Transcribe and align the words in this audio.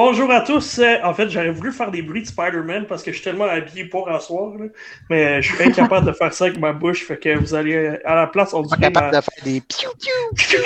Bonjour 0.00 0.30
à 0.30 0.42
tous. 0.42 0.78
Euh, 0.78 0.98
en 1.02 1.12
fait, 1.12 1.28
j'aurais 1.28 1.50
voulu 1.50 1.72
faire 1.72 1.90
des 1.90 2.02
bruits 2.02 2.22
de 2.22 2.28
Spider-Man 2.28 2.86
parce 2.86 3.02
que 3.02 3.10
je 3.10 3.16
suis 3.16 3.24
tellement 3.24 3.46
habillé 3.46 3.84
pour 3.84 4.08
un 4.08 4.20
soir, 4.20 4.56
là. 4.56 4.66
mais 5.10 5.42
je 5.42 5.52
suis 5.52 5.64
incapable 5.64 6.06
de 6.06 6.12
faire 6.12 6.32
ça 6.32 6.44
avec 6.44 6.56
ma 6.60 6.72
bouche. 6.72 7.04
Fait 7.04 7.18
que 7.18 7.36
vous 7.36 7.52
allez 7.52 7.74
euh, 7.74 8.00
à 8.04 8.14
la 8.14 8.28
place, 8.28 8.54
on 8.54 8.62
dirait. 8.62 8.80
capable 8.80 9.16
de 9.16 9.20
faire 9.20 9.44
des 9.44 9.60
piou 9.60 9.90
piou 9.98 10.36
piou 10.36 10.60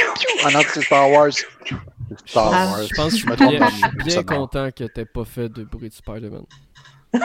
en 0.45 0.55
anti 0.55 0.83
Star 0.83 1.11
Wars. 1.11 1.33
Star 2.27 2.51
Wars. 2.51 2.83
Je 2.83 2.95
pense 2.95 3.07
que 3.07 3.21
je 3.21 3.25
suis 3.25 3.37
bien, 3.37 3.71
bien 4.05 4.23
content 4.23 4.69
que 4.71 4.85
t'aies 4.85 5.07
pas 5.07 5.25
fait 5.25 5.49
de 5.49 5.65
bruit 5.65 5.89
de 5.89 5.95
Spider-Man. 5.95 6.45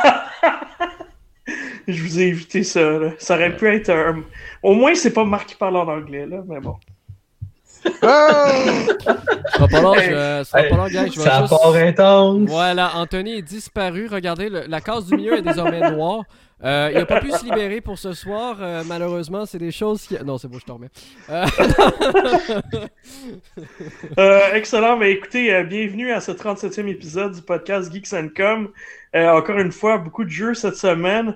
je 1.90 2.02
vous 2.02 2.22
ai 2.22 2.28
évité 2.28 2.64
ça. 2.64 2.90
Là. 2.90 3.12
Ça 3.18 3.36
aurait 3.36 3.58
pu 3.58 3.68
être 3.68 3.90
un. 3.90 4.24
Au 4.64 4.76
moins, 4.76 4.96
c'est 4.96 5.12
pas 5.12 5.26
Marc 5.26 5.50
qui 5.50 5.56
parle 5.56 5.76
en 5.76 5.90
anglais, 5.90 6.26
là, 6.26 6.42
mais 6.48 6.62
bon. 6.62 6.78
Oh! 7.86 8.88
ça 9.58 9.68
pas 9.68 9.82
long, 9.82 9.94
je, 9.96 10.44
ça 10.44 10.64
pas 10.64 10.76
long, 10.76 10.88
gars. 10.88 11.08
Je 11.08 11.20
ça 11.20 11.40
juste... 11.40 11.50
part 11.50 11.76
intense. 11.76 12.50
Voilà, 12.50 12.96
Anthony 12.96 13.40
est 13.40 13.42
disparu. 13.42 14.08
Regardez, 14.12 14.50
la 14.50 14.82
case 14.82 15.06
du 15.06 15.16
milieu 15.16 15.38
est 15.38 15.42
désormais 15.42 15.92
noire. 15.92 16.24
Euh, 16.64 16.90
il 16.92 16.98
n'a 16.98 17.06
pas 17.06 17.20
pu 17.22 17.32
se 17.32 17.44
libérer 17.46 17.82
pour 17.82 18.00
ce 18.00 18.14
soir. 18.14 18.58
Euh, 18.60 18.84
malheureusement, 18.86 19.46
c'est 19.46 19.60
des 19.60 19.72
choses 19.72 20.02
qui. 20.08 20.18
Non, 20.26 20.38
c'est 20.40 20.48
bon, 20.48 20.58
je 20.58 20.66
te 20.66 20.72
remets. 20.72 20.90
Euh... 21.30 21.46
euh 24.18 24.54
excellent. 24.54 24.98
Mais 24.98 25.12
écoutez, 25.12 25.64
bienvenue 25.66 26.12
à 26.12 26.20
ce 26.20 26.32
37e 26.32 26.88
épisode 26.88 27.34
du 27.34 27.42
podcast 27.42 27.94
Geeks 27.94 28.34
Com. 28.36 28.70
encore 29.14 29.60
une 29.60 29.72
fois, 29.72 30.00
beaucoup 30.00 30.24
de 30.24 30.30
jeux 30.30 30.56
cette 30.56 30.78
semaine. 30.78 31.36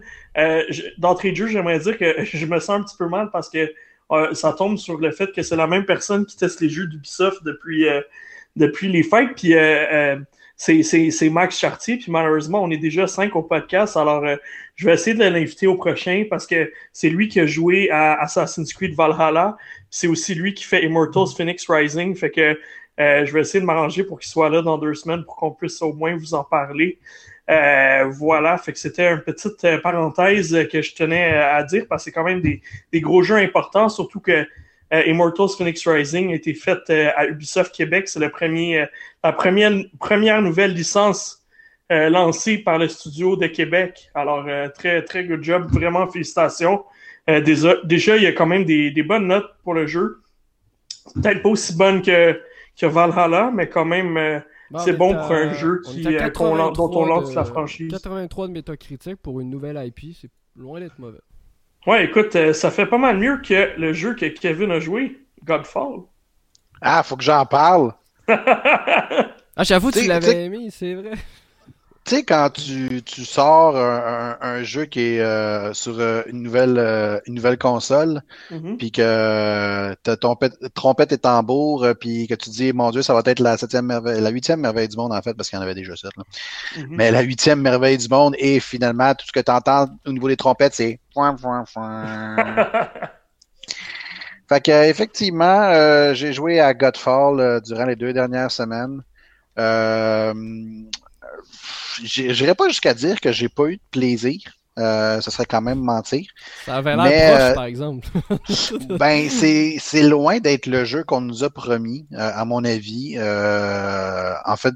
D'entrée 0.97 1.31
de 1.31 1.37
jeu, 1.37 1.47
j'aimerais 1.47 1.79
dire 1.79 1.97
que 1.97 2.23
je 2.23 2.45
me 2.47 2.59
sens 2.59 2.79
un 2.79 2.83
petit 2.83 2.97
peu 2.97 3.07
mal 3.07 3.29
parce 3.31 3.49
que 3.49 3.71
ça 4.33 4.53
tombe 4.53 4.77
sur 4.77 4.97
le 4.97 5.11
fait 5.11 5.31
que 5.31 5.41
c'est 5.41 5.55
la 5.55 5.67
même 5.67 5.85
personne 5.85 6.25
qui 6.25 6.37
teste 6.37 6.61
les 6.61 6.69
jeux 6.69 6.87
d'Ubisoft 6.87 7.43
depuis, 7.43 7.87
euh, 7.87 8.01
depuis 8.55 8.89
les 8.89 9.03
fêtes. 9.03 9.29
Puis 9.35 9.53
euh, 9.53 10.17
euh, 10.17 10.19
c'est 10.57 11.29
Max 11.29 11.57
Chartier. 11.57 11.97
Puis 11.97 12.11
malheureusement, 12.11 12.61
on 12.63 12.69
est 12.69 12.77
déjà 12.77 13.07
cinq 13.07 13.35
au 13.35 13.43
podcast. 13.43 13.95
Alors, 13.97 14.23
je 14.75 14.85
vais 14.85 14.93
essayer 14.93 15.15
de 15.15 15.23
l'inviter 15.23 15.65
au 15.65 15.75
prochain 15.75 16.25
parce 16.29 16.45
que 16.45 16.71
c'est 16.93 17.09
lui 17.09 17.29
qui 17.29 17.39
a 17.39 17.45
joué 17.45 17.89
à 17.89 18.21
Assassin's 18.21 18.71
Creed 18.73 18.95
Valhalla. 18.95 19.57
C'est 19.89 20.07
aussi 20.07 20.35
lui 20.35 20.53
qui 20.53 20.63
fait 20.63 20.83
Immortals 20.83 21.35
Phoenix 21.35 21.65
Rising. 21.67 22.15
Fait 22.15 22.29
que 22.29 22.59
je 22.99 23.31
vais 23.31 23.41
essayer 23.41 23.59
de 23.59 23.65
m'arranger 23.65 24.03
pour 24.03 24.19
qu'il 24.19 24.29
soit 24.29 24.49
là 24.49 24.61
dans 24.61 24.77
deux 24.77 24.93
semaines 24.93 25.23
pour 25.23 25.35
qu'on 25.35 25.51
puisse 25.51 25.81
au 25.81 25.93
moins 25.93 26.15
vous 26.15 26.35
en 26.35 26.43
parler. 26.43 26.99
Euh, 27.49 28.05
voilà, 28.09 28.57
fait 28.57 28.71
que 28.71 28.79
c'était 28.79 29.07
une 29.07 29.21
petite 29.21 29.63
euh, 29.65 29.79
parenthèse 29.79 30.67
que 30.71 30.81
je 30.81 30.93
tenais 30.93 31.33
à 31.33 31.63
dire 31.63 31.85
parce 31.89 32.03
que 32.03 32.05
c'est 32.05 32.11
quand 32.11 32.23
même 32.23 32.41
des, 32.41 32.61
gros 33.01 33.23
jeux 33.23 33.37
importants, 33.37 33.89
surtout 33.89 34.19
que 34.19 34.47
euh, 34.93 35.03
Immortals 35.05 35.49
Phoenix 35.57 35.87
Rising 35.87 36.31
a 36.31 36.35
été 36.35 36.53
fait 36.53 36.89
à 36.89 37.25
Ubisoft 37.25 37.73
Québec. 37.73 38.07
C'est 38.07 38.19
la 38.19 38.29
première, 38.29 40.41
nouvelle 40.41 40.73
licence 40.73 41.39
lancée 41.89 42.59
par 42.59 42.77
le 42.77 42.87
studio 42.87 43.35
de 43.35 43.47
Québec. 43.47 44.09
Alors, 44.15 44.45
très, 44.73 45.03
très 45.03 45.25
good 45.25 45.43
job. 45.43 45.67
Vraiment, 45.71 46.07
félicitations. 46.07 46.85
Déjà, 47.27 47.75
déjà, 47.83 48.15
il 48.15 48.23
y 48.23 48.27
a 48.27 48.31
quand 48.31 48.45
même 48.45 48.63
des, 48.63 49.03
bonnes 49.03 49.27
notes 49.27 49.51
pour 49.63 49.73
le 49.73 49.87
jeu. 49.87 50.21
Peut-être 51.15 51.41
pas 51.41 51.49
aussi 51.49 51.75
bonnes 51.75 52.01
que, 52.01 52.39
que 52.79 52.85
Valhalla, 52.85 53.51
mais 53.53 53.67
quand 53.67 53.85
même 53.85 54.41
c'est 54.79 54.93
bon 54.93 55.13
pour 55.13 55.31
un 55.31 55.53
jeu 55.53 55.81
qui, 55.85 56.05
euh, 56.07 56.29
dont 56.29 56.91
on 56.93 57.05
lance 57.05 57.33
la 57.33 57.43
franchise. 57.43 57.91
83 57.91 58.47
de 58.47 58.53
métacritique 58.53 59.17
pour 59.17 59.39
une 59.39 59.49
nouvelle 59.49 59.81
IP, 59.85 60.15
c'est 60.19 60.29
loin 60.55 60.79
d'être 60.79 60.99
mauvais. 60.99 61.21
Ouais, 61.87 62.05
écoute, 62.05 62.35
euh, 62.35 62.53
ça 62.53 62.69
fait 62.69 62.85
pas 62.85 62.97
mal 62.97 63.17
mieux 63.17 63.37
que 63.37 63.77
le 63.77 63.93
jeu 63.93 64.13
que 64.13 64.25
Kevin 64.27 64.71
a 64.71 64.79
joué, 64.79 65.19
Godfall. 65.43 66.01
Ah, 66.81 67.03
faut 67.03 67.15
que 67.15 67.23
j'en 67.23 67.45
parle. 67.45 67.93
ah, 68.27 69.63
j'avoue, 69.63 69.91
tu 69.91 70.05
l'avais 70.07 70.45
aimé, 70.45 70.69
c'est 70.71 70.93
vrai. 70.93 71.13
Tu 72.11 72.17
sais, 72.17 72.23
quand 72.23 72.49
tu, 72.49 73.01
tu 73.03 73.23
sors 73.23 73.77
un, 73.77 74.37
un, 74.41 74.63
jeu 74.63 74.83
qui 74.83 74.99
est 74.99 75.21
euh, 75.21 75.73
sur 75.73 75.97
euh, 75.97 76.23
une 76.27 76.41
nouvelle 76.41 76.77
euh, 76.77 77.21
une 77.25 77.35
nouvelle 77.35 77.57
console, 77.57 78.21
mm-hmm. 78.51 78.75
puis 78.75 78.91
que 78.91 79.95
t'as 80.03 80.17
ton 80.17 80.35
trompette 80.73 81.13
et 81.13 81.17
tambour, 81.17 81.87
puis 82.01 82.27
que 82.27 82.35
tu 82.35 82.49
dis 82.49 82.73
mon 82.73 82.91
Dieu, 82.91 83.01
ça 83.01 83.13
va 83.13 83.21
être 83.23 83.39
la 83.39 83.55
septième 83.55 83.85
merveille, 83.85 84.19
la 84.19 84.29
huitième 84.29 84.59
merveille 84.59 84.89
du 84.89 84.97
monde 84.97 85.13
en 85.13 85.21
fait, 85.21 85.35
parce 85.35 85.49
qu'il 85.49 85.57
y 85.57 85.61
en 85.61 85.63
avait 85.63 85.73
déjà 85.73 85.95
sept. 85.95 86.11
Mm-hmm. 86.11 86.87
Mais 86.89 87.11
la 87.11 87.21
huitième 87.21 87.61
merveille 87.61 87.97
du 87.97 88.09
monde 88.09 88.35
et 88.39 88.59
finalement 88.59 89.15
tout 89.15 89.25
ce 89.25 89.31
que 89.31 89.39
tu 89.39 89.49
entends 89.49 89.87
au 90.05 90.11
niveau 90.11 90.27
des 90.27 90.35
trompettes, 90.35 90.73
c'est 90.73 90.99
Fait 94.49 94.59
que 94.59 94.89
effectivement, 94.89 96.13
j'ai 96.13 96.33
joué 96.33 96.59
à 96.59 96.73
Godfall 96.73 97.61
durant 97.61 97.85
les 97.85 97.95
deux 97.95 98.11
dernières 98.11 98.51
semaines. 98.51 99.01
Euh, 99.59 100.33
j'irais 102.03 102.55
pas 102.55 102.67
jusqu'à 102.67 102.93
dire 102.93 103.19
que 103.19 103.31
j'ai 103.31 103.49
pas 103.49 103.65
eu 103.65 103.77
de 103.77 103.81
plaisir. 103.91 104.39
Euh, 104.79 105.19
ce 105.19 105.29
serait 105.31 105.45
quand 105.45 105.61
même 105.61 105.79
mentir. 105.79 106.25
Ça 106.65 106.77
avait 106.77 106.95
l'air 106.95 107.35
proche, 107.35 107.41
euh, 107.41 107.53
par 107.53 107.63
exemple. 107.65 108.07
ben, 108.97 109.29
c'est, 109.29 109.75
c'est 109.79 110.03
loin 110.03 110.39
d'être 110.39 110.65
le 110.65 110.85
jeu 110.85 111.03
qu'on 111.03 111.21
nous 111.21 111.43
a 111.43 111.49
promis, 111.49 112.05
euh, 112.13 112.31
à 112.33 112.45
mon 112.45 112.63
avis. 112.63 113.15
Euh, 113.17 114.33
en 114.45 114.55
fait, 114.55 114.73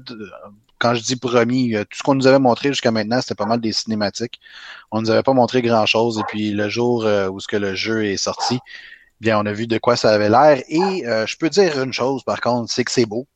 quand 0.78 0.94
je 0.94 1.02
dis 1.02 1.16
promis, 1.16 1.72
tout 1.72 1.96
ce 1.96 2.02
qu'on 2.02 2.14
nous 2.14 2.26
avait 2.26 2.38
montré 2.38 2.68
jusqu'à 2.68 2.90
maintenant, 2.90 3.20
c'était 3.22 3.34
pas 3.34 3.46
mal 3.46 3.60
des 3.60 3.72
cinématiques. 3.72 4.38
On 4.90 5.00
nous 5.00 5.10
avait 5.10 5.22
pas 5.22 5.32
montré 5.32 5.62
grand-chose. 5.62 6.18
Et 6.18 6.24
puis, 6.28 6.50
le 6.50 6.68
jour 6.68 7.06
où 7.32 7.40
ce 7.40 7.48
que 7.48 7.56
le 7.56 7.74
jeu 7.74 8.04
est 8.04 8.18
sorti, 8.18 8.58
bien, 9.20 9.40
on 9.40 9.46
a 9.46 9.52
vu 9.52 9.66
de 9.66 9.78
quoi 9.78 9.96
ça 9.96 10.10
avait 10.10 10.28
l'air. 10.28 10.62
Et 10.68 11.04
je 11.26 11.36
peux 11.38 11.48
dire 11.48 11.82
une 11.82 11.94
chose, 11.94 12.22
par 12.22 12.42
contre, 12.42 12.70
c'est 12.70 12.84
que 12.84 12.92
c'est 12.92 13.06
beau. 13.06 13.26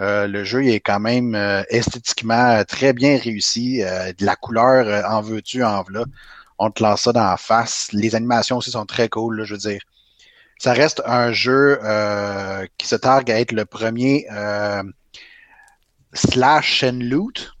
Euh, 0.00 0.26
le 0.26 0.42
jeu 0.42 0.66
est 0.66 0.80
quand 0.80 0.98
même 0.98 1.34
euh, 1.34 1.62
esthétiquement 1.68 2.50
euh, 2.50 2.64
très 2.64 2.92
bien 2.92 3.16
réussi. 3.16 3.78
de 3.78 4.24
la 4.24 4.36
couleur, 4.36 5.08
en 5.10 5.20
veux-tu, 5.20 5.62
en 5.62 5.82
voilà. 5.82 6.04
On 6.58 6.70
te 6.70 6.82
lance 6.82 7.02
ça 7.02 7.12
dans 7.12 7.24
la 7.24 7.36
face. 7.36 7.88
Les 7.92 8.14
animations 8.14 8.58
aussi 8.58 8.70
sont 8.70 8.86
très 8.86 9.08
cool, 9.08 9.44
je 9.44 9.54
veux 9.54 9.60
dire. 9.60 9.80
Ça 10.58 10.72
reste 10.72 11.02
un 11.04 11.32
jeu 11.32 11.78
qui 12.78 12.86
se 12.86 12.96
targue 12.96 13.30
à 13.30 13.40
être 13.40 13.52
le 13.52 13.64
premier 13.64 14.26
slash 16.12 16.84
and 16.84 17.00
loot 17.00 17.52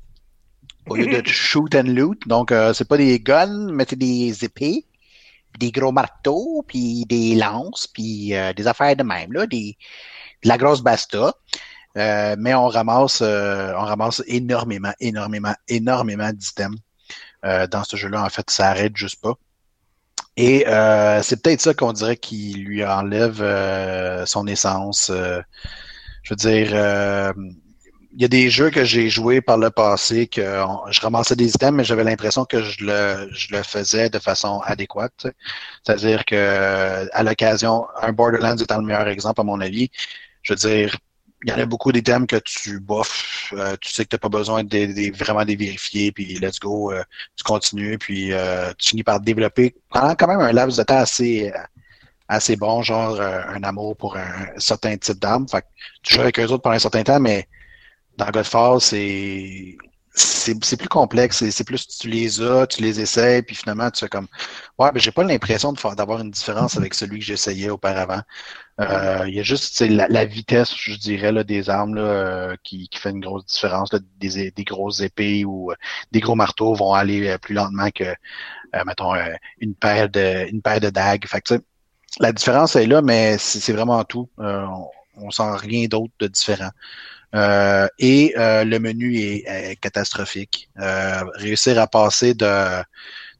au 0.86 0.96
lieu 0.96 1.06
de 1.06 1.22
shoot 1.26 1.74
and 1.74 1.88
loot. 1.88 2.20
Donc, 2.28 2.52
c'est 2.72 2.86
pas 2.86 2.96
des 2.96 3.18
guns, 3.18 3.72
mais 3.72 3.84
c'est 3.88 3.96
des 3.96 4.44
épées, 4.44 4.86
des 5.58 5.72
gros 5.72 5.90
marteaux, 5.90 6.64
puis 6.68 7.04
des 7.06 7.34
lances, 7.34 7.88
puis 7.88 8.32
des 8.56 8.66
affaires 8.68 8.94
de 8.94 9.02
même, 9.02 9.32
là, 9.32 9.46
des, 9.46 9.76
de 10.44 10.48
la 10.48 10.56
grosse 10.56 10.82
basta. 10.82 11.34
Euh, 11.96 12.34
mais 12.38 12.54
on 12.54 12.66
ramasse, 12.68 13.20
euh, 13.22 13.72
on 13.76 13.84
ramasse 13.84 14.22
énormément, 14.26 14.92
énormément, 14.98 15.54
énormément 15.68 16.32
d'items 16.32 16.78
euh, 17.44 17.66
dans 17.68 17.84
ce 17.84 17.96
jeu-là. 17.96 18.24
En 18.24 18.28
fait, 18.28 18.50
ça 18.50 18.68
arrête 18.68 18.96
juste 18.96 19.20
pas. 19.20 19.34
Et 20.36 20.64
c'est 21.22 21.40
peut-être 21.42 21.60
ça 21.60 21.74
qu'on 21.74 21.92
dirait 21.92 22.16
qui 22.16 22.54
lui 22.54 22.84
enlève 22.84 23.38
son 24.26 24.48
essence. 24.48 25.12
je 25.12 26.30
veux 26.30 26.36
dire, 26.36 26.70
il 28.16 28.22
y 28.22 28.24
a 28.24 28.28
des 28.28 28.50
jeux 28.50 28.70
que 28.70 28.84
j'ai 28.84 29.08
joués 29.10 29.40
par 29.40 29.58
le 29.58 29.70
passé 29.70 30.26
que 30.26 30.40
je 30.90 31.00
ramassais 31.00 31.36
des 31.36 31.50
items, 31.50 31.76
mais 31.76 31.84
j'avais 31.84 32.02
l'impression 32.02 32.44
que 32.44 32.62
je 32.62 32.84
le, 32.84 33.28
je 33.32 33.54
le 33.54 33.62
faisais 33.62 34.10
de 34.10 34.18
façon 34.18 34.60
adéquate. 34.64 35.28
C'est-à-dire 35.84 36.24
que 36.24 37.08
à 37.12 37.22
l'occasion, 37.22 37.86
un 38.02 38.12
Borderlands 38.12 38.56
étant 38.56 38.78
le 38.78 38.86
meilleur 38.86 39.06
exemple 39.06 39.40
à 39.40 39.44
mon 39.44 39.60
avis, 39.60 39.90
je 40.42 40.52
veux 40.52 40.56
dire, 40.56 40.96
il 41.44 41.50
y 41.50 41.52
en 41.52 41.58
a 41.58 41.66
beaucoup 41.66 41.92
d'items 41.92 42.26
que 42.26 42.36
tu 42.36 42.80
boffes, 42.80 43.52
euh, 43.52 43.76
tu 43.80 43.92
sais 43.92 44.04
que 44.04 44.08
tu 44.08 44.14
n'as 44.16 44.18
pas 44.18 44.30
besoin 44.30 44.64
de, 44.64 45.16
vraiment 45.16 45.44
de 45.44 45.54
vérifier, 45.54 46.10
puis 46.10 46.38
let's 46.38 46.58
go, 46.58 46.90
euh, 46.90 47.02
tu 47.36 47.44
continues, 47.44 47.98
puis 47.98 48.32
euh, 48.32 48.72
tu 48.78 48.90
finis 48.90 49.02
par 49.02 49.20
développer 49.20 49.74
pendant 49.90 50.14
quand 50.14 50.26
même 50.26 50.40
un 50.40 50.52
laps 50.52 50.78
de 50.78 50.82
temps 50.82 50.96
assez 50.96 51.52
assez 52.28 52.56
bon, 52.56 52.80
genre 52.82 53.20
un 53.20 53.62
amour 53.62 53.94
pour 53.96 54.16
un 54.16 54.46
certain 54.56 54.96
type 54.96 55.18
d'arme. 55.18 55.46
Fait 55.46 55.60
que 55.60 55.66
tu 56.02 56.14
joues 56.14 56.22
avec 56.22 56.38
eux 56.40 56.46
autres 56.46 56.62
pendant 56.62 56.76
un 56.76 56.78
certain 56.78 57.02
temps, 57.02 57.20
mais 57.20 57.46
dans 58.16 58.30
Godfall, 58.30 58.80
c'est 58.80 59.76
c'est 60.14 60.76
plus 60.76 60.88
complexe. 60.88 61.48
C'est 61.50 61.64
plus 61.64 61.88
tu 61.88 62.08
les 62.08 62.40
as, 62.40 62.66
tu 62.68 62.82
les 62.82 63.00
essaies, 63.00 63.42
puis 63.42 63.56
finalement 63.56 63.90
tu 63.90 64.00
fais 64.00 64.08
comme 64.08 64.28
Ouais, 64.78 64.90
mais 64.94 65.00
j'ai 65.00 65.10
pas 65.10 65.24
l'impression 65.24 65.72
d'avoir 65.72 66.20
une 66.20 66.30
différence 66.30 66.76
avec 66.76 66.94
celui 66.94 67.18
que 67.18 67.24
j'essayais 67.24 67.70
auparavant. 67.70 68.20
Euh, 68.80 69.24
il 69.26 69.34
y 69.34 69.40
a 69.40 69.42
juste 69.42 69.80
la, 69.80 70.08
la, 70.08 70.24
vitesse, 70.24 70.74
je 70.76 70.96
dirais, 70.96 71.32
là, 71.32 71.44
des 71.44 71.70
armes 71.70 71.94
là, 71.94 72.02
euh, 72.02 72.56
qui, 72.64 72.88
qui 72.88 72.98
fait 72.98 73.10
une 73.10 73.20
grosse 73.20 73.46
différence. 73.46 73.90
des, 74.20 74.50
des 74.50 74.64
grosses 74.64 75.00
épées 75.00 75.44
ou 75.44 75.72
euh, 75.72 75.76
des 76.12 76.20
gros 76.20 76.34
marteaux 76.34 76.74
vont 76.74 76.92
aller 76.94 77.36
plus 77.38 77.54
lentement 77.54 77.90
que 77.90 78.04
mettons 78.86 79.14
une 79.60 79.74
paire 79.74 80.08
de 80.08 80.48
une 80.50 80.62
paire 80.62 80.80
de 80.80 80.90
dagues. 80.90 81.26
Fait 81.26 81.40
que, 81.40 81.54
la 82.20 82.32
différence 82.32 82.76
est 82.76 82.86
là, 82.86 83.02
mais 83.02 83.38
c'est 83.38 83.72
vraiment 83.72 84.04
tout. 84.04 84.28
on, 84.38 84.88
on 85.16 85.30
sent 85.30 85.50
rien 85.56 85.86
d'autre 85.86 86.12
de 86.18 86.26
différent. 86.28 86.70
Euh, 87.34 87.88
et 87.98 88.34
euh, 88.38 88.64
le 88.64 88.78
menu 88.78 89.16
est, 89.16 89.76
catastrophique. 89.80 90.68
Euh, 90.80 91.22
réussir 91.34 91.78
à 91.80 91.86
passer 91.86 92.34
de 92.34 92.82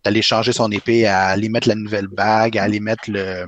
d'aller 0.05 0.23
changer 0.23 0.52
son 0.52 0.70
épée 0.70 1.06
à 1.06 1.29
aller 1.29 1.49
mettre 1.49 1.69
la 1.69 1.75
nouvelle 1.75 2.08
bague, 2.08 2.58
à 2.58 2.64
aller 2.64 2.81
mettre 2.81 3.11
le 3.11 3.46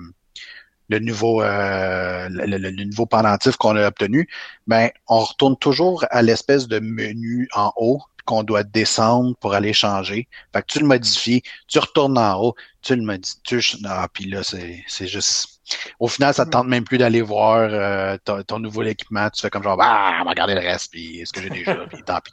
le 0.88 0.98
nouveau 1.00 1.42
euh, 1.42 2.28
le, 2.30 2.58
le, 2.58 2.84
nouveau 2.84 3.06
pendentif 3.06 3.56
qu'on 3.56 3.76
a 3.76 3.86
obtenu, 3.88 4.28
ben 4.66 4.90
on 5.08 5.20
retourne 5.20 5.56
toujours 5.58 6.04
à 6.10 6.22
l'espèce 6.22 6.68
de 6.68 6.78
menu 6.78 7.48
en 7.54 7.72
haut 7.76 8.00
qu'on 8.26 8.42
doit 8.42 8.64
descendre 8.64 9.36
pour 9.38 9.54
aller 9.54 9.72
changer. 9.72 10.28
Fait 10.52 10.60
que 10.62 10.66
tu 10.66 10.80
le 10.80 10.86
modifies, 10.86 11.42
tu 11.68 11.78
retournes 11.78 12.18
en 12.18 12.40
haut, 12.40 12.54
tu 12.82 12.94
le 12.96 13.02
modifies, 13.02 13.40
tu... 13.44 13.62
Ah, 13.84 14.08
puis 14.12 14.26
là, 14.26 14.42
c'est 14.42 15.06
juste... 15.06 15.55
Au 15.98 16.08
final, 16.08 16.34
ça 16.34 16.44
te 16.44 16.50
tente 16.50 16.66
même 16.66 16.84
plus 16.84 16.98
d'aller 16.98 17.22
voir 17.22 17.68
euh, 17.70 18.16
ton, 18.46 18.58
nouveau 18.58 18.82
équipement. 18.82 19.28
Tu 19.30 19.40
fais 19.40 19.50
comme 19.50 19.62
genre, 19.62 19.78
ah, 19.80 20.18
on 20.20 20.24
va 20.24 20.30
regarder 20.30 20.54
le 20.54 20.60
reste, 20.60 20.90
puis 20.90 21.22
ce 21.24 21.32
que 21.32 21.40
j'ai 21.40 21.50
déjà, 21.50 21.74
puis 21.92 22.02
tant 22.02 22.20
pis. 22.20 22.32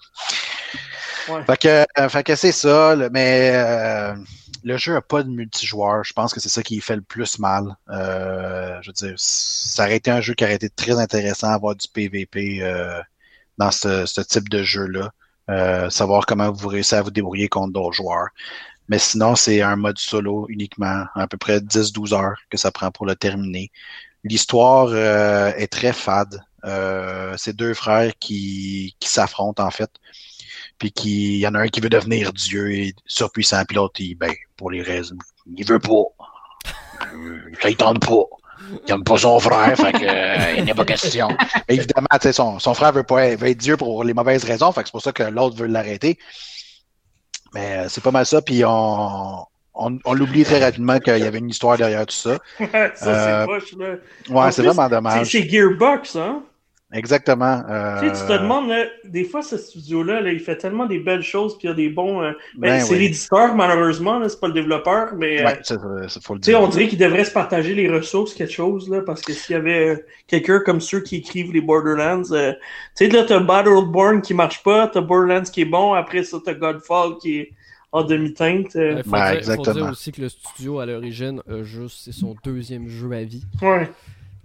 Ouais. 1.30 1.44
Fait 1.45 1.57
que, 1.57 1.85
euh, 2.01 2.09
fait 2.09 2.24
que 2.24 2.35
c'est 2.35 2.51
ça, 2.51 2.95
mais 3.12 3.51
euh, 3.56 4.15
le 4.63 4.77
jeu 4.77 4.94
n'a 4.94 5.01
pas 5.01 5.24
de 5.24 5.30
multijoueur. 5.30 6.03
Je 6.03 6.13
pense 6.13 6.33
que 6.33 6.39
c'est 6.39 6.50
ça 6.50 6.63
qui 6.63 6.80
fait 6.81 6.95
le 6.95 7.01
plus 7.01 7.39
mal. 7.39 7.75
Je 7.88 8.88
veux 8.88 8.94
dire, 8.94 9.13
ça 9.18 9.83
aurait 9.83 9.97
été 9.97 10.12
un 10.12 10.21
jeu 10.21 10.33
qui 10.33 10.44
aurait 10.44 10.56
été 10.56 10.69
très 10.69 11.00
intéressant 11.00 11.47
à 11.47 11.53
avoir 11.53 11.75
du 11.75 11.88
PVP 11.88 12.62
dans 13.57 13.71
ce, 13.71 14.06
ce, 14.06 14.21
type 14.21 14.50
de 14.50 14.63
jeu-là. 14.63 15.89
Savoir 15.89 16.25
comment 16.25 16.51
vous 16.51 16.68
réussissez 16.68 16.97
à 16.97 17.01
vous 17.01 17.12
débrouiller 17.12 17.47
contre 17.47 17.74
d'autres 17.74 17.94
joueurs. 17.94 18.27
Mais 18.89 19.00
sinon, 19.00 19.35
c'est 19.35 19.62
un 19.62 19.75
mode 19.75 19.97
solo 19.97 20.45
uniquement, 20.50 21.06
à 21.15 21.27
peu 21.27 21.38
près 21.38 21.59
10-12 21.59 22.13
heures 22.13 22.38
que 22.50 22.57
ça 22.57 22.71
prend 22.71 22.91
pour 22.91 23.06
le 23.06 23.15
terminer. 23.15 23.71
L'histoire 24.24 24.88
euh, 24.91 25.51
est 25.56 25.71
très 25.71 25.94
fade. 25.94 26.41
Euh, 26.65 27.35
c'est 27.38 27.56
deux 27.56 27.74
frères 27.74 28.13
qui, 28.19 28.95
qui 29.00 29.09
s'affrontent 29.09 29.63
en 29.63 29.71
fait. 29.71 29.89
Puis 30.80 30.91
qui, 30.91 31.35
il 31.35 31.39
y 31.39 31.47
en 31.47 31.56
a 31.56 31.59
un 31.59 31.68
qui 31.68 31.81
veut 31.81 31.89
devenir 31.89 32.33
Dieu 32.33 32.71
et 32.71 32.94
surpuissant, 33.06 33.63
puis 33.65 33.75
l'autre, 33.75 34.00
ben, 34.18 34.31
pour 34.57 34.71
les 34.71 34.81
raisons, 34.81 35.18
il 35.56 35.65
veut 35.65 35.80
pas. 35.80 36.03
Ça, 37.62 37.69
il 37.69 37.75
tente 37.75 38.06
pas. 38.06 38.24
Il 38.71 38.91
n'aime 38.91 39.03
pas 39.03 39.18
son 39.18 39.39
frère, 39.39 39.77
fait 39.77 39.91
que, 39.91 40.06
euh, 40.06 40.56
il 40.57 40.63
n'est 40.63 40.74
pas 40.74 40.85
question. 40.85 41.27
Mais 41.68 41.75
évidemment, 41.75 42.07
son, 42.31 42.59
son 42.59 42.74
frère 42.74 42.94
veut, 42.94 43.03
pas, 43.03 43.35
veut 43.35 43.50
être 43.50 43.57
Dieu 43.57 43.77
pour 43.77 44.03
les 44.03 44.13
mauvaises 44.13 44.44
raisons, 44.45 44.71
fait 44.71 44.81
que 44.81 44.88
c'est 44.88 44.94
pour 44.94 45.01
ça 45.01 45.12
que 45.12 45.24
l'autre 45.24 45.57
veut 45.57 45.68
l'arrêter. 45.68 46.18
Mais 47.54 47.78
euh, 47.78 47.90
c'est 47.90 48.04
pas 48.04 48.12
mal 48.12 48.26
ça, 48.26 48.42
puis 48.42 48.64
on, 48.66 49.46
on, 49.74 50.00
on 50.06 50.14
l'oublie 50.14 50.44
très 50.44 50.64
rapidement 50.64 51.00
qu'il 51.00 51.18
y 51.18 51.24
avait 51.24 51.40
une 51.40 51.50
histoire 51.50 51.78
derrière 51.78 52.06
tout 52.06 52.16
ça. 52.16 52.38
ça, 52.60 52.92
c'est 52.96 53.08
euh, 53.08 53.46
poche, 53.46 53.74
là. 53.78 53.96
Ouais, 54.30 54.52
c'est 54.52 54.64
vraiment 54.64 54.90
dommage. 54.90 55.30
C'est 55.30 55.48
Gearbox, 55.48 56.16
hein? 56.16 56.44
Exactement. 56.94 57.63
Euh... 57.68 58.00
Tu, 58.00 58.07
sais, 58.07 58.22
tu 58.22 58.28
te 58.28 58.40
demandes, 58.40 58.69
là, 58.69 58.86
des 59.04 59.24
fois, 59.24 59.42
ce 59.42 59.57
studio-là, 59.57 60.22
là, 60.22 60.31
il 60.31 60.40
fait 60.40 60.56
tellement 60.57 60.86
des 60.86 61.00
belles 61.00 61.24
choses, 61.24 61.57
puis 61.57 61.68
il 61.68 61.72
y 61.72 61.74
a 61.74 61.75
des 61.75 61.90
bons. 61.90 62.22
Euh... 62.22 62.34
Ben, 62.56 62.69
ben, 62.69 62.80
c'est 62.81 62.94
oui. 62.94 63.00
l'éditeur, 63.00 63.56
malheureusement, 63.56 64.22
c'est 64.30 64.40
pas 64.40 64.48
le 64.48 64.54
développeur, 64.54 65.16
mais. 65.18 65.44
Ouais, 65.44 65.60
faut 66.22 66.36
le 66.36 66.40
dire. 66.40 66.62
on 66.62 66.68
dirait 66.68 66.88
qu'il 66.88 67.00
devrait 67.00 67.25
se 67.25 67.31
partager 67.31 67.74
les 67.74 67.90
ressources, 67.90 68.36
quelque 68.36 68.54
chose, 68.54 68.90
là, 68.90 69.01
parce 69.01 69.22
que 69.22 69.34
s'il 69.34 69.54
y 69.54 69.57
avait 69.57 69.90
euh, 69.90 70.06
quelqu'un 70.28 70.60
comme 70.60 70.80
ceux 70.80 71.01
qui 71.01 71.18
écrivent 71.18 71.51
les 71.51 71.62
Borderlands, 71.62 72.31
euh, 72.31 72.54
tu 72.95 73.06
sais, 73.06 73.07
là, 73.07 73.24
t'as 73.24 73.40
Battleborn 73.40 74.22
qui 74.22 74.36
marche 74.36 74.62
pas, 74.62 74.88
t'as 74.88 75.01
Borderlands 75.01 75.44
qui 75.44 75.62
est 75.62 75.66
bon, 75.66 75.94
après 75.94 76.24
ça, 76.24 76.38
t'as 76.45 76.54
Godfall 76.54 77.18
qui 77.19 77.40
est 77.40 77.54
en 77.92 78.04
demi-teinte. 78.04 78.75
Il 78.75 79.01
faut, 79.04 79.10
ben, 79.10 79.40
dire, 79.40 79.56
faut 79.56 79.72
dire 79.72 79.90
aussi 79.90 80.12
que 80.12 80.22
le 80.22 80.30
studio, 80.30 80.80
à 80.80 80.86
l'origine, 80.86 81.42
juste, 81.63 82.01
c'est 82.06 82.12
son 82.12 82.36
deuxième 82.44 82.88
jeu 82.88 83.12
à 83.13 83.24
vie. 83.24 83.45
Ouais. 83.63 83.90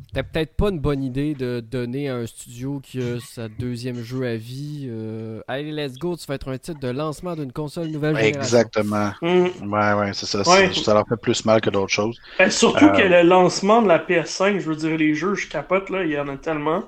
C'était 0.08 0.22
peut-être 0.22 0.56
pas 0.56 0.70
une 0.70 0.78
bonne 0.78 1.02
idée 1.02 1.34
de 1.34 1.60
donner 1.60 2.08
à 2.08 2.16
un 2.16 2.26
studio 2.26 2.80
qui 2.82 2.98
a 2.98 3.20
sa 3.20 3.46
deuxième 3.46 4.02
jeu 4.02 4.26
à 4.26 4.36
vie. 4.36 4.88
Euh, 4.88 5.42
allez, 5.46 5.70
let's 5.70 5.98
go, 5.98 6.16
tu 6.16 6.24
vas 6.26 6.36
être 6.36 6.48
un 6.48 6.56
titre 6.56 6.80
de 6.80 6.88
lancement 6.88 7.36
d'une 7.36 7.52
console 7.52 7.88
nouvelle 7.88 8.16
génération. 8.16 8.40
Exactement. 8.40 9.10
Mm. 9.20 9.70
Ouais, 9.70 9.92
ouais, 9.92 10.10
c'est 10.14 10.24
ça. 10.24 10.38
Ouais. 10.50 10.72
Ça 10.72 10.94
leur 10.94 11.06
fait 11.06 11.20
plus 11.20 11.44
mal 11.44 11.60
que 11.60 11.68
d'autres 11.68 11.92
choses. 11.92 12.18
Ben, 12.38 12.50
surtout 12.50 12.86
euh... 12.86 12.96
que 12.96 13.02
le 13.02 13.20
lancement 13.22 13.82
de 13.82 13.88
la 13.88 13.98
PS5, 13.98 14.60
je 14.60 14.70
veux 14.70 14.76
dire, 14.76 14.96
les 14.96 15.14
jeux, 15.14 15.34
je 15.34 15.46
capote, 15.46 15.90
là, 15.90 16.02
il 16.04 16.10
y 16.10 16.18
en 16.18 16.28
a 16.28 16.38
tellement 16.38 16.84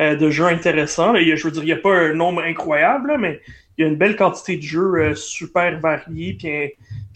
euh, 0.00 0.16
de 0.16 0.28
jeux 0.30 0.46
intéressants. 0.46 1.12
Là. 1.12 1.20
Je 1.22 1.44
veux 1.44 1.52
dire, 1.52 1.62
il 1.62 1.66
n'y 1.66 1.72
a 1.72 1.76
pas 1.76 1.94
un 1.94 2.14
nombre 2.14 2.42
incroyable, 2.42 3.12
là, 3.12 3.16
mais 3.16 3.40
il 3.78 3.82
y 3.82 3.84
a 3.84 3.88
une 3.88 3.96
belle 3.96 4.16
quantité 4.16 4.56
de 4.56 4.62
jeux 4.62 4.94
euh, 4.96 5.14
super 5.14 5.78
variés. 5.78 6.36
Puis, 6.36 6.50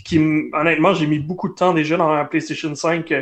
qui, 0.04 0.48
honnêtement, 0.52 0.94
j'ai 0.94 1.08
mis 1.08 1.18
beaucoup 1.18 1.48
de 1.48 1.54
temps 1.54 1.74
déjà 1.74 1.96
dans 1.96 2.14
la 2.14 2.24
PlayStation 2.24 2.72
5 2.72 3.12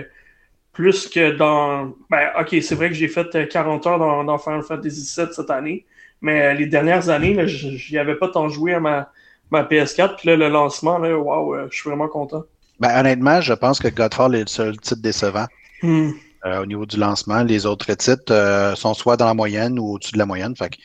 plus 0.78 1.08
que 1.08 1.32
dans. 1.32 1.92
Ben, 2.08 2.30
ok, 2.38 2.56
c'est 2.62 2.76
vrai 2.76 2.88
que 2.88 2.94
j'ai 2.94 3.08
fait 3.08 3.48
40 3.48 3.84
euh, 3.84 3.90
heures 3.90 3.98
dans, 3.98 4.22
dans 4.22 4.38
Final 4.38 4.62
Fantasy 4.62 5.12
VII 5.16 5.26
cette 5.32 5.50
année, 5.50 5.84
mais 6.20 6.40
euh, 6.40 6.54
les 6.54 6.66
dernières 6.66 7.08
années, 7.08 7.36
j'y 7.48 7.98
avais 7.98 8.14
pas 8.14 8.28
tant 8.28 8.48
joué 8.48 8.74
à 8.74 8.80
ma, 8.80 9.10
ma 9.50 9.64
PS4. 9.64 10.14
Puis 10.14 10.28
là, 10.28 10.36
le 10.36 10.48
lancement, 10.48 10.98
là, 10.98 11.18
waouh, 11.18 11.56
euh, 11.56 11.66
je 11.72 11.76
suis 11.76 11.90
vraiment 11.90 12.06
content. 12.06 12.44
Ben, 12.78 12.96
honnêtement, 12.96 13.40
je 13.40 13.54
pense 13.54 13.80
que 13.80 13.88
Godfall 13.88 14.36
est 14.36 14.42
le 14.42 14.46
seul 14.46 14.76
titre 14.76 15.02
décevant. 15.02 15.46
Hmm. 15.82 16.10
Euh, 16.46 16.62
au 16.62 16.66
niveau 16.66 16.86
du 16.86 16.96
lancement, 16.96 17.42
les 17.42 17.66
autres 17.66 17.92
titres 17.94 18.32
euh, 18.32 18.76
sont 18.76 18.94
soit 18.94 19.16
dans 19.16 19.26
la 19.26 19.34
moyenne 19.34 19.80
ou 19.80 19.94
au-dessus 19.94 20.12
de 20.12 20.18
la 20.18 20.26
moyenne. 20.26 20.54
Fait 20.54 20.70
que 20.70 20.76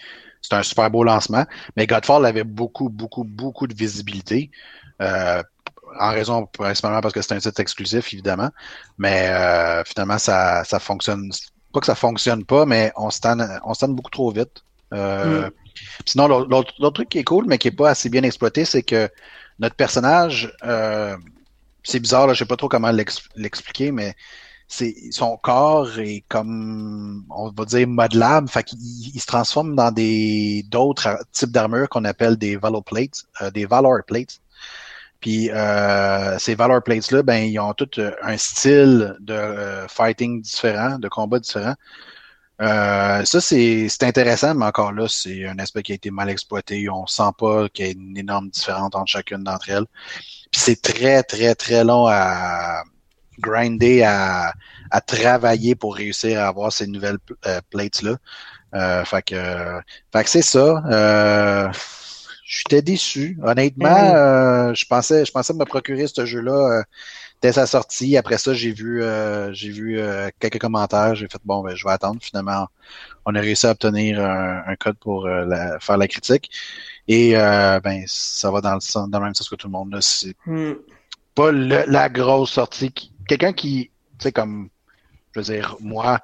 c'est 0.42 0.56
un 0.56 0.64
super 0.64 0.90
beau 0.90 1.04
lancement. 1.04 1.46
Mais 1.78 1.86
Godfall 1.86 2.26
avait 2.26 2.44
beaucoup, 2.44 2.90
beaucoup, 2.90 3.24
beaucoup 3.24 3.68
de 3.68 3.76
visibilité. 3.76 4.50
Euh, 5.04 5.44
en 6.00 6.10
raison 6.12 6.46
principalement 6.46 7.02
parce 7.02 7.14
que 7.14 7.22
c'est 7.22 7.34
un 7.34 7.40
titre 7.40 7.60
exclusif, 7.60 8.14
évidemment. 8.14 8.50
Mais 8.98 9.28
euh, 9.30 9.84
finalement, 9.86 10.18
ça, 10.18 10.64
ça 10.64 10.80
fonctionne. 10.80 11.32
Pas 11.74 11.80
que 11.80 11.86
ça 11.88 11.96
fonctionne 11.96 12.46
pas, 12.46 12.66
mais 12.66 12.92
on 12.96 13.10
se 13.10 13.20
on 13.66 13.74
se 13.74 13.86
beaucoup 13.88 14.12
trop 14.12 14.32
vite. 14.32 14.64
Euh, 14.94 15.48
mm. 15.48 15.52
Sinon, 16.06 16.28
l'autre 16.28 16.90
truc 16.92 17.10
qui 17.10 17.20
est 17.20 17.24
cool, 17.24 17.46
mais 17.48 17.58
qui 17.58 17.70
est 17.70 17.72
pas 17.72 17.90
assez 17.90 18.10
bien 18.10 18.24
exploité, 18.24 18.64
c'est 18.64 18.84
que 18.84 19.10
notre 19.60 19.76
personnage, 19.76 20.54
euh, 20.64 21.18
c'est 21.84 22.00
bizarre, 22.00 22.28
là, 22.28 22.34
je 22.34 22.40
sais 22.40 22.46
pas 22.46 22.58
trop 22.58 22.70
comment 22.70 22.92
l'expliquer, 23.36 23.92
mais 23.92 24.16
c'est 24.68 24.96
son 25.12 25.38
corps 25.38 26.00
est 26.00 26.24
comme 26.30 27.26
on 27.30 27.52
va 27.52 27.66
dire 27.66 27.88
modelable, 27.88 28.50
fait 28.50 28.64
qu'il 28.64 28.80
il 28.80 29.20
se 29.20 29.28
transforme 29.28 29.76
dans 29.76 29.92
des 29.92 30.64
d'autres 30.70 31.20
types 31.32 31.52
d'armures 31.52 31.90
qu'on 31.90 32.06
appelle 32.06 32.38
des 32.38 32.56
valor 32.56 32.84
plates, 32.84 33.24
euh, 33.42 33.52
des 33.52 33.66
valor 33.66 34.00
plates. 34.08 34.40
Puis 35.24 35.50
euh, 35.52 36.38
ces 36.38 36.54
Valor 36.54 36.84
Plates-là, 36.84 37.24
ben, 37.24 37.46
ils 37.46 37.58
ont 37.58 37.72
tout 37.74 37.90
euh, 37.98 38.12
un 38.24 38.36
style 38.36 39.16
de 39.22 39.34
euh, 39.34 39.88
fighting 39.88 40.42
différent, 40.42 41.00
de 41.00 41.08
combat 41.08 41.40
différent. 41.40 41.76
Euh, 42.62 43.24
ça, 43.24 43.40
c'est 43.40 43.88
intéressant, 44.02 44.54
mais 44.54 44.66
encore 44.66 44.92
là, 44.92 45.08
c'est 45.08 45.48
un 45.48 45.58
aspect 45.60 45.82
qui 45.82 45.94
a 45.94 45.96
été 45.96 46.12
mal 46.12 46.30
exploité. 46.30 46.90
On 46.90 47.08
sent 47.08 47.32
pas 47.38 47.70
qu'il 47.70 47.86
y 47.86 47.88
a 47.88 47.92
une 47.94 48.18
énorme 48.18 48.50
différence 48.50 48.94
entre 48.94 49.08
chacune 49.08 49.46
d'entre 49.46 49.70
elles. 49.70 49.86
Puis 50.52 50.60
c'est 50.60 50.82
très, 50.82 51.24
très, 51.24 51.56
très 51.56 51.86
long 51.86 52.06
à 52.10 52.84
grinder, 53.40 54.04
à, 54.04 54.52
à 54.92 55.00
travailler 55.00 55.74
pour 55.74 55.96
réussir 55.96 56.42
à 56.42 56.48
avoir 56.48 56.74
ces 56.74 56.86
nouvelles 56.86 57.20
euh, 57.46 57.62
plates-là. 57.70 58.18
Fait 59.06 59.22
que, 59.22 59.80
fait 60.12 60.24
que 60.26 60.30
c'est 60.30 60.42
ça. 60.42 61.72
Euh, 62.54 62.60
J'étais 62.70 62.82
déçu. 62.82 63.38
Honnêtement, 63.44 63.90
mm. 63.90 64.16
euh, 64.16 64.74
je 64.74 64.86
pensais 64.86 65.26
je 65.26 65.32
pensais 65.32 65.54
me 65.54 65.66
procurer 65.66 66.08
ce 66.08 66.26
jeu-là 66.26 66.80
euh, 66.80 66.84
dès 67.42 67.54
sa 67.54 67.66
sortie. 67.66 68.18
Après 68.18 68.38
ça, 68.38 68.54
j'ai 68.54 68.72
vu 68.72 69.02
euh, 69.02 69.52
j'ai 69.54 69.70
vu 69.70 70.00
euh, 70.00 70.30
quelques 70.40 70.60
commentaires. 70.60 71.16
J'ai 71.16 71.28
fait 71.28 71.42
bon 71.46 71.64
ben 71.64 71.76
je 71.76 71.86
vais 71.86 71.92
attendre. 71.92 72.20
Finalement, 72.22 72.68
on 73.26 73.36
a 73.36 73.40
réussi 73.40 73.66
à 73.68 73.72
obtenir 73.72 74.20
un, 74.20 74.64
un 74.68 74.76
code 74.76 74.98
pour 75.00 75.26
euh, 75.26 75.46
la, 75.46 75.80
faire 75.80 75.98
la 75.98 76.08
critique. 76.08 76.50
Et 77.08 77.34
ben 77.34 78.04
ça 78.08 78.50
va 78.52 78.62
dans 78.62 78.76
le 78.76 79.10
dans 79.10 79.20
le 79.20 79.26
même 79.26 79.36
sens 79.36 79.50
que 79.50 79.56
tout 79.56 79.68
le 79.68 79.74
monde. 79.74 79.98
C'est 80.02 80.36
mm. 80.46 80.74
pas 81.36 81.52
le, 81.52 81.84
la 81.88 82.10
grosse 82.10 82.52
sortie. 82.52 82.94
Quelqu'un 83.28 83.54
qui, 83.54 83.92
tu 84.20 84.24
sais, 84.24 84.32
comme 84.32 84.70
je 85.34 85.40
veux 85.40 85.46
dire, 85.46 85.76
moi, 85.80 86.20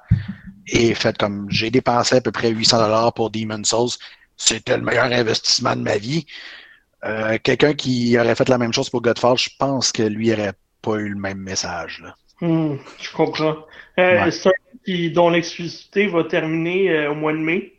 et 0.66 0.94
fait 0.94 1.16
comme 1.18 1.46
j'ai 1.50 1.70
dépensé 1.70 2.16
à 2.16 2.20
peu 2.20 2.30
près 2.30 2.50
800 2.50 2.78
dollars 2.78 3.12
pour 3.12 3.30
Demon 3.30 3.62
Souls 3.64 3.90
c'était 4.40 4.76
le 4.76 4.82
meilleur 4.82 5.04
investissement 5.04 5.76
de 5.76 5.82
ma 5.82 5.98
vie. 5.98 6.26
Euh, 7.04 7.38
Quelqu'un 7.42 7.74
qui 7.74 8.18
aurait 8.18 8.34
fait 8.34 8.48
la 8.48 8.58
même 8.58 8.72
chose 8.72 8.88
pour 8.88 9.02
Godfall, 9.02 9.36
je 9.36 9.50
pense 9.58 9.92
que 9.92 10.02
lui 10.02 10.30
n'aurait 10.30 10.54
pas 10.82 10.96
eu 10.96 11.10
le 11.10 11.20
même 11.20 11.38
message. 11.38 12.02
Là. 12.02 12.14
Hmm, 12.40 12.76
je 13.00 13.12
comprends. 13.12 13.56
Euh, 13.98 14.24
ouais. 14.24 14.30
C'est 14.30 14.48
un 14.48 14.52
qui, 14.84 15.10
dont 15.10 15.28
l'exclusivité 15.28 16.06
va 16.06 16.24
terminer 16.24 16.90
euh, 16.90 17.10
au 17.10 17.14
mois 17.14 17.32
de 17.32 17.38
mai. 17.38 17.74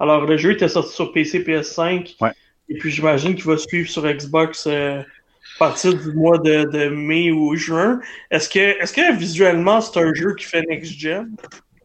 Alors, 0.00 0.24
le 0.24 0.36
jeu 0.36 0.52
était 0.52 0.68
sorti 0.68 0.92
sur 0.92 1.12
PC, 1.12 1.44
PS5. 1.44 2.16
Ouais. 2.20 2.32
Et 2.68 2.78
puis, 2.78 2.90
j'imagine 2.90 3.36
qu'il 3.36 3.44
va 3.44 3.56
suivre 3.56 3.88
sur 3.88 4.04
Xbox 4.04 4.66
euh, 4.66 5.00
à 5.00 5.58
partir 5.58 5.94
du 5.94 6.12
mois 6.12 6.38
de, 6.38 6.64
de 6.64 6.88
mai 6.88 7.30
ou 7.30 7.54
juin. 7.54 8.00
Est-ce 8.32 8.48
que, 8.48 8.82
est-ce 8.82 8.92
que 8.92 9.16
visuellement, 9.16 9.80
c'est 9.80 10.00
un 10.00 10.12
jeu 10.12 10.34
qui 10.34 10.44
fait 10.44 10.62
next-gen? 10.62 11.36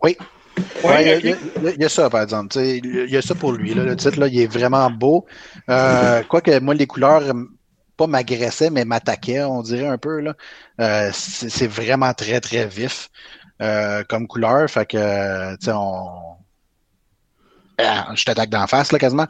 Oui, 0.01 0.17
Ouais, 0.83 1.01
il, 1.01 1.27
y 1.27 1.31
a, 1.31 1.35
il, 1.73 1.81
y 1.81 1.85
a, 1.85 1.89
ça, 1.89 2.09
par 2.09 2.21
exemple. 2.21 2.55
Il 2.57 3.09
y 3.09 3.17
a 3.17 3.21
ça 3.21 3.35
pour 3.35 3.51
lui. 3.51 3.73
Là, 3.73 3.83
le 3.83 3.95
titre, 3.95 4.19
là, 4.19 4.27
il 4.27 4.39
est 4.39 4.47
vraiment 4.47 4.89
beau. 4.89 5.25
Euh, 5.69 6.23
Quoique, 6.29 6.59
moi, 6.59 6.73
les 6.73 6.87
couleurs, 6.87 7.23
pas 7.97 8.07
m'agressaient, 8.07 8.69
mais 8.69 8.85
m'attaquaient, 8.85 9.43
on 9.43 9.61
dirait 9.61 9.87
un 9.87 9.97
peu. 9.97 10.19
Là. 10.19 10.35
Euh, 10.79 11.09
c'est 11.13 11.67
vraiment 11.67 12.13
très, 12.13 12.39
très 12.39 12.67
vif 12.67 13.09
euh, 13.61 14.03
comme 14.07 14.27
couleur. 14.27 14.69
Fait 14.69 14.85
que, 14.85 15.55
tu 15.55 15.65
sais, 15.65 15.71
on... 15.73 16.07
Ah, 17.77 18.11
je 18.15 18.23
t'attaque 18.23 18.49
d'en 18.49 18.67
face, 18.67 18.93
là, 18.93 18.99
quasiment. 18.99 19.27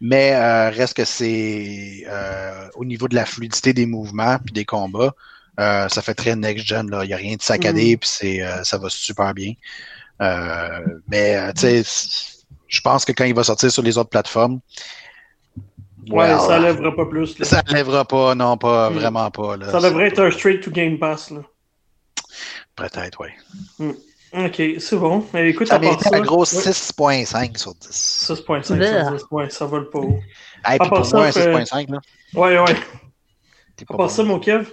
Mais 0.00 0.68
reste 0.70 0.96
que 0.96 1.04
c'est 1.04 2.04
au 2.74 2.84
niveau 2.84 3.06
de 3.06 3.14
la 3.14 3.24
fluidité 3.24 3.72
des 3.72 3.86
mouvements 3.86 4.38
puis 4.44 4.52
des 4.52 4.64
combats, 4.64 5.14
ça 5.56 6.02
fait 6.02 6.14
très 6.14 6.34
next-gen. 6.34 6.88
Il 7.02 7.06
n'y 7.06 7.14
a 7.14 7.16
rien 7.16 7.36
de 7.36 7.42
saccadé, 7.42 7.96
puis 7.96 8.08
c'est, 8.08 8.42
euh, 8.42 8.64
ça 8.64 8.78
va 8.78 8.88
super 8.88 9.34
bien. 9.34 9.52
Euh, 10.22 10.80
mais, 11.08 11.36
euh, 11.36 11.52
tu 11.52 11.82
sais, 11.82 11.82
je 12.68 12.80
pense 12.80 13.04
que 13.04 13.12
quand 13.12 13.24
il 13.24 13.34
va 13.34 13.44
sortir 13.44 13.70
sur 13.70 13.82
les 13.82 13.96
autres 13.98 14.10
plateformes, 14.10 14.60
Ouais, 16.08 16.28
well, 16.28 16.38
ça 16.40 16.58
lèvera 16.60 16.94
pas 16.94 17.06
plus. 17.06 17.36
là. 17.38 17.44
ça 17.44 17.62
lèvera 17.66 18.04
pas, 18.04 18.34
non, 18.36 18.56
pas, 18.56 18.90
Mm. 18.90 18.94
vraiment 18.94 19.30
pas. 19.30 19.56
Là. 19.56 19.70
Ça 19.72 19.80
devrait 19.80 20.06
être 20.08 20.20
un 20.20 20.30
straight 20.30 20.62
to 20.62 20.70
Game 20.70 20.98
Pass. 20.98 21.30
Là. 21.30 21.40
Peut-être, 22.76 23.18
oui. 23.20 23.90
Ok, 24.32 24.62
c'est 24.78 24.96
bon. 24.96 25.24
Mais 25.32 25.50
écoute, 25.50 25.66
Ça 25.66 25.76
un 25.76 26.20
gros 26.20 26.40
ouais, 26.44 26.44
6.5 27.24 27.56
sur 27.58 27.74
10. 27.74 27.88
6.5 27.90 28.64
sur 28.64 28.76
Bleh. 28.76 29.02
10, 29.16 29.24
ouais, 29.30 29.50
ça 29.50 29.64
vole 29.64 29.88
pas 29.90 29.98
haut. 29.98 30.20
Hey, 30.64 30.78
puis 30.78 30.88
pour 30.88 31.06
ça, 31.06 31.16
moi, 31.16 31.26
un 31.26 31.32
fait- 31.32 31.52
6.5, 31.64 31.88
là, 31.90 31.98
Ouais, 32.34 32.58
ouais. 32.58 32.74
t'es 33.76 33.84
À 33.84 33.86
pas 33.86 33.96
part 33.96 34.06
bon. 34.06 34.08
ça, 34.08 34.22
mon 34.24 34.38
Kev, 34.38 34.66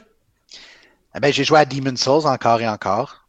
Eh 1.16 1.20
ben, 1.20 1.32
j'ai 1.32 1.44
joué 1.44 1.60
à 1.60 1.66
Demon's 1.66 2.02
Souls 2.02 2.26
encore 2.28 2.60
et 2.62 2.68
encore. 2.68 3.23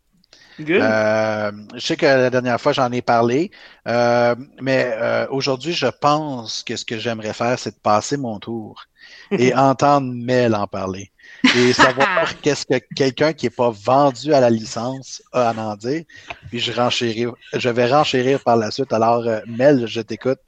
Euh, 0.60 1.52
je 1.74 1.80
sais 1.80 1.96
que 1.96 2.06
la 2.06 2.30
dernière 2.30 2.60
fois, 2.60 2.72
j'en 2.72 2.90
ai 2.92 3.02
parlé, 3.02 3.50
euh, 3.88 4.34
mais 4.60 4.90
euh, 4.94 5.26
aujourd'hui, 5.30 5.72
je 5.72 5.86
pense 5.86 6.62
que 6.62 6.76
ce 6.76 6.84
que 6.84 6.98
j'aimerais 6.98 7.32
faire, 7.32 7.58
c'est 7.58 7.72
de 7.72 7.80
passer 7.80 8.16
mon 8.16 8.38
tour 8.38 8.84
et 9.32 9.54
entendre 9.54 10.12
Mel 10.14 10.54
en 10.54 10.66
parler 10.66 11.10
et 11.56 11.72
savoir 11.72 12.38
qu'est-ce 12.42 12.66
que 12.66 12.78
quelqu'un 12.94 13.32
qui 13.32 13.46
n'est 13.46 13.50
pas 13.50 13.70
vendu 13.70 14.32
à 14.32 14.40
la 14.40 14.50
licence 14.50 15.22
a 15.32 15.50
à 15.50 15.54
en 15.54 15.76
dire. 15.76 16.04
Puis 16.50 16.60
je, 16.60 16.72
renchérir, 16.72 17.34
je 17.52 17.68
vais 17.68 17.86
renchérir 17.86 18.40
par 18.40 18.56
la 18.56 18.70
suite. 18.70 18.92
Alors, 18.92 19.24
Mel, 19.46 19.86
je 19.86 20.00
t'écoute. 20.00 20.40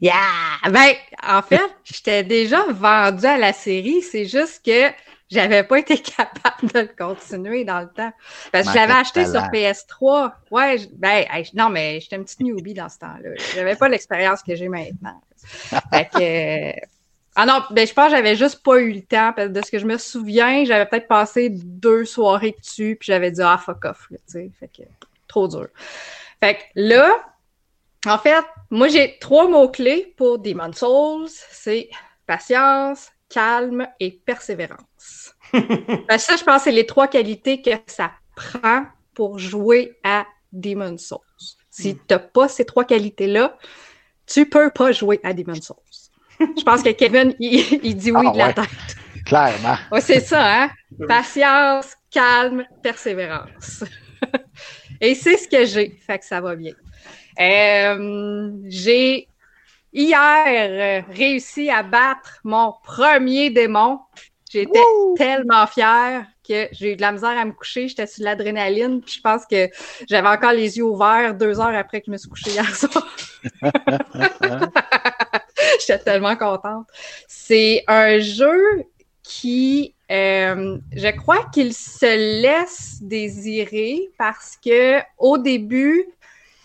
Yeah! 0.00 0.12
Ben, 0.70 0.92
en 1.22 1.42
fait, 1.42 1.60
j'étais 1.84 2.22
déjà 2.22 2.64
vendue 2.70 3.26
à 3.26 3.38
la 3.38 3.52
série. 3.52 4.02
C'est 4.02 4.26
juste 4.26 4.64
que 4.64 4.90
j'avais 5.34 5.64
pas 5.64 5.78
été 5.78 5.98
capable 6.16 6.72
de 6.72 6.78
le 6.80 6.88
continuer 6.96 7.64
dans 7.64 7.80
le 7.80 7.88
temps. 7.88 8.12
Parce 8.52 8.66
que 8.66 8.72
je 8.72 8.76
l'avais 8.76 8.92
acheté 8.94 9.24
sur 9.24 9.32
talent. 9.34 9.50
PS3. 9.52 10.32
Ouais, 10.50 10.78
je- 10.78 10.88
ben, 10.92 11.24
non, 11.54 11.68
mais 11.68 12.00
j'étais 12.00 12.16
une 12.16 12.24
petite 12.24 12.40
newbie 12.40 12.74
dans 12.74 12.88
ce 12.88 12.98
temps-là. 13.00 13.30
J'avais 13.54 13.76
pas 13.76 13.88
l'expérience 13.88 14.42
que 14.42 14.54
j'ai 14.54 14.68
maintenant. 14.68 15.20
Fait 15.92 16.08
que. 16.08 16.18
euh, 16.20 16.72
Ah 17.36 17.46
non, 17.46 17.62
ben, 17.70 17.86
je 17.86 17.92
pense 17.92 18.06
que 18.10 18.16
j'avais 18.16 18.36
juste 18.36 18.62
pas 18.62 18.78
eu 18.78 18.92
le 18.92 19.02
temps. 19.02 19.32
Parce 19.34 19.48
que 19.48 19.52
de 19.52 19.62
ce 19.64 19.70
que 19.70 19.78
je 19.78 19.86
me 19.86 19.98
souviens, 19.98 20.64
j'avais 20.64 20.86
peut-être 20.86 21.08
passé 21.08 21.48
deux 21.50 22.04
soirées 22.04 22.54
dessus, 22.60 22.96
puis 22.98 23.06
j'avais 23.06 23.30
dit, 23.32 23.42
ah, 23.42 23.58
fuck 23.58 23.84
off, 23.84 24.06
là, 24.10 24.18
tu 24.26 24.32
sais. 24.32 24.50
Fait 24.60 24.68
que, 24.68 24.82
trop 25.26 25.48
dur. 25.48 25.66
Fait 26.40 26.54
que 26.54 26.60
là, 26.76 27.10
en 28.06 28.18
fait, 28.18 28.44
moi, 28.70 28.86
j'ai 28.88 29.18
trois 29.18 29.48
mots-clés 29.48 30.14
pour 30.16 30.38
Demon 30.38 30.72
Souls. 30.72 31.26
C'est 31.50 31.88
patience, 32.26 33.10
calme 33.34 33.88
et 33.98 34.12
persévérance. 34.12 35.34
Que 35.52 35.58
ça, 36.18 36.36
je 36.36 36.44
pense 36.44 36.58
que 36.58 36.64
c'est 36.64 36.72
les 36.72 36.86
trois 36.86 37.08
qualités 37.08 37.60
que 37.60 37.70
ça 37.86 38.12
prend 38.36 38.86
pour 39.12 39.38
jouer 39.38 39.98
à 40.04 40.24
Demon 40.52 40.96
Souls. 40.98 41.18
Si 41.68 41.96
tu 41.96 42.02
n'as 42.10 42.20
pas 42.20 42.46
ces 42.48 42.64
trois 42.64 42.84
qualités-là, 42.84 43.58
tu 44.26 44.48
peux 44.48 44.70
pas 44.70 44.92
jouer 44.92 45.18
à 45.24 45.34
Demon 45.34 45.60
Souls. 45.60 45.76
Je 46.38 46.62
pense 46.62 46.82
que 46.82 46.90
Kevin, 46.90 47.34
il, 47.40 47.80
il 47.82 47.96
dit 47.96 48.12
oui 48.12 48.24
Ah 48.28 48.32
de 48.32 48.38
la 48.38 48.46
ouais. 48.46 48.54
tête. 48.54 48.96
Clairement. 49.26 49.76
Ouais, 49.90 50.00
c'est 50.00 50.20
ça, 50.20 50.62
hein? 50.62 50.70
Patience, 51.08 51.94
calme, 52.10 52.64
persévérance. 52.82 53.84
Et 55.00 55.14
c'est 55.14 55.36
ce 55.36 55.48
que 55.48 55.64
j'ai, 55.64 55.90
fait 56.06 56.18
que 56.20 56.24
ça 56.24 56.40
va 56.40 56.54
bien. 56.54 56.74
Euh, 57.40 58.52
j'ai 58.66 59.28
hier 59.94 61.04
euh, 61.06 61.12
réussi 61.14 61.70
à 61.70 61.82
battre 61.82 62.40
mon 62.44 62.74
premier 62.82 63.50
démon. 63.50 64.00
J'étais 64.50 64.78
tellement 65.16 65.66
fière 65.66 66.26
que 66.46 66.68
j'ai 66.72 66.92
eu 66.92 66.96
de 66.96 67.00
la 67.00 67.12
misère 67.12 67.36
à 67.38 67.44
me 67.44 67.52
coucher. 67.52 67.88
J'étais 67.88 68.06
sur 68.06 68.20
de 68.20 68.24
l'adrénaline, 68.26 69.00
puis 69.00 69.14
je 69.16 69.20
pense 69.20 69.46
que 69.46 69.68
j'avais 70.08 70.28
encore 70.28 70.52
les 70.52 70.76
yeux 70.76 70.84
ouverts 70.84 71.34
deux 71.34 71.58
heures 71.58 71.74
après 71.74 72.00
que 72.00 72.06
je 72.06 72.12
me 72.12 72.18
suis 72.18 72.28
couchée 72.28 72.50
hier 72.50 72.76
soir. 72.76 73.16
J'étais 75.80 75.98
tellement 75.98 76.36
contente. 76.36 76.86
C'est 77.26 77.82
un 77.88 78.18
jeu 78.18 78.84
qui, 79.24 79.94
euh, 80.12 80.78
je 80.94 81.16
crois 81.16 81.46
qu'il 81.52 81.72
se 81.72 82.42
laisse 82.42 82.98
désirer 83.02 84.10
parce 84.18 84.56
que 84.62 85.00
au 85.18 85.38
début, 85.38 86.04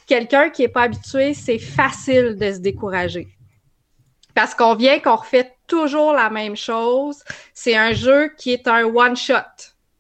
quelqu'un 0.09 0.49
qui 0.49 0.63
est 0.63 0.69
pas 0.69 0.83
habitué, 0.83 1.33
c'est 1.33 1.59
facile 1.59 2.35
de 2.35 2.51
se 2.51 2.57
décourager. 2.57 3.27
Parce 4.33 4.55
qu'on 4.55 4.75
vient 4.75 4.99
qu'on 4.99 5.15
refait 5.15 5.53
toujours 5.67 6.13
la 6.13 6.29
même 6.29 6.55
chose. 6.55 7.23
C'est 7.53 7.77
un 7.77 7.93
jeu 7.93 8.29
qui 8.37 8.51
est 8.51 8.67
un 8.67 8.85
one-shot. 8.85 9.35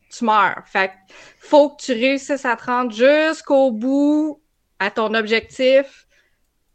Tu 0.09 0.25
meurs. 0.25 0.63
Fait 0.65 0.91
faut 1.39 1.69
que 1.69 1.83
tu 1.83 1.91
réussisses 1.93 2.45
à 2.45 2.55
te 2.55 2.65
rendre 2.65 2.91
jusqu'au 2.91 3.71
bout 3.71 4.41
à 4.79 4.89
ton 4.89 5.13
objectif. 5.13 6.07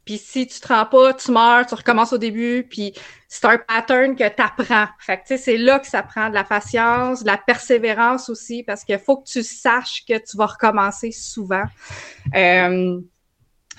Puis 0.04 0.18
si 0.18 0.46
tu 0.46 0.60
te 0.60 0.68
rends 0.68 0.86
pas, 0.86 1.14
tu 1.14 1.32
meurs, 1.32 1.66
tu 1.66 1.74
recommences 1.74 2.12
au 2.12 2.18
début, 2.18 2.66
puis 2.68 2.92
c'est 3.26 3.46
un 3.46 3.56
pattern 3.56 4.14
que 4.14 4.28
tu 4.28 4.42
apprends. 4.42 4.86
Fait 4.98 5.16
que 5.16 5.22
tu 5.22 5.28
sais, 5.28 5.38
c'est 5.38 5.56
là 5.56 5.78
que 5.78 5.86
ça 5.86 6.02
prend 6.02 6.28
de 6.28 6.34
la 6.34 6.44
patience, 6.44 7.22
de 7.22 7.26
la 7.26 7.38
persévérance 7.38 8.28
aussi, 8.28 8.62
parce 8.62 8.84
qu'il 8.84 8.98
faut 8.98 9.16
que 9.16 9.26
tu 9.26 9.42
saches 9.42 10.04
que 10.06 10.18
tu 10.18 10.36
vas 10.36 10.46
recommencer 10.46 11.10
souvent. 11.10 11.64
Euh, 12.34 13.00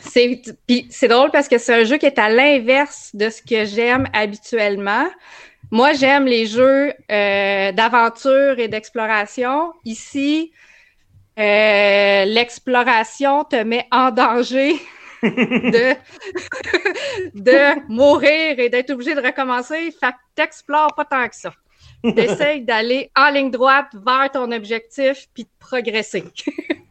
c'est 0.01 0.41
c'est 0.89 1.07
drôle 1.07 1.31
parce 1.31 1.47
que 1.47 1.57
c'est 1.57 1.73
un 1.73 1.83
jeu 1.83 1.97
qui 1.97 2.05
est 2.05 2.19
à 2.19 2.29
l'inverse 2.29 3.11
de 3.13 3.29
ce 3.29 3.41
que 3.41 3.65
j'aime 3.65 4.07
habituellement. 4.13 5.07
Moi, 5.71 5.93
j'aime 5.93 6.25
les 6.25 6.45
jeux 6.45 6.93
euh, 7.11 7.71
d'aventure 7.71 8.59
et 8.59 8.67
d'exploration. 8.67 9.73
Ici, 9.83 10.51
euh, 11.39 12.25
l'exploration 12.25 13.43
te 13.43 13.55
met 13.57 13.87
en 13.91 14.11
danger 14.11 14.75
de, 15.23 15.95
de 17.33 17.89
mourir 17.89 18.59
et 18.59 18.69
d'être 18.69 18.91
obligé 18.91 19.15
de 19.15 19.21
recommencer. 19.21 19.91
Fait 19.99 20.11
que 20.11 20.17
t'explores 20.35 20.93
pas 20.95 21.05
tant 21.05 21.27
que 21.27 21.35
ça. 21.35 21.53
T'essayes 22.03 22.61
d'aller 22.61 23.09
en 23.15 23.31
ligne 23.31 23.49
droite 23.49 23.87
vers 23.93 24.29
ton 24.31 24.51
objectif 24.51 25.25
puis 25.33 25.43
de 25.43 25.49
progresser. 25.59 26.23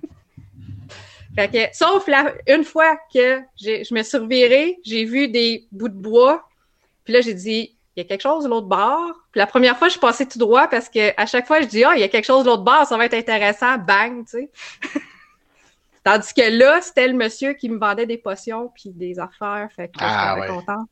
Fait 1.35 1.49
que, 1.49 1.77
sauf 1.77 2.07
la, 2.07 2.33
une 2.47 2.65
fois 2.65 2.97
que 3.13 3.41
je 3.61 3.95
me 3.95 4.03
suis 4.03 4.19
revirée, 4.19 4.79
j'ai 4.85 5.05
vu 5.05 5.29
des 5.29 5.67
bouts 5.73 5.89
de 5.89 5.95
bois, 5.95 6.49
puis 7.05 7.13
là, 7.13 7.21
j'ai 7.21 7.35
dit, 7.35 7.77
il 7.97 8.03
y 8.03 8.07
a 8.07 8.09
quelque 8.09 8.23
chose 8.23 8.45
de 8.45 8.49
l'autre 8.49 8.67
bord. 8.67 9.13
Puis 9.31 9.39
la 9.39 9.47
première 9.47 9.79
fois, 9.79 9.89
je 9.89 9.93
suis 9.93 10.01
passée 10.01 10.27
tout 10.27 10.39
droit 10.39 10.69
parce 10.69 10.89
que 10.89 11.13
à 11.21 11.27
chaque 11.27 11.47
fois, 11.47 11.61
je 11.61 11.67
dis, 11.67 11.85
ah, 11.85 11.93
il 11.95 12.01
y 12.01 12.05
a 12.05 12.09
quelque 12.09 12.25
chose 12.25 12.45
de 12.45 12.51
l'autre 12.51 12.65
bord, 12.65 12.87
ça 12.87 12.97
va 12.97 13.05
être 13.05 13.15
intéressant, 13.15 13.79
bang, 13.79 14.25
tu 14.25 14.39
sais. 14.39 14.51
Tandis 16.05 16.35
que 16.35 16.51
là, 16.51 16.83
c'était 16.83 17.09
le 17.09 17.15
monsieur 17.15 17.55
qui 17.55 17.71
me 17.71 17.79
vendait 17.79 18.05
des 18.05 18.19
potions 18.19 18.71
puis 18.75 18.91
des 18.91 19.19
affaires, 19.19 19.71
fait 19.75 19.89
que 19.89 19.95
Ah, 20.01 20.35
j'étais 20.37 20.51
ouais. 20.51 20.55
contente. 20.55 20.89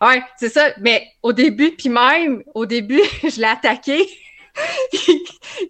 Ouais, 0.00 0.22
c'est 0.38 0.48
ça. 0.48 0.72
Mais 0.80 1.06
au 1.22 1.34
début, 1.34 1.72
puis 1.72 1.90
même, 1.90 2.42
au 2.54 2.64
début, 2.64 3.02
je 3.22 3.40
l'ai 3.40 3.46
attaqué. 3.46 3.98
De 4.92 4.98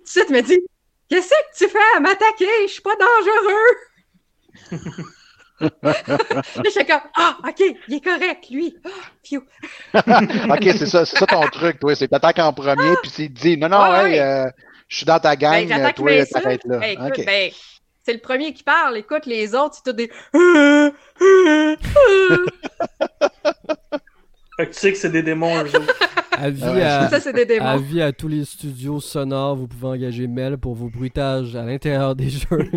suite, 0.04 0.26
il 0.28 0.34
me 0.34 0.42
dit, 0.42 0.60
qu'est-ce 1.08 1.28
que 1.28 1.56
tu 1.58 1.68
fais 1.68 1.96
à 1.96 2.00
m'attaquer? 2.00 2.46
Je 2.66 2.72
suis 2.72 2.82
pas 2.82 2.94
dangereux. 2.94 3.76
Là, 5.60 5.92
j'étais 6.64 6.84
comme, 6.84 7.00
ah, 7.16 7.36
OK, 7.48 7.62
il 7.88 7.94
est 7.94 8.04
correct, 8.04 8.46
lui. 8.50 8.74
Ah. 9.94 10.20
OK, 10.54 10.62
c'est 10.62 10.86
ça, 10.86 11.04
c'est 11.04 11.16
ça 11.18 11.26
ton 11.26 11.42
truc, 11.48 11.78
toi. 11.78 11.94
C'est 11.94 12.08
t'attaques 12.08 12.40
en 12.40 12.52
premier, 12.52 12.94
puis 13.02 13.10
s'il 13.10 13.32
te 13.32 13.40
dit 13.40 13.56
non, 13.56 13.68
non, 13.68 13.78
Ouais, 13.78 13.98
hey, 13.98 14.04
ouais. 14.14 14.20
euh, 14.20 14.46
je 14.88 14.96
suis 14.96 15.06
dans 15.06 15.20
ta 15.20 15.36
gang, 15.36 15.68
Ben, 15.68 15.92
toi, 15.92 16.26
t'arrêtes 16.26 16.64
là. 16.64 16.78
Ben, 16.78 17.06
écoute, 17.08 17.24
ben, 17.24 17.50
c'est 18.02 18.12
le 18.12 18.18
premier 18.18 18.52
qui 18.52 18.64
parle. 18.64 18.98
Écoute, 18.98 19.26
les 19.26 19.54
autres, 19.54 19.76
c'est 19.76 19.90
tout 19.90 19.96
des. 19.96 20.10
Fait 24.56 24.66
que 24.68 24.72
tu 24.72 24.78
sais 24.78 24.92
que 24.92 24.98
c'est 24.98 25.10
des 25.10 25.22
démons, 25.22 25.64
eux 25.64 25.76
autres. 25.76 25.94
Avis, 26.36 26.62
Ah 26.64 26.72
ouais, 26.72 26.82
à, 26.82 27.08
Ça, 27.08 27.20
c'est 27.20 27.32
des 27.32 27.44
démons. 27.44 27.66
avis 27.66 28.02
à 28.02 28.12
tous 28.12 28.28
les 28.28 28.44
studios 28.44 29.00
sonores, 29.00 29.56
vous 29.56 29.66
pouvez 29.66 29.88
engager 29.88 30.26
Mel 30.28 30.58
pour 30.58 30.74
vos 30.74 30.88
bruitages 30.88 31.56
à 31.56 31.62
l'intérieur 31.62 32.14
des 32.14 32.30
jeux. 32.30 32.70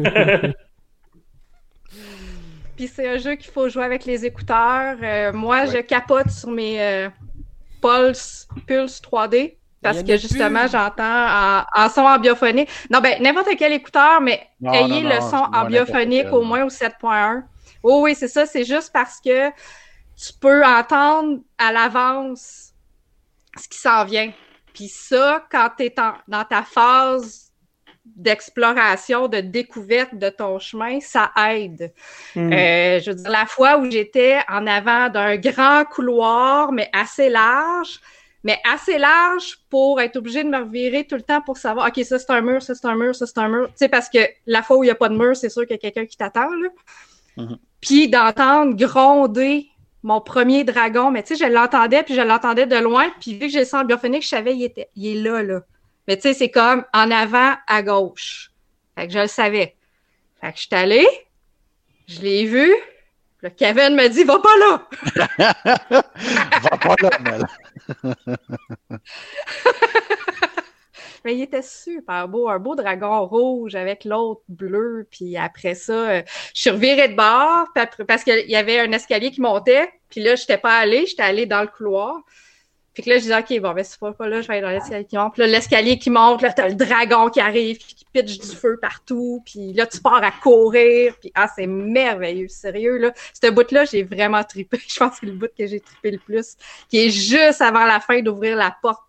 Puis 2.77 2.88
c'est 2.88 3.07
un 3.07 3.17
jeu 3.17 3.36
qu'il 3.36 3.51
faut 3.51 3.67
jouer 3.69 3.84
avec 3.84 4.05
les 4.05 4.24
écouteurs. 4.24 4.98
Euh, 5.01 5.34
moi, 5.34 5.65
je 5.65 5.79
capote 5.79 6.29
sur 6.29 6.51
mes 6.51 6.79
euh, 6.79 7.10
Pulse, 7.81 8.48
Pulse 8.67 9.01
3D. 9.01 9.55
Parce 9.81 10.03
que 10.03 10.17
justement, 10.17 10.67
j'entends 10.67 11.03
en, 11.03 11.63
en 11.75 11.89
son 11.89 12.01
en 12.01 12.19
biophonique. 12.19 12.69
Non, 12.91 13.00
ben, 13.00 13.22
n'importe 13.22 13.50
quel 13.57 13.74
écouteur, 13.74 14.22
mais 14.22 14.48
Non, 14.60 14.74
ayez 14.74 15.01
non, 15.01 15.10
le 15.10 15.22
son 15.22 15.38
en 15.53 15.65
biophonique 15.65 16.31
au 16.31 16.43
moins 16.43 16.65
au 16.65 16.69
7.1. 16.69 17.43
Oui, 17.84 17.93
oui, 18.01 18.15
c'est 18.15 18.27
ça. 18.27 18.46
C'est 18.46 18.65
juste 18.65 18.91
parce 18.93 19.19
que 19.19 19.50
tu 19.50 20.34
peux 20.39 20.63
entendre 20.65 21.39
à 21.57 21.72
l'avance 21.72 22.74
ce 23.55 23.67
qui 23.67 23.77
s'en 23.77 24.03
vient. 24.05 24.31
Puis 24.74 24.89
ça, 24.89 25.46
quand 25.50 25.69
tu 25.77 25.86
es 25.86 25.96
dans 26.27 26.43
ta 26.43 26.63
phase 26.63 27.47
d'exploration, 28.16 29.28
de 29.28 29.40
découverte 29.40 30.16
de 30.16 30.30
ton 30.30 30.60
chemin, 30.60 31.00
ça 31.00 31.32
aide. 31.50 31.94
Hmm. 32.36 32.52
Euh, 32.52 33.00
je 33.00 33.12
veux 33.12 33.16
dire, 33.16 33.30
la 33.30 33.46
fois 33.46 33.78
où 33.78 33.90
j'étais 33.90 34.40
en 34.50 34.66
avant 34.68 35.10
d'un 35.10 35.38
grand 35.38 35.86
couloir, 35.86 36.72
mais 36.72 36.90
assez 36.94 37.30
large, 37.30 38.00
mais 38.44 38.60
assez 38.72 38.98
large 38.98 39.58
pour 39.70 40.00
être 40.00 40.16
obligé 40.16 40.44
de 40.44 40.50
me 40.50 40.60
revirer 40.60 41.06
tout 41.06 41.16
le 41.16 41.22
temps 41.22 41.42
pour 41.42 41.58
savoir, 41.58 41.88
OK, 41.88 42.04
ça 42.06 42.18
c'est 42.20 42.32
un 42.32 42.42
mur, 42.42 42.62
ça 42.62 42.76
c'est 42.76 42.88
un 42.88 42.96
mur, 42.96 43.16
ça 43.16 43.26
c'est 43.26 43.40
un 43.40 43.50
mur. 43.50 43.68
Tu 43.68 43.74
sais, 43.76 43.90
parce 43.90 44.10
que 44.10 44.20
la 44.46 44.64
fois 44.64 44.78
où 44.78 44.84
il 44.84 44.88
n'y 44.88 44.92
a 44.92 44.96
pas 44.96 45.10
de 45.10 45.18
mur, 45.18 45.36
c'est 45.36 45.50
sûr 45.50 45.64
qu'il 45.64 45.72
y 45.72 45.76
a 45.76 45.80
quelqu'un 45.80 46.06
qui 46.06 46.18
t'attend, 46.18 46.50
là. 46.50 46.70
Mhm. 47.38 47.58
Puis 47.82 48.10
d'entendre 48.10 48.76
gronder 48.76 49.68
mon 50.04 50.22
premier 50.22 50.64
dragon, 50.64 51.12
mais 51.12 51.24
tu 51.24 51.36
sais, 51.36 51.46
je 51.46 51.52
l'entendais, 51.52 52.04
puis 52.04 52.16
je 52.16 52.22
l'entendais 52.22 52.66
de 52.66 52.78
loin, 52.78 53.12
puis 53.20 53.34
vu 53.34 53.48
que 53.48 53.50
j'ai 53.50 53.60
le 53.60 53.66
sang 53.66 53.84
biophonique, 53.84 54.24
je 54.24 54.30
savais 54.30 54.54
qu'il 54.54 54.64
était, 54.64 54.90
il 54.96 55.18
est 55.18 55.22
là, 55.22 55.44
là. 55.44 55.62
Mais 56.08 56.16
tu 56.16 56.24
sais, 56.24 56.34
c'est 56.34 56.52
comme 56.52 56.86
en 56.94 57.12
avant 57.12 57.56
à 57.68 57.84
gauche. 57.84 58.52
Fait 58.96 59.08
que 59.08 59.14
je 59.14 59.20
le 59.20 59.28
savais. 59.28 59.76
Fait 60.42 60.52
que 60.52 60.58
je 60.58 60.64
suis 60.64 60.76
allée, 60.76 61.08
je 62.08 62.22
l'ai 62.22 62.46
vu, 62.46 62.74
le 63.42 63.50
Kevin 63.50 63.96
me 63.96 64.08
dit, 64.08 64.24
va 64.24 64.40
pas 64.40 64.58
là! 64.58 64.88
Va 66.64 66.78
pas 66.78 66.96
là, 67.02 67.10
Mel. 67.20 67.46
Mais 71.26 71.36
il 71.36 71.42
était 71.42 71.62
super 71.62 72.28
beau, 72.28 72.48
un 72.50 72.58
beau 72.58 72.76
dragon 72.76 73.26
rouge 73.26 73.76
avec 73.76 74.06
l'autre 74.06 74.42
bleu. 74.48 75.08
Puis 75.12 75.38
après 75.38 75.76
ça, 75.76 75.94
euh, 75.94 76.22
je 76.56 76.62
suis 76.62 76.70
revirée 76.70 77.10
de 77.10 77.16
bord 77.16 77.68
parce 78.08 78.24
qu'il 78.24 78.50
y 78.50 78.56
avait 78.56 78.80
un 78.80 78.92
escalier 78.92 79.32
qui 79.32 79.42
montait. 79.42 79.92
Puis 80.10 80.22
là, 80.22 80.36
je 80.36 80.44
n'étais 80.44 80.58
pas 80.58 80.78
allée, 80.78 81.06
j'étais 81.06 81.24
allée 81.24 81.46
dans 81.46 81.62
le 81.62 81.68
couloir. 81.68 82.22
Puis 82.98 83.04
que 83.04 83.12
là, 83.12 83.18
je 83.18 83.22
disais, 83.22 83.38
OK, 83.38 83.62
bon, 83.62 83.74
ben, 83.74 83.84
c'est 83.84 84.00
pas, 84.00 84.12
pas 84.12 84.27
là, 84.27 84.42
je 84.42 84.48
vais 84.48 84.56
aller 84.56 84.63
dans 84.63 84.72
l'escalier 84.72 85.06
qui 85.06 85.18
monte. 85.18 85.34
Puis 85.34 85.42
là, 85.44 85.48
l'escalier 85.48 86.00
qui 86.00 86.10
monte, 86.10 86.42
là, 86.42 86.51
t'as 86.51 86.68
le 86.68 86.74
dragon 86.74 87.30
qui 87.30 87.39
arrive, 87.39 87.77
qui 87.77 88.04
pitche 88.12 88.39
du 88.39 88.56
feu 88.56 88.80
partout. 88.82 89.44
Puis 89.46 89.72
là, 89.74 89.86
tu 89.86 90.00
pars 90.00 90.24
à 90.24 90.32
courir. 90.32 91.13
Puis 91.20 91.32
ah, 91.36 91.48
c'est 91.56 91.68
merveilleux, 91.68 92.48
sérieux, 92.48 92.98
là. 92.98 93.13
Ce 93.39 93.51
bout-là, 93.51 93.86
j'ai 93.86 94.01
vraiment 94.01 94.44
trippé. 94.44 94.80
Je 94.88 94.98
pense 94.98 95.12
que 95.12 95.18
c'est 95.20 95.25
le 95.27 95.34
bout 95.34 95.51
que 95.56 95.68
j'ai 95.68 95.80
trippé 95.80 96.10
le 96.10 96.18
plus, 96.18 96.56
qui 96.89 96.98
est 97.06 97.12
juste 97.12 97.62
avant 97.62 97.86
la 97.86 98.00
fin 98.00 98.20
d'ouvrir 98.24 98.56
la 98.56 98.75
porte, 98.82 99.04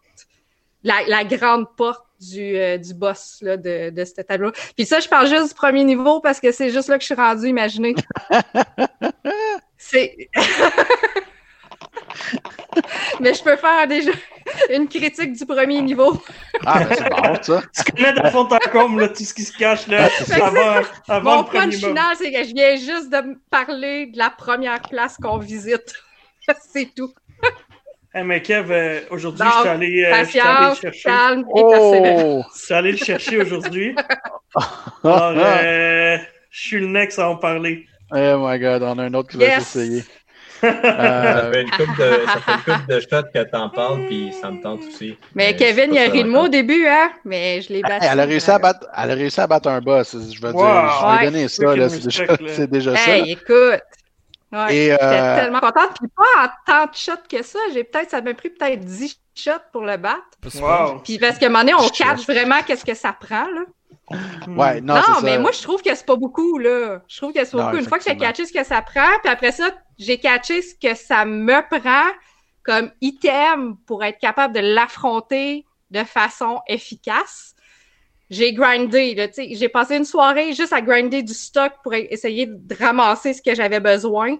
la, 0.82 0.96
la 1.06 1.24
grande 1.24 1.74
porte 1.74 2.04
du, 2.20 2.58
euh, 2.58 2.76
du 2.76 2.92
boss, 2.92 3.38
là, 3.40 3.56
de, 3.56 3.88
de 3.88 4.04
ce 4.04 4.20
tableau. 4.20 4.52
Puis 4.76 4.84
ça, 4.84 5.00
je 5.00 5.08
parle 5.08 5.28
juste 5.28 5.48
du 5.48 5.54
premier 5.54 5.84
niveau 5.84 6.20
parce 6.20 6.40
que 6.40 6.52
c'est 6.52 6.68
juste 6.68 6.90
là 6.90 6.98
que 6.98 7.04
je 7.04 7.06
suis 7.06 7.14
rendue, 7.14 7.48
imaginez. 7.48 7.94
c'est... 9.78 10.28
Mais 13.20 13.34
je 13.34 13.42
peux 13.42 13.56
faire 13.56 13.86
déjà 13.86 14.12
une 14.70 14.88
critique 14.88 15.32
du 15.32 15.46
premier 15.46 15.80
niveau. 15.80 16.20
Ah, 16.64 16.84
ben, 16.84 16.96
c'est 16.96 17.10
bon, 17.10 17.42
ça. 17.42 17.62
Tu 17.74 17.92
connais 17.92 18.12
de 18.12 18.28
fond 18.28 18.48
en 18.48 18.70
comble, 18.70 19.00
là, 19.02 19.08
tout 19.08 19.24
ce 19.24 19.34
qui 19.34 19.42
se 19.42 19.56
cache 19.56 19.86
là, 19.86 20.08
avant, 20.40 20.86
avant 21.08 21.36
Mon 21.36 21.42
le 21.42 21.48
punch 21.48 21.74
final, 21.74 22.16
c'est 22.16 22.32
que 22.32 22.44
je 22.44 22.54
viens 22.54 22.76
juste 22.76 23.10
de 23.10 23.20
me 23.28 23.38
parler 23.50 24.06
de 24.06 24.18
la 24.18 24.30
première 24.30 24.80
place 24.82 25.16
qu'on 25.16 25.38
visite. 25.38 25.94
c'est 26.72 26.94
tout. 26.94 27.12
Hey, 28.14 28.24
mais 28.24 28.40
Kev, 28.40 28.72
euh, 28.72 29.00
aujourd'hui, 29.10 29.46
je 29.46 29.60
suis 29.60 29.68
allé, 29.68 30.04
euh, 30.04 30.24
je 30.24 30.30
suis 30.30 30.40
allé 30.40 30.68
le 30.70 30.74
chercher. 30.74 31.02
calme 31.02 31.44
et 31.54 31.62
persévérance. 31.62 32.22
Oh! 32.24 32.50
Je 32.54 32.64
suis 32.64 32.74
allé 32.74 32.92
le 32.92 32.96
chercher 32.96 33.42
aujourd'hui. 33.42 33.96
Alors, 35.04 35.34
euh, 35.36 36.16
je 36.50 36.60
suis 36.60 36.80
le 36.80 36.86
next 36.86 37.18
à 37.18 37.28
en 37.28 37.36
parler. 37.36 37.86
Oh 38.10 38.38
my 38.38 38.58
god, 38.58 38.82
on 38.82 38.98
a 38.98 39.04
un 39.04 39.14
autre 39.14 39.28
qui 39.28 39.36
va 39.36 39.44
Yes. 39.44 39.76
S'essayer. 40.60 40.82
Ça 40.82 41.38
Euh, 41.38 41.52
fait 41.52 41.62
une 41.62 41.70
couple 41.70 41.98
de, 41.98 42.26
ça 42.26 42.40
fait 42.40 42.52
une 42.52 42.76
couple 42.78 42.92
de 42.94 43.00
shots 43.00 43.28
que 43.34 43.42
t'en 43.50 43.68
parles, 43.70 44.06
puis 44.06 44.32
ça 44.40 44.50
me 44.50 44.62
tente 44.62 44.80
aussi. 44.88 45.16
Mais 45.34 45.52
je 45.52 45.56
Kevin, 45.58 45.94
il 45.94 45.98
a 45.98 46.02
ri 46.02 46.10
de 46.10 46.16
sûr 46.18 46.26
moi 46.26 46.42
au 46.44 46.48
début, 46.48 46.86
hein? 46.86 47.10
Mais 47.24 47.60
je 47.62 47.72
l'ai 47.72 47.82
battu. 47.82 48.06
elle 48.10 48.20
a 48.20 48.24
réussi 48.24 48.50
à 48.50 48.58
battre, 48.58 48.86
elle 48.96 49.10
a 49.10 49.14
réussi 49.14 49.40
à 49.40 49.46
battre 49.46 49.68
un 49.68 49.80
boss. 49.80 50.12
Je 50.12 50.16
veux 50.18 50.24
dire, 50.24 50.34
je 50.34 50.42
vais 50.42 51.18
Ouais. 51.18 51.24
donner 51.24 51.48
ça, 51.48 51.76
là, 51.76 51.88
c'est 51.88 52.00
déjà, 52.04 52.22
respect, 52.24 52.44
là. 52.44 52.52
c'est 52.54 52.70
déjà 52.70 52.96
ça. 52.96 53.10
Hey, 53.16 53.32
écoute. 53.32 53.82
Ouais, 54.50 54.74
Et, 54.74 54.90
J'étais 54.92 55.02
euh, 55.04 55.36
tellement 55.42 55.60
contente. 55.60 55.90
Puis 56.00 56.08
pas 56.16 56.44
en 56.44 56.48
tant 56.66 56.90
de 56.90 56.96
shots 56.96 57.22
que 57.30 57.42
ça. 57.42 57.58
J'ai 57.74 57.84
peut-être, 57.84 58.10
ça 58.10 58.22
m'a 58.22 58.32
pris 58.32 58.48
peut-être 58.48 58.80
10 58.80 59.20
shots 59.34 59.50
pour 59.72 59.82
le 59.82 59.98
battre. 59.98 60.22
Wow. 60.58 61.00
Puis 61.04 61.18
parce 61.18 61.36
qu'à 61.38 61.46
un 61.46 61.48
moment 61.50 61.60
donné, 61.64 61.74
on 61.74 61.86
catch 61.90 62.24
vraiment 62.26 62.62
qu'est-ce 62.66 62.84
que 62.84 62.94
ça 62.94 63.12
prend, 63.12 63.44
là. 63.44 63.60
Ouais, 64.48 64.80
non, 64.80 64.94
Non, 64.94 65.02
c'est 65.06 65.12
ça. 65.14 65.20
mais 65.22 65.38
moi, 65.38 65.52
je 65.52 65.62
trouve 65.62 65.82
que 65.82 65.94
c'est 65.94 66.06
pas 66.06 66.16
beaucoup, 66.16 66.58
là. 66.58 67.02
Je 67.08 67.16
trouve 67.18 67.32
que 67.32 67.44
c'est 67.44 67.52
beaucoup. 67.56 67.76
Une 67.76 67.84
fois 67.88 67.98
que 67.98 68.04
j'ai 68.04 68.10
catché 68.16 68.46
ce 68.46 68.52
que 68.52 68.64
ça 68.64 68.80
prend, 68.82 69.08
puis 69.22 69.30
après 69.32 69.52
ça, 69.52 69.70
j'ai 69.98 70.18
catché 70.18 70.62
ce 70.62 70.74
que 70.74 70.94
ça 70.94 71.24
me 71.24 71.60
prend 71.68 72.06
comme 72.62 72.90
item 73.00 73.76
pour 73.86 74.04
être 74.04 74.18
capable 74.18 74.54
de 74.54 74.60
l'affronter 74.60 75.64
de 75.90 76.04
façon 76.04 76.60
efficace. 76.66 77.54
J'ai 78.30 78.52
grindé, 78.52 79.14
là, 79.14 79.26
tu 79.28 79.34
sais, 79.34 79.48
j'ai 79.54 79.68
passé 79.70 79.96
une 79.96 80.04
soirée 80.04 80.52
juste 80.52 80.72
à 80.74 80.82
grinder 80.82 81.22
du 81.22 81.32
stock 81.32 81.72
pour 81.82 81.92
e- 81.94 82.06
essayer 82.10 82.44
de 82.46 82.74
ramasser 82.78 83.32
ce 83.32 83.40
que 83.40 83.54
j'avais 83.54 83.80
besoin. 83.80 84.36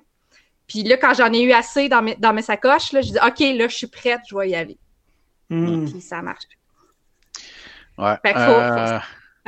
Puis 0.67 0.83
là, 0.83 0.99
quand 0.99 1.15
j'en 1.15 1.33
ai 1.33 1.41
eu 1.41 1.53
assez 1.53 1.89
dans 1.89 2.03
mes, 2.03 2.15
dans 2.17 2.35
mes 2.35 2.43
sacoches, 2.43 2.93
là, 2.93 3.01
je 3.01 3.13
dis, 3.13 3.19
OK, 3.27 3.39
là, 3.57 3.67
je 3.69 3.75
suis 3.75 3.87
prête, 3.87 4.21
je 4.29 4.37
vais 4.37 4.51
y 4.51 4.55
aller. 4.55 4.77
Hmm. 5.49 5.87
Puis 5.87 6.03
ça 6.03 6.21
marche. 6.21 6.45
Ouais. 7.97 8.15
Fait 8.23 8.33
qu'il 8.35 8.43
faut- 8.43 8.51
Euh, 8.53 8.99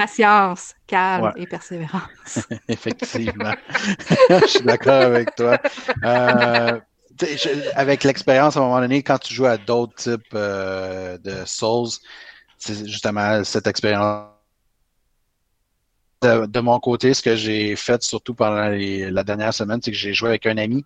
Patience, 0.01 0.75
calme 0.87 1.25
Ouais. 1.25 1.43
et 1.43 1.47
persévérance. 1.47 2.39
Effectivement. 2.69 3.53
je 4.31 4.47
suis 4.47 4.63
d'accord 4.65 5.03
avec 5.03 5.35
toi. 5.35 5.59
Euh, 6.03 6.81
je- 7.21 7.71
avec 7.77 8.05
l'expérience, 8.05 8.57
à 8.57 8.61
un 8.61 8.63
moment 8.63 8.81
donné, 8.81 9.03
quand 9.03 9.19
tu 9.19 9.35
joues 9.35 9.45
à 9.45 9.59
d'autres 9.59 9.95
types 9.97 10.33
euh, 10.35 11.19
de 11.19 11.45
Souls, 11.45 11.91
c'est 12.57 12.87
justement 12.89 13.45
cette 13.45 13.67
expérience. 13.67 14.29
De, 16.23 16.47
de 16.47 16.61
mon 16.61 16.79
côté, 16.81 17.13
ce 17.13 17.21
que 17.23 17.37
j'ai 17.37 17.77
fait 17.77 18.03
surtout 18.03 18.35
pendant 18.35 18.69
les- 18.69 19.11
la 19.11 19.23
dernière 19.23 19.53
semaine, 19.53 19.81
c'est 19.83 19.91
que 19.91 19.97
j'ai 19.99 20.15
joué 20.15 20.31
avec 20.31 20.47
un 20.47 20.57
ami 20.57 20.85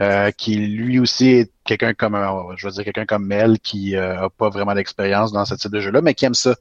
euh, 0.00 0.30
qui 0.30 0.56
lui 0.56 0.98
aussi 0.98 1.28
est 1.28 1.50
quelqu'un 1.64 1.92
comme 1.92 2.14
euh, 2.14 2.56
je 2.56 2.66
veux 2.66 2.72
dire 2.72 2.84
quelqu'un 2.84 3.04
comme 3.04 3.26
Mel 3.26 3.58
qui 3.58 3.94
euh, 3.94 4.24
a 4.24 4.30
pas 4.30 4.48
vraiment 4.48 4.74
d'expérience 4.74 5.32
dans 5.32 5.44
ce 5.44 5.54
type 5.54 5.70
de 5.70 5.80
jeu-là, 5.80 6.00
mais 6.00 6.14
qui 6.14 6.24
aime 6.24 6.34
ça. 6.34 6.54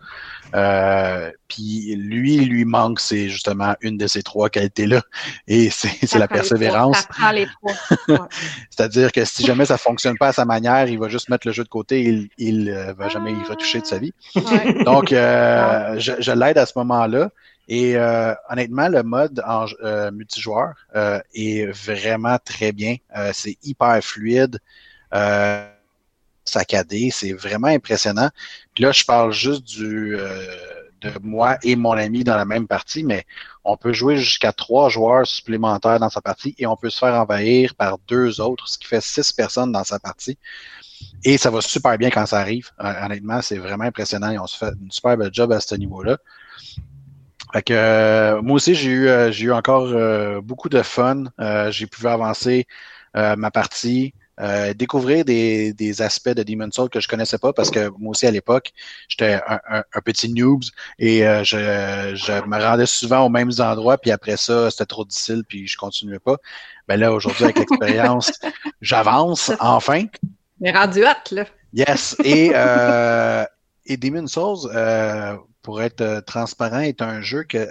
Euh, 0.54 1.32
puis 1.48 1.96
lui, 1.96 2.36
il 2.36 2.50
lui 2.50 2.66
manque, 2.66 3.00
c'est 3.00 3.30
justement 3.30 3.76
une 3.82 3.98
de 3.98 4.08
ces 4.08 4.22
trois 4.22 4.50
qualités-là, 4.50 5.02
et 5.48 5.70
c'est 5.70 6.16
la 6.16 6.28
persévérance. 6.28 7.08
trois. 8.06 8.28
C'est-à-dire 8.70 9.12
que 9.12 9.24
si 9.24 9.46
jamais 9.46 9.66
ça 9.66 9.78
fonctionne 9.78 10.18
pas 10.18 10.30
à 10.30 10.34
sa 10.34 10.46
manière, 10.46 10.88
il 10.88 11.00
va 11.00 11.08
juste 11.08 11.30
mettre 11.30 11.48
le 11.48 11.54
jeu 11.54 11.64
de 11.64 11.70
côté, 11.70 12.04
il, 12.04 12.30
il 12.38 12.70
euh, 12.70 12.94
va 12.94 13.08
jamais 13.08 13.32
y 13.32 13.44
retoucher 13.50 13.80
de 13.80 13.86
sa 13.86 13.98
vie. 13.98 14.14
Ouais. 14.36 14.84
Donc, 14.84 15.14
euh, 15.14 15.96
je, 16.00 16.14
je 16.20 16.32
l'aide 16.32 16.58
à 16.58 16.66
ce 16.66 16.74
moment-là. 16.78 17.30
Et 17.68 17.98
euh, 17.98 18.34
honnêtement, 18.50 18.88
le 18.88 19.04
mode 19.04 19.42
en, 19.46 19.66
euh, 19.84 20.12
multijoueur 20.12 20.74
euh, 20.96 21.20
est 21.34 21.66
vraiment 21.66 22.38
très 22.44 22.72
bien. 22.72 22.96
Euh, 23.16 23.32
c'est 23.34 23.58
hyper 23.64 24.02
fluide, 24.02 24.60
euh, 25.14 25.68
saccadé, 26.46 27.10
c'est 27.12 27.34
vraiment 27.34 27.68
impressionnant. 27.68 28.30
Là, 28.80 28.92
je 28.92 29.04
parle 29.04 29.34
juste 29.34 29.64
du 29.64 30.16
euh, 30.18 30.46
de 31.02 31.12
moi 31.22 31.58
et 31.64 31.76
mon 31.76 31.92
ami 31.92 32.24
dans 32.24 32.36
la 32.38 32.46
même 32.46 32.68
partie, 32.68 33.04
mais 33.04 33.26
on 33.64 33.78
peut 33.78 33.94
jouer 33.94 34.18
jusqu'à 34.18 34.52
trois 34.52 34.90
joueurs 34.90 35.28
supplémentaires 35.28 36.00
dans 36.00 36.10
sa 36.10 36.22
partie 36.22 36.56
et 36.58 36.66
on 36.66 36.76
peut 36.76 36.90
se 36.90 36.98
faire 36.98 37.14
envahir 37.16 37.76
par 37.76 37.98
deux 38.08 38.42
autres, 38.42 38.68
ce 38.68 38.78
qui 38.78 38.88
fait 38.88 39.02
six 39.02 39.32
personnes 39.34 39.72
dans 39.72 39.84
sa 39.84 40.00
partie. 40.00 40.38
Et 41.24 41.38
ça 41.38 41.52
va 41.52 41.62
super 41.62 41.98
bien 41.98 42.10
quand 42.10 42.26
ça 42.26 42.40
arrive. 42.40 42.72
Honnêtement, 42.80 43.42
c'est 43.42 43.58
vraiment 43.58 43.84
impressionnant 43.84 44.32
et 44.32 44.40
on 44.40 44.48
se 44.48 44.58
fait 44.58 44.72
une 44.82 44.92
super 44.92 45.18
belle 45.18 45.34
job 45.34 45.52
à 45.52 45.60
ce 45.60 45.76
niveau-là. 45.76 46.18
Fait 47.58 47.63
que 47.63 47.74
euh, 47.74 48.39
moi 48.43 48.58
aussi, 48.58 48.76
j'ai 48.76 48.91
eu, 48.91 49.08
euh, 49.08 49.32
j'ai 49.32 49.46
eu 49.46 49.52
encore 49.52 49.88
euh, 49.88 50.41
beaucoup 50.41 50.70
de 50.70 50.84
fun. 50.84 51.24
J'ai 51.72 51.88
pu 51.88 52.06
avancer 52.06 52.67
ma 53.15 53.50
partie, 53.50 54.13
découvrir 54.76 55.26
des, 55.26 55.74
des 55.74 56.04
aspects 56.04 56.30
de 56.30 56.43
Demon's 56.43 56.76
Souls 56.76 56.89
que 56.91 57.00
je 57.00 57.08
connaissais 57.08 57.39
pas 57.39 57.54
parce 57.54 57.72
que 57.72 57.89
moi 57.98 58.12
aussi 58.12 58.28
à 58.28 58.32
l'époque, 58.32 58.74
j'étais 59.08 59.41
un, 59.48 59.60
un, 59.72 59.84
un 59.91 60.02
petit 60.02 60.32
noobs 60.32 60.65
et 61.00 61.22
je, 61.22 62.13
je 62.15 62.46
me 62.48 62.63
rendais 62.63 62.86
souvent 62.86 63.26
aux 63.26 63.30
mêmes 63.30 63.50
endroits 63.58 63.98
puis 63.98 64.12
après 64.12 64.38
ça, 64.38 64.70
c'était 64.70 64.86
trop 64.86 65.04
difficile 65.04 65.43
puis 65.50 65.67
je 65.67 65.78
continuais 65.78 66.20
pas. 66.20 66.38
Ben 66.88 67.00
là, 67.00 67.12
aujourd'hui, 67.12 67.46
avec 67.46 67.58
l'expérience, 67.58 68.32
j'avance 68.82 69.52
enfin. 69.60 70.06
Mais 70.60 70.72
rendu 70.72 71.04
hot, 71.06 71.32
là. 71.34 71.46
Yes. 71.74 72.15
Et, 72.24 72.52
et 73.88 73.98
Demon's 73.98 74.32
Souls, 74.32 74.70
pour 75.68 75.82
être 75.82 76.00
euh, 76.00 76.22
transparent, 76.22 76.80
est 76.80 77.02
un 77.02 77.20
jeu 77.20 77.44
que, 77.44 77.70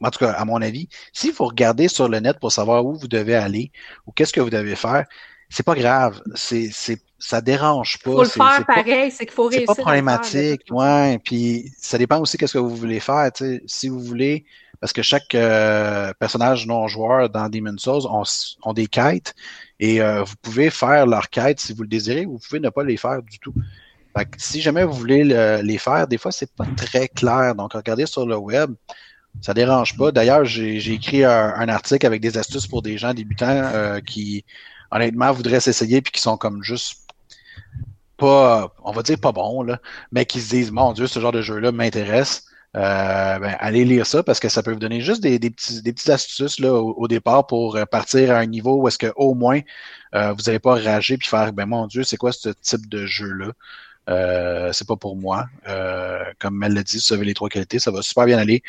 en 0.00 0.10
tout 0.10 0.18
cas, 0.18 0.32
à 0.32 0.44
mon 0.44 0.60
avis, 0.60 0.88
si 1.12 1.30
vous 1.30 1.44
regardez 1.44 1.86
sur 1.86 2.08
le 2.08 2.18
net 2.18 2.36
pour 2.40 2.50
savoir 2.50 2.84
où 2.84 2.94
vous 2.96 3.06
devez 3.06 3.36
aller 3.36 3.70
ou 4.06 4.10
qu'est-ce 4.10 4.32
que 4.32 4.40
vous 4.40 4.50
devez 4.50 4.74
faire, 4.74 5.04
c'est 5.48 5.62
pas 5.62 5.76
grave. 5.76 6.20
C'est, 6.34 6.68
c'est, 6.72 7.00
ça 7.20 7.40
dérange 7.40 7.98
pas. 8.02 8.10
Il 8.10 8.14
faut 8.14 8.22
le 8.22 8.28
C'est- 8.28 8.40
faire 8.40 8.54
c'est 8.58 8.64
pas- 8.64 8.74
pareil, 8.74 9.10
c'est 9.12 9.24
qu'il 9.26 9.34
faut 9.34 9.48
c'est 9.52 9.58
réussir. 9.58 9.66
pas 9.68 9.72
à 9.74 9.76
le 9.76 9.82
problématique, 10.02 10.62
faire, 10.66 10.76
ouais. 10.76 11.20
Puis 11.22 11.70
ça 11.78 11.96
dépend 11.96 12.18
aussi 12.18 12.36
qu'est-ce 12.38 12.54
que 12.54 12.58
vous 12.58 12.74
voulez 12.74 12.98
faire. 12.98 13.30
Si 13.66 13.88
vous 13.88 14.00
voulez, 14.00 14.44
parce 14.80 14.92
que 14.92 15.02
chaque 15.02 15.32
euh, 15.36 16.12
personnage 16.18 16.66
non 16.66 16.88
joueur 16.88 17.30
dans 17.30 17.48
Demon's 17.48 17.80
Souls 17.82 18.04
ont, 18.10 18.24
ont 18.64 18.72
des 18.72 18.88
quêtes 18.88 19.32
et 19.78 20.02
euh, 20.02 20.24
vous 20.24 20.34
pouvez 20.42 20.70
faire 20.70 21.06
leurs 21.06 21.30
quêtes 21.30 21.60
si 21.60 21.72
vous 21.72 21.82
le 21.82 21.88
désirez, 21.88 22.26
ou 22.26 22.32
vous 22.32 22.38
pouvez 22.40 22.58
ne 22.58 22.70
pas 22.70 22.82
les 22.82 22.96
faire 22.96 23.22
du 23.22 23.38
tout. 23.38 23.54
Fait 24.16 24.24
que 24.26 24.36
si 24.38 24.60
jamais 24.60 24.84
vous 24.84 24.92
voulez 24.92 25.24
le- 25.24 25.60
les 25.62 25.78
faire, 25.78 26.06
des 26.06 26.18
fois 26.18 26.32
c'est 26.32 26.52
pas 26.52 26.66
très 26.76 27.08
clair. 27.08 27.54
Donc 27.54 27.72
regardez 27.72 28.06
sur 28.06 28.26
le 28.26 28.36
web, 28.36 28.74
ça 29.40 29.54
dérange 29.54 29.96
pas. 29.96 30.12
D'ailleurs, 30.12 30.44
j'ai 30.44 30.92
écrit 30.92 31.24
un, 31.24 31.68
article 31.68 32.06
avec 32.06 32.20
des 32.20 32.36
astuces 32.38 32.66
pour 32.66 32.82
des 32.82 32.98
gens 32.98 33.14
débutants 33.14 33.46
euh, 33.48 34.00
qui 34.00 34.44
honnêtement 34.90 35.32
voudraient 35.32 35.60
s'essayer 35.60 36.02
puis 36.02 36.12
qui 36.12 36.20
sont 36.20 36.36
comme 36.36 36.62
juste 36.62 36.98
pas, 38.18 38.74
on 38.84 38.92
va 38.92 39.02
dire 39.02 39.18
pas 39.18 39.32
bons, 39.32 39.62
là, 39.62 39.80
mais 40.12 40.26
qui 40.26 40.40
se 40.40 40.50
disent, 40.50 40.70
mon 40.70 40.92
Dieu, 40.92 41.06
ce 41.06 41.18
genre 41.18 41.32
de 41.32 41.42
jeu-là 41.42 41.72
m'intéresse, 41.72 42.44
euh, 42.76 43.38
ben, 43.38 43.56
allez 43.58 43.84
lire 43.84 44.06
ça 44.06 44.22
parce 44.22 44.40
que 44.40 44.48
ça 44.48 44.62
peut 44.62 44.72
vous 44.72 44.78
donner 44.78 45.00
juste 45.00 45.22
des, 45.22 45.38
petits, 45.38 45.82
petites 45.82 46.08
astuces 46.08 46.60
là, 46.60 46.72
au, 46.74 47.08
départ 47.08 47.46
pour 47.46 47.76
euh, 47.76 47.84
partir 47.84 48.32
à 48.32 48.38
un 48.38 48.46
niveau 48.46 48.76
où 48.76 48.88
est-ce 48.88 48.98
que 48.98 49.12
au 49.16 49.34
moins 49.34 49.60
vous 50.12 50.42
n'allez 50.46 50.58
pas 50.58 50.74
rager 50.74 51.16
puis 51.16 51.28
faire 51.28 51.52
ben 51.52 51.66
mon 51.66 51.86
Dieu, 51.86 52.04
c'est 52.04 52.18
quoi 52.18 52.32
ce 52.32 52.50
type 52.50 52.88
de 52.88 53.06
jeu-là? 53.06 53.52
Euh, 54.08 54.72
c'est 54.72 54.86
pas 54.86 54.96
pour 54.96 55.16
moi. 55.16 55.46
Euh, 55.68 56.24
comme 56.38 56.56
Mel 56.58 56.74
l'a 56.74 56.82
dit, 56.82 56.98
vous 57.06 57.14
avez 57.14 57.24
les 57.24 57.34
trois 57.34 57.48
qualités, 57.48 57.78
ça 57.78 57.90
va 57.90 58.02
super 58.02 58.26
bien 58.26 58.38
aller. 58.38 58.62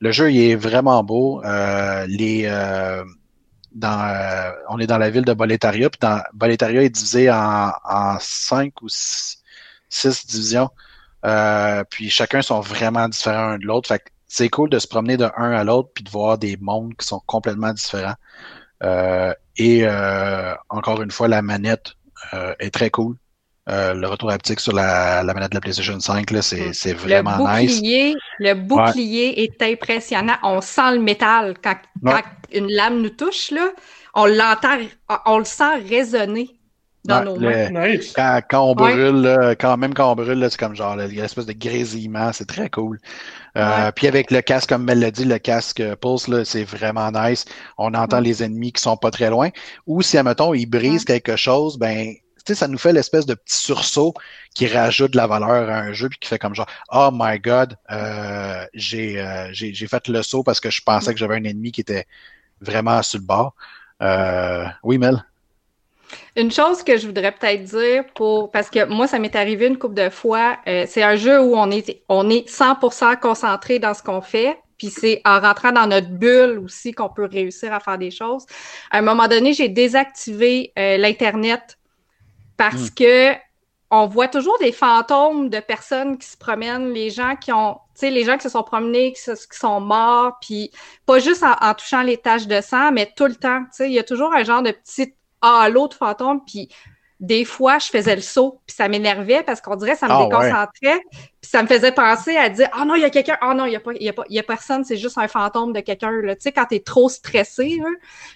Le 0.00 0.12
jeu, 0.12 0.30
il 0.30 0.40
est 0.40 0.56
vraiment 0.56 1.02
beau. 1.02 1.42
Euh, 1.44 2.06
les, 2.06 2.44
euh, 2.46 3.04
dans, 3.72 4.00
euh, 4.08 4.52
on 4.68 4.78
est 4.78 4.86
dans 4.86 4.98
la 4.98 5.10
ville 5.10 5.24
de 5.24 5.32
Boletaria, 5.32 5.90
puis 5.90 5.98
dans, 6.00 6.22
Boletaria 6.34 6.82
est 6.82 6.90
divisé 6.90 7.30
en, 7.30 7.72
en 7.84 8.18
cinq 8.20 8.82
ou 8.82 8.88
six, 8.88 10.26
divisions. 10.26 10.70
Euh, 11.24 11.82
puis 11.90 12.10
chacun 12.10 12.42
sont 12.42 12.60
vraiment 12.60 13.08
différents 13.08 13.52
un 13.52 13.58
de 13.58 13.66
l'autre. 13.66 13.88
Fait 13.88 14.02
c'est 14.28 14.50
cool 14.50 14.68
de 14.70 14.78
se 14.78 14.86
promener 14.86 15.16
de 15.16 15.28
un 15.36 15.52
à 15.52 15.64
l'autre 15.64 15.90
puis 15.94 16.04
de 16.04 16.10
voir 16.10 16.38
des 16.38 16.58
mondes 16.58 16.94
qui 16.96 17.06
sont 17.06 17.20
complètement 17.26 17.72
différents. 17.72 18.14
Et 19.56 19.86
encore 20.68 21.02
une 21.02 21.10
fois, 21.10 21.28
la 21.28 21.42
manette 21.42 21.94
est 22.60 22.70
très 22.70 22.90
cool. 22.90 23.16
Euh, 23.68 23.92
le 23.94 24.06
retour 24.08 24.30
haptique 24.30 24.60
sur 24.60 24.72
la, 24.72 25.22
la 25.22 25.34
manette 25.34 25.50
de 25.50 25.56
la 25.56 25.60
PlayStation 25.60 25.98
5, 26.00 26.30
là, 26.30 26.40
c'est, 26.42 26.68
Mm. 26.68 26.72
c'est 26.72 26.92
Le 26.92 26.98
vraiment 26.98 27.36
nice. 27.56 27.76
bouclier, 27.76 28.14
le 28.38 28.54
bouclier 28.54 29.42
est 29.42 29.62
impressionnant. 29.62 30.36
On 30.42 30.60
sent 30.60 30.92
le 30.94 31.00
métal 31.00 31.54
quand, 31.62 31.76
Ouais. 32.02 32.12
quand 32.12 32.22
une 32.52 32.68
lame 32.72 33.02
nous 33.02 33.10
touche 33.10 33.50
là. 33.50 33.68
On 34.14 34.24
l'entend, 34.26 34.78
on 35.26 35.38
le 35.38 35.44
sent 35.44 35.76
résonner 35.88 36.50
dans 37.04 37.18
Ouais, 37.18 37.24
nos 37.26 37.36
le- 37.36 37.70
mains. 37.70 37.88
Nice. 37.88 38.12
Quand, 38.16 38.40
quand 38.50 38.62
on 38.64 38.74
Ouais. 38.74 38.92
brûle, 38.94 39.20
là, 39.22 39.54
quand 39.54 39.76
même 39.76 39.92
quand 39.94 40.10
on 40.10 40.16
brûle, 40.16 40.38
là, 40.38 40.48
c'est 40.50 40.58
comme 40.58 40.74
genre, 40.74 40.94
il 41.02 41.12
y 41.14 41.16
a 41.16 41.18
une 41.20 41.24
espèce 41.26 41.46
de 41.46 41.52
grésillement, 41.52 42.32
c'est 42.32 42.46
très 42.46 42.70
cool. 42.70 42.98
Euh, 43.56 43.84
Ouais. 43.86 43.92
Puis 43.92 44.06
avec 44.08 44.30
le 44.30 44.40
casque, 44.40 44.70
comme 44.70 44.84
Mel 44.84 44.98
l'a 45.00 45.10
dit, 45.10 45.24
le 45.26 45.38
casque 45.38 45.82
Pulse, 45.96 46.26
là, 46.28 46.44
c'est 46.44 46.64
vraiment 46.64 47.10
nice. 47.12 47.44
On 47.76 47.92
entend 47.94 48.16
Ouais. 48.16 48.22
les 48.24 48.42
ennemis 48.42 48.72
qui 48.72 48.80
sont 48.82 48.96
pas 48.96 49.10
très 49.10 49.28
loin. 49.30 49.50
Ou 49.86 50.00
si, 50.02 50.16
admettons, 50.16 50.54
ils 50.54 50.66
brisent 50.66 51.04
quelque 51.04 51.36
chose, 51.36 51.78
ben, 51.78 52.14
ça 52.54 52.68
nous 52.68 52.78
fait 52.78 52.92
l'espèce 52.92 53.26
de 53.26 53.34
petit 53.34 53.56
sursaut 53.56 54.14
qui 54.54 54.66
rajoute 54.66 55.12
de 55.12 55.16
la 55.16 55.26
valeur 55.26 55.70
à 55.70 55.78
un 55.78 55.92
jeu 55.92 56.08
puis 56.08 56.18
qui 56.18 56.28
fait 56.28 56.38
comme 56.38 56.54
genre, 56.54 56.68
oh 56.92 57.10
my 57.12 57.38
god, 57.38 57.76
euh, 57.90 58.64
j'ai, 58.74 59.20
euh, 59.20 59.48
j'ai, 59.52 59.72
j'ai 59.74 59.86
fait 59.86 60.08
le 60.08 60.22
saut 60.22 60.42
parce 60.42 60.60
que 60.60 60.70
je 60.70 60.82
pensais 60.82 61.12
que 61.12 61.18
j'avais 61.18 61.36
un 61.36 61.44
ennemi 61.44 61.72
qui 61.72 61.80
était 61.80 62.06
vraiment 62.60 63.02
sur 63.02 63.20
le 63.20 63.24
bord. 63.24 63.54
Euh, 64.02 64.64
oui, 64.82 64.98
Mel? 64.98 65.24
Une 66.36 66.50
chose 66.50 66.82
que 66.82 66.96
je 66.96 67.06
voudrais 67.06 67.32
peut-être 67.32 67.64
dire 67.64 68.04
pour 68.14 68.50
parce 68.50 68.70
que 68.70 68.86
moi 68.86 69.06
ça 69.06 69.18
m'est 69.18 69.36
arrivé 69.36 69.66
une 69.66 69.76
couple 69.76 69.94
de 69.94 70.08
fois, 70.08 70.56
c'est 70.64 71.02
un 71.02 71.16
jeu 71.16 71.38
où 71.42 71.54
on 71.54 71.70
est 71.70 72.02
on 72.08 72.30
est 72.30 72.48
100% 72.48 73.20
concentré 73.20 73.78
dans 73.78 73.92
ce 73.92 74.02
qu'on 74.02 74.22
fait, 74.22 74.58
puis 74.78 74.88
c'est 74.88 75.20
en 75.26 75.38
rentrant 75.38 75.70
dans 75.70 75.86
notre 75.86 76.08
bulle 76.08 76.60
aussi 76.64 76.92
qu'on 76.92 77.10
peut 77.10 77.28
réussir 77.30 77.74
à 77.74 77.80
faire 77.80 77.98
des 77.98 78.10
choses. 78.10 78.46
À 78.90 78.98
un 78.98 79.02
moment 79.02 79.28
donné, 79.28 79.52
j'ai 79.52 79.68
désactivé 79.68 80.72
l'internet 80.76 81.77
parce 82.58 82.90
que 82.90 83.34
on 83.90 84.06
voit 84.06 84.28
toujours 84.28 84.58
des 84.60 84.72
fantômes 84.72 85.50
de 85.50 85.60
personnes 85.60 86.18
qui 86.18 86.28
se 86.28 86.38
promènent, 86.38 86.92
les 86.92 87.10
gens 87.10 87.36
qui 87.36 87.52
ont, 87.52 87.76
tu 87.94 88.00
sais, 88.00 88.10
les 88.10 88.24
gens 88.24 88.36
qui 88.38 88.44
se 88.44 88.50
sont 88.50 88.64
promenés, 88.64 89.14
qui, 89.14 89.22
se- 89.22 89.32
qui 89.48 89.58
sont 89.58 89.80
morts, 89.80 90.38
puis 90.42 90.72
pas 91.06 91.20
juste 91.20 91.42
en, 91.44 91.54
en 91.60 91.74
touchant 91.74 92.02
les 92.02 92.18
taches 92.18 92.46
de 92.48 92.60
sang, 92.62 92.92
mais 92.92 93.12
tout 93.16 93.26
le 93.26 93.36
temps, 93.36 93.62
tu 93.64 93.68
sais, 93.72 93.90
il 93.90 93.94
y 93.94 94.00
a 94.00 94.04
toujours 94.04 94.34
un 94.34 94.44
genre 94.44 94.62
de 94.62 94.72
petit 94.72 95.14
halo 95.42 95.88
de 95.88 95.94
fantômes, 95.94 96.44
puis 96.46 96.70
des 97.20 97.44
fois, 97.44 97.78
je 97.78 97.86
faisais 97.88 98.14
le 98.14 98.22
saut, 98.22 98.60
puis 98.66 98.76
ça 98.76 98.86
m'énervait 98.88 99.42
parce 99.42 99.60
qu'on 99.60 99.74
dirait 99.74 99.92
que 99.94 99.98
ça 99.98 100.06
me 100.06 100.12
Ah, 100.12 100.18
ouais. 100.20 100.28
déconcentrait, 100.28 101.00
puis 101.10 101.50
ça 101.50 101.62
me 101.62 101.68
faisait 101.68 101.90
penser 101.90 102.36
à 102.36 102.48
dire, 102.48 102.68
ah 102.72 102.84
non, 102.84 102.94
il 102.94 103.02
y 103.02 103.04
a 103.04 103.10
quelqu'un, 103.10 103.36
ah 103.40 103.54
non, 103.54 103.64
il 103.64 103.72
y 103.72 103.76
a 103.76 103.80
pas, 103.80 103.90
il 103.94 104.02
y 104.04 104.08
a 104.08 104.12
pas, 104.12 104.22
il 104.28 104.36
y 104.36 104.38
a 104.38 104.42
personne, 104.44 104.84
c'est 104.84 104.96
juste 104.96 105.18
un 105.18 105.26
fantôme 105.26 105.72
de 105.72 105.80
quelqu'un, 105.80 106.12
là, 106.12 106.36
tu 106.36 106.42
sais, 106.42 106.52
quand 106.52 106.66
t'es 106.66 106.78
trop 106.80 107.08
stressé, 107.08 107.78
là. 107.82 107.88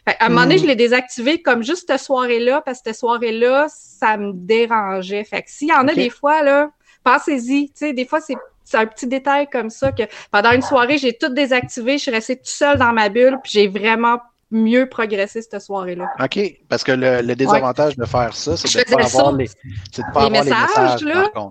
Fait, 0.09 0.17
à 0.19 0.27
un 0.27 0.29
moment 0.31 0.43
donné, 0.43 0.57
Mm. 0.57 0.59
je 0.59 0.67
l'ai 0.67 0.77
désactivé 0.77 1.41
comme 1.43 1.63
juste 1.63 1.87
cette 1.89 2.01
soirée-là, 2.01 2.61
parce 2.63 2.79
que 2.79 2.85
cette 2.91 2.99
soirée-là, 2.99 3.67
ça 3.69 4.17
me 4.17 4.33
dérangeait. 4.35 5.25
Fait 5.25 5.43
que 5.43 5.51
s'il 5.51 5.69
y 5.69 5.73
en 5.73 5.87
a 5.87 5.95
des 5.95 6.11
fois, 6.11 6.43
là, 6.43 6.71
pensez-y. 7.05 7.69
Tu 7.69 7.73
sais, 7.77 7.93
des 7.93 8.05
fois, 8.05 8.21
c'est 8.21 8.35
c'est 8.65 8.79
un 8.79 8.87
petit 8.87 9.07
détail 9.07 9.49
comme 9.51 9.69
ça 9.71 9.93
que 9.93 10.05
pendant 10.31 10.53
une 10.53 10.63
soirée, 10.63 10.97
j'ai 10.97 11.13
tout 11.13 11.29
désactivé, 11.29 11.99
je 11.99 12.03
suis 12.05 12.11
restée 12.11 12.37
toute 12.37 12.47
seule 12.47 12.79
dans 12.79 12.93
ma 12.93 13.11
bulle, 13.11 13.39
puis 13.43 13.53
j'ai 13.53 13.69
vraiment 13.69 14.19
mieux 14.53 14.89
progressé 14.89 15.43
cette 15.43 15.61
soirée-là. 15.61 16.07
OK, 16.23 16.39
parce 16.69 16.85
que 16.85 16.93
le, 16.93 17.23
le 17.23 17.35
désavantage 17.35 17.97
de 17.97 18.05
faire 18.05 18.35
ça, 18.37 18.57
c'est 18.57 18.73
de 18.87 18.91
ne 18.91 18.97
pas 18.97 19.05
avoir 19.05 19.33
les, 19.33 19.47
c'est 19.93 20.03
de 20.03 20.13
pas 20.13 20.29
Les 20.31 20.39
avoir 20.39 20.45
messages, 20.45 20.69
les 20.77 20.83
messages, 20.83 21.03
là. 21.05 21.31
par. 21.35 21.49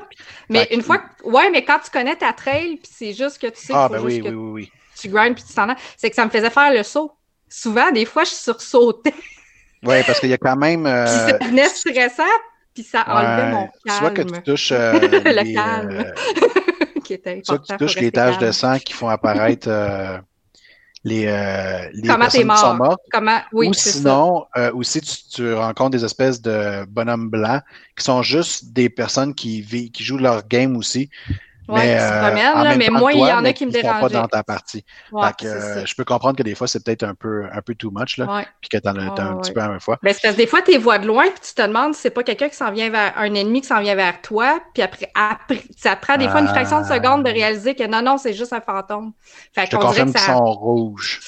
Mais 0.50 0.60
Fait 0.60 0.68
que- 0.68 0.74
une 0.76 0.82
fois 0.84 0.98
que, 1.00 1.28
ouais, 1.28 1.50
mais 1.52 1.66
quand 1.66 1.80
tu 1.84 1.90
connais 1.92 2.16
ta 2.16 2.32
trail, 2.34 2.78
puis 2.78 2.92
c'est 2.96 3.14
juste 3.14 3.40
que 3.42 3.48
tu 3.48 3.60
sais 3.60 3.74
Ah, 3.76 3.88
qu'il 3.90 3.98
faut 3.98 4.04
ben 4.04 4.10
juste 4.10 4.22
oui, 4.24 4.30
que 4.30 4.36
oui, 4.36 4.52
oui, 4.64 4.72
tu 5.00 5.10
grindes 5.10 5.36
puis 5.36 5.44
tu 5.44 5.54
t'en 5.54 5.70
as, 5.70 5.76
c'est 5.98 6.10
que 6.10 6.16
ça 6.16 6.26
me 6.26 6.30
faisait 6.30 6.50
faire 6.50 6.72
le 6.74 6.84
saut. 6.84 7.12
Souvent, 7.50 7.92
des 7.92 8.06
fois, 8.06 8.24
je 8.24 8.30
sursautais, 8.32 9.14
Oui, 9.84 10.04
parce 10.06 10.20
qu'il 10.20 10.30
y 10.30 10.34
a 10.34 10.38
quand 10.38 10.56
même. 10.56 10.84
puis 10.84 10.92
euh, 10.92 11.28
ça 11.28 11.38
devenait 11.40 11.68
stressant, 11.70 12.24
puis 12.74 12.84
ça 12.84 13.04
enlevait 13.08 13.44
ouais, 13.44 13.52
mon 13.52 13.68
calme. 13.86 13.98
soit 14.00 14.12
que 14.12 14.22
tu 14.22 14.42
touches 14.44 14.72
euh, 14.72 14.94
Le 15.26 15.44
les, 15.44 15.54
calme. 15.54 15.90
euh, 16.06 16.12
qui 17.04 17.14
était 17.16 17.42
soit 17.44 17.58
que 17.58 17.66
tu 17.66 17.74
important, 17.74 17.78
touches 17.78 17.96
les 18.00 18.12
taches 18.12 18.38
de 18.38 18.52
sang 18.52 18.78
qui 18.80 18.94
font 18.94 19.10
apparaître 19.10 19.68
euh, 19.70 20.18
les, 21.04 21.26
euh, 21.28 21.90
les 21.94 22.08
Comment 22.08 22.28
t'es 22.28 22.44
personnes 22.46 22.50
qui 22.52 22.58
sont 22.58 22.68
mort? 22.68 22.78
mortes. 22.78 23.02
Comment, 23.12 23.40
oui, 23.54 23.70
Ou 23.70 23.74
ça. 23.74 23.92
sinon, 23.92 24.46
euh, 24.58 24.72
aussi, 24.74 25.02
tu, 25.02 25.16
tu 25.34 25.54
rencontres 25.54 25.92
des 25.92 26.06
espèces 26.06 26.42
de 26.42 26.86
bonhommes 26.86 27.30
blancs 27.30 27.64
qui 27.98 28.04
sont 28.04 28.22
juste 28.22 28.72
des 28.74 28.90
personnes 28.90 29.34
qui, 29.34 29.62
vi- 29.62 29.92
qui 29.92 30.04
jouent 30.04 30.18
leur 30.20 30.48
game 30.48 30.78
aussi. 30.78 31.10
Euh, 31.80 32.22
promènent, 32.22 32.58
en 32.58 32.64
là, 32.64 32.70
même 32.72 32.78
mais 32.80 32.88
que 32.88 32.92
moi, 32.92 33.14
il 33.14 33.20
y 33.20 33.32
en 33.32 33.46
a 33.46 33.54
qui 33.54 33.66
me 33.66 33.72
sont 33.72 33.82
pas 33.82 34.10
dans 34.10 34.28
ta 34.28 34.44
partie. 34.44 34.84
Ouais, 35.12 35.28
Fait 35.28 35.34
que, 35.34 35.50
c'est 35.50 35.80
euh, 35.82 35.86
je 35.86 35.96
peux 35.96 36.04
comprendre 36.04 36.36
que 36.38 36.44
des 36.44 36.56
fois, 36.56 36.68
c'est 36.68 36.84
peut-être 36.84 37.04
un 37.04 37.16
peu, 37.16 37.46
un 37.52 37.62
peu 37.62 37.76
too 37.76 37.92
much, 37.94 38.18
là, 38.18 38.26
Ouais. 38.34 38.48
puis 38.60 38.70
que 38.70 38.78
t'en 38.78 38.96
as 38.96 39.02
un 39.22 39.34
Ouais, 39.36 39.42
petit 39.42 39.54
peu 39.54 39.62
à 39.62 39.68
la 39.70 39.80
fois. 39.80 39.98
Ben, 40.04 40.14
c'est 40.14 40.22
parce 40.22 40.36
que 40.36 40.42
des 40.42 40.48
fois, 40.48 40.62
tu 40.62 40.78
vois 40.78 40.98
de 41.00 41.08
loin, 41.08 41.24
puis 41.26 41.40
tu 41.48 41.54
te 41.54 41.62
demandes 41.62 41.94
si 41.96 42.02
c'est 42.02 42.10
pas 42.10 42.24
quelqu'un 42.24 42.50
qui 42.50 42.56
s'en 42.56 42.72
vient 42.72 42.90
vers 42.90 43.14
un 43.18 43.34
ennemi 43.34 43.62
qui 43.62 43.68
s'en 43.68 43.80
vient 43.82 43.96
vers 43.96 44.22
toi, 44.22 44.60
puis 44.74 44.84
après, 44.84 45.10
après 45.16 45.62
ça 45.78 45.96
prend 45.96 46.18
des 46.18 46.28
fois 46.28 46.42
une 46.42 46.48
fraction 46.48 46.82
de 46.82 46.86
Ah. 46.90 46.96
seconde 46.96 47.24
de 47.24 47.30
réaliser 47.32 47.76
que 47.76 47.86
non, 47.88 48.02
non, 48.02 48.18
c'est 48.18 48.34
juste 48.34 48.54
un 48.54 48.62
fantôme. 48.62 49.14
Fait 49.54 49.66
Je 49.66 49.72
te 49.72 49.76
confirme 49.78 50.12
que 50.12 50.18
qu'ils 50.18 50.28
ça. 50.28 50.34
sont 50.38 50.46
rouges. 50.46 51.20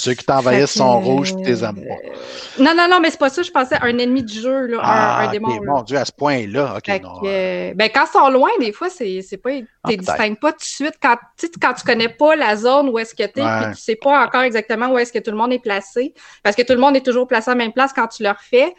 Ceux 0.00 0.14
qui 0.14 0.24
t'envahissent 0.24 0.72
que, 0.72 0.78
sont 0.78 1.00
rouges, 1.00 1.36
tu 1.36 1.42
les 1.44 1.62
euh, 1.62 1.68
aimes 1.68 1.84
pas. 1.86 2.62
Non, 2.62 2.74
non, 2.76 2.86
non, 2.90 3.00
mais 3.00 3.10
c'est 3.10 3.18
pas 3.18 3.28
ça, 3.30 3.42
je 3.42 3.50
pensais 3.50 3.74
à 3.74 3.84
un 3.84 3.98
ennemi 3.98 4.22
du 4.22 4.40
jeu, 4.40 4.66
là, 4.66 4.78
un, 4.78 4.82
Ah, 4.82 5.20
un 5.28 5.30
démon. 5.30 5.48
là. 5.48 5.60
mon 5.72 5.82
Dieu, 5.82 5.96
à 5.98 6.04
ce 6.04 6.12
point-là, 6.12 6.74
ok, 6.78 6.88
non. 7.02 7.20
que, 7.20 7.26
euh, 7.26 7.72
ben, 7.74 7.90
quand 7.92 8.04
ils 8.08 8.12
sont 8.18 8.30
loin, 8.30 8.48
des 8.58 8.72
fois, 8.72 8.88
c'est, 8.90 9.20
pas, 9.42 9.50
Ah, 9.50 9.88
t'es 9.88 9.96
peut-être. 9.96 10.00
distingues 10.00 10.38
pas 10.40 10.52
tout 10.52 10.58
de 10.58 10.64
suite. 10.64 10.94
Quand, 11.02 11.16
tu 11.38 11.48
quand 11.60 11.74
tu 11.74 11.84
connais 11.84 12.08
pas 12.08 12.34
la 12.36 12.56
zone 12.56 12.88
où 12.88 12.98
est-ce 12.98 13.14
que 13.14 13.24
t'es, 13.26 13.42
Ouais. 13.42 13.60
puis 13.66 13.74
tu 13.76 13.80
sais 13.82 13.96
pas 13.96 14.24
encore 14.24 14.42
exactement 14.42 14.88
où 14.90 14.98
est-ce 14.98 15.12
que 15.12 15.18
tout 15.18 15.30
le 15.30 15.36
monde 15.36 15.52
est 15.52 15.58
placé, 15.62 16.14
parce 16.42 16.56
que 16.56 16.62
tout 16.62 16.72
le 16.72 16.80
monde 16.80 16.96
est 16.96 17.04
toujours 17.04 17.26
placé 17.28 17.50
à 17.50 17.54
la 17.54 17.58
même 17.58 17.72
place 17.72 17.92
quand 17.92 18.06
tu 18.08 18.22
le 18.22 18.30
refais. 18.30 18.74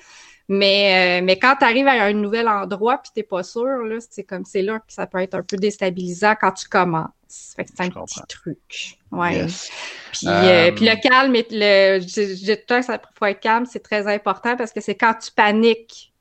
Mais, 0.47 1.21
euh, 1.21 1.25
mais 1.25 1.39
quand 1.39 1.56
tu 1.58 1.65
arrives 1.65 1.88
à 1.88 2.04
un 2.04 2.13
nouvel 2.13 2.47
endroit 2.47 2.97
puis 2.97 3.12
t'es 3.15 3.23
pas 3.23 3.43
sûr, 3.43 3.84
là, 3.84 3.97
c'est 4.10 4.23
comme, 4.23 4.43
c'est 4.45 4.62
là 4.62 4.80
que 4.80 4.91
ça 4.93 5.08
peut 5.08 5.19
être 5.19 5.36
un 5.36 5.43
peu 5.43 5.56
déstabilisant 5.56 6.36
quand 6.39 6.51
tu 6.51 6.67
commences. 6.67 7.10
Fait 7.56 7.63
que 7.63 7.71
c'est 7.73 7.84
un 7.84 7.89
petit 7.89 8.21
truc. 8.27 8.97
Ouais. 9.12 9.36
Yes. 9.36 9.69
Puis, 10.12 10.27
Euh, 10.27 10.32
euh, 10.32 10.71
puis 10.73 10.86
le 10.86 11.01
calme, 11.01 11.36
et 11.36 11.47
le, 11.49 11.99
tout 11.99 12.45
le 12.45 12.56
temps 12.65 12.82
faut 13.17 13.25
être 13.25 13.39
calme, 13.39 13.65
c'est 13.65 13.80
très 13.84 14.08
important 14.13 14.58
parce 14.58 14.71
que 14.73 14.82
c'est 14.82 14.95
quand 14.95 15.13
tu 15.13 15.32
paniques 15.32 16.13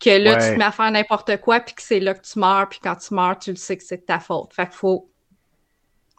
que 0.00 0.10
là, 0.10 0.34
tu 0.36 0.52
te 0.52 0.58
mets 0.58 0.64
à 0.64 0.72
faire 0.72 0.90
n'importe 0.90 1.36
quoi, 1.40 1.60
puis 1.60 1.74
que 1.74 1.82
c'est 1.82 2.00
là 2.00 2.14
que 2.14 2.26
tu 2.26 2.38
meurs, 2.38 2.68
puis 2.68 2.80
quand 2.82 2.96
tu 2.96 3.14
meurs, 3.14 3.38
tu 3.38 3.50
le 3.50 3.56
sais 3.56 3.76
que 3.76 3.84
c'est 3.84 3.98
de 3.98 4.02
ta 4.02 4.18
faute. 4.18 4.52
Fait 4.52 4.66
qu'il 4.66 4.76
faut, 4.76 5.08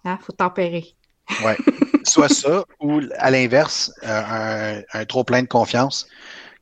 hein, 0.05 0.17
faut 0.21 0.33
tempérer. 0.33 0.95
Ouais. 1.43 1.57
Soit 2.05 2.29
ça, 2.29 2.63
ou 2.79 3.01
à 3.17 3.29
l'inverse, 3.29 3.91
euh, 4.03 4.07
un, 4.07 4.81
un 4.93 5.05
trop 5.05 5.25
plein 5.25 5.41
de 5.41 5.47
confiance 5.47 6.07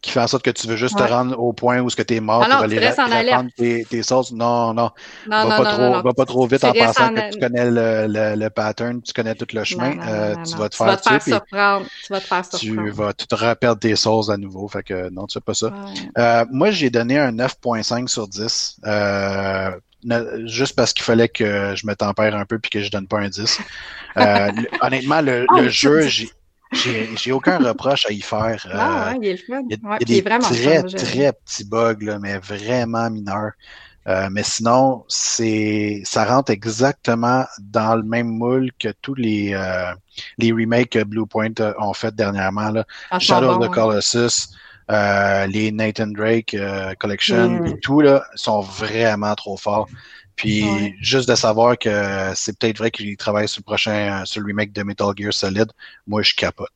qui 0.05 0.11
fait 0.11 0.19
en 0.21 0.27
sorte 0.27 0.43
que 0.43 0.51
tu 0.51 0.67
veux 0.67 0.75
juste 0.77 0.95
Ouais. 0.99 1.07
te 1.07 1.11
rendre 1.11 1.37
au 1.39 1.51
point 1.53 1.79
où 1.81 1.89
ce 1.89 1.95
que 1.95 2.01
tu 2.03 2.15
es 2.15 2.19
mort 2.19 2.41
Ah 2.43 2.47
non, 2.47 2.57
pour 2.57 2.67
tu 2.69 2.77
aller 2.77 2.79
répandre 3.23 3.49
tes, 3.55 3.85
tes 3.89 4.03
sauces. 4.03 4.31
Non, 4.31 4.73
non. 4.73 4.91
Non, 5.25 5.43
va, 5.47 5.57
non, 5.57 5.63
pas 5.63 5.71
trop, 5.73 6.01
va 6.01 6.13
pas 6.13 6.25
trop 6.25 6.47
vite 6.47 6.59
Tu 6.61 6.65
en 6.67 6.73
pensant 6.73 7.05
en- 7.07 7.13
que 7.13 7.33
tu 7.33 7.39
connais 7.39 7.65
le, 7.69 8.05
le, 8.07 8.35
le 8.35 8.49
pattern, 8.49 9.01
tu 9.01 9.11
connais 9.13 9.35
tout 9.35 9.47
le 9.53 9.63
chemin. 9.63 9.97
Euh, 10.07 10.35
tu 10.45 10.55
vas 10.57 10.69
te 10.69 10.75
Tu 10.75 10.77
faire 10.77 10.87
vas 10.87 10.97
te 10.97 11.09
faire 11.09 11.21
surprendre. 11.23 11.85
Tu 12.05 12.13
vas 12.13 12.19
te 12.21 12.27
faire 12.27 12.49
tu 12.49 12.57
surprendre. 12.57 12.91
vas 12.93 13.13
tu 13.13 13.27
te 13.27 13.35
reperdre 13.35 13.79
tes 13.79 13.95
sauces 13.95 14.29
à 14.29 14.37
nouveau. 14.37 14.67
Fait 14.67 14.83
que 14.83 15.09
non, 15.09 15.25
tu 15.27 15.33
fais 15.33 15.41
pas 15.41 15.53
ça. 15.53 15.67
Ouais. 15.67 15.73
Euh, 16.17 16.45
moi, 16.51 16.71
j'ai 16.71 16.89
donné 16.89 17.17
un 17.19 17.31
9.5 17.31 18.07
sur 18.07 18.27
10. 18.27 18.77
Euh, 18.85 19.71
juste 20.45 20.75
parce 20.75 20.93
qu'il 20.93 21.03
fallait 21.03 21.29
que 21.29 21.73
je 21.75 21.87
me 21.87 21.95
tempère 21.95 22.35
un 22.35 22.45
peu 22.45 22.59
puis 22.59 22.69
que 22.69 22.81
je 22.81 22.91
donne 22.91 23.07
pas 23.07 23.19
un 23.19 23.29
10. 23.29 23.59
Euh, 24.17 24.51
honnêtement, 24.81 25.21
le, 25.21 25.45
Oh, 25.49 25.55
le 25.61 25.69
jeu, 25.69 26.01
j'ai, 26.07 26.29
j'ai, 26.71 27.09
j'ai 27.15 27.31
aucun 27.31 27.57
reproche 27.59 28.05
à 28.07 28.11
y 28.11 28.21
faire. 28.21 28.65
Ah, 28.73 29.09
Euh, 29.09 29.11
ouais, 29.13 29.17
il 29.21 29.27
est 29.27 29.31
le 29.33 29.37
fun. 29.37 29.61
il 29.69 29.77
y 29.77 29.79
a, 29.85 29.89
Ouais, 29.89 29.97
il 30.01 30.01
y 30.01 30.03
a 30.03 30.05
puis 30.05 30.05
il 30.07 30.17
est 30.17 30.21
des 30.21 30.29
vraiment 30.29 30.49
très, 30.49 30.83
très 30.83 31.33
petits 31.33 31.63
bugs, 31.65 31.97
là, 32.01 32.19
mais 32.19 32.37
vraiment 32.39 33.09
mineurs. 33.09 33.51
Euh, 34.07 34.27
mais 34.31 34.43
sinon, 34.43 35.03
c'est 35.07 36.01
ça 36.05 36.25
rentre 36.25 36.51
exactement 36.51 37.43
dans 37.59 37.95
le 37.95 38.03
même 38.03 38.27
moule 38.27 38.69
que 38.79 38.89
tous 39.01 39.15
les, 39.15 39.51
euh, 39.53 39.91
les 40.37 40.51
remakes 40.51 40.91
que 40.91 41.03
Bluepoint 41.03 41.49
euh, 41.59 41.73
ont 41.79 41.93
fait 41.93 42.13
dernièrement. 42.13 42.69
Là. 42.69 42.85
franchement 43.07 43.35
Shadow 43.35 43.49
of 43.49 43.57
bon, 43.57 43.65
the 43.65 43.69
hein. 43.69 43.73
Colossus, 43.73 44.49
euh, 44.91 45.47
les 45.47 45.71
Nathan 45.71 46.07
Drake 46.07 46.53
euh, 46.53 46.93
Collection 46.99 47.49
Mm. 47.61 47.65
et 47.65 47.79
tout, 47.79 48.01
là, 48.01 48.23
sont 48.35 48.61
vraiment 48.61 49.33
trop 49.33 49.57
forts. 49.57 49.87
Puis 50.35 50.63
Ouais. 50.63 50.93
juste 51.01 51.29
de 51.29 51.35
savoir 51.35 51.77
que 51.77 52.31
c'est 52.35 52.57
peut-être 52.59 52.77
vrai 52.79 52.91
qu'ils 52.91 53.15
travaillent 53.17 53.47
sur 53.47 53.61
le 53.61 53.63
prochain, 53.65 54.23
sur 54.25 54.41
le 54.41 54.47
remake 54.47 54.73
de 54.73 54.83
Metal 54.83 55.07
Gear 55.15 55.33
Solid, 55.33 55.67
moi 56.07 56.21
je 56.23 56.33
capote. 56.35 56.69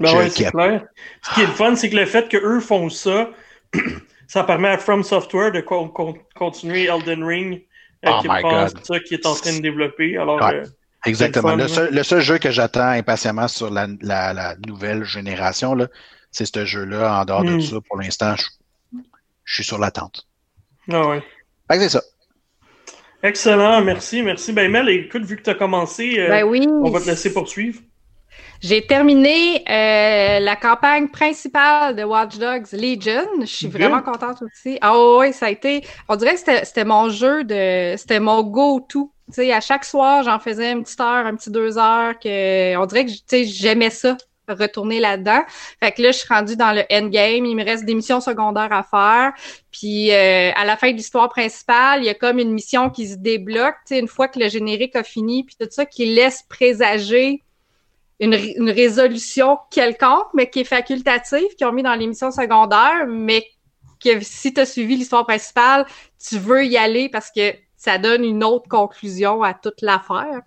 Ben 0.00 0.08
Je 0.10 0.16
ouais, 0.16 0.30
c'est 0.30 0.50
clair. 0.50 0.84
Ce 1.22 1.34
qui 1.34 1.40
est 1.42 1.46
le 1.46 1.52
fun, 1.52 1.74
c'est 1.76 1.90
que 1.90 1.96
le 1.96 2.06
fait 2.06 2.28
qu'eux 2.28 2.60
font 2.60 2.88
ça, 2.90 3.30
ça 4.28 4.44
permet 4.44 4.68
à 4.68 4.78
From 4.78 5.02
Software 5.02 5.52
de 5.52 5.60
con- 5.60 5.88
con- 5.88 6.16
continuer 6.36 6.84
Elden 6.84 7.24
Ring, 7.24 7.62
euh, 8.06 8.10
Oh 8.12 8.20
qui, 8.20 8.28
God. 8.28 8.84
ça, 8.84 9.00
qui 9.00 9.14
est 9.14 9.26
en 9.26 9.34
train 9.34 9.56
de 9.56 9.60
développer. 9.62 10.16
Alors, 10.16 10.40
Ouais. 10.42 10.54
euh, 10.56 10.64
Exactement. 11.06 11.54
Le 11.54 11.68
seul, 11.68 11.92
le 11.94 12.02
seul 12.02 12.20
jeu 12.22 12.38
que 12.38 12.50
j'attends 12.50 12.88
impatiemment 12.88 13.46
sur 13.48 13.70
la, 13.70 13.86
la, 14.00 14.32
la 14.32 14.56
nouvelle 14.66 15.04
génération, 15.04 15.76
c'est 16.30 16.46
ce 16.46 16.64
jeu-là. 16.64 17.20
En 17.20 17.24
dehors 17.26 17.44
Mm. 17.44 17.56
de 17.56 17.60
ça, 17.60 17.76
pour 17.86 17.98
l'instant, 17.98 18.34
je, 18.36 18.44
je 19.44 19.54
suis 19.54 19.64
sur 19.64 19.78
l'attente. 19.78 20.26
ah 20.90 21.06
ouais. 21.08 21.22
C'est 21.70 21.88
ça. 21.90 22.02
Excellent, 23.24 23.80
merci, 23.80 24.22
merci. 24.22 24.52
Ben 24.52 24.70
Mel, 24.70 24.86
écoute, 24.90 25.24
vu 25.24 25.36
que 25.36 25.42
tu 25.42 25.48
as 25.48 25.54
commencé, 25.54 26.16
euh, 26.18 26.28
Ben 26.28 26.44
oui. 26.44 26.66
on 26.68 26.90
va 26.90 27.00
te 27.00 27.06
laisser 27.06 27.32
poursuivre. 27.32 27.80
J'ai 28.60 28.86
terminé 28.86 29.62
euh, 29.66 30.40
la 30.40 30.56
campagne 30.56 31.08
principale 31.08 31.96
de 31.96 32.04
Watch 32.04 32.36
Dogs 32.36 32.72
Legion. 32.72 33.26
Je 33.40 33.46
suis 33.46 33.66
vraiment 33.66 34.02
contente 34.02 34.42
aussi. 34.42 34.76
Ah 34.82 34.92
oui, 35.18 35.32
ça 35.32 35.46
a 35.46 35.50
été. 35.50 35.86
On 36.10 36.16
dirait 36.16 36.34
que 36.34 36.40
c'était 36.64 36.84
mon 36.84 37.08
jeu 37.08 37.44
de. 37.44 37.94
C'était 37.96 38.20
mon 38.20 38.42
go-to. 38.42 39.10
Tu 39.28 39.32
sais, 39.32 39.52
à 39.54 39.62
chaque 39.62 39.86
soir, 39.86 40.22
j'en 40.22 40.38
faisais 40.38 40.72
une 40.72 40.82
petite 40.82 41.00
heure, 41.00 41.24
un 41.24 41.34
petit 41.34 41.50
deux 41.50 41.78
heures. 41.78 42.18
Que, 42.18 42.76
on 42.76 42.84
dirait 42.84 43.06
que 43.06 43.12
j'aimais 43.44 43.88
ça, 43.88 44.18
retourner 44.48 45.00
là-dedans. 45.00 45.42
Fait 45.82 45.92
que 45.92 46.02
là, 46.02 46.10
je 46.10 46.18
suis 46.18 46.28
rendue 46.28 46.56
dans 46.56 46.72
le 46.72 46.82
endgame. 46.90 47.46
Il 47.46 47.56
me 47.56 47.64
reste 47.64 47.84
des 47.84 47.94
missions 47.94 48.20
secondaires 48.20 48.72
à 48.72 48.82
faire. 48.82 49.32
Puis 49.70 50.12
euh, 50.12 50.50
à 50.54 50.64
la 50.64 50.76
fin 50.76 50.90
de 50.90 50.96
l'histoire 50.96 51.28
principale, 51.28 52.02
il 52.02 52.06
y 52.06 52.10
a 52.10 52.14
comme 52.14 52.38
une 52.38 52.52
mission 52.52 52.90
qui 52.90 53.08
se 53.08 53.16
débloque. 53.16 53.74
Tu 53.86 53.94
sais, 53.94 53.98
une 53.98 54.08
fois 54.08 54.28
que 54.28 54.38
le 54.38 54.48
générique 54.48 54.96
a 54.96 55.02
fini, 55.02 55.44
puis 55.44 55.56
tout 55.58 55.68
ça, 55.70 55.86
qui 55.86 56.06
laisse 56.06 56.44
présager 56.48 57.42
une, 58.20 58.34
une 58.34 58.70
résolution 58.70 59.58
quelconque, 59.70 60.28
mais 60.34 60.48
qui 60.48 60.60
est 60.60 60.64
facultative, 60.64 61.48
qu'ils 61.56 61.66
ont 61.66 61.72
mis 61.72 61.82
dans 61.82 61.94
l'émission 61.94 62.30
secondaire, 62.30 63.06
mais 63.08 63.46
que 64.02 64.20
si 64.20 64.52
tu 64.52 64.60
as 64.60 64.66
suivi 64.66 64.96
l'histoire 64.96 65.26
principale, 65.26 65.86
tu 66.26 66.38
veux 66.38 66.64
y 66.64 66.76
aller 66.76 67.08
parce 67.08 67.30
que 67.30 67.54
ça 67.76 67.98
donne 67.98 68.24
une 68.24 68.42
autre 68.42 68.68
conclusion 68.68 69.42
à 69.42 69.52
toute 69.52 69.82
l'affaire. 69.82 70.42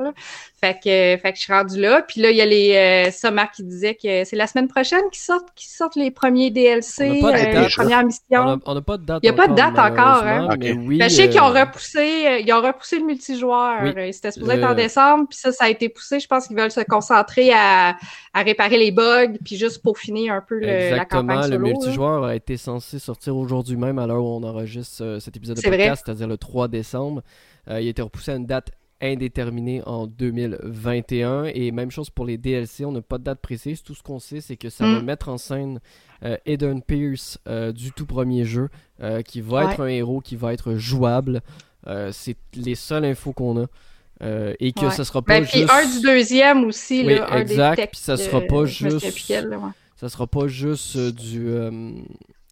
Fait 0.60 0.74
que, 0.74 1.22
fait 1.22 1.32
que 1.34 1.36
je 1.38 1.42
suis 1.44 1.54
rendue 1.54 1.80
là. 1.80 2.02
Puis 2.02 2.20
là, 2.20 2.32
il 2.32 2.36
y 2.38 2.42
a 2.42 2.46
les 2.46 2.74
euh, 3.08 3.12
Summer 3.12 3.50
qui 3.52 3.64
disaient 3.64 3.94
que 3.94 4.24
c'est 4.24 4.36
la 4.36 4.48
semaine 4.48 4.68
prochaine 4.68 5.04
qu'ils 5.12 5.22
sortent, 5.22 5.50
qu'ils 5.56 5.70
sortent 5.70 5.96
les 5.96 6.10
premiers 6.10 6.50
DLC, 6.50 7.22
On 7.24 7.28
n'a 7.28 7.32
pas 7.32 7.32
de 7.32 7.38
euh, 7.48 7.54
date. 7.54 7.64
les 7.70 7.76
premières 7.76 8.00
On 8.02 8.06
missions. 8.08 8.60
on 8.66 8.74
n'a 8.74 8.82
pas 8.82 8.98
de 8.98 9.06
date 9.06 9.20
Il 9.22 9.28
y 9.28 9.30
a 9.30 9.34
pas 9.34 9.48
de 9.48 9.54
date 9.54 9.78
encore, 9.78 10.24
hein. 10.24 10.50
Mais 10.60 10.72
oui, 10.74 10.98
Ben, 10.98 11.10
je 11.10 11.16
sais 11.16 11.30
qu'ils 11.30 11.42
ont 11.42 11.56
euh, 11.56 11.64
repoussé, 11.64 12.26
euh, 12.28 12.40
ils 12.40 12.52
ont 12.54 12.62
repoussé 12.62 12.98
le 12.98 13.06
multijoueur. 13.06 13.82
Oui. 13.84 13.94
Euh, 13.96 14.12
C'était 14.12 14.32
supposé 14.32 14.54
être 14.54 14.62
Le- 14.62 14.66
en 14.66 14.74
décembre, 14.74 15.26
puis 15.30 15.38
ça, 15.38 15.52
ça 15.52 15.66
a 15.66 15.70
été 15.70 15.90
poussé. 15.90 16.20
Je 16.20 16.28
pense 16.28 16.48
qu'ils 16.48 16.58
veulent 16.58 16.72
se 16.72 16.82
concentrer 16.82 17.52
à, 17.54 17.96
à 18.34 18.42
réparer 18.42 18.80
les 18.80 18.90
bugs, 18.92 19.34
puis 19.46 19.58
juste 19.58 19.84
pour 19.84 20.00
finir 20.00 20.34
un 20.34 20.42
peu 20.42 20.56
le, 20.60 20.66
la 20.66 20.88
Exactement, 20.90 21.22
campagne 21.22 21.38
le 21.52 21.58
solo. 21.58 21.66
là. 21.68 21.74
multijoueur 21.74 22.24
a 22.24 22.36
été 22.36 22.58
censé 22.58 22.98
sortir 22.98 23.38
aujourd'hui 23.38 23.76
même 23.78 24.00
à 24.00 24.08
l'heure 24.08 24.24
où 24.24 24.28
on 24.38 24.44
enregistre 24.44 25.04
euh, 25.04 25.20
cet 25.20 25.38
épisode 25.38 25.58
de 25.58 25.62
podcast, 25.62 26.02
c'est-à-dire 26.04 26.28
le 26.28 26.38
3 26.38 26.68
décembre. 26.68 27.22
Euh, 27.70 27.80
il 27.80 27.86
a 27.88 27.90
été 27.92 28.02
repoussé 28.02 28.32
à 28.32 28.36
une 28.36 28.46
date 28.48 28.72
indéterminée 29.02 29.82
en 29.86 30.08
2021 30.08 31.46
et 31.46 31.72
même 31.72 31.92
chose 31.92 32.10
pour 32.10 32.26
les 32.26 32.38
DLC, 32.38 32.86
on 32.86 32.92
n'a 32.92 33.02
pas 33.02 33.18
de 33.18 33.24
date 33.24 33.40
précise. 33.42 33.84
Tout 33.84 33.94
ce 33.96 34.04
qu'on 34.04 34.20
sait, 34.20 34.42
c'est 34.42 34.58
que 34.58 34.70
ça 34.70 34.86
Mm. 34.86 34.96
va 34.96 35.02
mettre 35.02 35.30
en 35.30 35.38
scène 35.38 35.80
euh, 36.24 36.36
Eden 36.48 36.82
Pierce 36.82 37.38
euh, 37.48 37.72
du 37.72 37.92
tout 37.92 38.06
premier 38.08 38.44
jeu, 38.44 38.70
euh, 39.02 39.22
qui 39.22 39.40
va 39.42 39.66
Ouais. 39.66 39.72
être 39.74 39.82
un 39.82 39.88
héros, 39.88 40.20
qui 40.20 40.36
va 40.36 40.54
être 40.54 40.76
jouable. 40.76 41.42
C'est 42.12 42.36
les 42.56 42.76
seules 42.76 43.06
infos 43.06 43.32
qu'on 43.34 43.64
a. 43.64 43.66
Euh, 44.24 44.54
et 44.60 44.74
que 44.74 44.86
Ouais. 44.86 44.92
ce 44.92 45.04
sera 45.04 45.22
pas 45.22 45.40
Ben, 45.40 45.46
puis 45.46 45.60
juste... 45.60 45.72
un 45.72 45.86
du 45.86 46.02
deuxième 46.02 46.64
aussi, 46.66 47.04
Oui, 47.06 47.14
là, 47.16 47.32
un 47.32 47.38
exact, 47.40 47.78
des 47.80 47.86
puis 47.88 48.00
ça 48.00 48.18
sera 48.18 48.42
pas 48.42 48.66
juste- 48.66 49.30
là, 49.30 49.58
ouais. 49.60 49.70
ça 49.96 50.10
sera 50.10 50.26
pas 50.26 50.48
juste 50.48 50.98
du, 50.98 51.48
euh, 51.48 51.70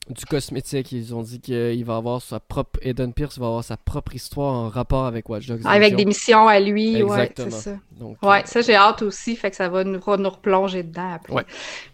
du 0.09 0.25
cosmétique. 0.25 0.91
Ils 0.91 1.15
ont 1.15 1.23
dit 1.23 1.39
qu'il 1.39 1.83
va 1.83 1.95
avoir 1.95 2.21
sa 2.21 2.39
propre. 2.39 2.79
Eden 2.81 3.13
Pierce 3.13 3.39
va 3.39 3.47
avoir 3.47 3.63
sa 3.63 3.77
propre 3.77 4.13
histoire 4.15 4.53
en 4.53 4.69
rapport 4.69 5.05
avec 5.05 5.27
Watch 5.29 5.47
Dogs. 5.47 5.61
Avec 5.65 5.95
des 5.95 6.05
missions 6.05 6.47
à 6.47 6.59
lui, 6.59 7.01
ouais, 7.01 7.23
Exactement. 7.23 7.49
c'est 7.51 7.71
ça. 7.71 7.77
Donc, 7.91 8.17
Ouais, 8.21 8.39
euh, 8.39 8.45
ça 8.45 8.61
j'ai 8.61 8.75
hâte 8.75 9.01
aussi, 9.01 9.35
fait 9.35 9.49
que 9.49 9.55
ça 9.55 9.67
va 9.69 9.83
nous, 9.83 9.99
nous 9.99 10.29
replonger 10.29 10.83
dedans 10.83 11.13
après. 11.13 11.33
Ouais. 11.33 11.45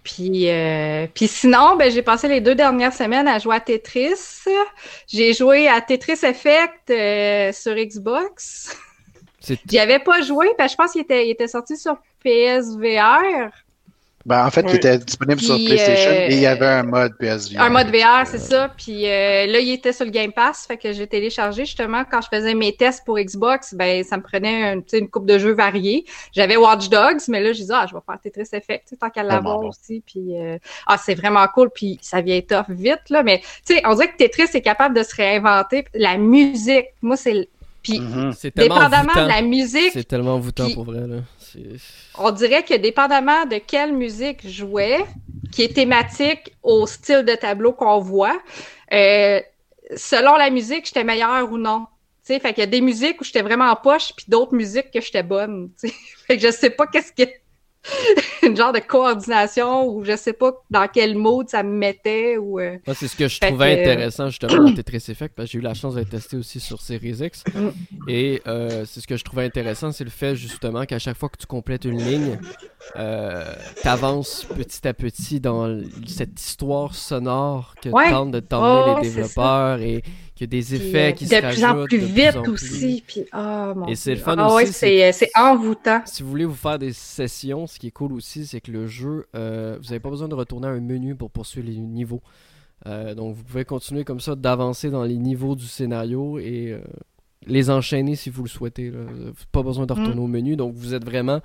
Puis, 0.03 0.49
euh, 0.49 1.07
puis 1.13 1.27
sinon, 1.27 1.77
ben 1.77 1.89
j'ai 1.91 2.01
passé 2.01 2.27
les 2.27 2.41
deux 2.41 2.55
dernières 2.55 2.93
semaines 2.93 3.27
à 3.27 3.39
jouer 3.39 3.55
à 3.55 3.59
Tetris. 3.59 4.13
J'ai 5.07 5.33
joué 5.33 5.67
à 5.67 5.79
Tetris 5.79 6.19
Effect 6.23 6.89
euh, 6.89 7.51
sur 7.53 7.75
Xbox. 7.75 8.75
J'y 9.67 9.79
avais 9.79 9.99
pas 9.99 10.21
joué, 10.21 10.47
parce 10.57 10.73
que 10.73 10.77
je 10.77 10.83
pense 10.83 10.91
qu'il 10.91 11.01
était, 11.01 11.27
il 11.27 11.31
était 11.31 11.47
sorti 11.47 11.77
sur 11.77 11.97
PSVR. 12.23 13.49
Ben, 14.25 14.45
en 14.45 14.51
fait, 14.51 14.61
Oui. 14.65 14.71
il 14.73 14.75
était 14.77 14.97
disponible 14.99 15.41
sur 15.41 15.55
PlayStation 15.55 16.11
euh, 16.11 16.27
et 16.29 16.33
il 16.35 16.39
y 16.41 16.45
avait 16.45 16.65
un 16.67 16.83
mode 16.83 17.17
PSVR. 17.17 17.61
Un 17.61 17.69
mode 17.69 17.87
VR, 17.87 18.25
c'est 18.25 18.37
ça. 18.39 18.69
Puis 18.77 19.07
euh, 19.07 19.47
là, 19.47 19.59
il 19.59 19.71
était 19.71 19.93
sur 19.93 20.05
le 20.05 20.11
Game 20.11 20.31
Pass, 20.31 20.65
fait 20.67 20.77
que 20.77 20.93
j'ai 20.93 21.07
téléchargé 21.07 21.65
justement 21.65 22.03
quand 22.09 22.21
je 22.21 22.27
faisais 22.27 22.53
mes 22.53 22.75
tests 22.75 23.03
pour 23.05 23.17
Xbox, 23.19 23.73
ben 23.73 24.03
ça 24.03 24.17
me 24.17 24.21
prenait 24.23 24.63
un, 24.73 24.81
une 24.93 25.09
coupe 25.09 25.25
de 25.25 25.37
jeux 25.39 25.53
variés. 25.53 26.05
J'avais 26.33 26.57
Watch 26.57 26.89
Dogs, 26.89 27.21
mais 27.29 27.41
là, 27.41 27.51
je 27.53 27.59
disais 27.59 27.73
ah, 27.75 27.85
je 27.89 27.93
vais 27.95 28.01
faire 28.05 28.19
Tetris 28.21 28.47
Effect, 28.53 28.93
tant 28.99 29.09
qu'à 29.09 29.23
l'avoir 29.23 29.59
bon. 29.59 29.69
aussi. 29.69 30.03
Puis 30.05 30.37
euh, 30.39 30.57
ah, 30.87 30.97
c'est 30.97 31.15
vraiment 31.15 31.45
cool. 31.53 31.69
Puis 31.73 31.97
ça 32.01 32.21
vient 32.21 32.39
tough 32.41 32.65
vite 32.69 33.09
là, 33.09 33.23
mais 33.23 33.39
tu 33.65 33.75
sais, 33.75 33.81
on 33.85 33.93
dirait 33.95 34.11
que 34.11 34.17
Tetris 34.17 34.47
est 34.53 34.61
capable 34.61 34.95
de 34.95 35.03
se 35.03 35.15
réinventer. 35.15 35.85
La 35.93 36.17
musique, 36.17 36.85
moi 37.01 37.17
c'est, 37.17 37.33
le- 37.33 37.47
puis 37.83 37.93
tellement 38.53 38.75
dépendamment 38.75 39.13
de 39.23 39.27
la 39.27 39.41
musique, 39.41 39.89
C'est 39.93 40.07
tellement 40.07 40.35
envoûtant 40.35 40.65
Puis- 40.65 40.75
pour 40.75 40.83
vrai. 40.83 40.99
Là. 41.07 41.15
On 42.17 42.31
dirait 42.31 42.63
que 42.63 42.75
dépendamment 42.75 43.45
de 43.45 43.57
quelle 43.57 43.93
musique 43.93 44.39
je 44.43 44.49
jouais, 44.49 45.05
qui 45.51 45.63
est 45.63 45.73
thématique 45.73 46.53
au 46.63 46.87
style 46.87 47.23
de 47.23 47.35
tableau 47.35 47.73
qu'on 47.73 47.99
voit, 47.99 48.39
euh, 48.93 49.39
selon 49.95 50.35
la 50.35 50.49
musique, 50.49 50.85
j'étais 50.85 51.03
meilleure 51.03 51.51
ou 51.51 51.57
non. 51.57 51.87
Tu 52.25 52.33
sais, 52.33 52.39
fait 52.39 52.53
qu'il 52.53 52.61
y 52.61 52.67
a 52.67 52.69
des 52.69 52.81
musiques 52.81 53.19
où 53.19 53.23
j'étais 53.23 53.41
vraiment 53.41 53.69
en 53.69 53.75
poche, 53.75 54.13
puis 54.15 54.25
d'autres 54.27 54.53
musiques 54.53 54.91
que 54.91 55.01
j'étais 55.01 55.23
bonne. 55.23 55.71
tu 55.79 55.89
sais. 55.89 55.95
Fait 56.27 56.39
je 56.39 56.51
sais 56.51 56.69
pas 56.69 56.85
qu'est-ce 56.87 57.11
que 57.11 57.29
une 58.43 58.55
genre 58.55 58.71
de 58.73 58.79
coordination 58.79 59.87
ou 59.87 60.03
je 60.03 60.15
sais 60.15 60.33
pas 60.33 60.51
dans 60.69 60.87
quel 60.87 61.15
mode 61.15 61.49
ça 61.49 61.63
me 61.63 61.71
mettait 61.71 62.37
ou 62.37 62.59
euh, 62.59 62.77
Moi, 62.85 62.95
c'est 62.95 63.07
ce 63.07 63.15
que 63.15 63.27
je 63.27 63.37
Fait 63.39 63.47
trouvais 63.47 63.75
que- 63.75 63.81
intéressant 63.81 64.27
justement 64.29 64.63
dans 64.65 64.73
Tetris 64.73 65.03
Effect 65.09 65.33
parce 65.35 65.47
que 65.47 65.53
j'ai 65.53 65.57
eu 65.59 65.61
la 65.61 65.73
chance 65.73 65.95
de 65.95 66.03
tester 66.03 66.37
aussi 66.37 66.59
sur 66.59 66.79
Series 66.81 67.17
X. 67.25 67.43
Mm. 67.53 67.69
Et 68.07 68.41
euh, 68.47 68.85
c'est 68.85 69.01
ce 69.01 69.07
que 69.07 69.17
je 69.17 69.23
trouvais 69.23 69.45
intéressant, 69.45 69.91
c'est 69.91 70.03
le 70.03 70.09
fait 70.09 70.35
justement 70.35 70.85
qu'à 70.85 70.99
chaque 70.99 71.17
fois 71.17 71.29
que 71.29 71.37
tu 71.37 71.47
complètes 71.47 71.85
une 71.85 71.97
ligne, 72.03 72.39
euh, 72.97 73.43
t'avances 73.81 74.45
petit 74.55 74.87
à 74.87 74.93
petit 74.93 75.39
dans 75.39 75.81
cette 76.07 76.39
histoire 76.39 76.93
sonore 76.95 77.75
que 77.81 77.89
Ouais. 77.89 78.09
tentent 78.09 78.31
de 78.31 78.39
t'emmener 78.39 78.91
Ouais, 78.93 79.01
les 79.01 79.09
développeurs 79.09 79.79
et 79.81 80.03
qu'il 80.47 80.53
y 80.53 80.59
a 80.59 80.61
des 80.61 80.77
puis, 80.77 80.87
effets 80.87 81.09
euh, 81.09 81.11
qui 81.11 81.27
se 81.27 81.35
de 81.35 81.53
plus 81.53 81.65
en 81.65 81.85
plus 81.85 81.99
de 81.99 82.05
vite 82.05 82.35
en 82.35 82.41
plus. 82.43 82.51
aussi. 82.51 83.03
Puis 83.05 83.25
oh 83.33 83.73
mon 83.75 83.87
Et 83.87 83.95
c'est 83.95 84.15
le 84.15 84.21
fun 84.21 84.35
ah, 84.37 84.53
ouais, 84.53 84.63
aussi, 84.63 84.73
c'est 84.73 85.03
euh, 85.03 85.11
c'est 85.13 85.29
envoûtant. 85.37 86.01
Si 86.05 86.23
vous 86.23 86.29
voulez 86.29 86.45
vous 86.45 86.55
faire 86.55 86.79
des 86.79 86.93
sessions, 86.93 87.67
ce 87.67 87.79
qui 87.79 87.87
est 87.87 87.91
cool 87.91 88.13
aussi, 88.13 88.45
c'est 88.45 88.61
que 88.61 88.71
le 88.71 88.87
jeu, 88.87 89.27
euh, 89.35 89.77
vous 89.79 89.89
n'avez 89.89 89.99
pas 89.99 90.09
besoin 90.09 90.27
de 90.27 90.35
retourner 90.35 90.67
à 90.67 90.71
un 90.71 90.79
menu 90.79 91.15
pour 91.15 91.29
poursuivre 91.29 91.67
les 91.67 91.77
niveaux. 91.77 92.21
Euh, 92.87 93.13
donc 93.13 93.35
vous 93.35 93.43
pouvez 93.43 93.65
continuer 93.65 94.03
comme 94.03 94.19
ça 94.19 94.35
d'avancer 94.35 94.89
dans 94.89 95.03
les 95.03 95.17
niveaux 95.17 95.55
du 95.55 95.67
scénario 95.67 96.39
et 96.39 96.71
euh, 96.71 96.81
les 97.45 97.69
enchaîner 97.69 98.15
si 98.15 98.29
vous 98.29 98.43
le 98.43 98.49
souhaitez. 98.49 98.89
là. 98.89 98.99
Vous 99.03 99.19
n'avez 99.19 99.33
Pas 99.51 99.63
besoin 99.63 99.85
de 99.85 99.93
retourner 99.93 100.19
au 100.19 100.27
menu, 100.27 100.55
donc 100.55 100.73
vous 100.73 100.93
êtes 100.93 101.05
vraiment 101.05 101.41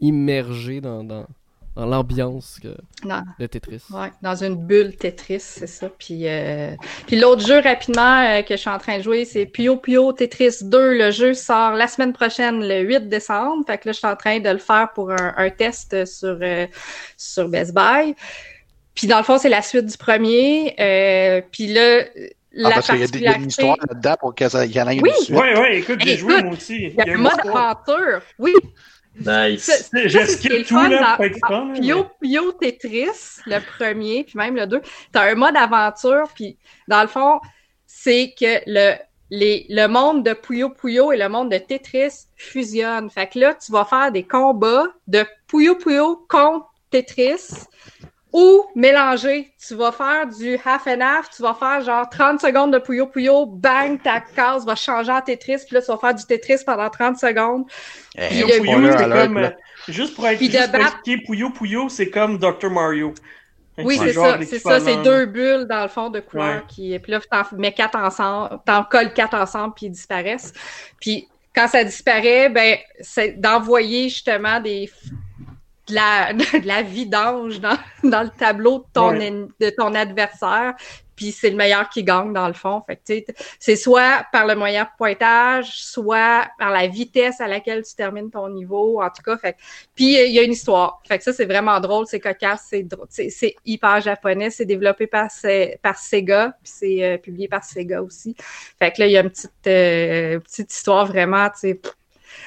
immergé 0.00 0.80
dans, 0.80 1.04
dans, 1.04 1.26
dans 1.76 1.86
l'ambiance 1.86 2.60
de 2.62 3.46
Tetris. 3.46 3.82
Ouais, 3.90 4.12
dans 4.22 4.36
une 4.44 4.54
bulle 4.56 4.94
Tetris, 4.96 5.40
c'est 5.40 5.66
ça. 5.66 5.88
Puis, 5.98 6.28
euh, 6.28 6.70
puis 7.06 7.18
l'autre 7.18 7.44
jeu 7.46 7.60
rapidement 7.60 8.20
euh, 8.22 8.42
que 8.42 8.54
je 8.54 8.60
suis 8.60 8.70
en 8.70 8.78
train 8.78 8.98
de 8.98 9.02
jouer, 9.02 9.24
c'est 9.24 9.44
Puyo 9.46 9.76
Puyo 9.76 10.12
Tetris 10.12 10.58
2. 10.62 10.94
Le 10.98 11.10
jeu 11.10 11.34
sort 11.34 11.72
la 11.72 11.88
semaine 11.88 12.12
prochaine, 12.12 12.66
le 12.66 12.80
8 12.82 13.08
décembre. 13.08 13.64
Fait 13.66 13.78
que 13.78 13.88
là, 13.88 13.92
je 13.92 13.98
suis 13.98 14.06
en 14.06 14.16
train 14.16 14.38
de 14.38 14.48
le 14.50 14.58
faire 14.58 14.90
pour 14.94 15.10
un, 15.10 15.34
un 15.36 15.50
test 15.50 16.04
sur, 16.04 16.38
euh, 16.40 16.66
sur 17.16 17.48
Best 17.48 17.74
Buy. 17.74 18.14
Puis 18.94 19.08
dans 19.08 19.18
le 19.18 19.24
fond, 19.24 19.38
c'est 19.38 19.48
la 19.48 19.62
suite 19.62 19.86
du 19.86 19.96
premier. 19.96 20.74
Euh, 20.78 21.40
puis 21.50 21.66
là, 21.66 22.04
Ah, 22.56 22.68
la 22.68 22.70
parce 22.70 22.86
qu'il 22.86 23.00
y 23.00 23.02
a 23.02 23.06
des- 23.08 23.18
il 23.18 23.24
y 23.24 23.26
a 23.26 23.34
une 23.36 23.48
histoire 23.48 23.76
là-dedans 23.88 24.14
pour 24.20 24.32
qu'il 24.32 24.46
y 24.46 24.80
en 24.80 24.88
ait 24.88 24.94
une 24.94 25.02
Oui. 25.02 25.10
suite. 25.22 25.30
Ouais, 25.36 25.58
ouais, 25.58 25.78
écoute, 25.78 25.98
j'ai 26.04 26.16
joué 26.16 26.40
moi 26.44 26.52
aussi. 26.52 26.84
Il 26.84 26.94
y 26.94 27.00
a 27.00 27.12
un 27.12 27.16
une 27.16 27.22
mode 27.22 27.32
aventure. 27.44 28.20
Oui, 28.38 28.52
Nice. 29.20 29.62
Ça- 29.64 29.76
ça, 29.78 30.06
J'ai 30.08 30.18
le 30.58 30.64
tout, 30.64 30.74
là, 30.76 31.16
dans- 31.16 31.16
pour 31.16 31.72
Puyo 31.74 32.06
Puyo 32.20 32.52
Tetris, 32.52 33.40
le 33.46 33.58
premier, 33.60 34.24
puis 34.24 34.36
même 34.36 34.56
le 34.56 34.66
deux, 34.66 34.82
t'as 35.12 35.30
un 35.30 35.34
mode 35.34 35.56
aventure, 35.56 36.24
puis 36.34 36.58
dans 36.88 37.02
le 37.02 37.08
fond, 37.08 37.40
c'est 37.86 38.34
que 38.38 38.60
le, 38.66 38.94
les, 39.30 39.66
le 39.68 39.86
monde 39.86 40.24
de 40.24 40.32
Puyo 40.32 40.70
Puyo 40.70 41.12
et 41.12 41.16
le 41.16 41.28
monde 41.28 41.50
de 41.50 41.58
Tetris 41.58 42.26
fusionnent. 42.36 43.08
Fait 43.10 43.28
que 43.28 43.38
là, 43.38 43.54
tu 43.54 43.70
vas 43.72 43.84
faire 43.84 44.10
des 44.10 44.24
combats 44.24 44.86
de 45.06 45.24
Puyo 45.46 45.76
Puyo 45.76 46.26
contre 46.28 46.66
Tetris 46.90 47.66
Ou 48.36 48.64
mélanger, 48.74 49.52
tu 49.64 49.76
vas 49.76 49.92
faire 49.92 50.26
du 50.26 50.58
half 50.64 50.88
and 50.88 51.00
half, 51.00 51.30
tu 51.30 51.40
vas 51.40 51.54
faire 51.54 51.80
genre 51.82 52.08
30 52.10 52.40
secondes 52.40 52.72
de 52.72 52.78
Puyo 52.80 53.06
Puyo, 53.06 53.46
bang, 53.46 54.02
ta 54.02 54.20
case 54.20 54.66
va 54.66 54.74
changer 54.74 55.12
en 55.12 55.20
Tetris, 55.20 55.58
puis 55.64 55.76
là, 55.76 55.80
tu 55.82 55.86
vas 55.86 55.98
faire 55.98 56.14
du 56.16 56.24
Tetris 56.26 56.64
pendant 56.66 56.90
30 56.90 57.16
secondes. 57.16 57.64
Eh, 58.16 58.26
Puis 58.28 58.42
Puyo 58.42 58.46
le 58.56 58.60
Puyo, 58.60 58.90
c'est 58.98 59.08
comme, 59.08 59.38
là. 59.38 59.46
euh, 59.46 59.50
juste 59.92 60.16
pour 60.16 60.26
être 60.26 60.38
Puis 60.38 60.48
de 60.48 60.58
juste 60.58 61.24
Puyo 61.26 61.50
Puyo, 61.50 61.88
c'est 61.88 62.10
comme 62.10 62.36
Dr. 62.38 62.70
Mario. 62.70 63.14
Oui, 63.78 63.98
C'est 64.02 64.12
ça, 64.12 64.38
c'est 64.44 64.58
ça, 64.58 64.80
c'est 64.80 65.02
deux 65.02 65.26
bulles 65.26 65.66
dans 65.68 65.82
le 65.82 65.88
fond 65.88 66.10
de 66.10 66.18
couleur 66.20 66.46
Ouais. 66.56 66.62
qui 66.68 66.98
puis 67.00 67.12
là 67.12 67.20
t'en 67.28 67.42
mets 67.56 67.72
quatre 67.72 67.96
ensemble, 67.96 68.58
t'en 68.64 68.82
colles 68.84 69.12
quatre 69.12 69.34
ensemble 69.34 69.74
puis 69.74 69.86
ils 69.86 69.90
disparaissent. 69.90 70.52
Puis 71.00 71.28
quand 71.54 71.66
ça 71.68 71.82
disparaît, 71.82 72.48
ben 72.48 72.78
c'est 73.00 73.40
d'envoyer 73.40 74.08
justement 74.08 74.60
des 74.60 74.88
de 75.88 75.94
la, 75.94 76.32
de 76.62 76.66
la 76.66 76.82
vidange 76.82 77.60
dans, 77.60 77.76
dans 78.02 78.22
le 78.22 78.30
tableau 78.30 78.78
de 78.78 78.84
ton, 78.92 79.10
Ouais. 79.16 79.30
en- 79.30 79.48
de 79.60 79.70
ton 79.70 79.94
adversaire, 79.94 80.74
puis 81.16 81.30
c'est 81.30 81.50
le 81.50 81.56
meilleur 81.56 81.88
qui 81.90 82.02
gagne 82.02 82.32
dans 82.32 82.48
le 82.48 82.54
fond. 82.54 82.82
Fait 82.88 82.96
que, 82.96 83.02
tu 83.06 83.14
sais, 83.18 83.26
c'est 83.60 83.76
soit 83.76 84.26
par 84.32 84.46
le 84.48 84.56
moyen 84.56 84.88
pointage, 84.98 85.70
soit 85.84 86.48
par 86.58 86.70
la 86.72 86.88
vitesse 86.88 87.40
à 87.40 87.46
laquelle 87.46 87.84
tu 87.84 87.94
termines 87.94 88.32
ton 88.32 88.48
niveau, 88.48 89.00
en 89.00 89.08
tout 89.10 89.22
cas. 89.22 89.36
Fait 89.38 89.56
puis 89.94 90.14
il 90.20 90.32
y 90.32 90.40
a 90.40 90.42
une 90.42 90.50
histoire. 90.52 91.00
Fait 91.06 91.18
que 91.18 91.22
ça, 91.22 91.32
c'est 91.32 91.44
vraiment 91.44 91.78
drôle, 91.78 92.06
c'est 92.08 92.18
cocasse, 92.18 92.66
c'est 92.70 92.82
drôle, 92.82 93.06
c'est 93.10 93.30
c'est 93.30 93.54
hyper 93.64 94.00
japonais, 94.00 94.50
c'est 94.50 94.64
développé 94.64 95.06
par 95.06 95.30
Sega, 95.30 96.56
puis 96.62 96.72
c'est 96.74 97.04
euh, 97.04 97.16
publié 97.18 97.46
par 97.46 97.62
Sega 97.62 98.02
aussi. 98.02 98.34
Fait 98.80 98.90
que 98.90 99.00
là, 99.02 99.06
il 99.06 99.12
y 99.12 99.16
a 99.16 99.20
une 99.20 99.30
petite, 99.30 99.52
euh, 99.68 100.40
petite 100.40 100.72
histoire 100.74 101.06
vraiment, 101.06 101.48
tu 101.50 101.58
sais. 101.60 101.80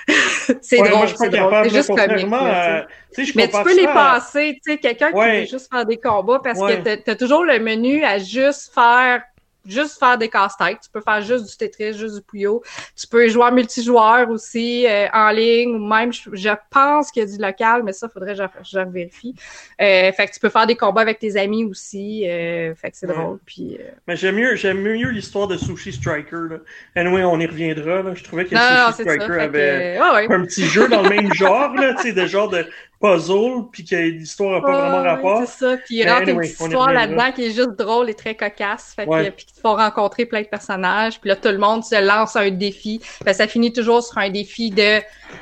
c'est 0.62 0.80
Ouais, 0.82 0.90
moi, 0.90 0.90
drôle, 0.90 1.08
je 1.08 1.16
suis 1.16 1.30
pas 1.30 1.64
c'est 1.64 1.70
juste 1.70 1.88
comique. 1.88 2.30
là, 2.32 2.86
tu 3.14 3.24
tu 3.26 3.26
je 3.26 3.38
Mais 3.38 3.48
tu 3.50 3.64
peux 3.64 3.76
les 3.76 3.86
à- 3.88 3.94
passer, 3.94 4.60
tu 4.66 4.72
sais, 4.72 4.78
quelqu'un 4.78 5.12
Ouais. 5.12 5.32
qui 5.32 5.40
veut 5.42 5.58
juste 5.60 5.70
faire 5.72 5.86
des 5.86 5.98
combats 5.98 6.40
parce 6.44 6.60
Ouais. 6.60 6.82
que 6.82 6.96
t'as 6.96 7.12
as 7.12 7.16
toujours 7.16 7.44
le 7.44 7.60
menu 7.60 8.04
à 8.04 8.18
juste 8.18 8.74
faire 8.74 9.22
juste 9.68 10.00
faire 10.00 10.18
des 10.18 10.30
casse-têtes. 10.30 10.80
Tu 10.84 10.90
peux 10.92 11.02
faire 11.02 11.22
juste 11.22 11.50
du 11.50 11.58
Tetris, 11.58 11.94
juste 11.98 12.16
du 12.16 12.22
Puyo. 12.22 12.64
Tu 12.96 13.08
peux 13.08 13.28
jouer 13.28 13.44
en 13.44 13.52
multijoueur 13.52 14.30
aussi, 14.30 14.86
euh, 14.88 15.08
en 15.14 15.30
ligne, 15.30 15.76
ou 15.76 15.80
même, 15.88 16.12
je, 16.14 16.30
je 16.34 16.50
pense 16.70 17.12
qu'il 17.12 17.24
y 17.24 17.26
a 17.26 17.30
du 17.30 17.42
local, 17.42 17.84
mais 17.84 17.94
ça, 17.94 18.10
faudrait 18.10 18.36
que 18.36 18.42
je, 18.64 18.80
vérifie. 18.90 19.36
Euh, 19.82 20.12
fait 20.12 20.28
que 20.28 20.34
tu 20.34 20.40
peux 20.40 20.50
faire 20.50 20.68
des 20.68 20.76
combats 20.76 21.02
avec 21.02 21.20
tes 21.20 21.38
amis 21.38 21.66
aussi. 21.66 22.28
euh, 22.28 22.74
fait 22.76 22.92
que 22.92 22.98
c'est 22.98 23.08
Ouais. 23.08 23.14
drôle. 23.14 23.40
Puis, 23.46 23.78
euh, 23.80 23.92
Mais 24.08 24.16
j'aime 24.16 24.36
mieux, 24.36 24.56
j'aime 24.56 24.80
mieux 24.82 25.10
l'histoire 25.10 25.48
de 25.48 25.58
Sushi 25.58 25.92
Striker. 25.94 26.36
Là. 26.50 26.58
Anyway, 26.96 27.24
on 27.24 27.40
y 27.40 27.46
reviendra. 27.46 28.02
Là. 28.04 28.14
Je 28.16 28.24
trouvais 28.24 28.46
que 28.46 28.56
non, 28.56 28.92
Sushi. 28.92 29.04
Striker 29.04 29.34
avait 29.42 29.98
que, 29.98 30.20
ouais, 30.20 30.28
ouais. 30.28 30.36
un 30.36 30.42
petit 30.46 30.66
jeu 30.66 30.88
dans 30.88 31.02
le 31.02 31.10
même 31.10 31.34
genre, 31.34 31.74
là, 31.76 31.94
tu 31.96 32.04
sais, 32.04 32.14
de 32.14 32.26
genre 32.26 32.50
de 32.50 32.66
puzzle, 33.00 33.66
puis 33.72 33.86
que 33.86 33.96
l'histoire 33.96 34.54
n'a 34.54 34.62
pas 34.62 34.74
Ah, 34.74 34.80
vraiment 34.90 35.02
ouais, 35.04 35.10
rapport. 35.10 35.42
C'est 35.46 35.66
ça. 35.66 35.78
Puis 35.78 35.96
il 35.98 36.10
rentre 36.10 36.24
une 36.24 36.30
anyway, 36.30 36.46
petite 36.48 36.62
on 36.62 36.66
y 36.66 36.68
histoire 36.70 36.92
là-dedans 36.94 37.32
qui 37.32 37.46
est 37.46 37.52
juste 37.52 37.76
drôle 37.78 38.10
et 38.10 38.14
très 38.16 38.36
cocasse. 38.36 38.94
Fait 38.96 39.06
que, 39.06 39.10
Ouais. 39.12 39.32
puis 39.32 39.46
qui 39.46 39.54
te 39.54 39.60
font 39.60 39.76
rencontrer 39.76 40.26
plein 40.26 40.42
de 40.42 40.48
personnages. 40.48 41.20
Puis 41.22 41.30
là, 41.30 41.36
tout 41.36 41.50
le 41.50 41.58
monde 41.60 41.84
se 41.84 42.04
lance 42.04 42.36
un 42.36 42.50
défi. 42.50 43.00
Que 43.26 43.34
ça 43.34 43.48
finit 43.48 43.72
toujours 43.72 44.04
sur 44.04 44.18
un 44.18 44.30
défi 44.30 44.72
de 44.72 45.00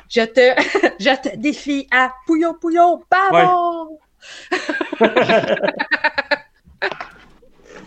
je 0.09 0.21
te, 0.25 0.41
je 0.99 1.29
te 1.29 1.35
défie 1.37 1.87
à 1.91 2.11
Puyo 2.27 2.53
Puyo 2.53 3.03
Babo! 3.09 3.99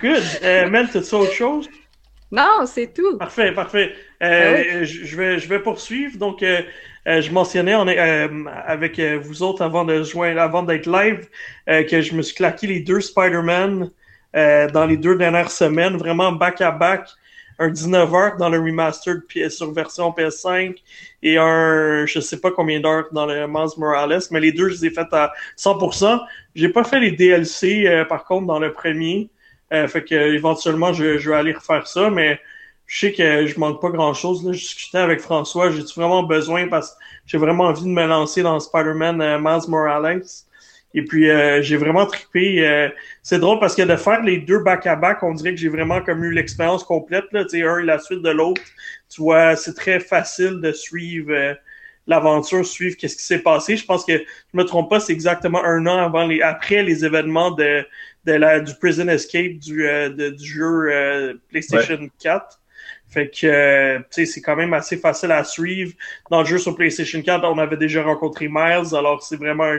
Good. 0.00 0.22
Euh, 0.42 0.68
Mel, 0.70 0.88
t'as-tu 0.88 1.14
autre 1.14 1.33
chose? 1.33 1.68
Non, 2.31 2.66
c'est 2.66 2.92
tout. 2.92 3.16
Parfait, 3.18 3.52
parfait. 3.52 3.94
Euh, 4.22 4.62
Ah 4.81 4.85
je, 4.85 5.04
je 5.04 5.16
vais, 5.16 5.38
je 5.38 5.48
vais 5.48 5.59
poursuivre. 5.61 6.18
Donc, 6.18 6.42
euh, 6.42 6.62
euh, 7.09 7.23
je 7.23 7.33
mentionnais 7.33 7.75
on 7.75 7.88
est, 7.88 7.99
euh, 7.99 8.44
avec 8.66 8.99
euh, 8.99 9.18
vous 9.21 9.42
autres 9.42 9.62
avant 9.62 9.85
de 9.85 10.03
joindre, 10.03 10.40
avant 10.40 10.62
d'être 10.62 10.87
live, 10.87 11.27
euh, 11.68 11.83
que 11.85 12.03
je 12.03 12.14
me 12.14 12.23
suis 12.23 12.35
claqué 12.35 12.66
les 12.66 12.81
deux 12.81 13.01
Spider-Man 13.01 13.90
euh, 14.37 14.68
dans 14.68 14.85
les 14.85 14.97
deux 14.97 15.16
dernières 15.16 15.51
semaines, 15.51 15.97
vraiment 15.97 16.33
back 16.33 16.61
à 16.61 16.71
back. 16.71 17.09
Un 17.61 17.71
19 17.71 18.14
heures 18.14 18.37
dans 18.37 18.51
le 18.51 18.61
remastered 18.61 19.23
sur 19.51 19.73
version 19.73 20.11
PS5 20.11 20.77
et 21.25 21.38
un 21.38 22.07
je 22.07 22.21
sais 22.21 22.40
pas 22.40 22.53
combien 22.53 22.79
d'heures 22.79 23.09
dans 23.11 23.27
le 23.27 23.49
Miles 23.49 23.77
Morales, 23.79 24.21
mais 24.31 24.38
les 24.38 24.53
deux 24.53 24.68
je 24.68 24.75
les 24.75 24.87
ai 24.87 24.90
faites 24.90 25.12
à 25.12 25.33
100%. 25.57 26.21
J'ai 26.55 26.68
pas 26.68 26.85
fait 26.85 27.01
les 27.01 27.11
DLC 27.11 28.05
par 28.09 28.25
contre 28.27 28.47
dans 28.47 28.61
le 28.61 28.73
premier. 28.73 29.29
Euh, 29.73 29.87
fait 29.87 30.03
que 30.03 30.14
éventuellement 30.14 30.92
je, 30.92 31.18
je 31.18 31.31
vais 31.31 31.37
aller 31.37 31.53
refaire 31.53 31.87
ça, 31.87 32.09
mais 32.09 32.40
je 32.88 33.01
sais 33.01 33.12
que 33.12 33.46
je 33.46 33.61
manque 33.61 33.81
pas 33.83 33.90
grand 33.90 34.14
chose. 34.14 34.44
Là. 34.46 34.53
Je 34.53 34.61
discutais 34.61 34.98
avec 34.98 35.20
François, 35.20 35.70
j'ai-tu 35.70 35.94
vraiment 36.01 36.24
besoin? 36.24 36.68
Parce 36.68 36.92
que 36.92 36.96
j'ai 37.27 37.38
vraiment 37.38 37.66
envie 37.66 37.85
de 37.85 37.88
me 37.88 38.07
lancer 38.07 38.42
dans 38.42 38.59
Spider-Man 38.61 39.22
euh, 39.22 39.38
Miles 39.40 39.68
Morales. 39.70 40.22
Et 40.94 41.05
puis 41.05 41.31
euh, 41.31 41.62
j'ai 41.62 41.77
vraiment 41.77 42.07
trippé. 42.07 42.66
euh, 42.66 42.88
c'est 43.22 43.38
drôle 43.38 43.61
parce 43.61 43.77
que 43.77 43.83
de 43.83 43.96
faire 43.96 44.22
les 44.22 44.38
deux 44.38 44.61
back-à-back, 44.61 45.22
on 45.22 45.35
dirait 45.35 45.53
que 45.55 45.61
j'ai 45.61 45.68
vraiment 45.68 46.01
comme 46.03 46.24
eu 46.24 46.33
l'expérience 46.33 46.83
complète. 46.85 47.27
Là, 47.33 47.44
un 47.55 47.83
la 47.83 47.98
suite 47.98 48.22
de 48.22 48.31
l'autre. 48.31 48.62
Tu 49.11 49.20
vois, 49.22 49.57
c'est 49.57 49.74
très 49.74 50.01
facile 50.01 50.61
de 50.62 50.72
suivre 50.72 51.33
euh, 51.33 51.55
l'aventure, 52.07 52.64
suivre 52.66 52.96
qu'est-ce 52.96 53.16
qui 53.16 53.22
s'est 53.22 53.40
passé. 53.40 53.77
Je 53.77 53.85
pense 53.85 54.05
que 54.05 54.16
je 54.18 54.57
me 54.59 54.64
trompe 54.64 54.88
pas, 54.90 55.01
c'est 55.01 55.12
exactement 55.12 55.62
un 55.64 55.87
an 55.87 55.98
avant 55.98 56.27
les 56.27 56.40
après 56.40 56.83
les 56.83 57.05
événements 57.05 57.51
de, 57.51 57.85
de 58.24 58.33
la 58.33 58.61
du 58.61 58.74
Prison 58.77 59.09
Escape 59.09 59.59
du, 59.59 59.87
euh, 59.87 60.09
de- 60.09 60.31
du 60.31 60.44
jeu 60.46 60.90
euh, 60.90 61.35
PlayStation 61.51 61.98
4. 62.18 62.59
Fait 63.09 63.31
que 63.31 63.47
euh, 63.47 63.99
tu 64.01 64.05
sais, 64.11 64.27
c'est 64.27 64.42
quand 64.42 64.57
même 64.57 64.75
assez 64.75 64.99
facile 64.99 65.33
à 65.33 65.42
suivre. 65.42 65.92
Dans 66.31 66.40
le 66.40 66.47
jeu 66.47 66.59
sur 66.59 66.77
PlayStation 66.77 67.23
4, 67.23 67.42
on 67.44 67.59
avait 67.59 67.79
déjà 67.79 68.03
rencontré 68.03 68.49
Miles, 68.51 68.94
alors 68.94 69.23
c'est 69.23 69.37
vraiment 69.37 69.73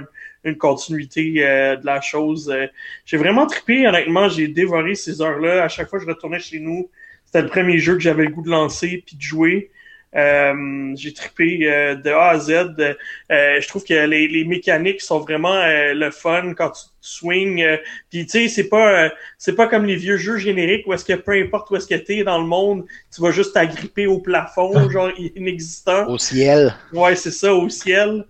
une, 0.44 0.58
continuité 0.58 1.46
euh, 1.46 1.76
de 1.76 1.86
la 1.86 2.02
chose. 2.02 2.50
Euh, 2.50 2.66
j'ai 3.06 3.18
vraiment 3.18 3.46
trippé, 3.46 3.88
honnêtement, 3.88 4.30
j'ai 4.30 4.48
dévoré 4.48 4.96
ces 4.96 5.22
heures-là. 5.22 5.64
À 5.64 5.68
chaque 5.68 5.90
fois 5.90 6.00
que 6.00 6.06
je 6.06 6.10
retournais 6.10 6.40
chez 6.40 6.60
nous, 6.60 6.90
c'était 7.26 7.44
le 7.44 7.50
premier 7.50 7.78
jeu 7.78 7.94
que 7.94 8.00
j'avais 8.00 8.24
le 8.24 8.32
goût 8.32 8.42
de 8.42 8.50
lancer 8.50 9.04
puis 9.06 9.16
de 9.16 9.22
jouer. 9.22 9.70
Euh, 10.16 10.94
j'ai 10.96 11.14
trippé 11.14 11.60
euh, 11.64 11.96
de 11.96 12.10
A 12.10 12.30
à 12.30 12.40
Z. 12.40 12.52
Euh, 12.52 13.62
je 13.62 13.68
trouve 13.68 13.84
que 13.84 13.94
les, 13.94 14.28
les 14.28 14.44
mécaniques 14.44 15.02
sont 15.02 15.20
vraiment 15.20 15.54
euh, 15.54 15.94
le 15.94 16.10
fun 16.10 16.54
quand 16.56 16.72
tu 16.72 16.82
swings. 17.02 17.62
Euh, 17.62 17.78
puis 18.10 18.26
tu 18.26 18.32
sais, 18.32 18.48
c'est 18.48 18.70
pas 18.70 19.06
euh, 19.06 19.10
c'est 19.38 19.56
pas 19.56 19.68
comme 19.68 19.86
les 19.86 19.96
vieux 19.96 20.18
jeux 20.18 20.38
génériques 20.38 20.88
où 20.88 20.94
est-ce 20.94 21.06
que 21.06 21.14
peu 21.14 21.34
importe 21.34 21.70
où 21.70 21.76
est-ce 21.76 21.88
que 21.88 21.96
t'es 21.96 22.24
dans 22.24 22.40
le 22.40 22.48
monde, 22.48 22.86
tu 23.14 23.22
vas 23.22 23.32
juste 23.32 23.54
t'agripper 23.54 24.08
au 24.08 24.20
plafond, 24.20 24.90
genre 24.92 25.12
inexistant. 25.36 26.08
Au 26.08 26.18
ciel. 26.18 26.74
Ouais, 26.92 27.16
c'est 27.16 27.32
ça, 27.32 27.54
au 27.54 27.70
ciel. 27.70 28.26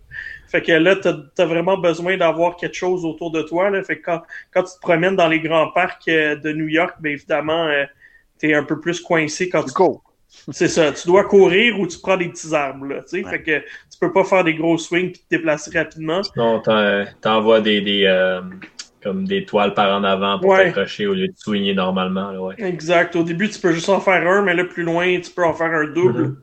Fait 0.50 0.63
que 0.63 0.72
là, 0.72 0.96
t'as 0.96 1.13
as 1.38 1.46
vraiment 1.46 1.78
besoin 1.78 2.18
d'avoir 2.18 2.58
quelque 2.58 2.76
chose 2.76 3.06
autour 3.06 3.30
de 3.32 3.44
toi. 3.44 3.70
Là. 3.70 3.84
Fait 3.84 4.00
que 4.00 4.06
quand, 4.06 4.24
quand 4.52 4.63
tu 4.63 4.74
te 4.74 4.80
promènes 4.82 5.15
dans 5.15 5.28
les 5.28 5.39
grands 5.39 5.70
parcs 5.72 6.08
euh, 6.08 6.36
de 6.36 6.52
New 6.52 6.68
York, 6.68 6.96
ben 7.00 7.12
évidemment, 7.12 7.68
euh, 7.68 7.86
t'es 8.39 8.56
un 8.56 8.63
peu 8.63 8.80
plus 8.80 9.00
coincé 9.00 9.48
quand 9.48 9.63
tu 9.63 9.74
Go. 9.74 10.02
C'est 10.52 10.68
ça. 10.68 10.92
Tu 10.92 11.08
dois 11.08 11.24
courir 11.26 11.80
ou 11.80 11.88
tu 11.88 11.98
prends 12.00 12.18
des 12.18 12.30
petits 12.30 12.54
arbres, 12.54 12.86
là, 12.86 13.02
tu 13.02 13.18
sais. 13.20 13.24
Ouais. 13.26 13.32
Fait 13.32 13.42
que 13.42 13.60
tu 13.60 14.00
peux 14.00 14.12
pas 14.13 14.24
faire 14.24 14.44
des 14.44 14.54
gros 14.54 14.78
swings 14.78 15.12
puis 15.12 15.22
te 15.22 15.36
déplacer 15.36 15.78
rapidement. 15.78 16.22
Sinon, 16.24 16.60
t'en- 16.60 17.06
t'envoies 17.22 17.62
des, 17.62 17.82
des, 17.82 18.04
euh, 18.06 18.42
comme 19.04 19.26
des 19.28 19.46
toiles 19.46 19.74
par 19.74 19.98
en 19.98 20.04
avant 20.04 20.39
pour 20.39 20.50
Ouais. 20.52 20.65
t'accrocher 20.65 21.08
au 21.08 21.13
lieu 21.13 21.28
de 21.28 21.34
swinger 21.36 21.74
normalement. 21.74 22.32
Là, 22.32 22.42
ouais. 22.42 22.56
Exact. 22.58 23.15
Au 23.15 23.24
début, 23.24 23.50
tu 23.50 23.60
peux 23.60 23.72
juste 23.74 23.89
en 23.89 24.00
faire 24.02 24.28
un, 24.28 24.42
mais 24.44 24.54
là, 24.54 24.63
plus 24.65 24.84
loin, 24.84 25.19
tu 25.19 25.32
peux 25.32 25.44
en 25.46 25.54
faire 25.54 25.71
un 25.71 25.88
double. 25.88 26.21
Mhm. 26.23 26.38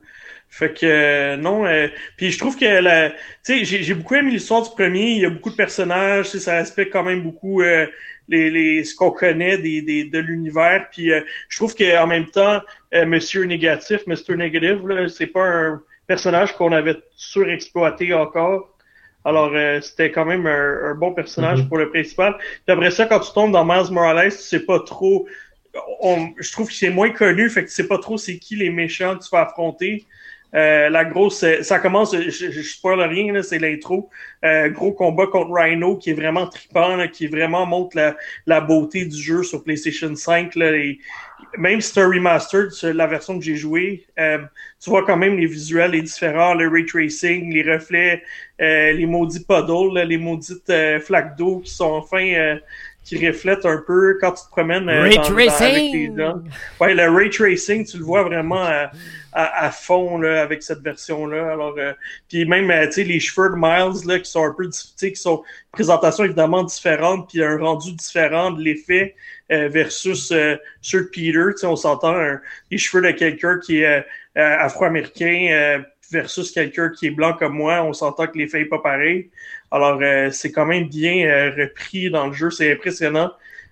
Fait 0.49 0.73
que 0.73 0.85
euh, 0.85 1.35
non. 1.37 1.65
euh, 1.65 1.87
puis 2.15 2.31
je 2.31 2.37
trouve 2.39 2.57
que 2.57 2.65
la, 2.65 3.09
tu 3.45 3.65
sais, 3.65 3.65
j'ai 3.65 3.93
beaucoup 3.93 4.15
aimé 4.15 4.31
l'histoire 4.31 4.63
du 4.63 4.69
premier. 4.69 5.11
Il 5.11 5.21
y 5.21 5.25
a 5.25 5.29
beaucoup 5.29 5.49
de 5.49 5.55
personnages. 5.55 6.25
tu 6.31 6.31
sais, 6.37 6.39
Ça 6.39 6.55
respecte 6.55 6.91
quand 6.93 7.03
même 7.03 7.21
beaucoup 7.21 7.61
euh, 7.61 7.85
les, 8.29 8.49
les 8.49 8.83
ce 8.85 8.95
qu'on 8.95 9.11
connaît 9.11 9.57
des, 9.57 9.81
des 9.81 10.05
de 10.05 10.19
l'univers. 10.19 10.87
Puis 10.91 11.11
euh, 11.11 11.19
je 11.49 11.57
trouve 11.57 11.75
que 11.75 11.97
en 12.01 12.07
même 12.07 12.27
temps, 12.27 12.55
euh, 12.55 12.59
Monsieur 12.93 13.43
Négatif, 13.45 14.01
Mr. 14.07 14.35
Negative, 14.37 14.87
là, 14.87 15.07
c'est 15.09 15.27
pas 15.27 15.43
un 15.45 15.81
personnage 16.07 16.53
qu'on 16.53 16.71
avait 16.71 16.95
surexploité 17.15 18.13
encore. 18.13 18.73
Alors, 19.25 19.51
euh, 19.53 19.81
c'était 19.81 20.09
quand 20.11 20.23
même 20.25 20.47
un, 20.47 20.91
un 20.91 20.95
bon 20.95 21.13
personnage 21.13 21.63
Mhm. 21.63 21.67
pour 21.67 21.77
le 21.79 21.89
principal. 21.89 22.37
Puis 22.37 22.73
après 22.73 22.91
ça, 22.91 23.05
quand 23.07 23.19
tu 23.19 23.33
tombes 23.33 23.51
dans 23.51 23.65
Miles 23.65 23.91
Morales, 23.91 24.31
tu 24.31 24.37
sais 24.37 24.61
pas 24.61 24.79
trop. 24.79 25.27
On, 26.01 26.29
je 26.39 26.51
trouve 26.51 26.67
que 26.69 26.73
c'est 26.73 26.89
moins 26.89 27.09
connu, 27.11 27.49
fait 27.49 27.63
que 27.63 27.67
tu 27.69 27.73
sais 27.75 27.87
pas 27.87 27.99
trop 27.99 28.17
c'est 28.17 28.39
qui 28.39 28.55
les 28.55 28.69
méchants 28.69 29.17
que 29.17 29.23
tu 29.23 29.29
vas 29.31 29.41
affronter. 29.41 30.05
Euh, 30.55 30.89
la 30.89 31.03
grosse, 31.03 31.43
euh, 31.43 31.61
ça 31.61 31.77
commence, 31.79 32.15
je, 32.15 32.29
je, 32.29 32.49
je 32.51 32.61
spoil 32.61 33.01
rien, 33.01 33.33
là, 33.33 33.43
c'est 33.43 33.59
l'intro. 33.59 34.09
Euh, 34.45 34.69
gros 34.69 34.93
combat 34.93 35.27
contre 35.27 35.51
Rhino 35.51 35.97
qui 35.97 36.11
est 36.11 36.13
vraiment 36.13 36.47
trippant, 36.47 36.95
là, 36.95 37.09
qui 37.09 37.27
vraiment 37.27 37.65
montre 37.65 37.97
la, 37.97 38.15
la 38.45 38.61
beauté 38.61 39.03
du 39.05 39.21
jeu 39.21 39.43
sur 39.43 39.61
PlayStation 39.63 40.15
5. 40.15 40.55
Là, 40.55 40.71
et 40.71 40.99
même 41.57 41.81
si 41.81 41.93
c'est 41.93 42.01
un 42.01 42.07
remastered, 42.07 42.69
la 42.83 43.07
version 43.07 43.37
que 43.37 43.43
j'ai 43.43 43.55
jouée, 43.55 44.05
euh, 44.19 44.39
tu 44.81 44.89
vois 44.89 45.03
quand 45.05 45.17
même 45.17 45.37
les 45.37 45.45
visuels 45.47 45.95
est 45.95 46.01
différents, 46.01 46.53
le 46.53 46.67
ray 46.69 46.85
tracing, 46.85 47.51
les 47.53 47.63
reflets, 47.63 48.21
euh, 48.61 48.91
les 48.93 49.05
maudits 49.05 49.43
puddles, 49.45 49.99
les 50.07 50.17
maudites 50.17 50.69
euh, 50.69 50.99
flaques 50.99 51.37
d'eau 51.37 51.59
qui 51.59 51.71
sont 51.71 51.91
enfin 51.91 52.25
euh, 52.33 52.55
qui 53.03 53.25
reflète 53.25 53.65
un 53.65 53.81
peu 53.87 54.17
quand 54.19 54.33
tu 54.33 54.43
te 54.43 54.49
promènes 54.51 54.89
euh, 54.89 55.01
Ray 55.03 55.15
dans- 55.15 55.21
dans- 55.23 55.29
avec 55.29 55.47
tracing! 55.49 55.93
les 55.93 56.21
gens. 56.23 56.41
Ouais, 56.81 56.93
le 56.93 57.09
ray 57.09 57.29
tracing, 57.29 57.85
tu 57.85 57.97
le 57.99 58.03
vois 58.03 58.23
vraiment 58.23 58.63
à, 58.63 58.91
à, 59.31 59.65
à 59.65 59.71
fond 59.71 60.17
là, 60.19 60.41
avec 60.41 60.61
cette 60.61 60.81
version-là. 60.81 61.53
Alors, 61.53 61.75
euh, 61.77 61.93
puis 62.27 62.43
même, 62.45 62.69
tu 62.87 62.91
sais, 62.91 63.03
les 63.05 63.21
cheveux 63.21 63.49
de 63.51 63.55
Miles 63.55 64.05
là, 64.07 64.19
qui 64.19 64.29
sont 64.29 64.43
un 64.43 64.53
peu, 64.57 64.65
dif- 64.67 64.87
tu 64.89 64.91
sais, 64.97 65.11
qui 65.13 65.21
sont 65.21 65.41
présentation 65.71 66.25
évidemment 66.25 66.63
différente, 66.63 67.29
puis 67.29 67.41
un 67.41 67.57
rendu 67.57 67.93
différent 67.93 68.51
de 68.51 68.61
l'effet 68.61 69.15
versus 69.49 70.31
euh, 70.31 70.55
ceux 70.81 71.03
de 71.03 71.07
Peter. 71.07 71.65
On 71.65 71.75
s'entend 71.75 72.15
les 72.71 72.77
cheveux 72.77 73.03
de 73.03 73.11
quelqu'un 73.11 73.59
qui 73.59 73.81
est 73.81 73.85
euh, 73.85 74.01
euh, 74.37 74.55
afro-américain 74.59 75.47
euh, 75.51 75.79
versus 76.11 76.51
quelqu'un 76.51 76.89
qui 76.89 77.07
est 77.07 77.11
blanc 77.11 77.33
comme 77.33 77.53
moi. 77.53 77.83
On 77.83 77.93
s'entend 77.93 78.27
que 78.27 78.37
l'effet 78.37 78.61
est 78.61 78.65
pas 78.65 78.79
pareil. 78.79 79.29
Alors, 79.71 79.99
euh, 80.01 80.29
c'est 80.31 80.51
quand 80.51 80.65
même 80.65 80.87
bien 80.87 81.27
euh, 81.27 81.51
repris 81.57 82.09
dans 82.09 82.27
le 82.27 82.33
jeu. 82.33 82.49
C'est 82.51 82.71
impressionnant. 82.71 83.31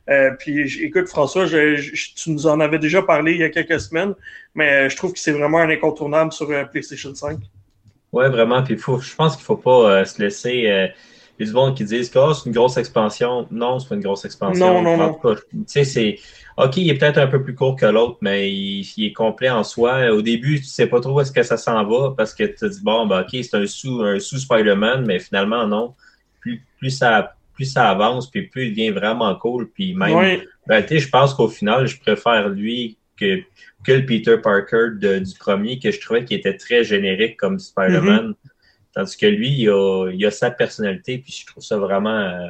Euh, 0.09 0.31
puis, 0.37 0.83
écoute, 0.83 1.07
François, 1.07 1.45
je, 1.47 1.77
je- 1.77 2.13
tu 2.15 2.29
nous 2.29 2.45
en 2.47 2.59
avais 2.59 2.77
déjà 2.79 3.01
parlé 3.01 3.31
il 3.33 3.39
y 3.39 3.43
a 3.43 3.49
quelques 3.49 3.79
semaines, 3.79 4.13
mais 4.53 4.71
euh, 4.85 4.89
je 4.89 4.95
trouve 4.95 5.13
que 5.13 5.19
c'est 5.19 5.31
vraiment 5.31 5.59
un 5.59 5.69
incontournable 5.69 6.31
sur 6.31 6.49
euh, 6.51 6.63
PlayStation 6.65 7.13
5. 7.15 7.39
Ouais, 8.11 8.29
vraiment. 8.29 8.63
Puis 8.63 8.77
faut, 8.77 8.99
je 8.99 9.15
pense 9.15 9.35
qu'il 9.35 9.45
faut 9.45 9.57
pas 9.57 9.99
euh, 10.01 10.05
se 10.05 10.21
laisser. 10.21 10.67
Il 11.37 11.45
y 11.45 11.49
a 11.49 11.51
du 11.51 11.55
monde 11.55 11.75
qui 11.75 11.83
disent 11.83 12.09
que 12.09 12.17
oh, 12.19 12.33
c'est 12.33 12.45
une 12.47 12.55
grosse 12.55 12.77
expansion. 12.77 13.45
Non, 13.51 13.79
c'est 13.79 13.89
pas 13.89 13.95
une 13.95 14.01
grosse 14.01 14.23
expansion. 14.25 14.81
Non, 14.81 14.97
non, 14.97 15.17
non. 15.23 15.35
sais, 15.67 15.83
c'est. 15.83 16.17
OK, 16.57 16.77
il 16.77 16.89
est 16.89 16.97
peut-être 16.97 17.17
un 17.17 17.27
peu 17.27 17.43
plus 17.43 17.53
court 17.53 17.75
que 17.75 17.85
l'autre, 17.85 18.17
mais 18.21 18.49
il, 18.49 18.85
il 18.95 19.05
est 19.07 19.11
complet 19.13 19.49
en 19.49 19.63
soi. 19.65 20.09
Au 20.11 20.21
début, 20.21 20.59
tu 20.59 20.65
sais 20.67 20.87
pas 20.87 21.01
trop 21.01 21.11
où 21.17 21.19
est-ce 21.19 21.33
que 21.33 21.43
ça 21.43 21.57
s'en 21.57 21.83
va 21.85 22.13
parce 22.15 22.33
que 22.33 22.43
tu 22.45 22.55
te 22.55 22.65
dis, 22.65 22.79
bon, 22.81 23.05
ben, 23.05 23.21
OK, 23.21 23.29
c'est 23.31 23.55
un 23.55 23.67
sous, 23.67 24.01
un 24.01 24.19
sous 24.19 24.37
Spider-Man, 24.37 25.05
mais 25.05 25.19
finalement, 25.19 25.67
non. 25.67 25.93
Plus, 26.39 26.63
plus, 26.77 26.91
ça, 26.91 27.35
plus 27.53 27.65
ça 27.65 27.89
avance, 27.89 28.31
puis 28.31 28.43
plus 28.43 28.67
il 28.67 28.69
devient 28.69 28.91
vraiment 28.91 29.35
cool. 29.35 29.69
Puis 29.71 29.93
même, 29.93 30.15
Ouais. 30.15 30.41
en 30.67 30.69
réalité, 30.71 30.99
je 30.99 31.09
pense 31.09 31.33
qu'au 31.33 31.49
final, 31.49 31.85
je 31.87 31.99
préfère 31.99 32.47
lui 32.47 32.97
que, 33.19 33.39
que 33.85 33.91
le 33.91 34.05
Peter 34.05 34.37
Parker 34.37 34.91
de- 34.93 35.19
du 35.19 35.37
premier, 35.37 35.79
que 35.79 35.91
je 35.91 35.99
trouvais 35.99 36.23
qu'il 36.23 36.37
était 36.37 36.55
très 36.55 36.85
générique 36.85 37.35
comme 37.35 37.59
Spider-Man. 37.59 38.29
Mm-hmm. 38.29 38.49
Tandis 38.95 39.17
que 39.17 39.25
lui, 39.25 39.49
il 39.49 39.69
a, 39.69 40.09
il 40.11 40.25
a 40.25 40.31
sa 40.31 40.51
personnalité, 40.51 41.17
puis 41.17 41.33
je 41.41 41.45
trouve 41.45 41.63
ça 41.63 41.77
vraiment. 41.77 42.09
euh, 42.17 42.47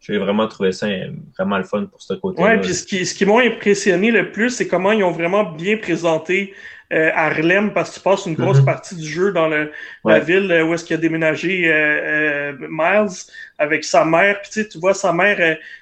j'ai 0.00 0.18
vraiment 0.18 0.46
trouvé 0.48 0.72
ça 0.72 0.86
euh, 0.86 1.10
vraiment 1.36 1.58
le 1.58 1.64
fun 1.64 1.84
pour 1.86 2.00
ce 2.00 2.14
côté-là. 2.14 2.54
Ouais, 2.54 2.60
puis 2.60 2.74
ce 2.74 2.84
qui, 2.84 3.04
ce 3.04 3.14
qui 3.14 3.26
m'a 3.26 3.40
impressionné 3.42 4.10
le 4.10 4.30
plus, 4.32 4.50
c'est 4.50 4.68
comment 4.68 4.92
ils 4.92 5.04
ont 5.04 5.10
vraiment 5.10 5.44
bien 5.44 5.76
présenté 5.76 6.54
euh, 6.92 7.10
Harlem, 7.14 7.72
parce 7.74 7.90
que 7.90 7.94
tu 7.96 8.00
passes 8.00 8.24
une 8.24 8.34
grosse 8.34 8.58
Mhm. 8.60 8.64
partie 8.64 8.96
du 8.96 9.06
jeu 9.06 9.32
dans 9.32 9.48
le, 9.48 9.70
la 10.04 10.20
ville 10.20 10.50
euh, 10.50 10.64
où 10.64 10.72
est-ce 10.72 10.84
qu'il 10.84 10.94
a 10.94 10.98
déménagé 10.98 11.70
euh, 11.70 12.52
euh, 12.52 12.66
Miles 12.70 13.12
avec 13.58 13.84
sa 13.84 14.04
mère. 14.06 14.40
Puis 14.40 14.50
tu 14.50 14.62
sais, 14.62 14.68
tu 14.68 14.78
vois, 14.78 14.94
sa 14.94 15.12
mère, 15.12 15.38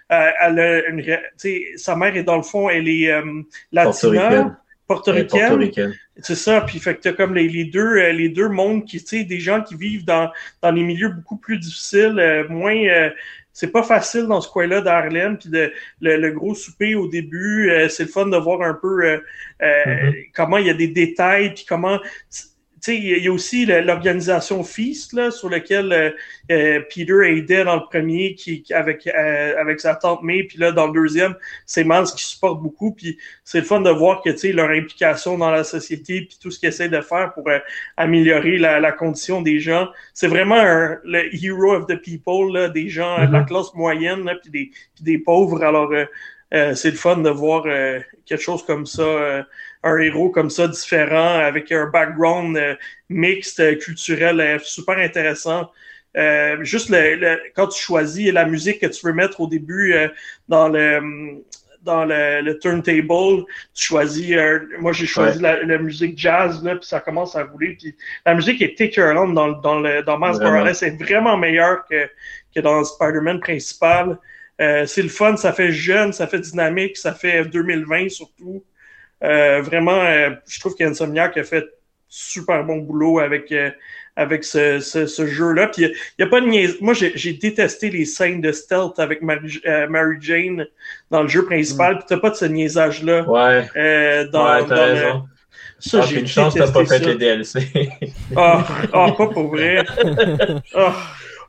elle 0.09 0.59
a 0.59 0.89
une, 0.89 1.01
ré- 1.01 1.23
tu 1.39 1.49
sais, 1.49 1.63
sa 1.77 1.95
mère 1.95 2.17
est 2.17 2.25
dans 2.25 2.37
le 2.37 2.43
fond, 2.43 2.69
elle 2.69 2.89
est 2.89 3.13
euh, 3.13 3.43
latina, 3.71 4.59
Portoricaine. 4.87 5.41
Ouais, 5.41 5.49
portoricaine. 5.49 5.95
C'est 6.23 6.35
ça, 6.37 6.61
puis 6.61 6.79
fait 6.79 6.95
que 6.95 7.01
t'as 7.01 7.13
comme 7.13 7.35
les, 7.35 7.49
les 7.49 7.65
deux 7.65 7.97
euh, 7.99 8.13
les 8.13 8.29
deux 8.29 8.49
mondes 8.49 8.85
qui 8.85 9.01
tu 9.03 9.19
sais 9.19 9.25
des 9.25 9.41
gens 9.41 9.61
qui 9.63 9.75
vivent 9.75 10.05
dans 10.05 10.31
dans 10.63 10.71
les 10.71 10.83
milieux 10.83 11.09
beaucoup 11.11 11.37
plus 11.37 11.59
difficiles, 11.59 12.19
euh, 12.19 12.49
moins 12.49 12.77
euh, 12.77 13.11
c'est 13.53 13.73
pas 13.73 13.83
facile 13.83 14.27
dans 14.27 14.41
ce 14.41 14.49
coin-là 14.51 14.81
d'Harlem 14.83 15.39
puis 15.39 15.49
de 15.51 15.73
le, 16.01 16.17
le 16.19 16.31
gros 16.31 16.55
souper 16.55 16.95
au 16.95 17.09
début, 17.09 17.71
euh, 17.71 17.89
c'est 17.89 18.05
le 18.05 18.09
fun 18.11 18.27
de 18.27 18.37
voir 18.37 18.63
un 18.63 18.75
peu 18.75 19.05
euh, 19.05 19.19
euh, 19.63 19.85
Mhm. 19.87 20.13
comment 20.35 20.59
il 20.59 20.67
y 20.67 20.71
a 20.71 20.75
des 20.75 20.89
détails 20.89 21.53
puis 21.55 21.65
comment 21.69 21.99
il 22.95 23.09
y 23.09 23.13
a- 23.15 23.17
il 23.17 23.25
y 23.25 23.29
a 23.29 23.33
aussi 23.33 23.67
l'organisation 23.67 24.63
Feast 24.63 25.13
là, 25.13 25.31
sur 25.31 25.49
laquelle 25.51 25.93
euh, 25.93 26.11
euh, 26.51 26.81
Peter 26.95 27.15
aidait 27.25 27.65
dans 27.65 27.77
le 27.77 27.83
premier 27.91 28.35
qui, 28.35 28.65
avec 28.73 29.07
euh, 29.07 29.55
avec 29.59 29.81
sa 29.81 29.95
tante 29.95 30.23
May, 30.23 30.45
puis 30.45 30.59
là 30.59 30.73
dans 30.73 30.87
le 30.87 30.93
deuxième, 30.93 31.35
c'est 31.65 31.85
Miles 31.85 32.05
qui 32.17 32.25
supporte 32.25 32.61
beaucoup, 32.63 32.93
puis 32.93 33.19
c'est 33.45 33.59
le 33.59 33.65
fun 33.65 33.81
de 33.81 33.91
voir 33.91 34.23
que 34.23 34.31
tu 34.31 34.39
sais 34.39 34.53
leur 34.53 34.71
implication 34.71 35.39
dans 35.39 35.51
la 35.51 35.65
société, 35.65 36.23
puis 36.23 36.39
tout 36.41 36.51
ce 36.51 36.59
qu'ils 36.59 36.69
essaient 36.69 36.89
de 36.89 37.01
faire 37.01 37.33
pour 37.35 37.49
euh, 37.49 37.59
améliorer 37.97 38.59
la, 38.59 38.81
la 38.81 38.93
condition 38.93 39.43
des 39.43 39.59
gens. 39.61 39.89
C'est 40.15 40.29
vraiment 40.29 40.57
un, 40.59 40.99
le 41.05 41.35
hero 41.35 41.75
of 41.75 41.87
the 41.87 41.97
people, 42.01 42.53
là, 42.53 42.69
des 42.69 42.89
gens 42.89 43.19
euh, 43.21 43.27
de 43.27 43.33
la 43.33 43.41
Mhm. 43.41 43.47
classe 43.47 43.75
moyenne, 43.75 44.25
là, 44.25 44.35
puis 44.41 44.51
des 44.51 44.71
puis 44.95 45.05
des 45.05 45.19
pauvres. 45.19 45.63
Alors 45.63 45.93
euh, 45.93 46.05
euh, 46.55 46.75
c'est 46.75 46.91
le 46.91 46.97
fun 46.97 47.17
de 47.19 47.31
voir 47.31 47.65
euh, 47.67 48.01
quelque 48.25 48.43
chose 48.43 48.65
comme 48.65 48.87
ça, 48.87 49.03
euh, 49.03 49.43
un 49.87 49.99
héros 49.99 50.31
comme 50.31 50.51
ça 50.51 50.69
différent, 50.69 51.39
avec 51.39 51.73
un 51.73 51.87
background 51.87 52.57
euh, 52.57 52.75
mixte, 53.09 53.61
euh, 53.61 53.75
culturel, 53.77 54.41
euh, 54.41 54.59
super 54.61 54.99
intéressant. 54.99 55.71
Euh, 56.17 56.63
juste 56.65 56.89
le, 56.91 57.17
le- 57.17 57.41
quand 57.55 57.69
tu 57.69 57.81
choisis 57.83 58.33
la 58.33 58.47
musique 58.47 58.81
que 58.81 58.87
tu 58.87 59.05
veux 59.07 59.13
mettre 59.13 59.41
au 59.41 59.47
début 59.49 59.93
euh, 59.95 60.09
dans 60.49 60.69
le 60.69 61.43
dans 61.83 62.05
le, 62.05 62.41
le 62.43 62.59
turntable, 62.59 63.45
tu 63.75 63.85
choisis. 63.85 64.33
euh, 64.33 64.61
moi, 64.81 64.93
j'ai 64.93 65.07
choisi 65.07 65.39
la, 65.41 65.63
la 65.63 65.79
musique 65.79 66.19
jazz 66.19 66.63
là, 66.65 66.75
puis 66.77 66.87
ça 66.87 67.01
commence 67.01 67.37
à 67.37 67.45
rouler. 67.45 67.77
Puis 67.79 67.95
la 68.25 68.35
musique 68.35 68.61
est 68.61 68.81
écœurante 68.81 69.35
dans 69.35 69.47
le- 69.49 69.55
dans 69.63 69.79
le 69.81 70.03
dans 70.03 70.19
Miles. 70.19 70.41
Morales, 70.43 70.75
c'est 70.75 70.91
vraiment 71.01 71.37
meilleur 71.37 71.85
que 71.87 72.09
que 72.55 72.61
dans 72.61 72.83
Spider-Man 72.85 73.41
principal. 73.41 74.19
Euh, 74.61 74.87
c'est 74.87 75.03
le 75.03 75.09
fun, 75.11 75.37
ça 75.37 75.53
fait 75.53 75.71
jeune, 75.71 76.13
ça 76.15 76.27
fait 76.27 76.41
dynamique, 76.41 76.97
ça 76.97 77.13
fait 77.15 77.45
2020 77.45 78.09
surtout. 78.09 78.65
Euh, 79.25 79.63
vraiment, 79.63 80.01
euh, 80.03 80.31
je 80.49 80.61
trouve 80.61 80.75
qu'Insomniac 80.75 81.37
a 81.37 81.45
fait 81.45 81.65
super 82.09 82.65
bon 82.65 82.79
boulot 82.79 83.19
avec 83.19 83.51
euh, 83.53 83.71
avec 84.17 84.45
ce, 84.45 84.81
ce, 84.81 85.07
ce 85.07 85.27
jeu-là. 85.27 85.69
Puis 85.69 85.83
il 85.85 85.95
y 86.19 86.23
a 86.23 86.27
pas 86.27 86.41
de 86.41 86.47
niaise. 86.47 86.77
Moi, 86.81 86.95
j'ai 86.95 87.33
détesté 87.35 87.91
les 87.91 88.05
scènes 88.05 88.41
de 88.41 88.53
stealth 88.53 88.99
avec 88.99 89.21
Mary, 89.23 89.61
Mary 89.91 90.17
Jane 90.21 90.67
dans 91.11 91.23
le 91.23 91.29
jeu 91.29 91.45
principal. 91.45 91.99
Puis 91.99 92.07
t'as 92.09 92.19
pas 92.19 92.31
de 92.31 92.37
ce 92.37 92.47
niaisage-là 92.47 93.29
Ouais, 93.29 93.67
dans, 94.29 94.45
ouais, 94.47 94.67
t'as 94.67 94.85
raison. 94.85 95.25
Ça, 95.79 96.01
Ah, 96.03 96.07
j'ai 96.09 96.21
une 96.21 96.27
chance, 96.27 96.55
t'as 96.55 96.71
pas 96.73 96.87
fait 96.87 96.99
ça. 97.01 97.05
les 97.11 97.17
DLC. 97.17 97.69
Ah, 98.35 98.67
ah, 98.95 99.13
pas 99.17 99.27
pour 99.27 99.49
vrai. 99.49 99.85
Ah, 100.75 100.95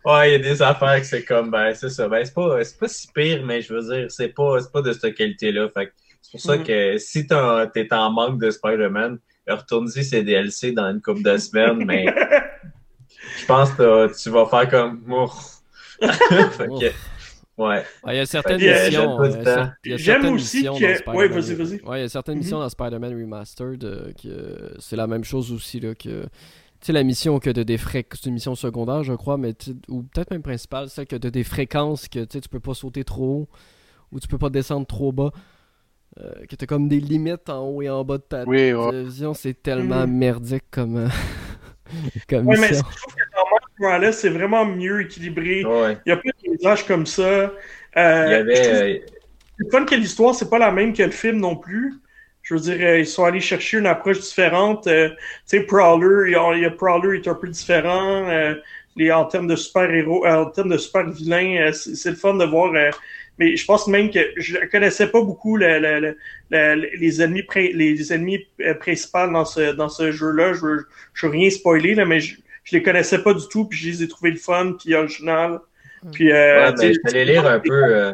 Ouais, 0.06 0.30
il 0.30 0.32
y 0.34 0.36
a 0.36 0.40
des 0.40 0.62
affaires 0.62 1.00
que 1.02 1.06
c'est 1.06 1.24
comme, 1.24 1.52
ben, 1.52 1.74
c'est 1.74 1.90
ça. 1.90 2.08
Ben, 2.08 2.24
c'est 2.24 2.34
pas, 2.34 2.60
pas 2.80 2.88
si 2.88 3.08
pire, 3.14 3.44
mais 3.46 3.62
je 3.62 3.74
veux 3.74 3.82
dire, 3.94 4.06
c'est 4.10 4.30
pas, 4.30 4.58
c'est 4.62 4.72
pas 4.72 4.82
de 4.82 4.94
cette 4.94 5.16
qualité-là. 5.16 5.68
Fait 5.74 5.88
que 5.88 5.92
c'est 6.22 6.32
pour 6.32 6.42
ça 6.42 6.58
Mhm. 6.58 6.64
que 6.64 6.98
si 6.98 7.28
t'es 7.28 7.94
en 7.94 8.12
manque 8.12 8.40
de 8.42 8.50
Spider-Man, 8.52 9.20
retourne-y 9.48 10.04
ces 10.04 10.24
DLC 10.24 10.72
dans 10.74 10.90
une 10.92 11.02
couple 11.02 11.24
de 11.24 11.38
semaines, 11.38 11.84
mais 11.86 12.06
je 13.40 13.46
pense 13.46 13.72
que 13.72 14.12
tu 14.22 14.30
vas 14.30 14.46
faire 14.46 14.70
comme, 14.70 15.04
Ouf. 15.12 15.58
fait 16.02 16.68
que, 16.68 16.92
ouais. 17.58 17.84
Il 18.08 18.14
y 18.16 18.20
a 18.20 18.26
certaines 18.26 18.60
Yeah, 18.62 18.86
missions. 18.86 19.02
j'aime 19.02 19.18
pas 19.18 19.24
euh, 19.24 19.30
du 19.30 19.44
cer- 19.50 19.56
temps. 19.68 19.72
il 19.86 19.92
y 19.92 19.94
a 19.94 19.98
J'aime 19.98 20.14
certaines 20.22 20.34
aussi 20.36 20.58
missions 20.58 20.76
que- 20.76 20.82
dans 20.82 20.88
ouais, 20.88 20.96
Spider-Man- 21.28 21.32
vas-y, 21.40 21.54
vas-y. 21.56 21.82
Ouais, 21.90 22.00
il 22.00 22.02
y 22.02 22.06
a 22.06 22.10
certaines 22.10 22.36
Mhm. 22.36 22.42
missions 22.42 22.60
dans 22.60 22.70
Spider-Man 22.70 23.14
Remastered 23.14 23.84
euh, 23.84 24.12
que 24.22 24.76
c'est 24.80 24.96
la 24.96 25.08
même 25.08 25.24
chose 25.24 25.52
aussi. 25.52 25.80
Là, 25.80 25.96
que... 25.96 26.24
Tu 26.80 26.86
sais, 26.88 26.94
la 26.94 27.04
mission 27.04 27.40
que 27.40 27.50
tu 27.50 27.66
des 27.66 27.78
fréquences, 27.80 28.20
c'est 28.22 28.28
une 28.30 28.36
mission 28.36 28.54
secondaire, 28.54 29.04
je 29.04 29.14
crois, 29.14 29.38
mais 29.38 29.56
ou 29.88 30.04
peut-être 30.04 30.30
même 30.30 30.44
principale, 30.44 30.90
celle 30.90 31.08
que 31.08 31.16
tu 31.16 31.26
as 31.26 31.32
des 31.32 31.44
fréquences 31.44 32.08
que 32.08 32.20
tu 32.20 32.28
sais, 32.34 32.42
tu 32.42 32.50
peux 32.50 32.60
pas 32.60 32.76
sauter 32.76 33.04
trop 33.04 33.26
haut 33.26 33.50
ou 34.12 34.20
tu 34.20 34.28
peux 34.28 34.38
pas 34.38 34.52
descendre 34.52 34.86
trop 34.86 35.12
bas. 35.12 35.32
Euh, 36.22 36.46
que 36.48 36.56
tu 36.56 36.64
as 36.64 36.68
comme 36.68 36.88
des 36.88 37.00
limites 37.00 37.50
en 37.50 37.62
haut 37.68 37.82
et 37.82 37.90
en 37.90 38.04
bas 38.04 38.18
de 38.18 38.24
ta 38.24 38.46
Oui, 38.46 38.74
ouais. 38.74 38.92
vision, 39.06 39.34
c'est 39.34 39.54
tellement 39.62 40.06
Mhm. 40.06 40.08
merdique 40.08 40.66
comme, 40.72 40.98
euh, 40.98 41.08
comme 42.30 42.46
Ouais, 42.46 42.58
mais 42.58 42.74
je 42.74 42.80
trouve 42.96 43.14
que 43.16 43.24
dans 43.36 43.44
Miles 43.52 43.60
Morales, 43.80 44.14
c'est 44.14 44.30
vraiment 44.30 44.66
mieux 44.66 45.02
équilibré. 45.02 45.62
Ouais. 45.62 45.98
Il 46.06 46.14
n'y 46.14 46.14
a 46.14 46.18
pas 46.18 46.30
de 46.30 46.42
paysage 46.42 46.86
comme 46.88 47.06
ça. 47.06 47.24
Euh, 47.24 47.52
Il 48.24 48.30
y 48.32 48.34
avait, 48.34 48.68
euh, 48.72 49.00
C'est 49.60 49.72
fun 49.72 49.86
que 49.86 49.96
l'histoire, 49.96 50.36
c'est 50.36 50.50
pas 50.50 50.60
la 50.60 50.72
même 50.72 50.94
que 50.94 51.04
le 51.04 51.12
film 51.12 51.40
non 51.40 51.56
plus. 51.58 51.96
Je 52.44 52.54
veux 52.56 52.60
dire, 52.62 52.78
euh, 52.82 53.00
ils 53.00 53.08
sont 53.08 53.26
allés 53.26 53.42
chercher 53.42 53.78
une 53.80 53.88
approche 53.88 54.20
différente. 54.22 54.88
Euh, 54.88 55.10
tu 55.12 55.18
sais, 55.48 55.62
Prowler, 55.64 56.30
il 56.30 56.34
y 56.34 56.36
a, 56.36 56.54
il 56.56 56.64
y 56.64 56.70
Prowler 56.78 57.18
est 57.20 57.28
un 57.28 57.36
peu 57.36 57.50
différent. 57.50 58.30
euh, 58.30 58.56
les, 58.96 59.12
en 59.12 59.26
termes 59.26 59.48
de 59.48 59.56
super-héros, 59.56 60.26
euh, 60.26 60.44
en 60.46 60.50
termes 60.52 60.70
de 60.70 60.78
super-vilains, 60.78 61.58
euh, 61.70 61.72
c'est 61.74 61.96
c'est 61.96 62.10
le 62.12 62.16
fun 62.18 62.36
de 62.36 62.46
voir. 62.46 62.74
Mais 63.38 63.56
je 63.56 63.66
pense 63.66 63.88
même 63.88 64.10
que 64.12 64.20
je 64.38 64.58
connaissais 64.72 65.08
pas 65.08 65.22
beaucoup 65.22 65.58
le- 65.58 65.80
le- 65.80 66.00
le- 66.00 66.18
le- 66.50 66.90
les 66.98 67.22
ennemis 67.22 67.42
pri- 67.44 67.74
les 67.74 68.14
ennemis 68.14 68.46
euh, 68.62 68.74
principaux 68.74 69.28
dans 69.32 69.46
ce 69.46 69.74
dans 69.74 69.90
ce 69.90 70.12
jeu-là. 70.12 70.54
Je 70.54 70.62
veux, 70.62 70.88
je 71.14 71.26
veux 71.26 71.32
rien 71.32 71.50
spoiler 71.50 71.96
là, 71.96 72.06
mais 72.06 72.20
je, 72.20 72.38
je 72.64 72.76
les 72.76 72.84
connaissais 72.84 73.22
pas 73.24 73.34
du 73.34 73.48
tout, 73.50 73.66
puis 73.66 73.78
je 73.80 73.88
les 73.90 74.04
ai 74.04 74.08
trouvés 74.08 74.32
le 74.32 74.38
fun, 74.38 74.74
puis 74.80 74.94
original. 74.96 75.60
Puis 76.12 76.32
euh, 76.32 76.72
Ouais, 76.72 76.76
mais 76.78 76.94
je 76.94 77.00
allé 77.06 77.26
lire 77.26 77.46
un 77.48 77.60
peu. 77.60 77.74
euh, 77.74 78.14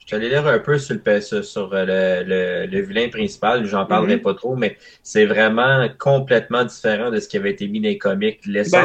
je 0.00 0.06
suis 0.06 0.16
allé 0.16 0.28
lire 0.28 0.46
un 0.46 0.58
peu 0.58 0.78
sur 0.78 0.94
le 0.94 1.00
PS 1.00 1.42
sur 1.42 1.72
euh, 1.72 1.84
le, 2.24 2.28
le, 2.28 2.66
le 2.66 2.80
vilain 2.82 3.08
principal. 3.08 3.64
J'en 3.66 3.86
parlerai 3.86 4.16
Mhm. 4.16 4.22
pas 4.22 4.34
trop, 4.34 4.56
mais 4.56 4.76
c'est 5.02 5.26
vraiment 5.26 5.88
complètement 5.98 6.64
différent 6.64 7.10
de 7.10 7.20
ce 7.20 7.28
qui 7.28 7.36
avait 7.36 7.52
été 7.52 7.68
mis 7.68 7.80
dans 7.80 7.88
les 7.88 7.98
comics. 7.98 8.40
ben, 8.46 8.84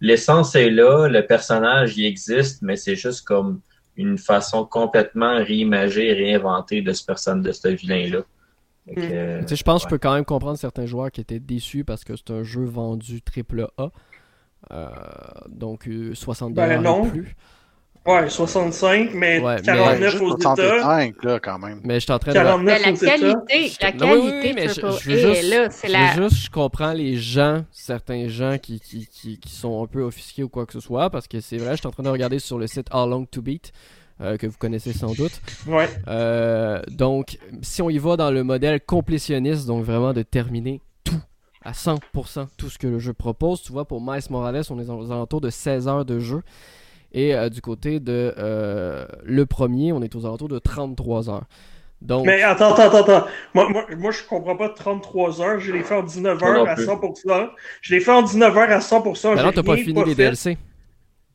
L'essence 0.00 0.54
est, 0.54 0.66
est 0.66 0.70
là, 0.70 1.08
le 1.08 1.26
personnage 1.26 1.96
il 1.96 2.06
existe, 2.06 2.62
mais 2.62 2.76
c'est 2.76 2.96
juste 2.96 3.24
comme 3.26 3.60
une 4.00 4.18
façon 4.18 4.64
complètement 4.64 5.36
réimagée, 5.36 6.12
réinventée 6.12 6.82
de 6.82 6.92
ce 6.92 7.04
personne, 7.04 7.42
de 7.42 7.52
ce 7.52 7.68
vilain-là. 7.68 8.20
Mhm. 8.86 8.94
euh, 8.98 9.42
je 9.46 9.62
pense 9.62 9.82
que 9.82 9.88
je 9.88 9.94
peux 9.94 9.98
quand 9.98 10.14
même 10.14 10.24
comprendre 10.24 10.58
certains 10.58 10.86
joueurs 10.86 11.10
qui 11.10 11.20
étaient 11.20 11.38
déçus 11.38 11.84
parce 11.84 12.02
que 12.02 12.16
c'est 12.16 12.30
un 12.30 12.42
jeu 12.42 12.64
vendu 12.64 13.22
triple 13.22 13.66
A. 13.76 13.90
Euh, 14.72 14.88
donc 15.48 15.88
euh, 15.88 16.14
60 16.14 16.54
Ben 16.54 16.78
dollars 16.78 16.82
non. 16.82 17.06
et 17.06 17.10
plus. 17.10 17.36
Ouais, 18.06 18.28
65, 18.30 19.10
mais 19.12 19.40
Ouais, 19.40 19.56
mais- 19.56 19.62
49 19.62 20.10
Juste 20.10 20.22
aux 20.22 20.36
États. 20.36 20.56
65, 20.56 21.22
là, 21.24 21.38
quand 21.38 21.58
même. 21.58 21.80
Mais 21.84 21.94
je 21.96 22.00
suis 22.00 22.12
en 22.12 22.18
train 22.18 22.32
de. 22.32 22.36
49 22.38 22.64
Mais 22.64 22.78
la 22.86 22.92
aux 22.92 22.96
États. 22.96 23.06
qualité, 23.18 23.72
la 23.82 23.92
Non, 23.92 24.12
oui, 24.12 24.20
oui, 24.24 24.30
qualité 24.30 24.52
mais 24.54 24.68
je- 24.68 24.74
je 24.74 25.10
veux 25.10 25.34
juste- 25.34 25.50
là, 25.50 25.70
c'est 25.70 25.88
Je 25.88 25.92
la... 25.92 26.14
juste, 26.14 26.44
je 26.44 26.50
comprends 26.50 26.92
les 26.92 27.16
gens, 27.16 27.64
certains 27.70 28.26
gens 28.28 28.56
qui, 28.60 28.80
qui, 28.80 29.06
qui, 29.06 29.38
qui 29.38 29.50
sont 29.50 29.82
un 29.84 29.86
peu 29.86 30.02
offusqués 30.02 30.42
ou 30.42 30.48
quoi 30.48 30.64
que 30.64 30.72
ce 30.72 30.80
soit, 30.80 31.10
parce 31.10 31.28
que 31.28 31.40
c'est 31.40 31.58
vrai, 31.58 31.72
je 31.72 31.76
suis 31.76 31.86
en 31.86 31.90
train 31.90 32.02
de 32.02 32.08
regarder 32.08 32.38
sur 32.38 32.58
le 32.58 32.66
site 32.66 32.86
How 32.92 33.06
Long 33.06 33.26
to 33.26 33.42
Beat, 33.42 33.70
euh, 34.22 34.38
que 34.38 34.46
vous 34.46 34.56
connaissez 34.58 34.94
sans 34.94 35.12
doute. 35.12 35.38
Ouais. 35.66 35.88
Euh, 36.08 36.80
donc, 36.88 37.36
si 37.60 37.82
on 37.82 37.90
y 37.90 37.98
va 37.98 38.16
dans 38.16 38.30
le 38.30 38.42
modèle 38.42 38.80
complétionniste, 38.80 39.66
donc 39.66 39.84
vraiment 39.84 40.14
de 40.14 40.22
terminer 40.22 40.80
tout 41.04 41.20
à 41.62 41.72
100%, 41.74 42.48
tout 42.56 42.70
ce 42.70 42.78
que 42.78 42.86
le 42.86 42.98
jeu 42.98 43.12
propose, 43.12 43.60
tu 43.62 43.72
vois, 43.72 43.84
pour 43.84 44.00
Miles 44.00 44.22
Morales, 44.30 44.62
on 44.70 44.80
est 44.80 44.88
aux 44.88 45.12
alentours 45.12 45.42
de 45.42 45.50
16 45.50 45.86
heures 45.86 46.06
de 46.06 46.18
jeu. 46.18 46.40
Et 47.12 47.34
euh, 47.34 47.48
du 47.48 47.60
côté 47.60 48.00
de 48.00 48.34
euh, 48.38 49.04
le 49.24 49.46
premier, 49.46 49.92
on 49.92 50.02
est 50.02 50.14
aux 50.14 50.26
alentours 50.26 50.48
de 50.48 50.58
33 50.58 51.28
heures. 51.30 51.44
Donc, 52.02 52.24
Mais 52.24 52.42
attends, 52.42 52.72
attends, 52.72 52.88
attends, 52.98 53.14
attends. 53.16 53.26
Moi, 53.52 53.68
moi, 53.68 53.84
moi, 53.98 54.10
je 54.10 54.22
comprends 54.22 54.56
pas 54.56 54.70
33 54.70 55.42
heures. 55.42 55.60
Je 55.60 55.72
l'ai 55.72 55.82
fait 55.82 55.94
en 55.96 56.02
19 56.02 56.40
Moi 56.40 56.52
non 56.52 56.60
heures 56.60 56.68
à 56.68 56.74
plus. 56.74 56.86
100%. 56.86 57.50
Je 57.82 57.94
l'ai 57.94 58.00
fait 58.00 58.10
en 58.10 58.22
19 58.22 58.56
heures 58.56 58.70
à 58.70 58.78
100%. 58.78 59.34
maintenant, 59.34 59.48
j'ai 59.48 59.54
t'as 59.54 59.62
pas 59.62 59.76
fini 59.76 60.02
les 60.04 60.14
fait. 60.14 60.14
DLC. 60.14 60.58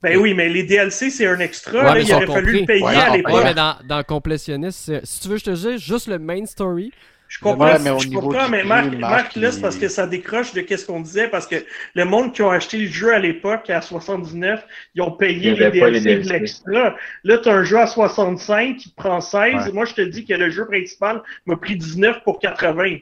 Ben 0.02 0.18
oui, 0.18 0.34
mais 0.34 0.50
les 0.50 0.64
DLC, 0.64 1.10
c'est 1.10 1.28
un 1.28 1.40
extra. 1.40 1.80
Ouais, 1.80 1.84
là, 1.84 1.94
mais 1.96 2.04
il 2.04 2.14
aurait 2.14 2.28
fallu 2.28 2.60
le 2.62 2.66
payer 2.66 2.84
Ouais, 2.84 2.96
à 2.96 3.10
non, 3.10 3.16
l'époque. 3.16 3.34
Ouais, 3.34 3.44
mais 3.44 3.54
dans, 3.54 3.76
dans 3.88 4.04
complétionniste, 4.04 4.92
si 5.04 5.20
tu 5.20 5.28
veux, 5.30 5.38
je 5.38 5.46
te 5.46 5.52
dis 5.52 5.78
juste 5.78 6.08
le 6.08 6.20
main 6.20 6.46
story. 6.46 6.92
Je 7.36 7.42
comprends, 7.42 7.66
Ouais, 7.66 7.80
mais 7.80 7.90
au 7.90 8.00
je 8.00 8.08
comprends, 8.08 8.48
mais 8.48 8.60
prix, 8.60 8.68
Marc, 8.70 8.86
Marc, 8.92 9.00
Marc, 9.00 9.36
là, 9.36 9.52
c'est 9.52 9.60
parce 9.60 9.76
que 9.76 9.90
ça 9.90 10.08
décroche 10.08 10.54
de 10.54 10.62
qu'est-ce 10.62 10.86
qu'on 10.86 11.02
disait, 11.02 11.28
parce 11.28 11.46
que 11.46 11.58
le 11.94 12.06
monde 12.06 12.34
qui 12.34 12.42
ont 12.42 12.50
acheté 12.50 12.78
le 12.78 12.88
jeu 12.88 13.14
à 13.14 13.20
l'époque, 13.20 13.70
à 13.70 13.82
79, 13.82 14.66
ils 14.94 15.02
ont 15.02 15.12
payé 15.12 15.52
Il 15.52 15.60
les 15.60 15.70
DLC 15.70 16.20
de 16.20 16.30
l'extra. 16.30 16.96
Là, 17.26 17.38
tu 17.38 17.50
as 17.50 17.54
un 17.54 17.64
jeu 17.66 17.78
à 17.78 17.88
65 17.88 18.78
qui 18.78 18.90
prend 18.90 19.20
16. 19.20 19.54
Ouais. 19.54 19.72
Moi, 19.74 19.84
je 19.84 19.96
te 19.96 20.02
dis 20.02 20.24
que 20.24 20.34
le 20.34 20.50
jeu 20.50 20.66
principal 20.66 21.22
m'a 21.46 21.58
pris 21.58 21.76
19 21.76 22.24
pour 22.24 22.40
80. 22.40 23.00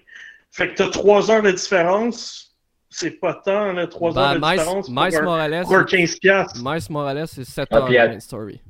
Fait 0.50 0.70
que 0.70 0.78
tu 0.78 0.82
as 0.82 0.90
3 0.90 1.30
heures 1.30 1.44
de 1.44 1.52
différence. 1.52 2.56
C'est 2.90 3.12
pas 3.12 3.36
tant, 3.36 3.72
là, 3.74 3.86
3 3.86 4.14
Ben, 4.14 4.20
heures 4.22 4.34
de 4.34 4.40
Miles, 4.40 4.50
différence 4.52 4.90
pour, 4.90 5.04
un, 5.04 5.22
Morales, 5.22 5.64
pour 5.64 5.76
un 5.76 5.84
15 5.84 6.16
piastres. 6.20 6.60
Miles 6.64 6.82
Morales, 6.90 7.28
c'est 7.28 7.44
7 7.44 7.68
Ah, 7.70 7.78
heures 7.78 8.16
de 8.16 8.20
story. 8.20 8.62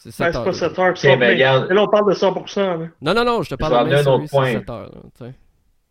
C'est 0.00 0.10
Ben, 0.10 0.12
7 0.12 0.32
c'est 0.32 0.38
heures. 0.38 0.44
pas 0.44 0.50
de- 0.50 0.54
7 0.56 0.78
heures. 0.78 0.90
Ok, 0.90 0.96
ça, 0.98 1.16
mais 1.16 1.28
regarde. 1.30 1.70
là, 1.72 1.82
on 1.82 1.88
parle 1.88 2.08
de 2.08 2.14
100%. 2.14 2.76
Là. 2.78 2.86
Non, 3.02 3.14
non, 3.14 3.24
non, 3.24 3.42
je 3.42 3.50
te 3.50 3.54
parle 3.56 3.72
vais 3.72 3.78
de 3.78 3.80
amener 3.80 3.94
main 3.94 3.98
un 3.98 4.02
story, 4.02 4.16
autre 4.22 4.30
c'est 4.30 4.36
point. 4.36 4.52
7 4.52 4.70
heures. 4.70 4.92
là. 5.20 5.28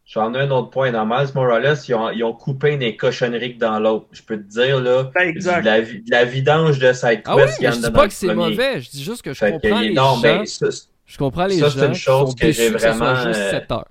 J'en 0.05 0.34
ai 0.34 0.39
un 0.39 0.51
autre 0.51 0.70
point. 0.70 0.91
Dans 0.93 1.05
Miles 1.05 1.28
Morales, 1.36 1.78
ils 1.86 1.93
ont, 1.93 2.10
ils 2.12 2.24
ont 2.24 2.32
coupé 2.32 2.78
des 2.78 2.95
cochonneries 2.95 3.55
que 3.55 3.60
dans 3.60 3.78
l'autre. 3.82 4.05
Je 4.14 4.22
peux 4.24 4.38
te 4.38 4.47
dire, 4.47 4.80
là, 4.80 5.12
Ben, 5.14 5.28
exact. 5.28 5.60
de 5.62 5.66
la, 5.66 5.82
de 5.82 6.01
la 6.10 6.24
vidange 6.24 6.80
de 6.80 6.93
side 6.93 7.22
Ah 7.26 7.36
oui, 7.36 7.41
quest 7.43 7.58
qu'il 7.58 7.66
y 7.66 7.68
mais 7.68 7.68
en 7.68 7.72
je 7.72 7.78
a 7.78 7.82
dis 7.82 7.82
dans 7.82 7.91
pas 7.91 8.01
le 8.03 8.08
que 8.08 8.14
c'est 8.14 8.28
premier. 8.28 8.49
mauvais, 8.49 8.80
je 8.80 8.89
dis 8.89 9.03
juste 9.03 9.22
que 9.22 9.34
je 9.34 9.38
Fait 9.39 9.51
que, 9.51 9.68
comprends 9.68 9.80
les 9.82 9.93
non, 9.93 10.03
gens. 10.16 10.22
ben, 10.22 10.45
ça, 10.45 10.72
c'est- 10.72 10.88
Je 11.05 11.18
comprends 11.18 11.45
les 11.45 11.58
ça, 11.60 11.70
c'est 11.70 11.80
gens 11.80 11.86
une 11.88 11.91
qui 11.91 11.99
chose 11.99 12.30
sont 12.30 12.36
que 12.36 12.41
j'ai 12.41 12.47
déçus 12.70 12.74
que 12.74 12.80
ce 12.80 12.88
soit 12.88 12.91
vraiment, 12.95 13.16
juste 13.28 13.39
euh, 13.41 13.49
7 13.51 13.72
heures. 13.72 13.88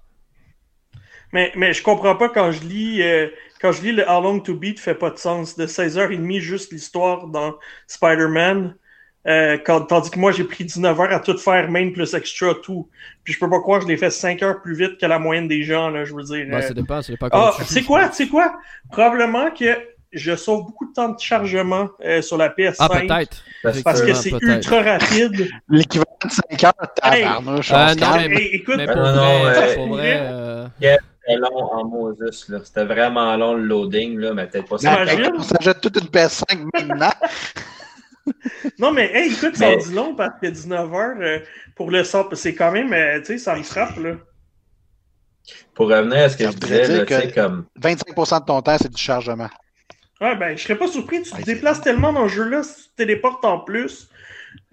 Mais, 1.32 1.52
mais 1.54 1.72
je 1.74 1.82
comprends 1.82 2.16
pas 2.16 2.30
quand 2.30 2.50
je 2.52 2.62
lis 2.64 3.02
euh, 3.02 3.28
quand 3.60 3.72
je 3.72 3.82
lis 3.82 3.92
le 3.92 4.08
How 4.08 4.22
Long 4.22 4.40
to 4.40 4.54
Beat 4.54 4.78
fait 4.80 4.94
pas 4.94 5.10
de 5.10 5.18
sens. 5.18 5.56
De 5.56 5.66
16h30 5.66 6.40
juste 6.40 6.72
l'histoire 6.72 7.26
dans 7.26 7.54
Spider-Man. 7.88 8.74
Euh, 9.26 9.58
quand- 9.64 9.80
tandis 9.82 10.10
que 10.10 10.18
moi 10.18 10.30
j'ai 10.32 10.44
pris 10.44 10.64
19 10.64 11.00
heures 11.00 11.12
à 11.12 11.20
tout 11.20 11.36
faire 11.38 11.68
main 11.70 11.90
plus 11.90 12.14
extra 12.14 12.54
tout. 12.62 12.88
Puis 13.24 13.34
je 13.34 13.40
peux 13.40 13.50
pas 13.50 13.58
croire 13.60 13.80
que 13.80 13.86
je 13.86 13.88
l'ai 13.90 13.96
fait 13.96 14.10
5 14.10 14.42
heures 14.42 14.62
plus 14.62 14.76
vite 14.76 14.98
que 15.00 15.06
la 15.06 15.18
moyenne 15.18 15.48
des 15.48 15.62
gens 15.64 15.90
là, 15.90 16.04
je 16.04 16.14
veux 16.14 16.22
dire. 16.22 16.46
Ben, 16.48 16.58
euh. 16.58 16.60
ça 16.62 16.74
dépend, 16.74 17.02
ça 17.02 17.12
dépend 17.12 17.28
Ah, 17.32 17.52
c'est 17.64 17.82
quoi, 17.82 18.10
c'est 18.12 18.28
quoi? 18.28 18.54
Probablement 18.90 19.50
que 19.50 19.76
je 20.12 20.36
sauve 20.36 20.64
beaucoup 20.66 20.86
de 20.86 20.92
temps 20.92 21.08
de 21.08 21.18
chargement 21.18 21.88
euh, 22.04 22.22
sur 22.22 22.36
la 22.36 22.48
PS5 22.50 22.76
Ah, 22.78 22.88
peut-être. 22.88 23.42
parce 23.62 23.82
parce 23.82 24.02
que 24.02 24.14
c'est 24.14 24.30
ultra 24.40 24.80
rapide. 24.82 25.48
L'équivalent 25.68 26.06
de 26.24 26.30
5 26.30 26.64
heures, 26.64 26.72
on 26.78 27.48
Euh, 27.48 27.94
non, 27.94 28.16
mais- 28.28 28.36
Hey, 28.36 28.46
écoute, 28.54 28.76
Mais 28.76 28.86
pour 28.86 28.96
non, 28.96 29.02
non, 29.16 29.38
vrai, 29.40 29.70
euh, 29.70 29.74
pour 29.74 29.88
vrai, 29.88 30.18
euh, 30.20 30.66
c'était 30.80 31.36
long 31.40 31.72
en 31.72 31.84
Moses. 31.84 32.48
là. 32.48 32.58
C'était 32.62 32.84
vraiment 32.84 33.36
long 33.36 33.54
le 33.54 33.64
loading, 33.64 34.18
là, 34.18 34.32
mais 34.32 34.46
peut-être 34.46 34.68
pas 34.68 34.78
ça. 34.78 35.02
Imagine. 35.02 35.32
On 35.36 35.42
s'achète 35.42 35.80
toute 35.80 35.96
une 36.00 36.08
PS5 36.08 36.60
maintenant. 36.72 37.10
Non, 38.78 38.92
mais 38.92 39.10
hey, 39.14 39.32
écoute, 39.32 39.56
ça 39.56 39.68
Mais- 39.68 39.74
en 39.76 39.78
dit 39.78 39.94
long 39.94 40.14
parce 40.14 40.38
que 40.40 40.46
19 40.46 40.92
heures 40.94 41.16
euh, 41.20 41.38
pour 41.74 41.90
le 41.90 42.04
sort, 42.04 42.28
c'est 42.34 42.54
quand 42.54 42.72
même, 42.72 42.92
euh, 42.92 43.18
tu 43.20 43.26
sais, 43.26 43.38
ça 43.38 43.54
me 43.56 43.62
frappe, 43.62 43.96
là. 43.98 44.12
Pour 45.74 45.88
revenir 45.88 46.18
à 46.18 46.28
ce 46.28 46.36
que 46.36 46.44
Ça 46.44 46.50
je 46.50 46.56
disais, 46.56 47.06
tu 47.06 47.14
sais, 47.14 47.32
comme 47.32 47.66
25% 47.80 48.40
de 48.40 48.44
ton 48.46 48.62
temps, 48.62 48.76
c'est 48.80 48.90
du 48.92 49.00
chargement. 49.00 49.48
Ouais, 50.20 50.34
ben, 50.36 50.56
je 50.56 50.62
serais 50.62 50.76
pas 50.78 50.88
surpris, 50.88 51.22
tu 51.22 51.30
te 51.30 51.36
Ouais, 51.36 51.42
déplaces 51.44 51.80
tellement 51.82 52.12
dans 52.12 52.22
le 52.22 52.28
jeu-là, 52.28 52.62
si 52.62 52.74
tu 52.84 52.88
te 52.90 52.96
téléportes 52.96 53.44
en 53.44 53.58
plus, 53.60 54.08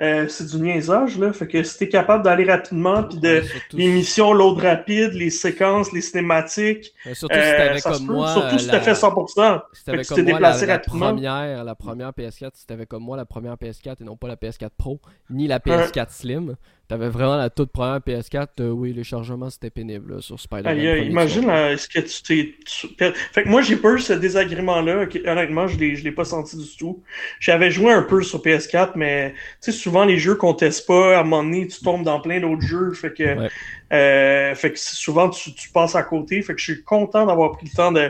euh, 0.02 0.28
c'est 0.28 0.48
du 0.48 0.58
niaisage, 0.58 1.20
là. 1.20 1.32
Fait 1.34 1.48
que 1.48 1.62
si 1.62 1.78
t'es 1.78 1.88
capable 1.88 2.24
d'aller 2.24 2.46
rapidement, 2.46 3.04
puis 3.04 3.20
de 3.20 3.41
surtout, 3.41 3.78
les 3.78 3.89
missions 3.89 4.34
load 4.34 4.60
rapide, 4.60 5.14
les 5.14 5.30
séquences, 5.30 5.94
les 5.94 6.02
cinématiques, 6.02 6.94
mais 7.06 7.14
surtout 7.14 7.36
si 7.36 7.41
euh, 7.41 7.58
t'avais 7.58 7.80
se 7.80 7.89
comme 7.89 8.06
moi. 8.08 8.34
surtout 8.34 8.56
euh, 8.56 8.58
si 8.58 8.68
t'as 8.68 8.74
la- 8.74 8.82
fait 8.82 8.94
100%. 8.94 9.62
Si 9.74 9.84
t'avais 9.86 10.04
comme 10.04 10.24
moi 10.24 10.39
la, 10.39 10.80
première, 10.80 11.64
la 11.64 11.76
première 11.76 12.10
PS4, 12.10 12.52
si 12.56 12.66
t'avais 12.66 12.88
comme 12.88 13.04
moi 13.04 13.18
la 13.18 13.26
première 13.26 13.54
PS4 13.54 13.98
et 14.02 14.04
non 14.04 14.18
pas 14.18 14.28
la 14.28 14.36
PS4 14.36 14.72
Pro, 14.76 15.00
ni 15.30 15.48
la 15.48 15.60
PS4 15.60 16.08
Slim, 16.10 16.56
t'avais 16.88 17.10
vraiment 17.10 17.38
la 17.38 17.50
toute 17.50 17.72
première 17.72 18.00
PS4, 18.00 18.48
euh, 18.60 18.70
oui, 18.70 18.94
les 18.94 19.04
chargements 19.04 19.50
c'était 19.50 19.70
pénible 19.70 20.16
là, 20.16 20.22
sur 20.22 20.39
Spider-Man. 20.39 21.06
Imagine 21.06 21.50
est-ce 21.50 21.88
que 21.88 22.00
tu 22.00 22.24
t'es. 22.24 23.14
Fait 23.32 23.44
que 23.44 23.50
moi, 23.50 23.62
j'ai 23.62 23.76
eu 23.76 24.00
ce 24.00 24.14
désagrément-là. 24.14 25.06
Honnêtement, 25.26 25.68
je 25.68 25.78
l'ai 25.78 26.12
pas 26.12 26.26
senti 26.26 26.58
du 26.58 26.78
tout. 26.78 27.04
J'avais 27.39 27.72
joué 27.72 27.91
un 27.91 28.04
peu 28.04 28.22
sur 28.22 28.41
PS4, 28.41 28.91
mais 28.96 29.34
tu 29.62 29.72
sais, 29.72 29.83
souvent 29.84 30.06
les 30.06 30.18
jeux 30.18 30.36
qu'on 30.36 30.54
teste 30.54 30.88
pas, 30.88 31.18
à 31.18 31.20
un 31.20 31.24
moment 31.24 31.44
donné, 31.44 31.68
tu 31.68 31.80
tombes 31.84 32.04
dans 32.04 32.20
plein 32.22 32.40
d'autres 32.40 32.62
jeux. 32.62 32.92
Fait 32.94 33.14
que, 33.14 33.38
Ouais. 33.38 33.50
euh, 33.92 34.56
fait 34.56 34.72
que 34.72 34.80
souvent 34.80 35.30
tu, 35.30 35.54
tu 35.54 35.70
passes 35.70 35.96
à 35.96 36.04
côté. 36.04 36.42
Fait 36.42 36.54
que 36.54 36.60
je 36.60 36.72
suis 36.74 36.84
content 36.84 37.26
d'avoir 37.26 37.52
pris 37.52 37.68
le 37.70 37.76
temps 37.76 37.92
de, 37.92 38.10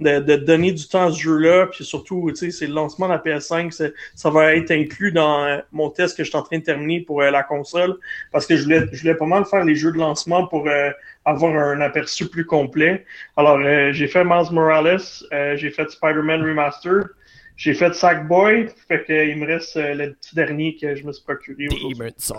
de, 0.00 0.18
de 0.18 0.36
donner 0.36 0.72
du 0.72 0.88
temps 0.88 1.08
à 1.08 1.12
ce 1.12 1.20
jeu-là. 1.20 1.66
Puis 1.66 1.84
surtout, 1.84 2.26
tu 2.30 2.36
sais, 2.36 2.50
c'est 2.50 2.66
le 2.66 2.72
lancement 2.74 3.06
de 3.06 3.12
la 3.12 3.18
PS5. 3.18 3.70
c'est- 3.72 3.92
Ça 4.14 4.30
va 4.30 4.54
être 4.56 4.70
inclus 4.70 5.12
dans 5.12 5.44
euh, 5.44 5.58
mon 5.72 5.90
test 5.90 6.16
que 6.16 6.24
je 6.24 6.30
suis 6.30 6.38
en 6.38 6.42
train 6.42 6.58
de 6.58 6.64
terminer 6.64 7.00
pour 7.00 7.20
euh, 7.22 7.30
la 7.30 7.42
console. 7.42 7.96
Parce 8.32 8.46
que 8.46 8.56
je 8.56 8.64
voulais, 8.64 8.86
je 8.92 9.00
voulais 9.02 9.14
pas 9.14 9.26
mal 9.26 9.44
faire 9.44 9.64
les 9.64 9.74
jeux 9.76 9.92
de 9.92 9.98
lancement 9.98 10.46
pour 10.46 10.66
euh, 10.68 10.90
avoir 11.26 11.54
un 11.54 11.80
aperçu 11.82 12.28
plus 12.28 12.46
complet. 12.46 13.04
Alors, 13.36 13.58
euh, 13.58 13.92
j'ai 13.92 14.08
fait 14.08 14.24
Miles 14.24 14.50
Morales, 14.52 15.00
euh, 15.32 15.54
j'ai 15.56 15.70
fait 15.70 15.90
Spider-Man 15.90 16.42
Remastered, 16.42 17.08
j'ai 17.62 17.74
fait 17.74 17.92
Sackboy, 17.94 18.68
fait 18.88 19.04
que 19.04 19.12
il 19.28 19.36
me 19.36 19.46
reste 19.46 19.76
euh, 19.76 19.92
le 19.92 20.14
petit 20.14 20.34
dernier 20.34 20.76
que 20.80 20.94
je 20.94 21.04
me 21.06 21.12
suis 21.12 21.22
procuré. 21.22 21.66
Demon 21.68 22.10
Souls. 22.16 22.38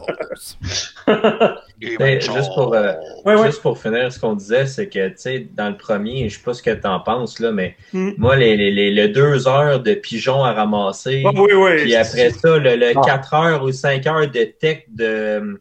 Ben, 1.99 2.19
juste 2.21 2.53
pour, 2.55 2.73
euh, 2.73 2.93
Ouais, 3.25 3.35
ouais. 3.35 3.45
Juste 3.47 3.61
pour 3.61 3.77
finir, 3.79 4.11
ce 4.11 4.19
qu'on 4.19 4.33
disait, 4.35 4.65
c'est 4.65 4.87
que, 4.89 5.09
tu 5.09 5.13
sais, 5.17 5.47
dans 5.53 5.69
le 5.69 5.77
premier, 5.77 6.27
je 6.29 6.37
sais 6.37 6.43
pas 6.43 6.53
ce 6.53 6.61
que 6.63 6.71
t'en 6.71 6.99
penses, 6.99 7.39
là, 7.39 7.51
mais 7.51 7.75
Hmm. 7.93 8.11
moi, 8.17 8.35
les, 8.35 8.55
les, 8.57 8.71
les, 8.71 8.89
les 8.91 9.09
deux 9.09 9.47
heures 9.47 9.79
de 9.79 9.93
pigeons 9.93 10.43
à 10.43 10.53
ramasser, 10.53 11.23
Ah, 11.25 11.31
oui, 11.35 11.53
oui. 11.53 11.75
puis 11.83 11.95
après 11.95 12.29
ça, 12.31 12.57
le, 12.57 12.75
le 12.75 12.91
Ah. 12.95 13.01
4 13.05 13.33
heures 13.35 13.63
ou 13.63 13.71
5 13.71 14.05
heures 14.07 14.27
de 14.29 14.43
tech 14.43 14.85
de 14.89 15.05
euh, 15.05 15.53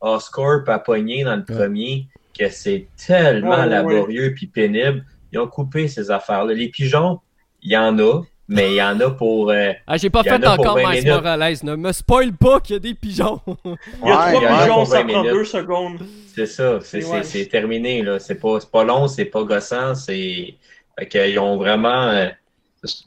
Oscorp 0.00 0.68
à 0.68 0.78
pogner 0.80 1.22
dans 1.24 1.36
le 1.36 1.44
Ouais. 1.48 1.56
premier, 1.56 2.06
que 2.38 2.48
c'est 2.48 2.86
tellement 3.06 3.50
Ouais, 3.50 3.56
ouais, 3.58 3.66
laborieux 3.68 4.32
puis 4.34 4.46
pénible. 4.48 5.04
Ils 5.32 5.38
ont 5.38 5.46
coupé 5.48 5.86
ces 5.88 6.10
affaires-là. 6.10 6.52
Les 6.54 6.68
pigeons, 6.68 7.20
il 7.62 7.72
y 7.72 7.76
en 7.76 7.96
a, 7.98 8.22
mais 8.48 8.72
il 8.72 8.76
y 8.76 8.82
en 8.82 8.98
a 9.00 9.10
pour... 9.10 9.50
euh, 9.50 9.72
Ah, 9.86 9.96
j'ai 9.96 10.10
pas 10.10 10.20
en 10.20 10.24
fait 10.24 10.46
encore 10.46 10.76
20 10.78 10.90
Miles. 10.92 11.06
Morales, 11.08 11.56
ne 11.62 11.76
me 11.76 11.92
spoil 11.92 12.32
pas 12.32 12.60
qu'il 12.60 12.74
y 12.74 12.76
a 12.76 12.80
des 12.80 12.94
pigeons. 12.94 13.40
Il 14.02 14.08
y 14.08 14.10
a 14.12 14.32
trois 14.32 14.40
pigeons, 14.40 14.84
ça 14.84 15.02
20 15.02 15.08
prend 15.08 15.22
deux 15.24 15.44
secondes. 15.44 16.06
C'est 16.34 16.46
ça, 16.46 16.78
c'est 16.80 17.04
ouais. 17.04 17.46
terminé, 17.46 18.02
là. 18.02 18.18
C'est 18.18 18.34
pas, 18.40 18.60
c'est 18.60 18.70
pas 18.70 18.84
long, 18.84 19.06
c'est 19.08 19.24
pas 19.26 19.42
gossant, 19.44 19.94
c'est. 19.94 20.54
Fait 20.98 21.08
qu'ils 21.08 21.38
ont 21.38 21.56
vraiment. 21.56 22.08
euh, 22.08 22.28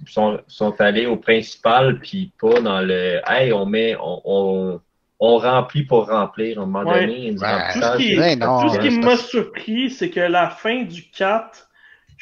sont, 0.08 0.40
sont 0.48 0.80
allés 0.82 1.06
au 1.06 1.18
principal, 1.18 2.00
puis 2.00 2.32
pas 2.42 2.60
dans 2.62 2.82
le. 2.82 3.20
Hey, 3.28 3.52
on 3.54 3.66
met. 3.66 3.96
On, 4.02 4.22
on, 4.26 4.82
on 5.20 5.38
remplit 5.38 5.84
pour 5.84 6.08
remplir. 6.08 6.60
À 6.60 6.64
un 6.64 6.66
moment 6.66 6.90
Ouais. 6.90 7.02
donné, 7.02 7.32
Ouais. 7.32 7.74
Tout 7.74 7.82
ce 7.82 7.98
qui, 7.98 8.18
Ouais, 8.20 8.36
non, 8.36 8.62
tout 8.62 8.70
ce 8.74 8.80
qui 8.80 8.90
ouais, 8.90 8.98
m'a 9.04 9.18
surpris, 9.18 9.92
c'est 9.92 10.10
que 10.10 10.20
la 10.20 10.50
fin 10.50 10.84
du 10.84 11.04
4, 11.12 11.67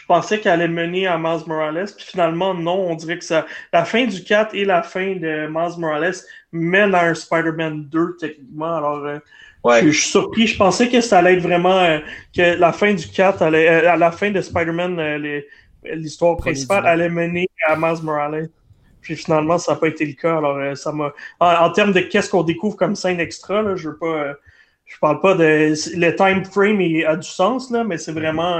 je 0.06 0.14
pensais 0.14 0.39
qu'elle 0.39 0.53
allait 0.62 0.68
mener 0.68 1.08
à 1.08 1.18
Miles 1.18 1.45
Morales, 1.47 1.88
puis 1.97 2.06
finalement, 2.06 2.53
non, 2.53 2.89
on 2.91 2.95
dirait 2.95 3.18
que 3.18 3.26
ça. 3.26 3.45
La 3.74 3.86
fin 3.86 4.06
du 4.06 4.24
4 4.24 4.53
et 4.53 4.64
la 4.66 4.84
fin 4.84 5.16
de 5.16 5.47
Miles 5.47 5.80
Morales 5.80 6.14
mènent 6.51 6.93
à 6.93 7.06
un 7.06 7.14
Spider-Man 7.16 7.86
2, 7.89 8.16
techniquement. 8.20 8.76
Alors, 8.78 9.03
euh, 9.06 9.18
Ouais. 9.64 9.82
je, 9.82 9.89
je 9.91 9.99
suis 9.99 10.10
surpris. 10.12 10.47
Je 10.47 10.58
pensais 10.58 10.89
que 10.89 11.01
ça 11.01 11.20
allait 11.20 11.34
être 11.36 11.41
vraiment. 11.43 11.80
euh, 11.80 11.99
que 12.36 12.56
la 12.58 12.72
fin 12.72 12.93
du 12.93 13.08
4 13.08 13.41
allait. 13.41 13.68
euh, 13.70 13.91
à 13.91 13.97
la 13.97 14.12
fin 14.12 14.30
de 14.32 14.41
Spider-Man, 14.41 14.99
euh, 14.99 15.41
l'histoire 15.95 16.38
principale 16.38 16.86
allait 16.86 17.10
mener 17.10 17.47
à 17.68 17.76
Miles 17.76 18.03
Morales. 18.03 18.49
Puis 19.01 19.16
finalement, 19.16 19.58
ça 19.58 19.74
n'a 19.74 19.80
pas 19.80 19.88
été 19.88 20.06
le 20.06 20.14
cas. 20.14 20.38
Alors, 20.38 20.58
euh, 20.58 20.76
ça 20.76 20.91
m'a. 20.91 21.14
En, 21.39 21.47
en 21.66 21.72
termes 21.72 21.93
de 21.93 22.01
qu'est-ce 22.01 22.30
qu'on 22.30 22.43
découvre 22.43 22.76
comme 22.78 22.95
scène 22.95 23.20
extra, 23.20 23.62
là, 23.64 23.76
je 23.76 23.89
veux 23.89 23.97
pas. 23.97 24.08
euh, 24.08 24.34
je 24.86 24.97
parle 24.99 25.22
pas 25.22 25.36
de. 25.36 25.74
Le 25.97 26.16
time 26.16 26.45
frame 26.45 26.82
il 26.82 27.06
a 27.06 27.16
du 27.16 27.28
sens, 27.28 27.72
là, 27.72 27.84
mais 27.84 27.97
c'est 27.97 28.12
vraiment. 28.14 28.60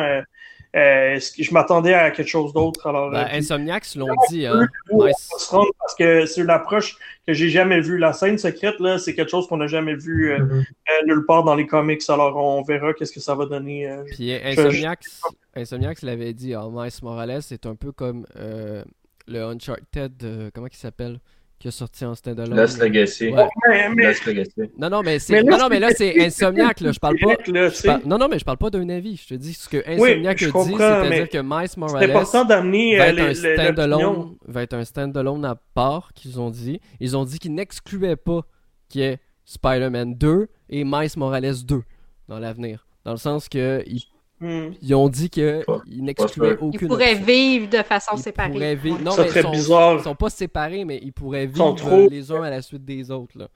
Euh, 0.76 1.16
euh, 1.16 1.20
je 1.20 1.54
m'attendais 1.54 1.94
à 1.94 2.12
quelque 2.12 2.28
chose 2.28 2.54
d'autre? 2.54 2.88
Alors, 2.88 3.12
ben, 3.12 3.20
euh, 3.20 3.38
Insomniacs 3.38 3.96
l'ont 3.96 4.08
dit. 4.30 4.46
Hein. 4.46 4.68
Parce 4.92 5.96
que 5.98 6.26
c'est 6.26 6.42
une 6.42 6.50
approche 6.50 6.98
que 7.26 7.34
j'ai 7.34 7.50
jamais 7.50 7.80
vue. 7.82 7.98
La 7.98 8.14
scène 8.14 8.38
secrète, 8.38 8.80
là, 8.80 8.98
c'est 8.98 9.16
quelque 9.16 9.32
chose 9.32 9.48
qu'on 9.48 9.58
n'a 9.58 9.68
jamais 9.68 9.96
vu 9.96 10.32
euh, 10.32 10.40
mm-hmm. 10.40 11.06
nulle 11.08 11.26
part 11.26 11.44
dans 11.44 11.56
les 11.56 11.68
comics. 11.68 12.02
Alors, 12.10 12.36
on 12.38 12.62
verra 12.64 12.94
qu'est-ce 12.94 13.14
que 13.14 13.20
ça 13.20 13.36
va 13.36 13.46
donner. 13.46 13.90
Puis 14.12 14.34
Insomniacs, 14.34 16.02
l'avait 16.02 16.34
dit. 16.34 16.54
Ah, 16.54 16.68
Miles 16.72 16.92
Morales, 17.02 17.42
c'est 17.42 17.66
un 17.66 17.76
peu 17.76 17.92
comme 17.92 18.26
le 18.36 19.44
Uncharted. 19.44 20.52
comment 20.54 20.68
il 20.68 20.78
s'appelle? 20.78 21.20
Qui 21.60 21.68
a 21.68 21.72
sorti 21.72 22.06
en 22.06 22.16
standalone. 22.16 22.56
Lost 22.56 22.80
Legacy. 22.80 23.32
Legacy. 23.32 24.52
Non, 24.78 24.90
non, 24.90 25.02
mais, 25.04 25.20
c'est... 25.20 25.42
non, 25.44 25.58
non, 25.58 25.68
mais 25.70 25.80
là, 25.80 25.90
c'est 25.96 26.20
Insomniac. 26.26 26.82
Là. 26.82 26.92
Je 26.92 27.00
parle 27.00 27.18
pas. 27.18 28.00
Non, 28.06 28.18
non, 28.18 28.28
mais 28.28 28.40
je 28.40 28.46
parle 28.46 28.58
pas 28.58 28.70
d'un 28.70 28.88
avis. 28.90 29.18
Je 29.18 29.28
te 29.28 29.34
dis 29.36 29.54
ce 29.54 29.70
que 29.70 29.78
Insomniac 29.88 30.42
a 30.42 30.46
dit, 30.46 30.52
c'est-à-dire 30.52 31.30
que 31.30 31.42
Miles 31.42 31.70
Morales. 31.78 32.10
important 32.10 32.46
d'amener 32.46 32.98
va, 32.98 33.08
être 33.08 33.20
un 33.20 33.34
stand-alone, 33.34 34.36
va 34.46 34.64
être 34.64 34.74
un 34.74 34.84
stand-alone 34.84 35.46
à 35.46 35.56
part, 35.74 36.14
qu'ils 36.14 36.40
ont 36.40 36.50
dit. 36.50 36.80
Ils 37.00 37.16
ont 37.16 37.26
dit 37.26 37.40
qu'ils 37.40 37.54
n'excluaient 37.54 38.16
pas 38.16 38.42
qu'il 38.90 39.02
y 39.02 39.04
ait 39.06 39.20
Spider-Man 39.46 40.16
2 40.16 40.48
et 40.70 40.84
Miles 40.84 41.10
Morales 41.18 41.64
2 41.66 41.82
dans 42.28 42.40
l'avenir. 42.40 42.86
Dans 43.06 43.12
le 43.12 43.18
sens 43.18 43.48
qu'ils 43.50 44.04
Hmm. 44.42 44.72
Ils 44.82 44.94
ont 44.96 45.08
dit 45.08 45.30
qu'ils 45.30 45.64
n'excluaient 45.88 46.58
aucune. 46.60 46.72
Ils 46.74 46.88
pourraient 46.88 47.16
vivre 47.16 47.70
de 47.70 47.82
façon 47.84 48.18
séparée. 48.18 48.76
Vivre... 48.76 49.00
Non, 49.02 49.16
mais 49.18 49.30
ils 49.54 49.62
sont... 49.62 50.00
sont 50.00 50.16
pas 50.16 50.30
séparés, 50.30 50.84
mais 50.84 51.00
ils 51.02 51.14
pourraient 51.14 51.46
vivre 51.46 52.10
les 52.10 52.32
uns 52.32 52.44
à 52.44 52.50
la 52.50 52.62
suite 52.62 52.84
des 52.84 53.12
autres. 53.12 53.38
Là. 53.38 53.48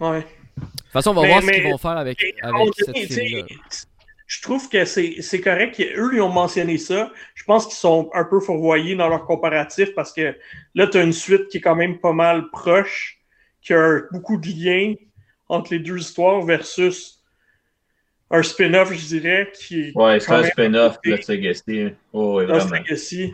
Ouais. 0.00 0.20
De 0.56 0.62
toute 0.62 0.92
façon, 0.92 1.10
on 1.10 1.20
va 1.20 1.26
voir 1.26 1.42
ce 1.42 1.50
qu'ils 1.50 1.70
vont 1.70 1.78
faire 1.78 1.98
avec, 1.98 2.22
avec 2.42 2.68
cette 2.76 3.12
série-là. 3.12 3.46
Je 4.26 4.40
trouve 4.40 4.66
que 4.70 4.86
c'est 4.86 5.40
correct. 5.42 5.78
Eux, 5.78 6.10
ils 6.14 6.22
ont 6.22 6.32
mentionné 6.32 6.78
ça. 6.78 7.12
Je 7.34 7.44
pense 7.44 7.66
qu'ils 7.66 7.76
sont 7.76 8.08
un 8.14 8.24
peu 8.24 8.40
fourvoyés 8.40 8.96
dans 8.96 9.08
leur 9.08 9.26
comparatif 9.26 9.94
parce 9.94 10.10
que 10.10 10.34
là, 10.74 10.86
tu 10.86 10.96
as 10.96 11.02
une 11.02 11.12
suite 11.12 11.48
qui 11.48 11.58
est 11.58 11.60
quand 11.60 11.76
même 11.76 11.98
pas 11.98 12.14
mal 12.14 12.48
proche, 12.50 13.18
qui 13.60 13.74
a 13.74 14.00
beaucoup 14.10 14.38
de 14.38 14.48
liens 14.48 14.94
entre 15.48 15.74
les 15.74 15.80
deux 15.80 15.98
histoires 15.98 16.40
versus 16.40 17.21
un 18.32 18.42
spin-off, 18.42 18.92
je 18.92 19.06
dirais, 19.06 19.52
qui 19.54 19.92
Ouais, 19.94 20.18
c'est 20.18 20.32
un 20.32 20.42
spin-off 20.42 20.96
de 21.04 21.10
Lost 21.10 21.28
Legacy. 21.28 21.88
Oh, 22.12 22.36
ouais, 22.36 22.46
vraiment. 22.46 22.76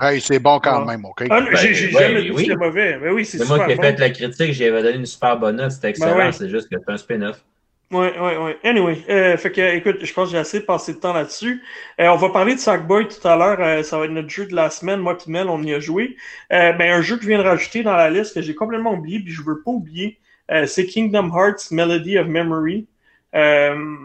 Hey, 0.02 0.20
c'est 0.20 0.40
bon 0.40 0.58
quand 0.58 0.84
même, 0.84 1.04
OK? 1.04 1.24
Ah, 1.30 1.40
j'ai 1.54 1.86
ben, 1.92 1.98
jamais 1.98 2.22
dit 2.22 2.30
que 2.30 2.38
c'était 2.38 2.56
mauvais. 2.56 2.98
Mais 2.98 3.10
oui, 3.10 3.24
c'est 3.24 3.46
moi 3.46 3.64
qui 3.64 3.72
ai 3.72 3.76
fait 3.76 3.98
la 3.98 4.10
critique, 4.10 4.52
j'avais 4.52 4.82
donné 4.82 4.98
une 4.98 5.06
super 5.06 5.38
bonne 5.38 5.56
note, 5.56 5.70
c'était 5.70 5.92
ben 5.92 6.08
excellent, 6.08 6.32
c'est 6.32 6.48
juste 6.50 6.68
que 6.68 6.76
c'est 6.84 6.92
un 6.92 6.96
spin-off. 6.96 7.42
Ouais, 7.90 8.18
ouais, 8.18 8.36
ouais. 8.36 8.58
Anyway, 8.64 8.98
euh, 9.08 9.38
fait 9.38 9.50
que, 9.50 9.76
écoute, 9.76 10.04
je 10.04 10.12
pense 10.12 10.28
que 10.28 10.32
j'ai 10.32 10.38
assez 10.38 10.60
passé 10.60 10.92
de 10.92 10.98
temps 10.98 11.14
là-dessus. 11.14 11.62
Euh, 12.00 12.08
on 12.08 12.16
va 12.16 12.28
parler 12.28 12.54
de 12.54 12.60
Sackboy 12.60 13.08
tout 13.08 13.26
à 13.26 13.34
l'heure. 13.34 13.58
Euh, 13.60 13.82
ça 13.82 13.98
va 13.98 14.04
être 14.04 14.10
notre 14.10 14.28
jeu 14.28 14.44
de 14.44 14.54
la 14.54 14.68
semaine. 14.68 15.00
Moi 15.00 15.16
et 15.26 15.30
Mel, 15.30 15.48
on 15.48 15.62
y 15.62 15.72
a 15.72 15.80
joué. 15.80 16.16
Euh, 16.52 16.72
ben, 16.72 16.92
un 16.92 17.00
jeu 17.00 17.16
que 17.16 17.22
je 17.22 17.28
viens 17.28 17.38
de 17.38 17.48
rajouter 17.48 17.82
dans 17.82 17.96
la 17.96 18.10
liste 18.10 18.34
que 18.34 18.42
j'ai 18.42 18.54
complètement 18.54 18.92
oublié, 18.92 19.20
puis 19.20 19.32
je 19.32 19.42
veux 19.42 19.62
pas 19.62 19.70
oublier, 19.70 20.18
c'est 20.66 20.84
Kingdom 20.84 21.30
Hearts 21.34 21.70
Melody 21.70 22.18
of 22.18 22.26
Memory. 22.26 22.86
Euh, 23.34 23.96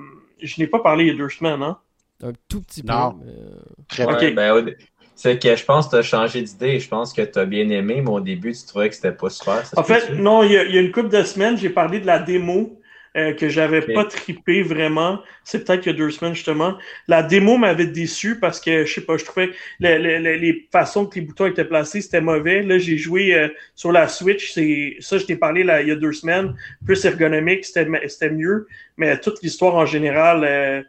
je 0.44 0.62
n'ai 0.62 0.68
pas 0.68 0.80
parlé 0.80 1.06
il 1.06 1.08
y 1.08 1.12
a 1.12 1.18
deux 1.18 1.30
semaines, 1.30 1.62
hein? 1.62 1.78
Un 2.24 2.34
tout 2.48 2.62
petit 2.62 2.84
peu. 2.84 2.94
Mais... 3.26 4.34
Ben, 4.34 4.76
c'est 5.16 5.40
que 5.40 5.56
je 5.56 5.64
pense 5.64 5.86
que 5.86 5.92
tu 5.92 5.96
as 5.98 6.02
changé 6.02 6.42
d'idée. 6.42 6.80
Je 6.80 6.88
pense 6.88 7.14
que 7.14 7.22
tu 7.22 7.38
as 7.38 7.46
bien 7.46 7.70
aimé, 7.70 8.02
mais 8.02 8.10
au 8.10 8.20
début, 8.20 8.54
tu 8.54 8.66
trouvais 8.66 8.90
que 8.90 8.96
c'était 8.96 9.12
pas 9.12 9.30
super. 9.30 9.64
En 9.76 9.84
fait, 9.84 10.14
non, 10.14 10.44
il 10.44 10.52
y, 10.52 10.58
a, 10.58 10.64
il 10.64 10.74
y, 10.74 10.78
a, 10.78 10.82
une 10.82 10.92
couple 10.92 11.10
de 11.10 11.24
semaines, 11.24 11.58
j'ai 11.58 11.70
parlé 11.70 12.00
de 12.00 12.06
la 12.06 12.20
démo 12.20 12.80
euh, 13.16 13.34
que 13.34 13.48
j'avais 13.48 13.82
pas 13.82 14.06
trippé 14.06 14.64
vraiment. 14.64 15.20
C'est 15.44 15.64
peut-être 15.64 15.86
il 15.86 15.90
y 15.92 15.96
a 15.96 15.98
deux 15.98 16.10
semaines 16.10 16.34
justement. 16.34 16.78
La 17.08 17.22
démo 17.22 17.58
m'avait 17.58 17.86
déçu 17.86 18.40
parce 18.40 18.60
que 18.60 18.86
je 18.86 18.94
sais 18.94 19.02
pas, 19.02 19.18
je 19.18 19.26
trouvais 19.26 19.52
les, 19.80 20.00
les, 20.00 20.38
les 20.38 20.68
façons 20.72 21.06
que 21.06 21.16
les 21.16 21.22
boutons 21.22 21.46
étaient 21.46 21.66
placés, 21.66 22.02
c'était 22.02 22.22
mauvais. 22.22 22.64
Là, 22.64 22.78
j'ai 22.78 22.98
joué 22.98 23.36
euh, 23.36 23.50
sur 23.76 23.92
la 23.92 24.08
Switch, 24.08 24.54
c'est 24.54 24.98
ça, 25.00 25.18
je 25.18 25.26
t'ai 25.26 25.36
parlé 25.36 25.64
là, 25.64 25.82
il 25.82 25.90
y 25.90 25.92
a 25.92 25.96
deux 25.96 26.14
semaines, 26.14 26.56
plus 26.86 27.06
ergonomique, 27.06 27.66
c'était 27.66 28.30
mieux. 28.32 28.68
Mais 28.98 29.20
toute 29.20 29.42
l'histoire 29.44 29.76
en 29.76 29.86
général. 29.86 30.44
Euh, 30.44 30.82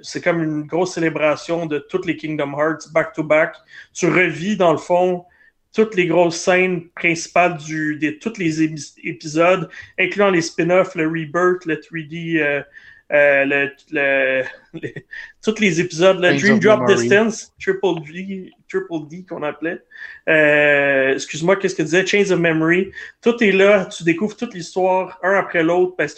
c'est 0.00 0.22
comme 0.22 0.42
une 0.42 0.62
grosse 0.62 0.94
célébration 0.94 1.66
de 1.66 1.78
toutes 1.78 2.06
les 2.06 2.16
Kingdom 2.16 2.52
Hearts 2.52 2.92
back 2.92 3.12
to 3.14 3.24
back. 3.24 3.56
Tu 3.92 4.06
revis 4.06 4.56
dans 4.56 4.70
le 4.70 4.78
fond 4.78 5.24
toutes 5.74 5.94
les 5.94 6.06
grosses 6.06 6.36
scènes 6.36 6.88
principales 6.90 7.56
du, 7.58 7.96
de 7.96 8.10
tous 8.10 8.38
les 8.38 8.62
épisodes, 8.62 9.68
incluant 9.98 10.30
les 10.30 10.42
spin-offs, 10.42 10.94
le 10.94 11.06
Rebirth, 11.06 11.66
le 11.66 11.76
3D, 11.76 12.40
euh, 12.40 12.62
euh, 13.10 13.44
le, 13.46 13.70
le, 13.90 14.44
tous 15.42 15.58
les 15.60 15.80
épisodes, 15.80 16.20
le 16.20 16.36
Dream 16.38 16.58
Drop 16.58 16.86
Distance, 16.86 17.52
Triple 17.58 18.02
D, 18.06 18.50
Triple 18.68 19.08
D 19.08 19.24
qu'on 19.26 19.42
appelait. 19.42 19.82
Euh, 20.28 21.14
excuse-moi, 21.14 21.56
qu'est-ce 21.56 21.74
que 21.74 21.82
tu 21.82 21.86
disais? 21.86 22.06
Chains 22.06 22.30
of 22.30 22.38
Memory. 22.38 22.90
Tout 23.22 23.42
est 23.42 23.52
là, 23.52 23.86
tu 23.86 24.04
découvres 24.04 24.36
toute 24.36 24.54
l'histoire, 24.54 25.18
un 25.22 25.34
après 25.34 25.62
l'autre. 25.62 25.94
Ben, 25.96 26.08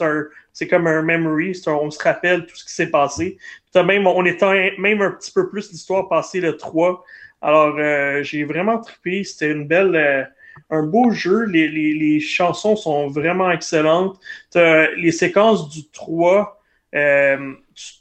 c'est 0.52 0.66
comme 0.66 0.88
un 0.88 1.02
memory, 1.02 1.60
on 1.68 1.90
se 1.90 2.02
rappelle 2.02 2.44
tout 2.44 2.56
ce 2.56 2.64
qui 2.64 2.72
s'est 2.72 2.90
passé. 2.90 3.38
Même, 3.74 4.06
on 4.06 4.24
étend 4.24 4.52
même 4.78 5.00
un 5.00 5.12
petit 5.12 5.30
peu 5.32 5.48
plus 5.48 5.70
l'histoire 5.70 6.08
passée 6.08 6.40
le 6.40 6.56
3. 6.56 7.04
Alors, 7.42 7.76
euh, 7.78 8.22
j'ai 8.22 8.44
vraiment 8.44 8.78
trippé. 8.78 9.24
C'était 9.24 9.50
une 9.50 9.66
belle, 9.66 9.96
euh, 9.96 10.24
un 10.70 10.82
beau 10.82 11.10
jeu. 11.10 11.44
Les, 11.44 11.68
les, 11.68 11.94
les, 11.94 12.20
chansons 12.20 12.76
sont 12.76 13.08
vraiment 13.08 13.50
excellentes. 13.50 14.18
les 14.54 15.12
séquences 15.12 15.68
du 15.70 15.88
3, 15.90 16.60
euh, 16.94 17.54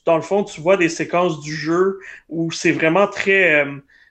dans 0.05 0.15
le 0.15 0.21
fond, 0.21 0.43
tu 0.43 0.61
vois 0.61 0.77
des 0.77 0.89
séquences 0.89 1.41
du 1.41 1.55
jeu 1.55 1.99
où 2.27 2.51
c'est 2.51 2.71
vraiment 2.71 3.07
très, 3.07 3.65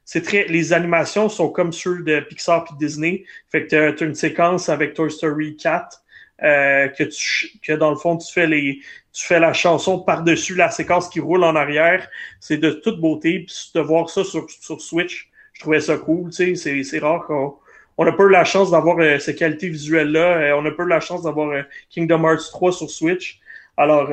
c'est 0.05 0.23
très, 0.23 0.47
les 0.49 0.73
animations 0.73 1.29
sont 1.29 1.51
comme 1.51 1.73
ceux 1.73 2.03
de 2.03 2.21
Pixar 2.21 2.65
et 2.71 2.79
Disney. 2.79 3.25
Fait 3.51 3.67
que 3.67 3.91
tu 3.91 4.05
as, 4.05 4.07
une 4.07 4.15
séquence 4.15 4.69
avec 4.69 4.95
Toy 4.95 5.11
Story 5.11 5.57
4 5.57 6.05
que 6.41 7.03
tu, 7.05 7.59
que 7.61 7.73
dans 7.73 7.91
le 7.91 7.97
fond 7.97 8.17
tu 8.17 8.33
fais 8.33 8.47
les, 8.47 8.81
tu 9.19 9.27
fais 9.27 9.41
la 9.41 9.53
chanson 9.53 9.99
par-dessus 9.99 10.55
la 10.55 10.71
séquence 10.71 11.09
qui 11.09 11.19
roule 11.19 11.43
en 11.43 11.57
arrière. 11.57 12.09
C'est 12.39 12.57
de 12.57 12.71
toute 12.71 13.01
beauté. 13.01 13.41
Puis 13.41 13.73
de 13.75 13.81
voir 13.81 14.09
ça 14.09 14.23
sur, 14.23 14.49
sur 14.49 14.81
Switch, 14.81 15.29
je 15.55 15.61
trouvais 15.61 15.81
ça 15.81 15.97
cool. 15.97 16.33
C'est 16.33 16.99
rare 17.01 17.27
qu'on 17.27 17.57
on 17.97 18.05
n'a 18.05 18.13
pas 18.13 18.23
eu 18.23 18.31
la 18.31 18.45
chance 18.45 18.71
d'avoir 18.71 18.97
euh, 19.01 19.19
ces 19.19 19.35
qualités 19.35 19.71
visuelles-là. 19.71 20.21
Euh, 20.21 20.53
on 20.57 20.63
n'a 20.63 20.71
pas 20.71 20.85
eu 20.85 20.89
la 20.89 21.01
chance 21.01 21.25
d'avoir 21.25 21.51
euh, 21.51 21.63
Kingdom 21.91 22.23
Hearts 22.23 22.49
3 22.53 22.71
sur 22.71 22.89
Switch. 22.89 23.41
Alors, 23.77 24.09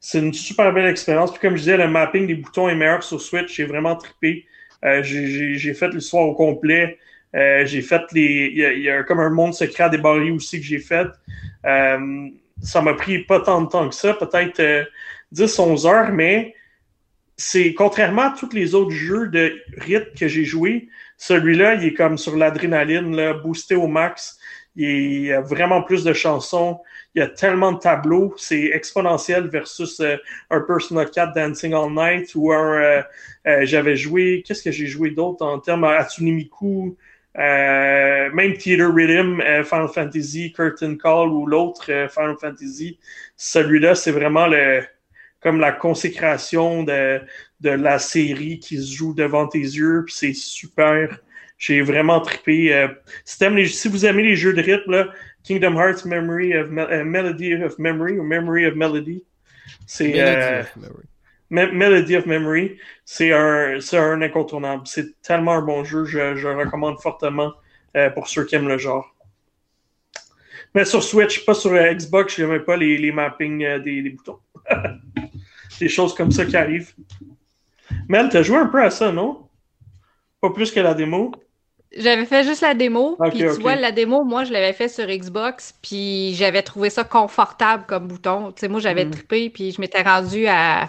c'est 0.00 0.18
une 0.18 0.34
super 0.34 0.72
belle 0.72 0.86
expérience. 0.86 1.30
Puis 1.30 1.40
comme 1.40 1.52
je 1.52 1.62
disais, 1.62 1.76
le 1.78 1.88
mapping 1.88 2.26
des 2.26 2.34
boutons 2.34 2.68
est 2.68 2.74
meilleur 2.74 3.02
sur 3.02 3.20
Switch. 3.20 3.54
J'ai 3.54 3.64
vraiment 3.64 3.96
trippé. 3.96 4.46
j'ai 5.02 5.74
fait 5.74 5.88
l'histoire 5.88 6.24
au 6.24 6.34
complet. 6.34 6.98
j'ai 7.34 7.82
fait 7.82 8.02
les. 8.12 8.50
Il 8.52 8.58
y, 8.58 8.64
a, 8.64 8.72
y, 8.72 8.90
a, 8.90 9.02
comme 9.02 9.20
un 9.20 9.28
monde 9.28 9.52
secret 9.52 9.84
à 9.84 9.88
débarrer 9.90 10.30
aussi 10.30 10.60
que 10.60 10.66
j'ai 10.66 10.78
fait 10.78 11.08
ça 12.62 12.82
m'a 12.82 12.94
pris 12.94 13.20
pas 13.20 13.40
tant 13.40 13.62
de 13.62 13.68
temps 13.68 13.88
que 13.88 13.94
ça, 13.94 14.14
peut-être 14.14 14.60
10-11 15.32 15.86
euh, 15.86 15.88
heures, 15.88 16.12
mais 16.12 16.54
c'est 17.36 17.72
contrairement 17.74 18.22
à 18.22 18.34
tous 18.38 18.52
les 18.52 18.74
autres 18.74 18.90
jeux 18.90 19.28
de 19.28 19.62
rythme 19.78 20.12
que 20.18 20.28
j'ai 20.28 20.44
joué, 20.44 20.88
celui-là, 21.20 21.74
il 21.74 21.84
est 21.84 21.92
comme 21.92 22.16
sur 22.16 22.34
l'adrénaline, 22.34 23.34
boosté 23.42 23.74
au 23.74 23.86
max. 23.86 24.38
Il 24.74 25.24
y 25.24 25.32
a 25.34 25.42
vraiment 25.42 25.82
plus 25.82 26.02
de 26.02 26.14
chansons. 26.14 26.80
Il 27.14 27.18
y 27.18 27.22
a 27.22 27.28
tellement 27.28 27.72
de 27.72 27.78
tableaux. 27.78 28.32
C'est 28.38 28.70
exponentiel 28.72 29.48
versus 29.48 30.00
euh, 30.00 30.16
un 30.48 30.62
Persona 30.62 31.04
4 31.04 31.34
Dancing 31.34 31.74
All 31.74 31.92
Night 31.92 32.34
ou 32.34 32.52
un. 32.52 33.02
Euh, 33.46 33.64
j'avais 33.64 33.96
joué. 33.96 34.42
Qu'est-ce 34.46 34.62
que 34.62 34.70
j'ai 34.70 34.86
joué 34.86 35.10
d'autre 35.10 35.44
en 35.44 35.58
termes 35.58 35.84
à? 35.84 36.06
Euh, 37.38 38.30
même 38.32 38.56
Theater 38.56 38.92
Rhythm, 38.92 39.40
euh, 39.40 39.62
Final 39.62 39.88
Fantasy, 39.88 40.52
Curtain 40.52 40.96
Call 40.96 41.28
ou 41.28 41.46
l'autre 41.46 41.90
euh, 41.90 42.08
Final 42.08 42.36
Fantasy, 42.40 42.98
celui-là, 43.36 43.94
c'est 43.94 44.10
vraiment 44.10 44.46
le 44.46 44.82
comme 45.40 45.58
la 45.58 45.72
consécration 45.72 46.82
de, 46.82 47.18
de 47.60 47.70
la 47.70 47.98
série 47.98 48.58
qui 48.58 48.76
se 48.76 48.94
joue 48.94 49.14
devant 49.14 49.46
tes 49.46 49.58
yeux, 49.58 50.02
puis 50.04 50.14
c'est 50.14 50.34
super. 50.34 51.18
J'ai 51.56 51.80
vraiment 51.80 52.20
trippé. 52.20 52.88
si, 53.24 53.68
si, 53.68 53.88
vous 53.88 54.04
aimez 54.04 54.22
les 54.22 54.36
jeux 54.36 54.52
de 54.52 54.60
rythme, 54.60 54.90
là, 54.90 55.08
Kingdom 55.42 55.78
Hearts 55.78 56.04
Memory 56.04 56.58
of 56.58 56.68
Melody 56.68 57.54
of 57.54 57.78
Memory 57.78 58.18
ou 58.18 58.22
Memory 58.22 58.66
of 58.66 58.74
Melody, 58.74 59.24
c'est 59.86 60.08
Melody 60.08 60.60
of 60.60 60.76
Memory, 60.76 61.06
c'est 63.04 63.32
un, 63.32 63.78
un 63.92 64.22
incontournable. 64.22 64.82
C'est 64.86 65.20
tellement 65.22 65.52
un 65.52 65.62
bon 65.62 65.84
jeu, 65.84 66.04
je, 66.04 66.36
je 66.36 66.48
recommande 66.48 67.00
fortement 67.00 67.52
euh, 67.96 68.10
pour 68.10 68.28
ceux 68.28 68.44
qui 68.44 68.54
aiment 68.54 68.68
le 68.68 68.78
genre. 68.78 69.14
Mais 70.74 70.84
sur 70.84 71.02
Switch, 71.02 71.44
pas 71.44 71.54
sur 71.54 71.72
euh, 71.72 71.92
Xbox, 71.92 72.36
je 72.36 72.44
n'aime 72.44 72.64
pas 72.64 72.76
les, 72.76 72.96
les 72.96 73.10
mappings 73.10 73.64
euh, 73.64 73.78
des, 73.80 74.02
des, 74.02 74.10
boutons. 74.10 74.38
des 75.80 75.88
choses 75.88 76.14
comme 76.14 76.30
ça 76.30 76.44
qui 76.44 76.56
arrivent. 76.56 76.94
Mel, 78.08 78.28
t'as 78.28 78.42
joué 78.42 78.56
un 78.56 78.66
peu 78.66 78.80
à 78.82 78.90
ça, 78.90 79.10
non? 79.10 79.48
Pas 80.40 80.50
plus 80.50 80.70
que 80.70 80.78
la 80.78 80.94
démo? 80.94 81.32
J'avais 81.96 82.24
fait 82.24 82.44
juste 82.44 82.60
la 82.60 82.74
démo, 82.74 83.18
puis 83.30 83.38
tu 83.38 83.60
vois, 83.60 83.74
la 83.74 83.90
démo, 83.90 84.22
moi, 84.22 84.44
je 84.44 84.52
l'avais 84.52 84.72
fait 84.72 84.88
sur 84.88 85.06
Xbox, 85.06 85.74
puis 85.82 86.34
j'avais 86.34 86.62
trouvé 86.62 86.88
ça 86.88 87.02
confortable 87.02 87.84
comme 87.88 88.06
bouton. 88.06 88.52
Tu 88.52 88.60
sais, 88.60 88.68
moi, 88.68 88.78
j'avais 88.78 89.04
mm. 89.04 89.10
trippé, 89.10 89.50
puis 89.50 89.72
je 89.72 89.80
m'étais 89.80 90.02
rendu 90.02 90.46
à 90.46 90.88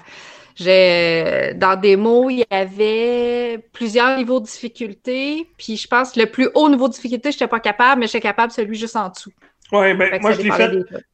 j'ai 0.61 1.53
dans 1.55 1.79
démo, 1.79 2.29
il 2.29 2.39
y 2.39 2.45
avait 2.49 3.59
plusieurs 3.73 4.17
niveaux 4.17 4.39
de 4.39 4.45
difficulté, 4.45 5.47
puis 5.57 5.77
je 5.77 5.87
pense 5.87 6.11
que 6.11 6.19
le 6.19 6.25
plus 6.27 6.49
haut 6.55 6.69
niveau 6.69 6.87
de 6.87 6.93
difficulté, 6.93 7.31
je 7.31 7.37
n'étais 7.37 7.47
pas 7.47 7.59
capable, 7.59 8.01
mais 8.01 8.07
j'étais 8.07 8.21
capable 8.21 8.51
celui 8.51 8.77
juste 8.77 8.95
en 8.95 9.09
dessous. 9.09 9.31
Ouais, 9.71 9.93
ben, 9.93 10.19
moi, 10.21 10.33
je 10.33 10.41
l'ai 10.41 10.51
fait 10.51 10.71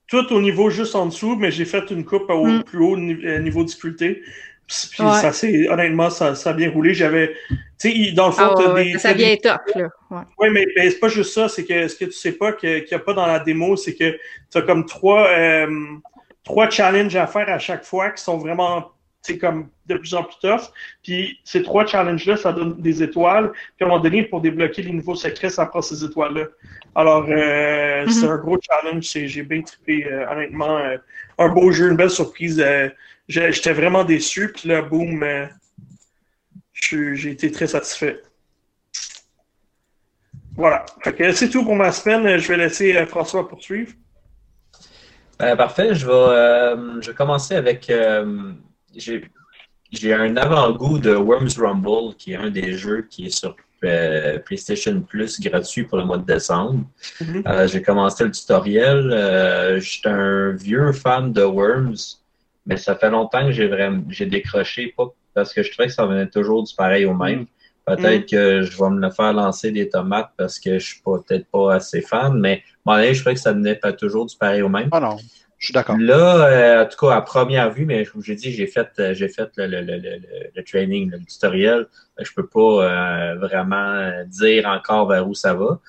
tout 0.08 0.34
au 0.34 0.42
niveau 0.42 0.70
juste 0.70 0.96
en 0.96 1.06
dessous, 1.06 1.36
mais 1.36 1.52
j'ai 1.52 1.66
fait 1.66 1.92
une 1.92 2.06
coupe 2.06 2.30
au 2.30 2.46
mm. 2.46 2.64
plus 2.64 2.80
haut 2.80 2.96
euh, 2.96 3.40
niveau 3.40 3.62
de 3.62 3.68
difficulté. 3.68 4.22
Puis 4.68 4.98
ça 4.98 5.32
c'est 5.32 5.70
honnêtement, 5.70 6.10
ça, 6.10 6.36
ça, 6.36 6.50
a 6.50 6.54
bien 6.54 6.70
roulé. 6.70 6.94
J'avais, 6.94 7.34
tu 7.80 7.90
sais, 7.90 8.12
dans 8.12 8.28
le 8.28 8.32
fond, 8.34 8.54
ah, 8.58 8.74
des, 8.74 8.98
ça 8.98 9.14
vient 9.14 9.34
top, 9.38 9.62
là. 9.76 9.88
Ouais, 10.38 10.50
mais, 10.50 10.66
mais 10.76 10.90
c'est 10.90 11.00
pas 11.00 11.08
juste 11.08 11.34
ça. 11.34 11.48
C'est 11.48 11.64
que 11.64 11.88
ce 11.88 11.96
que 11.96 12.06
tu 12.06 12.12
sais 12.12 12.34
pas 12.34 12.52
qu'il 12.52 12.84
n'y 12.84 12.94
a 12.94 13.00
pas 13.00 13.14
dans 13.14 13.26
la 13.26 13.40
démo, 13.40 13.78
c'est 13.78 13.96
que 13.96 14.18
tu 14.52 14.58
as 14.58 14.62
comme 14.64 14.86
trois, 14.86 15.26
euh, 15.30 15.68
trois 16.44 16.70
challenges 16.70 17.16
à 17.16 17.28
faire 17.28 17.48
à 17.48 17.60
chaque 17.60 17.86
fois 17.86 18.10
qui 18.10 18.22
sont 18.22 18.38
vraiment 18.38 18.92
c'est 19.22 19.38
comme 19.38 19.70
de 19.88 19.96
plus 19.96 20.14
en 20.14 20.24
plus 20.24 20.38
tough. 20.42 20.72
Puis 21.04 21.40
ces 21.44 21.64
trois 21.64 21.86
challenges-là, 21.86 22.38
ça 22.38 22.54
donne 22.54 22.82
des 22.82 23.04
étoiles. 23.04 23.52
Puis 23.52 23.82
à 23.82 23.86
un 23.86 23.88
moment 23.90 24.02
donné, 24.02 24.24
pour 24.24 24.42
débloquer 24.42 24.82
les 24.84 24.92
niveaux 24.92 25.16
secrets, 25.16 25.50
ça 25.50 25.66
prend 25.66 25.82
ces 25.82 26.04
étoiles-là. 26.04 26.46
Alors, 26.96 27.26
euh, 27.30 28.06
mhm. 28.06 28.10
c'est 28.10 28.26
un 28.26 28.38
gros 28.38 28.58
challenge. 28.62 29.04
J'ai 29.04 29.44
bien 29.44 29.62
trippé, 29.62 30.06
euh, 30.06 30.30
honnêtement. 30.32 30.78
Euh, 30.78 30.98
un 31.38 31.50
beau 31.50 31.72
jeu, 31.72 31.90
une 31.90 31.98
belle 31.98 32.10
surprise. 32.10 32.64
J'étais 33.28 33.74
vraiment 33.74 34.04
déçu. 34.04 34.52
Puis 34.54 34.70
là, 34.70 34.82
boum, 34.82 35.26
j'ai 36.74 37.32
été 37.32 37.52
très 37.52 37.68
satisfait. 37.68 38.22
Voilà. 40.56 40.86
C'est 41.34 41.50
tout 41.50 41.64
pour 41.64 41.76
ma 41.76 41.92
semaine. 41.92 42.40
Je 42.40 42.48
vais 42.48 42.58
laisser 42.58 43.06
François 43.06 43.48
poursuivre. 43.48 43.94
parfait. 45.38 45.94
Je 45.94 46.08
vais, 46.08 47.02
je 47.02 47.12
vais 47.12 47.16
commencer 47.16 47.54
avec 47.54 47.92
j'ai 48.98 50.14
un 50.14 50.36
avant-goût 50.38 51.00
de 51.00 51.14
Worms 51.16 51.58
Rumble, 51.58 52.16
qui 52.18 52.34
est 52.34 52.38
un 52.38 52.50
des 52.50 52.74
jeux 52.74 53.08
qui 53.10 53.28
est 53.28 53.30
sur 53.30 53.56
euh, 53.84 54.40
PlayStation 54.40 55.02
Plus 55.02 55.40
gratuit 55.40 55.84
pour 55.84 56.00
le 56.00 56.06
mois 56.06 56.18
de 56.18 56.26
décembre. 56.26 56.84
Mm-hmm. 57.22 57.48
Euh, 57.48 57.68
j'ai 57.68 57.82
commencé 57.82 58.24
le 58.24 58.32
tutoriel. 58.32 59.12
Euh, 59.12 59.80
J'étais 59.80 60.10
un 60.10 60.52
vieux 60.52 60.92
fan 60.94 61.32
de 61.32 61.44
Worms, 61.44 62.18
mais 62.66 62.78
ça 62.78 62.96
fait 62.96 63.10
longtemps 63.10 63.46
que 63.46 63.52
j'ai 63.52 63.68
vraiment 63.68 64.04
j'ai 64.10 64.26
décroché, 64.26 64.94
pas 64.98 65.14
parce 65.34 65.54
que 65.54 65.62
je 65.62 65.72
trouvais 65.72 65.88
que 65.88 65.94
ça 65.94 66.08
venait 66.08 66.28
toujours 66.28 66.64
du 66.64 66.74
pareil 66.74 67.06
au 67.06 67.14
même. 67.14 67.46
Peut-être 67.86 68.24
mm. 68.24 68.26
que 68.26 68.62
je 68.64 68.78
vais 68.78 68.90
me 68.90 69.00
le 69.00 69.12
faire 69.12 69.32
lancer 69.34 69.72
des 69.72 69.88
tomates 69.88 70.32
parce 70.36 70.60
que 70.60 70.80
je 70.80 70.86
suis 70.86 71.02
peut-être 71.06 71.46
pas 71.52 71.76
assez 71.76 72.02
fan, 72.02 72.38
mais 72.40 72.64
bon, 72.84 72.96
je 73.02 73.20
trouvais 73.20 73.36
que 73.36 73.40
ça 73.40 73.54
venait 73.54 73.76
pas 73.76 73.94
toujours 73.94 74.26
du 74.26 74.36
pareil 74.36 74.64
au 74.64 74.70
même. 74.70 74.90
Ah 74.92 75.00
non. 75.00 75.18
Je 75.58 75.68
suis 75.68 75.74
d'accord. 75.74 75.98
Là, 75.98 76.46
euh, 76.46 76.84
en 76.84 76.88
tout 76.88 76.98
cas, 76.98 77.16
à 77.16 77.22
première 77.22 77.72
vue, 77.72 77.86
mais 77.86 78.06
comme 78.06 78.22
j'ai 78.22 78.36
dit, 78.36 78.52
j'ai 78.52 78.68
fait, 78.68 78.90
euh, 79.00 79.16
j'ai 79.16 79.28
fait 79.28 79.50
le, 79.58 79.66
le, 79.66 79.82
le, 79.82 80.20
le, 80.56 80.64
training, 80.64 81.10
le 81.10 81.20
tutoriel. 81.26 81.88
Je 82.20 82.32
peux 82.32 82.46
pas 82.46 82.60
euh, 82.60 83.36
vraiment 83.40 84.12
dire 84.28 84.68
encore 84.68 85.08
vers 85.08 85.28
où 85.28 85.34
ça 85.34 85.56
va. 85.56 85.80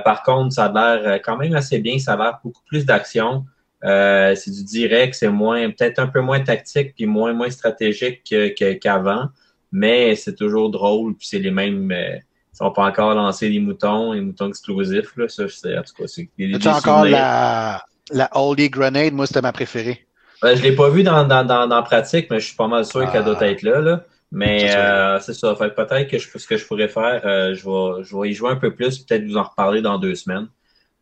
par 0.00 0.24
contre, 0.24 0.52
ça 0.54 0.64
a 0.64 0.72
l'air 0.96 1.20
quand 1.22 1.36
même 1.36 1.54
assez 1.54 1.78
bien. 1.78 1.98
Ça 1.98 2.14
a 2.14 2.16
l'air 2.16 2.40
beaucoup 2.42 2.62
plus 2.66 2.84
d'action. 2.84 3.44
c'est 3.82 4.50
du 4.50 4.64
direct, 4.64 5.14
c'est 5.14 5.28
moins, 5.28 5.70
peut-être 5.70 6.00
un 6.00 6.08
peu 6.08 6.20
moins 6.20 6.40
tactique 6.40 6.94
puis 6.96 7.06
moins, 7.06 7.32
moins 7.32 7.50
stratégique 7.50 8.34
qu'avant. 8.80 9.28
mais 9.70 10.16
c'est 10.16 10.34
toujours 10.34 10.70
drôle. 10.70 11.16
Puis 11.16 11.28
c'est 11.28 11.38
les 11.38 11.52
mêmes. 11.52 11.92
ils 11.92 12.58
pas 12.58 12.84
encore 12.84 13.14
lancé 13.14 13.48
les 13.48 13.60
moutons, 13.60 14.12
les 14.12 14.20
moutons 14.20 14.48
explosifs. 14.48 15.16
Là. 15.16 15.28
Ça, 15.28 15.44
en 15.44 15.82
tout 15.82 15.94
cas, 15.96 16.06
c'est 16.08 16.28
des, 16.36 16.66
encore 16.66 17.04
la 17.04 17.84
la 18.10 18.28
Holy 18.32 18.70
Grenade, 18.70 19.12
moi, 19.12 19.26
c'était 19.26 19.42
ma 19.42 19.52
préférée. 19.52 20.06
Ben, 20.42 20.54
je 20.54 20.62
ne 20.62 20.68
l'ai 20.68 20.76
pas 20.76 20.90
vu 20.90 21.02
dans, 21.02 21.24
dans, 21.24 21.44
dans, 21.44 21.82
pratique, 21.82 22.30
mais 22.30 22.38
je 22.40 22.46
suis 22.48 22.56
pas 22.56 22.68
mal 22.68 22.84
sûr 22.84 23.10
qu'elle 23.10 23.24
doit 23.24 23.38
ah. 23.40 23.48
être 23.48 23.62
là. 23.62 23.80
là. 23.80 24.04
Mais 24.30 24.74
euh, 24.74 25.20
c'est 25.20 25.32
ça. 25.32 25.54
Fait 25.54 25.74
peut-être 25.74 26.10
que 26.10 26.18
je, 26.18 26.28
ce 26.36 26.46
que 26.46 26.56
je 26.56 26.66
pourrais 26.66 26.88
faire, 26.88 27.22
euh, 27.24 27.54
je, 27.54 27.64
vais, 27.64 28.04
je 28.04 28.16
vais 28.16 28.30
y 28.30 28.34
jouer 28.34 28.50
un 28.50 28.56
peu 28.56 28.74
plus, 28.74 28.98
peut-être 28.98 29.24
vous 29.24 29.36
en 29.36 29.44
reparler 29.44 29.80
dans 29.80 29.98
deux 29.98 30.16
semaines. 30.16 30.48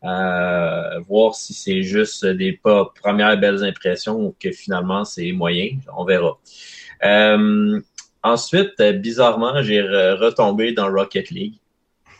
Euh, 0.03 0.99
voir 1.07 1.33
si 1.33 1.53
c'est 1.53 1.81
juste 1.81 2.25
des 2.25 2.53
pas 2.53 2.91
premières 3.01 3.37
belles 3.39 3.63
impressions 3.63 4.19
ou 4.19 4.35
que 4.39 4.51
finalement 4.51 5.03
c'est 5.03 5.31
moyen. 5.31 5.77
On 5.97 6.05
verra. 6.05 6.37
ensuite, 8.21 8.81
bizarrement, 8.81 9.63
j'ai 9.63 9.81
retombé 9.81 10.73
dans 10.73 10.91
Rocket 10.91 11.31
League. 11.31 11.55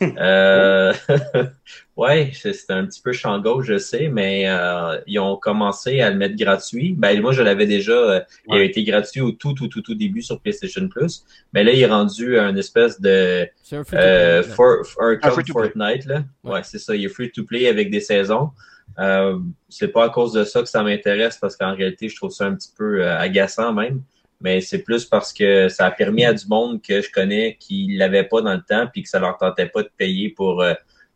Euh, 1.96 2.02
ouais, 2.02 2.32
c'est 2.34 2.70
un 2.70 2.84
petit 2.86 3.00
peu 3.00 3.12
champ 3.12 3.38
gauche, 3.40 3.66
je 3.66 3.78
sais, 3.78 4.08
mais 4.08 4.48
euh, 4.48 5.00
ils 5.06 5.18
ont 5.18 5.36
commencé 5.36 6.00
à 6.00 6.10
le 6.10 6.16
mettre 6.16 6.36
gratuit. 6.36 6.94
Ben 6.96 7.20
moi, 7.20 7.32
je 7.32 7.42
l'avais 7.42 7.66
déjà. 7.66 7.92
Euh, 7.92 8.20
il 8.48 8.54
a 8.54 8.62
été 8.62 8.84
gratuit 8.84 9.20
au 9.20 9.32
tout, 9.32 9.52
tout, 9.52 9.68
tout, 9.68 9.82
tout 9.82 9.94
début 9.94 10.22
sur 10.22 10.40
PlayStation 10.40 10.88
Plus, 10.88 11.24
mais 11.52 11.64
là, 11.64 11.72
il 11.72 11.80
est 11.80 11.86
rendu 11.86 12.38
un 12.38 12.56
espèce 12.56 13.00
de 13.00 13.48
un, 13.72 13.82
euh, 13.92 14.42
for, 14.42 14.82
un, 15.00 15.18
Fortnite 15.20 16.06
là. 16.06 16.24
Ouais, 16.42 16.60
c'est 16.62 16.78
ça. 16.78 16.94
Il 16.94 17.04
est 17.04 17.08
free 17.08 17.30
to 17.30 17.44
play 17.44 17.68
avec 17.68 17.90
des 17.90 18.00
saisons. 18.00 18.50
Euh, 18.98 19.38
c'est 19.68 19.88
pas 19.88 20.04
à 20.04 20.08
cause 20.08 20.32
de 20.32 20.44
ça 20.44 20.60
que 20.62 20.68
ça 20.68 20.82
m'intéresse 20.82 21.38
parce 21.40 21.56
qu'en 21.56 21.74
réalité, 21.74 22.08
je 22.08 22.16
trouve 22.16 22.30
ça 22.30 22.46
un 22.46 22.54
petit 22.54 22.70
peu 22.76 23.04
agaçant 23.06 23.72
même 23.72 24.02
mais 24.44 24.60
c'est 24.60 24.80
plus 24.82 25.06
parce 25.06 25.32
que 25.32 25.68
ça 25.68 25.86
a 25.86 25.90
permis 25.90 26.24
à 26.24 26.34
du 26.34 26.46
monde 26.46 26.82
que 26.82 27.00
je 27.00 27.10
connais 27.10 27.56
qui 27.58 27.96
l'avait 27.96 28.24
pas 28.24 28.42
dans 28.42 28.52
le 28.52 28.62
temps 28.62 28.86
puis 28.92 29.02
que 29.02 29.08
ça 29.08 29.18
leur 29.18 29.38
tentait 29.38 29.66
pas 29.66 29.82
de 29.82 29.90
payer 29.96 30.28
pour 30.28 30.60
euh, 30.60 30.74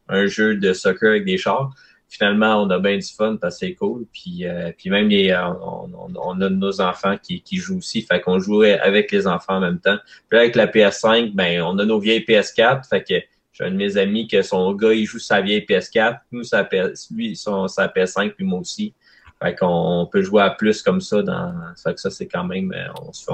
un 0.09 0.26
jeu 0.26 0.56
de 0.56 0.72
soccer 0.72 1.11
avec 1.11 1.24
des 1.24 1.38
chars. 1.38 1.70
Finalement, 2.09 2.62
on 2.62 2.70
a 2.70 2.78
bien 2.78 2.96
du 2.96 3.06
fun 3.06 3.36
parce 3.36 3.56
que 3.56 3.66
c'est 3.66 3.74
cool. 3.74 4.06
Puis, 4.12 4.46
euh, 4.46 4.72
puis 4.76 4.88
même 4.88 5.09
les, 5.09 5.30
euh, 5.30 5.46
on, 6.16 6.40
a 6.40 6.48
nos 6.48 6.80
enfants 6.80 7.16
qui, 7.22 7.42
qui 7.42 7.56
jouent 7.56 7.78
aussi. 7.78 8.00
Fait 8.00 8.20
qu'on 8.20 8.38
jouait 8.38 8.78
avec 8.78 9.12
les 9.12 9.26
enfants 9.26 9.56
en 9.56 9.61
même 9.61 9.78
temps. 9.78 9.98
Puis 10.28 10.38
avec 10.38 10.56
la 10.56 10.66
PS5, 10.66 11.34
ben 11.34 11.61
on 11.62 11.78
a 11.78 11.84
nos 11.84 12.00
vieilles 12.00 12.24
PS4. 12.26 12.88
Fait 12.88 13.02
que 13.02 13.14
j'ai 13.52 13.64
un 13.64 13.70
de 13.70 13.76
mes 13.76 13.96
amis 13.98 14.26
que 14.26 14.40
son 14.40 14.72
gars 14.72 14.94
il 14.94 15.04
joue 15.04 15.18
sa 15.18 15.42
vieille 15.42 15.66
PS4, 15.68 16.20
nous 16.32 16.44
sa 16.44 16.66
lui 17.11 17.36
son, 17.36 17.68
sa 17.68 17.88
PS5 17.88 18.30
puis 18.30 18.44
moi 18.44 18.61
aussi. 18.61 18.94
Fait 19.42 19.54
qu'on 19.54 20.09
peut 20.11 20.22
jouer 20.22 20.42
à 20.42 20.50
plus 20.50 20.82
comme 20.82 21.00
ça 21.00 21.22
dans. 21.22 21.54
Fait 21.82 21.94
que 21.94 22.00
ça, 22.00 22.11
c'est 22.11 22.26
quand 22.26 22.44
même. 22.44 22.72
Euh, 22.72 22.88
on 23.02 23.12
se 23.12 23.24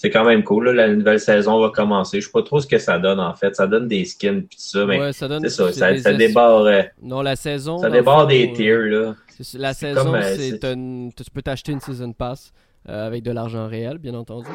C'est 0.00 0.08
quand 0.08 0.24
même 0.24 0.42
cool. 0.42 0.70
La 0.70 0.88
nouvelle 0.88 1.20
saison 1.20 1.60
va 1.60 1.68
commencer. 1.68 2.22
Je 2.22 2.26
sais 2.26 2.32
pas 2.32 2.42
trop 2.42 2.58
ce 2.58 2.66
que 2.66 2.78
ça 2.78 2.98
donne 2.98 3.20
en 3.20 3.34
fait. 3.34 3.54
Ça 3.54 3.66
donne 3.66 3.86
des 3.86 4.06
skins 4.06 4.42
puis 4.42 4.56
tout 4.56 4.62
ça, 4.62 4.86
mais 4.86 5.12
ça 5.12 5.28
c'est 5.42 5.48
ça. 5.50 5.72
Ça, 5.72 5.98
ça 5.98 6.14
débarre. 6.14 6.62
Euh, 6.62 6.82
non, 7.02 7.20
la 7.20 7.36
saison. 7.36 7.78
Ça 7.78 7.90
débarre 7.90 8.26
des 8.26 8.50
tiers 8.54 8.78
là. 8.78 9.14
La 9.54 9.74
saison, 9.74 10.14
euh, 10.14 10.36
c'est 10.36 10.58
tu 10.58 11.30
peux 11.32 11.42
t'acheter 11.42 11.72
une 11.72 11.80
season 11.80 12.12
pass 12.12 12.52
avec 12.86 13.22
de 13.22 13.30
l'argent 13.30 13.68
réel, 13.68 13.98
bien 13.98 14.14
entendu. 14.14 14.48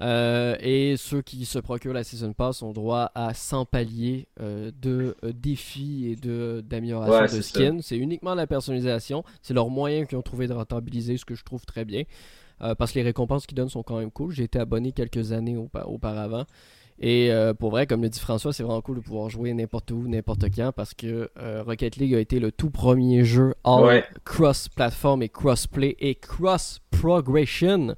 Euh, 0.00 0.56
et 0.60 0.96
ceux 0.98 1.22
qui 1.22 1.46
se 1.46 1.58
procurent 1.58 1.94
la 1.94 2.04
Season 2.04 2.32
Pass 2.32 2.62
ont 2.62 2.72
droit 2.72 3.10
à 3.14 3.32
100 3.32 3.64
paliers 3.64 4.28
euh, 4.40 4.70
de 4.82 5.16
euh, 5.24 5.32
défis 5.32 6.08
et 6.10 6.16
de, 6.16 6.62
d'amélioration 6.66 7.36
de 7.36 7.42
skins. 7.42 7.80
C'est 7.82 7.96
uniquement 7.96 8.34
la 8.34 8.46
personnalisation. 8.46 9.24
C'est 9.42 9.54
leur 9.54 9.70
moyen 9.70 10.04
qu'ils 10.04 10.18
ont 10.18 10.22
trouvé 10.22 10.48
de 10.48 10.52
rentabiliser, 10.52 11.16
ce 11.16 11.24
que 11.24 11.34
je 11.34 11.44
trouve 11.44 11.64
très 11.64 11.84
bien. 11.84 12.02
Parce 12.58 12.92
que 12.92 12.98
les 12.98 13.04
récompenses 13.04 13.46
qu'ils 13.46 13.56
donnent 13.56 13.68
sont 13.68 13.82
quand 13.82 13.98
même 13.98 14.10
cool. 14.10 14.32
J'ai 14.32 14.44
été 14.44 14.58
abonné 14.58 14.92
quelques 14.92 15.32
années 15.32 15.56
auparavant. 15.56 16.44
Et 16.98 17.30
pour 17.58 17.70
vrai, 17.70 17.86
comme 17.86 18.02
le 18.02 18.08
dit 18.08 18.18
François, 18.18 18.52
c'est 18.52 18.62
vraiment 18.62 18.80
cool 18.80 18.96
de 18.96 19.00
pouvoir 19.02 19.28
jouer 19.28 19.52
n'importe 19.52 19.90
où, 19.90 20.08
n'importe 20.08 20.46
quand, 20.54 20.72
parce 20.72 20.94
que 20.94 21.30
Rocket 21.66 21.96
League 21.96 22.14
a 22.14 22.20
été 22.20 22.40
le 22.40 22.50
tout 22.52 22.70
premier 22.70 23.24
jeu 23.24 23.54
en 23.64 23.88
cross-platform 24.24 25.22
et 25.22 25.28
cross-play 25.28 25.96
et 26.00 26.14
cross-progression. 26.14 27.94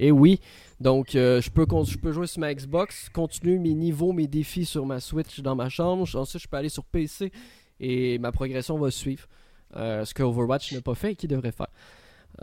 Et 0.00 0.10
oui, 0.10 0.40
donc, 0.80 1.14
euh, 1.14 1.42
je, 1.42 1.50
peux, 1.50 1.66
je 1.84 1.98
peux 1.98 2.10
jouer 2.10 2.26
sur 2.26 2.40
ma 2.40 2.54
Xbox, 2.54 3.10
continuer 3.10 3.58
mes 3.58 3.74
niveaux, 3.74 4.12
mes 4.14 4.26
défis 4.26 4.64
sur 4.64 4.86
ma 4.86 4.98
Switch 4.98 5.40
dans 5.40 5.54
ma 5.54 5.68
chambre. 5.68 6.08
Ensuite, 6.16 6.42
je 6.42 6.48
peux 6.48 6.56
aller 6.56 6.70
sur 6.70 6.84
PC 6.84 7.30
et 7.78 8.18
ma 8.18 8.32
progression 8.32 8.78
va 8.78 8.90
suivre. 8.90 9.28
Euh, 9.76 10.04
ce 10.06 10.14
que 10.14 10.22
Overwatch 10.22 10.72
n'a 10.72 10.80
pas 10.80 10.94
fait 10.94 11.12
et 11.12 11.16
qu'il 11.16 11.28
devrait 11.28 11.52
faire. 11.52 11.68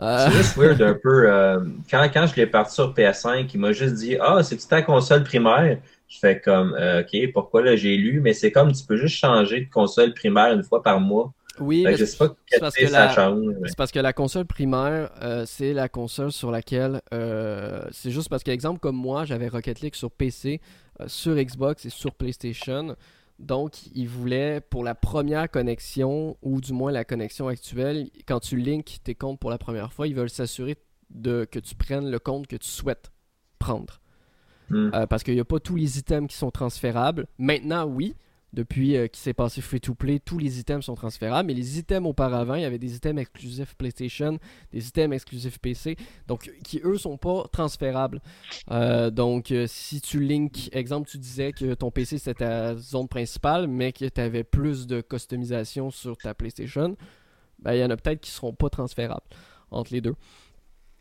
Euh, 0.00 0.26
c'est 0.26 0.36
juste 0.36 0.56
weird 0.56 0.80
un 0.80 0.94
peu. 0.94 1.26
quand, 1.90 2.08
quand 2.12 2.26
je 2.26 2.36
l'ai 2.36 2.46
parti 2.46 2.74
sur 2.74 2.94
PS5, 2.94 3.48
il 3.52 3.60
m'a 3.60 3.72
juste 3.72 3.94
dit 3.94 4.16
Ah, 4.20 4.42
c'est 4.42 4.56
ta 4.68 4.82
console 4.82 5.24
primaire? 5.24 5.78
Je 6.08 6.18
fais 6.18 6.40
comme 6.40 6.72
OK, 6.72 7.32
pourquoi 7.32 7.62
là 7.62 7.76
j'ai 7.76 7.96
lu, 7.96 8.20
mais 8.20 8.32
c'est 8.32 8.52
comme 8.52 8.72
tu 8.72 8.84
peux 8.84 8.96
juste 8.96 9.16
changer 9.16 9.62
de 9.62 9.70
console 9.70 10.14
primaire 10.14 10.52
une 10.52 10.62
fois 10.62 10.82
par 10.82 11.00
mois. 11.00 11.32
Oui, 11.60 11.84
c'est 11.96 12.18
parce, 12.18 12.74
que 12.74 12.84
la, 12.90 13.12
parce 13.76 13.92
que 13.92 13.98
la 13.98 14.12
console 14.12 14.44
primaire, 14.44 15.10
euh, 15.22 15.44
c'est 15.46 15.72
la 15.72 15.88
console 15.88 16.32
sur 16.32 16.50
laquelle. 16.50 17.00
Euh, 17.12 17.82
c'est 17.90 18.10
juste 18.10 18.28
parce 18.28 18.42
qu'exemple, 18.42 18.78
comme 18.80 18.96
moi, 18.96 19.24
j'avais 19.24 19.48
Rocket 19.48 19.80
League 19.80 19.94
sur 19.94 20.10
PC, 20.10 20.60
euh, 21.00 21.04
sur 21.08 21.34
Xbox 21.34 21.86
et 21.86 21.90
sur 21.90 22.14
PlayStation. 22.14 22.96
Donc, 23.38 23.86
ils 23.94 24.08
voulaient, 24.08 24.60
pour 24.60 24.82
la 24.82 24.94
première 24.94 25.50
connexion, 25.50 26.36
ou 26.42 26.60
du 26.60 26.72
moins 26.72 26.90
la 26.90 27.04
connexion 27.04 27.48
actuelle, 27.48 28.10
quand 28.26 28.40
tu 28.40 28.56
links 28.56 28.98
tes 29.04 29.14
comptes 29.14 29.38
pour 29.38 29.50
la 29.50 29.58
première 29.58 29.92
fois, 29.92 30.08
ils 30.08 30.14
veulent 30.14 30.30
s'assurer 30.30 30.76
de, 31.10 31.46
que 31.50 31.58
tu 31.58 31.74
prennes 31.74 32.10
le 32.10 32.18
compte 32.18 32.46
que 32.46 32.56
tu 32.56 32.68
souhaites 32.68 33.12
prendre. 33.58 34.00
Hmm. 34.70 34.90
parce 35.08 35.22
qu'il 35.22 35.32
n'y 35.32 35.40
a 35.40 35.46
pas 35.46 35.60
tous 35.60 35.76
les 35.76 35.98
items 35.98 36.28
qui 36.28 36.36
sont 36.36 36.50
transférables. 36.50 37.26
Maintenant, 37.38 37.86
oui, 37.86 38.14
Depuis 38.54 38.96
euh, 38.96 39.08
qu'il 39.08 39.18
s'est 39.18 39.34
passé 39.34 39.60
free-to-play, 39.60 40.20
tous 40.20 40.38
les 40.38 40.58
items 40.58 40.84
sont 40.84 40.94
transférables. 40.94 41.46
Mais 41.46 41.54
les 41.54 41.78
items 41.78 42.08
auparavant, 42.08 42.54
il 42.54 42.62
y 42.62 42.64
avait 42.64 42.78
des 42.78 42.96
items 42.96 43.20
exclusifs 43.20 43.74
PlayStation, 43.74 44.38
des 44.72 44.88
items 44.88 45.14
exclusifs 45.14 45.58
PC, 45.58 45.96
donc 46.26 46.50
qui 46.64 46.80
eux 46.84 46.96
sont 46.96 47.18
pas 47.18 47.44
transférables. 47.52 48.22
Euh, 48.70 49.10
donc 49.10 49.50
euh, 49.50 49.66
si 49.66 50.00
tu 50.00 50.20
link, 50.20 50.70
exemple, 50.72 51.08
tu 51.08 51.18
disais 51.18 51.52
que 51.52 51.74
ton 51.74 51.90
PC 51.90 52.18
c'était 52.18 52.38
ta 52.38 52.76
zone 52.76 53.08
principale, 53.08 53.68
mais 53.68 53.92
que 53.92 54.06
tu 54.06 54.20
avais 54.20 54.44
plus 54.44 54.86
de 54.86 55.00
customisation 55.00 55.90
sur 55.90 56.16
ta 56.16 56.32
PlayStation, 56.34 56.96
ben, 57.58 57.74
il 57.74 57.80
y 57.80 57.84
en 57.84 57.90
a 57.90 57.96
peut-être 57.96 58.20
qui 58.20 58.30
seront 58.30 58.54
pas 58.54 58.70
transférables 58.70 59.26
entre 59.70 59.92
les 59.92 60.00
deux. 60.00 60.14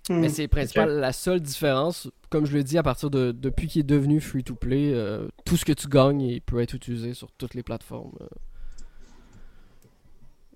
Hmm. 0.09 0.19
Mais 0.19 0.29
c'est 0.29 0.47
principal 0.47 0.89
la 0.99 1.11
seule 1.11 1.41
différence, 1.41 2.09
comme 2.29 2.45
je 2.45 2.53
le 2.53 2.63
dis, 2.63 2.77
à 2.77 2.83
partir 2.83 3.09
de 3.09 3.31
depuis 3.31 3.67
qu'il 3.67 3.81
est 3.81 3.83
devenu 3.83 4.21
free 4.21 4.43
to 4.43 4.55
play, 4.55 4.91
euh, 4.93 5.27
tout 5.45 5.57
ce 5.57 5.65
que 5.65 5.73
tu 5.73 5.87
gagnes 5.87 6.21
il 6.21 6.41
peut 6.41 6.61
être 6.61 6.73
utilisé 6.75 7.13
sur 7.13 7.31
toutes 7.33 7.53
les 7.55 7.63
plateformes. 7.63 8.13
euh. 8.21 8.27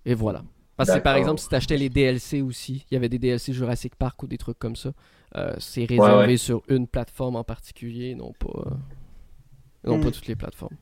Et 0.05 0.13
voilà. 0.13 0.43
Parce 0.77 0.91
que 0.91 0.99
par 0.99 1.15
exemple, 1.15 1.39
si 1.39 1.47
tu 1.47 1.55
achetais 1.55 1.77
les 1.77 1.89
DLC 1.89 2.41
aussi, 2.41 2.85
il 2.89 2.93
y 2.95 2.97
avait 2.97 3.09
des 3.09 3.19
DLC 3.19 3.53
Jurassic 3.53 3.95
Park 3.95 4.23
ou 4.23 4.27
des 4.27 4.37
trucs 4.37 4.57
comme 4.57 4.75
ça, 4.75 4.93
euh, 5.35 5.53
c'est 5.59 5.85
réservé 5.85 6.27
ouais. 6.27 6.37
sur 6.37 6.63
une 6.69 6.87
plateforme 6.87 7.35
en 7.35 7.43
particulier, 7.43 8.15
non 8.15 8.33
pas, 8.33 8.47
euh, 8.49 8.71
non 9.83 9.97
Hmm. 9.97 10.01
pas 10.01 10.11
toutes 10.11 10.27
les 10.27 10.35
plateformes. 10.35 10.75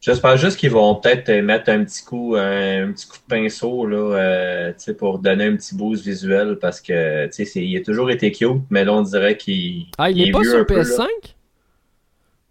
J'espère 0.00 0.36
juste 0.36 0.58
qu'ils 0.58 0.70
vont 0.70 0.94
peut-être 0.94 1.28
euh, 1.28 1.42
mettre 1.42 1.70
un 1.70 1.84
petit 1.84 2.04
coup, 2.04 2.36
un, 2.36 2.88
un 2.88 2.92
petit 2.92 3.08
coup 3.08 3.16
de 3.16 3.34
pinceau 3.34 3.84
là, 3.86 3.96
euh, 3.96 4.72
pour 4.96 5.18
donner 5.18 5.46
un 5.46 5.56
petit 5.56 5.74
boost 5.74 6.04
visuel 6.04 6.58
parce 6.60 6.80
que 6.80 7.28
il 7.58 7.76
a 7.76 7.82
toujours 7.82 8.10
été 8.10 8.30
cute, 8.30 8.62
mais 8.70 8.84
là 8.84 8.94
on 8.94 9.02
dirait 9.02 9.36
qu'il 9.36 9.86
Ah, 9.98 10.10
il 10.10 10.18
il 10.18 10.28
est 10.28 10.32
pas 10.32 10.44
sur 10.44 10.60
un 10.60 10.64
peu, 10.64 10.76
là. 10.76 10.82
PS5 10.82 11.06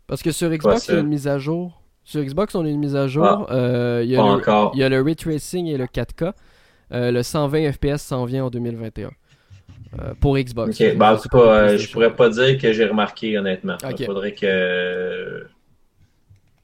Parce 0.07 0.21
que 0.21 0.31
sur 0.31 0.49
Xbox, 0.49 0.87
il 0.89 0.93
y 0.93 0.97
a 0.97 0.99
une 0.99 1.07
mise 1.07 1.27
à 1.27 1.37
jour. 1.37 1.81
Sur 2.03 2.21
Xbox, 2.21 2.53
on 2.55 2.65
a 2.65 2.69
une 2.69 2.79
mise 2.79 2.95
à 2.95 3.07
jour. 3.07 3.25
Ah. 3.25 3.45
Euh, 3.51 4.01
il, 4.03 4.09
y 4.11 4.15
a 4.15 4.19
Pas 4.19 4.27
le, 4.27 4.33
encore. 4.33 4.71
il 4.73 4.79
y 4.79 4.83
a 4.83 4.89
le 4.89 5.01
ray 5.01 5.15
tracing 5.15 5.67
et 5.67 5.77
le 5.77 5.85
4K. 5.85 6.33
Euh, 6.93 7.11
le 7.11 7.21
120 7.23 7.71
FPS 7.73 7.97
s'en 8.01 8.23
vient 8.25 8.45
en 8.45 8.49
2021. 8.49 9.09
Euh, 9.99 10.13
pour 10.19 10.37
Xbox. 10.37 10.79
Ok, 10.79 10.95
ben, 10.97 11.13
en 11.13 11.17
tout 11.17 11.29
cas, 11.29 11.37
euh, 11.37 11.77
je 11.77 11.89
pourrais 11.91 12.13
pas 12.15 12.29
dire 12.29 12.57
que 12.57 12.71
j'ai 12.73 12.85
remarqué 12.85 13.37
honnêtement. 13.37 13.77
Il 13.97 14.05
faudrait 14.05 14.33
que 14.33 14.45
euh, 14.45 15.43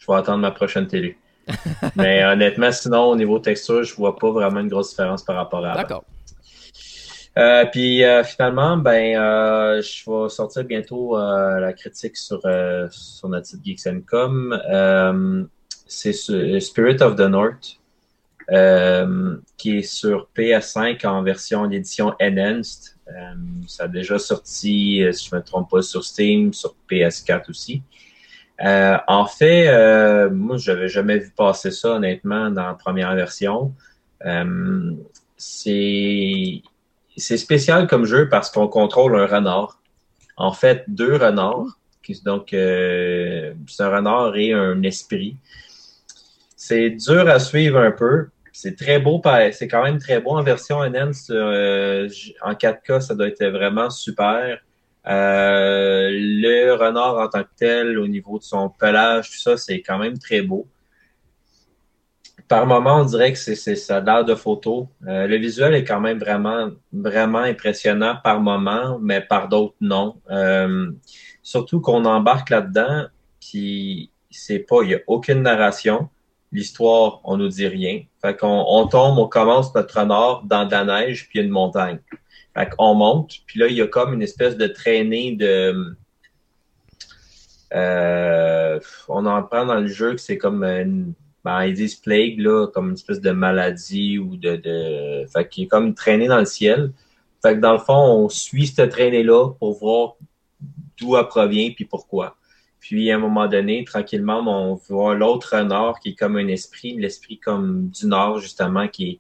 je 0.03 0.11
vais 0.11 0.17
attendre 0.17 0.39
ma 0.39 0.51
prochaine 0.51 0.87
télé. 0.87 1.17
mais 1.95 2.23
honnêtement, 2.23 2.71
sinon 2.71 3.05
au 3.05 3.15
niveau 3.15 3.39
texture, 3.39 3.83
je 3.83 3.93
vois 3.95 4.15
pas 4.17 4.31
vraiment 4.31 4.59
une 4.59 4.69
grosse 4.69 4.91
différence 4.91 5.23
par 5.23 5.35
rapport 5.35 5.65
à. 5.65 5.75
D'accord. 5.75 6.03
Euh, 7.37 7.65
puis 7.65 8.03
euh, 8.03 8.23
finalement, 8.23 8.77
ben, 8.77 9.17
euh, 9.17 9.81
je 9.81 10.09
vais 10.09 10.29
sortir 10.29 10.63
bientôt 10.65 11.17
la 11.17 11.73
critique 11.73 12.15
sur, 12.17 12.41
sur 12.91 13.29
notre 13.29 13.47
site 13.47 13.63
Geeks 13.63 14.05
Com. 14.05 14.59
Euh, 14.69 15.43
c'est 15.87 16.13
Spirit 16.13 17.01
of 17.01 17.15
the 17.15 17.27
North, 17.27 17.79
qui 19.57 19.77
est 19.77 19.81
sur 19.83 20.27
PS5 20.35 21.05
en 21.05 21.23
version 21.23 21.67
d'édition 21.67 22.13
Enhanced. 22.21 22.95
Ça 23.67 23.83
a 23.83 23.87
déjà 23.87 24.17
sorti, 24.17 25.03
si 25.11 25.29
je 25.29 25.35
me 25.35 25.41
trompe 25.41 25.69
pas, 25.69 25.81
sur 25.81 26.03
Steam, 26.03 26.53
sur 26.53 26.75
PS4 26.89 27.49
aussi. 27.49 27.83
Euh, 28.61 28.97
en 29.07 29.25
fait, 29.25 29.67
euh, 29.67 30.29
moi, 30.29 30.57
j'avais 30.57 30.87
jamais 30.87 31.19
vu 31.19 31.31
passer 31.35 31.71
ça, 31.71 31.95
honnêtement, 31.95 32.49
dans 32.51 32.67
la 32.67 32.73
première 32.73 33.15
version. 33.15 33.73
Euh, 34.25 34.91
c'est 35.37 36.61
spécial 37.17 37.87
comme 37.87 38.05
jeu 38.05 38.29
parce 38.29 38.49
qu'on 38.49 38.67
contrôle 38.67 39.15
un 39.19 39.25
renard. 39.25 39.79
En 40.37 40.51
fait, 40.51 40.83
deux 40.87 41.15
renards. 41.15 41.79
Donc, 42.25 42.47
c'est 42.49 43.53
un 43.79 43.89
renard 43.89 44.35
et 44.35 44.53
un 44.53 44.81
esprit. 44.83 45.37
C'est 46.55 46.89
dur 46.91 47.27
à 47.29 47.39
suivre 47.39 47.79
un 47.79 47.91
peu. 47.91 48.27
C'est 48.51 48.77
très 48.77 48.99
beau, 48.99 49.21
c'est 49.51 49.67
quand 49.67 49.83
même 49.83 49.99
très 49.99 50.19
beau 50.19 50.31
en 50.31 50.43
version 50.43 50.83
NN. 50.83 51.11
en 52.41 52.53
4K, 52.53 53.01
ça 53.01 53.15
doit 53.15 53.27
être 53.27 53.45
vraiment 53.45 53.89
super. 53.89 54.59
Euh, 55.07 56.09
le 56.11 56.73
renard 56.75 57.17
en 57.17 57.27
tant 57.27 57.43
que 57.43 57.49
tel, 57.57 57.99
au 57.99 58.07
niveau 58.07 58.39
de 58.39 58.43
son 58.43 58.69
pelage, 58.69 59.29
tout 59.31 59.39
ça, 59.39 59.57
c'est 59.57 59.81
quand 59.81 59.97
même 59.97 60.17
très 60.17 60.41
beau. 60.41 60.67
Par 62.47 62.65
moment, 62.65 63.01
on 63.01 63.05
dirait 63.05 63.33
que 63.33 63.39
c'est, 63.39 63.55
ça 63.55 63.97
a 63.97 64.01
l'air 64.01 64.25
de 64.25 64.35
photo. 64.35 64.89
Euh, 65.07 65.27
le 65.27 65.37
visuel 65.37 65.73
est 65.73 65.83
quand 65.83 65.99
même 65.99 66.19
vraiment, 66.19 66.69
vraiment 66.91 67.39
impressionnant 67.39 68.17
par 68.23 68.39
moment, 68.41 68.99
mais 69.01 69.21
par 69.21 69.49
d'autres 69.49 69.75
non. 69.81 70.15
Euh, 70.29 70.91
surtout 71.41 71.81
qu'on 71.81 72.05
embarque 72.05 72.49
là-dedans, 72.49 73.07
puis 73.39 74.11
c'est 74.29 74.59
pas, 74.59 74.83
il 74.83 74.91
y 74.91 74.95
a 74.95 74.99
aucune 75.07 75.41
narration. 75.41 76.09
L'histoire, 76.51 77.21
on 77.23 77.37
nous 77.37 77.47
dit 77.47 77.67
rien. 77.67 78.03
Fait 78.21 78.37
qu'on 78.37 78.65
on 78.67 78.87
tombe, 78.87 79.17
on 79.17 79.27
commence 79.27 79.73
notre 79.73 79.99
renard 79.99 80.43
dans 80.43 80.65
de 80.65 80.71
la 80.71 80.85
neige, 80.85 81.27
puis 81.29 81.39
une 81.39 81.49
montagne. 81.49 81.99
Fait 82.53 82.69
qu'on 82.69 82.93
monte, 82.93 83.39
puis 83.47 83.59
là, 83.59 83.67
il 83.67 83.75
y 83.75 83.81
a 83.81 83.87
comme 83.87 84.13
une 84.13 84.21
espèce 84.21 84.57
de 84.57 84.67
traînée 84.67 85.35
de... 85.35 85.95
Euh, 87.73 88.79
on 89.09 89.25
en 89.25 89.41
prend 89.41 89.65
dans 89.65 89.79
le 89.79 89.87
jeu 89.87 90.13
que 90.13 90.21
c'est 90.21 90.37
comme 90.37 90.63
une... 90.63 91.13
Ben, 91.43 91.65
ils 91.65 91.73
disent 91.73 91.95
plague, 91.95 92.39
là, 92.39 92.67
comme 92.67 92.89
une 92.89 92.93
espèce 92.93 93.19
de 93.19 93.31
maladie 93.31 94.19
ou 94.19 94.37
de... 94.37 95.25
Fait 95.33 95.47
qu'il 95.49 95.65
est 95.65 95.67
comme 95.67 95.87
une 95.87 95.95
traînée 95.95 96.27
dans 96.27 96.39
le 96.39 96.45
ciel. 96.45 96.91
Fait 97.41 97.55
que 97.55 97.59
dans 97.59 97.73
le 97.73 97.79
fond, 97.79 97.93
on 97.93 98.29
suit 98.29 98.67
cette 98.67 98.91
traînée-là 98.91 99.49
pour 99.59 99.77
voir 99.77 100.15
d'où 100.97 101.17
elle 101.17 101.27
provient 101.27 101.71
puis 101.71 101.85
pourquoi. 101.85 102.37
Puis 102.79 103.09
à 103.11 103.15
un 103.15 103.19
moment 103.19 103.47
donné, 103.47 103.83
tranquillement, 103.83 104.43
on 104.45 104.75
voit 104.75 105.15
l'autre 105.15 105.55
renard 105.57 105.99
qui 105.99 106.09
est 106.09 106.15
comme 106.15 106.37
un 106.37 106.47
esprit, 106.47 106.95
l'esprit 106.97 107.39
comme 107.39 107.89
du 107.89 108.07
nord, 108.07 108.39
justement, 108.39 108.87
qui 108.87 109.09
est 109.09 109.19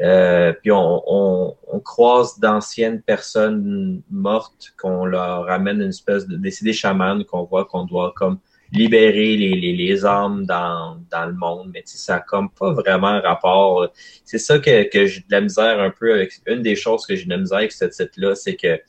euh, 0.00 0.52
puis 0.54 0.72
on, 0.72 1.02
on, 1.06 1.56
on 1.70 1.80
croise 1.80 2.38
d'anciennes 2.38 3.02
personnes 3.02 4.02
mortes 4.10 4.72
qu'on 4.80 5.04
leur 5.04 5.44
ramène 5.44 5.82
une 5.82 5.90
espèce 5.90 6.26
de 6.26 6.36
décidé 6.36 6.72
chaman 6.72 7.24
qu'on 7.24 7.44
voit 7.44 7.66
qu'on 7.66 7.84
doit 7.84 8.12
comme 8.16 8.38
libérer 8.72 9.36
les, 9.36 9.50
les, 9.50 9.76
les 9.76 10.06
âmes 10.06 10.46
dans, 10.46 10.96
dans 11.10 11.26
le 11.26 11.34
monde. 11.34 11.70
Mais 11.74 11.82
ça 11.84 12.16
a 12.16 12.20
comme 12.20 12.48
pas 12.50 12.72
vraiment 12.72 13.20
rapport. 13.20 13.88
C'est 14.24 14.38
ça 14.38 14.58
que, 14.58 14.88
que 14.88 15.06
j'ai 15.06 15.20
de 15.20 15.26
la 15.30 15.42
misère 15.42 15.78
un 15.78 15.90
peu 15.90 16.14
avec. 16.14 16.32
Une 16.46 16.62
des 16.62 16.74
choses 16.74 17.04
que 17.04 17.14
j'ai 17.14 17.26
de 17.26 17.30
la 17.30 17.36
misère 17.38 17.58
avec 17.58 17.72
ce 17.72 17.84
titre-là, 17.84 18.34
c'est 18.34 18.56
que 18.56 18.80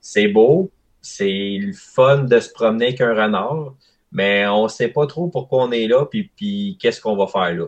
c'est 0.00 0.28
beau, 0.28 0.70
c'est 1.00 1.58
le 1.60 1.72
fun 1.72 2.24
de 2.24 2.38
se 2.40 2.52
promener 2.52 2.88
avec 2.88 3.00
un 3.00 3.14
renard, 3.14 3.74
mais 4.12 4.46
on 4.46 4.68
sait 4.68 4.88
pas 4.88 5.06
trop 5.06 5.28
pourquoi 5.28 5.64
on 5.64 5.72
est 5.72 5.86
là, 5.86 6.04
puis, 6.04 6.30
puis 6.36 6.76
qu'est-ce 6.78 7.00
qu'on 7.00 7.16
va 7.16 7.26
faire 7.26 7.54
là. 7.54 7.66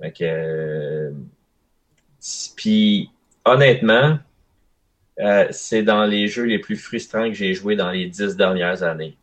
Fait 0.00 0.12
que, 0.12 0.24
euh, 0.24 1.10
puis 2.56 3.10
honnêtement, 3.44 4.18
euh, 5.20 5.46
c'est 5.50 5.82
dans 5.82 6.04
les 6.04 6.26
jeux 6.28 6.44
les 6.44 6.58
plus 6.58 6.76
frustrants 6.76 7.28
que 7.28 7.34
j'ai 7.34 7.54
joué 7.54 7.76
dans 7.76 7.90
les 7.90 8.06
dix 8.06 8.36
dernières 8.36 8.82
années. 8.82 9.16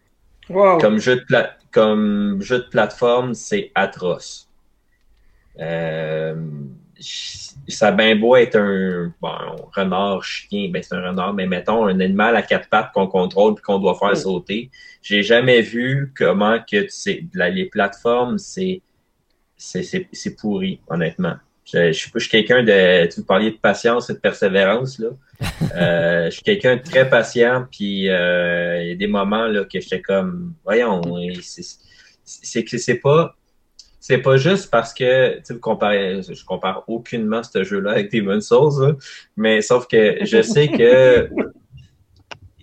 Wow. 0.49 0.77
Comme 0.79 0.99
jeu 0.99 1.17
de, 1.17 1.21
pla- 1.25 1.55
comme 1.71 2.41
jeu 2.41 2.59
de 2.59 2.69
plateforme, 2.69 3.33
c'est 3.33 3.71
atroce. 3.75 4.47
Euh, 5.59 6.35
ça 7.67 7.87
a 7.87 7.91
bien 7.91 8.15
beau 8.15 8.35
être 8.35 8.55
un 8.57 9.13
bon, 9.21 9.29
renard, 9.75 10.23
chien, 10.23 10.69
ben 10.69 10.81
c'est 10.81 10.95
un 10.95 11.07
renard, 11.09 11.33
mais 11.33 11.47
mettons 11.47 11.85
un 11.85 11.99
animal 11.99 12.35
à 12.35 12.41
quatre 12.41 12.69
pattes 12.69 12.91
qu'on 12.93 13.07
contrôle 13.07 13.55
puis 13.55 13.63
qu'on 13.63 13.79
doit 13.79 13.95
faire 13.97 14.15
sauter. 14.17 14.69
J'ai 15.01 15.23
jamais 15.23 15.61
vu 15.61 16.13
comment 16.15 16.59
que 16.59 16.81
tu 16.81 16.89
sais, 16.89 17.25
la- 17.33 17.49
les 17.49 17.65
plateformes, 17.65 18.37
c'est 18.37 18.81
c'est 19.57 19.83
c'est- 19.83 20.07
c'est 20.11 20.35
pourri, 20.35 20.79
honnêtement. 20.87 21.35
Je, 21.71 21.87
je, 21.91 21.97
suis- 21.97 22.11
je 22.13 22.19
suis 22.19 22.29
quelqu'un 22.29 22.63
de. 22.63 23.05
Tu 23.13 23.19
me 23.21 23.25
parlais 23.25 23.51
de 23.51 23.57
patience 23.57 24.09
et 24.09 24.13
de 24.13 24.19
persévérance, 24.19 24.99
là. 24.99 25.09
Euh, 25.75 26.25
je 26.25 26.31
suis 26.31 26.41
quelqu'un 26.43 26.75
de 26.77 26.81
très 26.81 27.09
patient, 27.09 27.65
puis 27.71 28.09
euh, 28.09 28.81
il 28.81 28.87
y 28.89 28.91
a 28.91 28.95
des 28.95 29.07
moments 29.07 29.45
là, 29.47 29.63
que 29.63 29.79
j'étais 29.79 30.01
comme 30.01 30.53
voyons, 30.65 31.01
c'est 32.25 32.63
que 32.63 32.77
c'est 32.77 32.95
pas. 32.95 33.35
C'est 34.01 34.17
pas 34.19 34.37
juste 34.37 34.71
parce 34.71 34.93
que 34.93 35.39
tu 35.45 35.59
comparez, 35.59 36.21
je 36.27 36.43
compare 36.43 36.83
aucunement 36.87 37.43
ce 37.43 37.63
jeu-là 37.63 37.91
avec 37.91 38.11
Demon's 38.11 38.47
Souls, 38.47 38.81
là, 38.87 38.95
mais 39.37 39.61
sauf 39.61 39.87
que 39.87 40.17
je 40.25 40.41
sais 40.41 40.67
que 40.69 41.29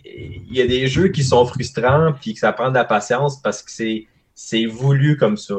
il 0.04 0.54
y 0.56 0.60
a 0.62 0.66
des 0.66 0.86
jeux 0.88 1.08
qui 1.08 1.22
sont 1.22 1.44
frustrants 1.46 2.12
puis 2.20 2.34
que 2.34 2.40
ça 2.40 2.52
prend 2.52 2.70
de 2.70 2.74
la 2.74 2.84
patience 2.84 3.40
parce 3.40 3.62
que 3.62 3.70
c'est 3.70 4.06
c'est 4.34 4.66
voulu 4.66 5.16
comme 5.16 5.36
ça. 5.36 5.54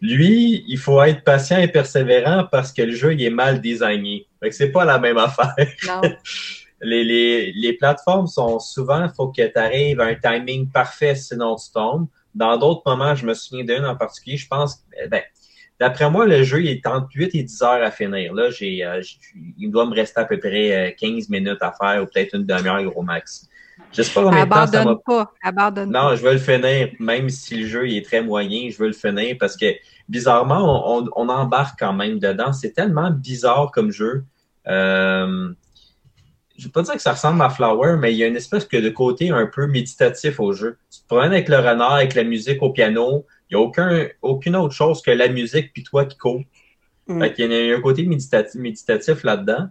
Lui, 0.00 0.64
il 0.66 0.78
faut 0.78 1.02
être 1.02 1.24
patient 1.24 1.58
et 1.58 1.68
persévérant 1.68 2.46
parce 2.50 2.72
que 2.72 2.82
le 2.82 2.92
jeu 2.92 3.12
il 3.12 3.22
est 3.22 3.30
mal 3.30 3.60
designé. 3.60 4.26
Fait 4.42 4.48
que 4.48 4.54
c'est 4.54 4.72
pas 4.72 4.84
la 4.84 4.98
même 4.98 5.18
affaire. 5.18 5.54
Non. 5.86 6.00
Les, 6.82 7.04
les, 7.04 7.52
les 7.52 7.74
plateformes 7.74 8.26
sont 8.26 8.58
souvent, 8.58 9.04
il 9.04 9.12
faut 9.14 9.28
que 9.28 9.46
tu 9.46 9.58
arrives 9.58 10.00
à 10.00 10.06
un 10.06 10.14
timing 10.14 10.66
parfait, 10.66 11.14
sinon 11.14 11.54
tu 11.56 11.70
tombes. 11.74 12.06
Dans 12.34 12.56
d'autres 12.56 12.80
moments, 12.86 13.14
je 13.14 13.26
me 13.26 13.34
souviens 13.34 13.64
d'une 13.64 13.84
en 13.84 13.96
particulier, 13.96 14.38
je 14.38 14.48
pense, 14.48 14.82
eh 14.98 15.06
ben, 15.06 15.20
d'après 15.78 16.08
moi, 16.08 16.26
le 16.26 16.42
jeu 16.42 16.62
il 16.62 16.68
est 16.68 16.86
entre 16.86 17.08
8 17.12 17.34
et 17.34 17.42
10 17.42 17.62
heures 17.62 17.82
à 17.82 17.90
finir. 17.90 18.32
Là, 18.32 18.48
j'ai, 18.50 18.82
euh, 18.82 19.02
il 19.58 19.70
doit 19.70 19.84
me 19.84 19.94
rester 19.94 20.20
à 20.20 20.24
peu 20.24 20.38
près 20.38 20.88
euh, 20.88 20.90
15 20.98 21.28
minutes 21.28 21.60
à 21.60 21.72
faire 21.72 22.02
ou 22.02 22.06
peut-être 22.06 22.34
une 22.34 22.46
demi-heure 22.46 22.82
gros 22.84 23.02
max. 23.02 23.46
Je 23.92 24.02
sais 24.02 24.12
pas 24.14 24.22
combien 24.22 24.44
de 24.44 24.48
temps 24.50 24.54
ça 24.66 24.70
va. 24.72 24.80
Abandonne 24.80 24.98
pas. 25.04 25.32
Abandonne 25.42 25.90
Non, 25.90 26.14
je 26.14 26.22
veux 26.22 26.32
le 26.32 26.38
finir, 26.38 26.90
même 27.00 27.28
si 27.28 27.56
le 27.56 27.66
jeu 27.66 27.88
il 27.88 27.96
est 27.96 28.04
très 28.04 28.22
moyen, 28.22 28.70
je 28.70 28.78
veux 28.78 28.86
le 28.86 28.92
finir 28.92 29.36
parce 29.40 29.56
que 29.56 29.66
bizarrement, 30.08 30.94
on, 30.96 31.02
on- 31.04 31.08
on 31.16 31.28
embarque 31.28 31.78
quand 31.78 31.92
même 31.92 32.18
dedans. 32.18 32.52
C'est 32.52 32.72
tellement 32.72 33.10
bizarre 33.10 33.70
comme 33.72 33.90
jeu. 33.90 34.24
Euh, 34.68 35.52
je 36.56 36.64
vais 36.66 36.70
pas 36.70 36.82
dire 36.82 36.94
que 36.94 37.00
ça 37.02 37.12
ressemble 37.12 37.40
à 37.42 37.48
Flower, 37.50 37.96
mais 37.98 38.12
il 38.12 38.18
y 38.18 38.22
a 38.24 38.26
une 38.26 38.36
espèce 38.36 38.64
que 38.66 38.76
de 38.76 38.90
côté 38.90 39.30
un 39.30 39.46
peu 39.46 39.66
méditatif 39.66 40.38
au 40.40 40.52
jeu. 40.52 40.76
Tu 40.92 41.00
te 41.00 41.06
promènes 41.08 41.32
avec 41.32 41.48
le 41.48 41.56
renard, 41.56 41.94
avec 41.94 42.14
la 42.14 42.22
musique 42.22 42.62
au 42.62 42.70
piano. 42.70 43.26
Il 43.50 43.56
n'y 43.56 43.62
a 43.62 43.64
aucun, 43.66 44.06
aucune 44.22 44.54
autre 44.56 44.74
chose 44.74 45.00
que 45.02 45.10
la 45.10 45.28
musique 45.28 45.72
puis 45.72 45.82
toi 45.82 46.04
qui 46.04 46.16
cours. 46.18 46.42
Mm. 47.08 47.20
Fait 47.20 47.32
qu'il 47.32 47.50
y 47.52 47.72
a 47.72 47.76
un 47.76 47.80
côté 47.80 48.04
méditatif, 48.04 48.60
méditatif 48.60 49.24
là-dedans, 49.24 49.68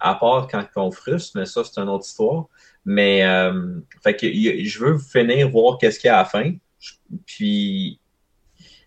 à 0.00 0.14
part 0.14 0.48
quand 0.50 0.64
on 0.76 0.90
frustre, 0.90 1.38
mais 1.38 1.44
ça, 1.46 1.62
c'est 1.62 1.78
une 1.80 1.88
autre 1.90 2.06
histoire. 2.06 2.46
Mais, 2.84 3.24
euh, 3.24 3.80
fait 4.02 4.14
que 4.14 4.26
je 4.26 4.78
veux 4.78 4.98
finir, 4.98 5.48
voir 5.50 5.78
qu'est-ce 5.78 5.98
qu'il 5.98 6.08
y 6.08 6.10
a 6.10 6.18
à 6.18 6.22
la 6.22 6.28
fin. 6.28 6.52
Puis, 7.26 7.98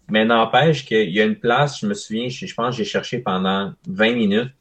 mais 0.10 0.26
n'empêche 0.26 0.86
qu'il 0.86 1.10
y 1.10 1.20
a 1.20 1.26
une 1.26 1.36
place, 1.36 1.80
je 1.82 1.88
me 1.88 1.94
souviens, 1.94 2.30
je, 2.30 2.54
pense 2.54 2.76
que 2.76 2.84
j'ai 2.84 2.90
cherché 2.90 3.20
pendant 3.20 3.74
20 3.88 4.14
minutes 4.14 4.54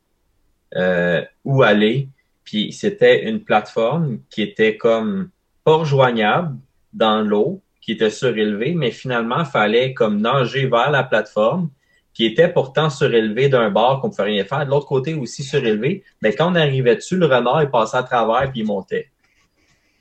euh, 0.74 1.22
où 1.44 1.62
aller. 1.62 2.08
Puis 2.44 2.72
c'était 2.72 3.28
une 3.28 3.42
plateforme 3.42 4.20
qui 4.30 4.42
était 4.42 4.76
comme 4.76 5.30
pas 5.64 5.76
rejoignable 5.76 6.56
dans 6.92 7.20
l'eau, 7.20 7.60
qui 7.80 7.92
était 7.92 8.10
surélevée, 8.10 8.74
mais 8.74 8.90
finalement, 8.90 9.40
il 9.40 9.46
fallait 9.46 9.94
comme 9.94 10.20
nager 10.20 10.66
vers 10.66 10.90
la 10.90 11.04
plateforme, 11.04 11.70
qui 12.14 12.24
était 12.24 12.48
pourtant 12.48 12.88
surélevée 12.88 13.48
d'un 13.48 13.70
bord 13.70 14.00
qu'on 14.00 14.08
ne 14.08 14.12
pouvait 14.12 14.30
rien 14.30 14.44
faire. 14.44 14.64
De 14.64 14.70
l'autre 14.70 14.86
côté 14.86 15.14
aussi 15.14 15.42
surélevé. 15.42 16.02
Mais 16.22 16.32
quand 16.32 16.50
on 16.50 16.54
arrivait 16.54 16.96
dessus, 16.96 17.16
le 17.16 17.26
renard, 17.26 17.62
il 17.62 17.68
passait 17.68 17.98
à 17.98 18.02
travers 18.02 18.50
puis 18.50 18.60
il 18.60 18.66
montait. 18.66 19.10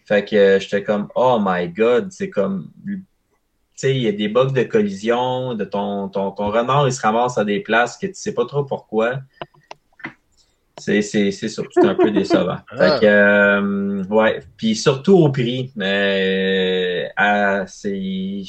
Fait 0.05 0.23
que 0.23 0.35
euh, 0.35 0.59
j'étais 0.59 0.83
comme, 0.83 1.07
oh 1.15 1.39
my 1.41 1.67
god, 1.69 2.11
c'est 2.11 2.29
comme, 2.29 2.69
tu 2.85 3.01
sais, 3.75 3.95
il 3.95 4.01
y 4.03 4.07
a 4.07 4.11
des 4.11 4.29
bugs 4.29 4.51
de 4.51 4.63
collision, 4.63 5.53
de 5.55 5.65
ton, 5.65 6.09
ton, 6.09 6.31
ton 6.31 6.49
renard, 6.49 6.87
il 6.87 6.93
se 6.93 7.01
ramasse 7.01 7.37
à 7.37 7.43
des 7.43 7.59
places 7.59 7.97
que 7.97 8.07
tu 8.07 8.13
sais 8.13 8.33
pas 8.33 8.45
trop 8.45 8.63
pourquoi. 8.63 9.19
C'est, 10.77 11.01
c'est, 11.01 11.31
c'est 11.31 11.59
un 11.83 11.95
peu 11.95 12.11
décevant. 12.11 12.57
Ah. 12.69 12.77
Fait 12.77 12.99
que, 13.01 13.05
euh, 13.05 14.03
ouais, 14.05 14.41
puis 14.57 14.75
surtout 14.75 15.17
au 15.17 15.29
prix, 15.29 15.71
euh, 15.79 17.07
à, 17.15 17.65
c'est, 17.67 18.43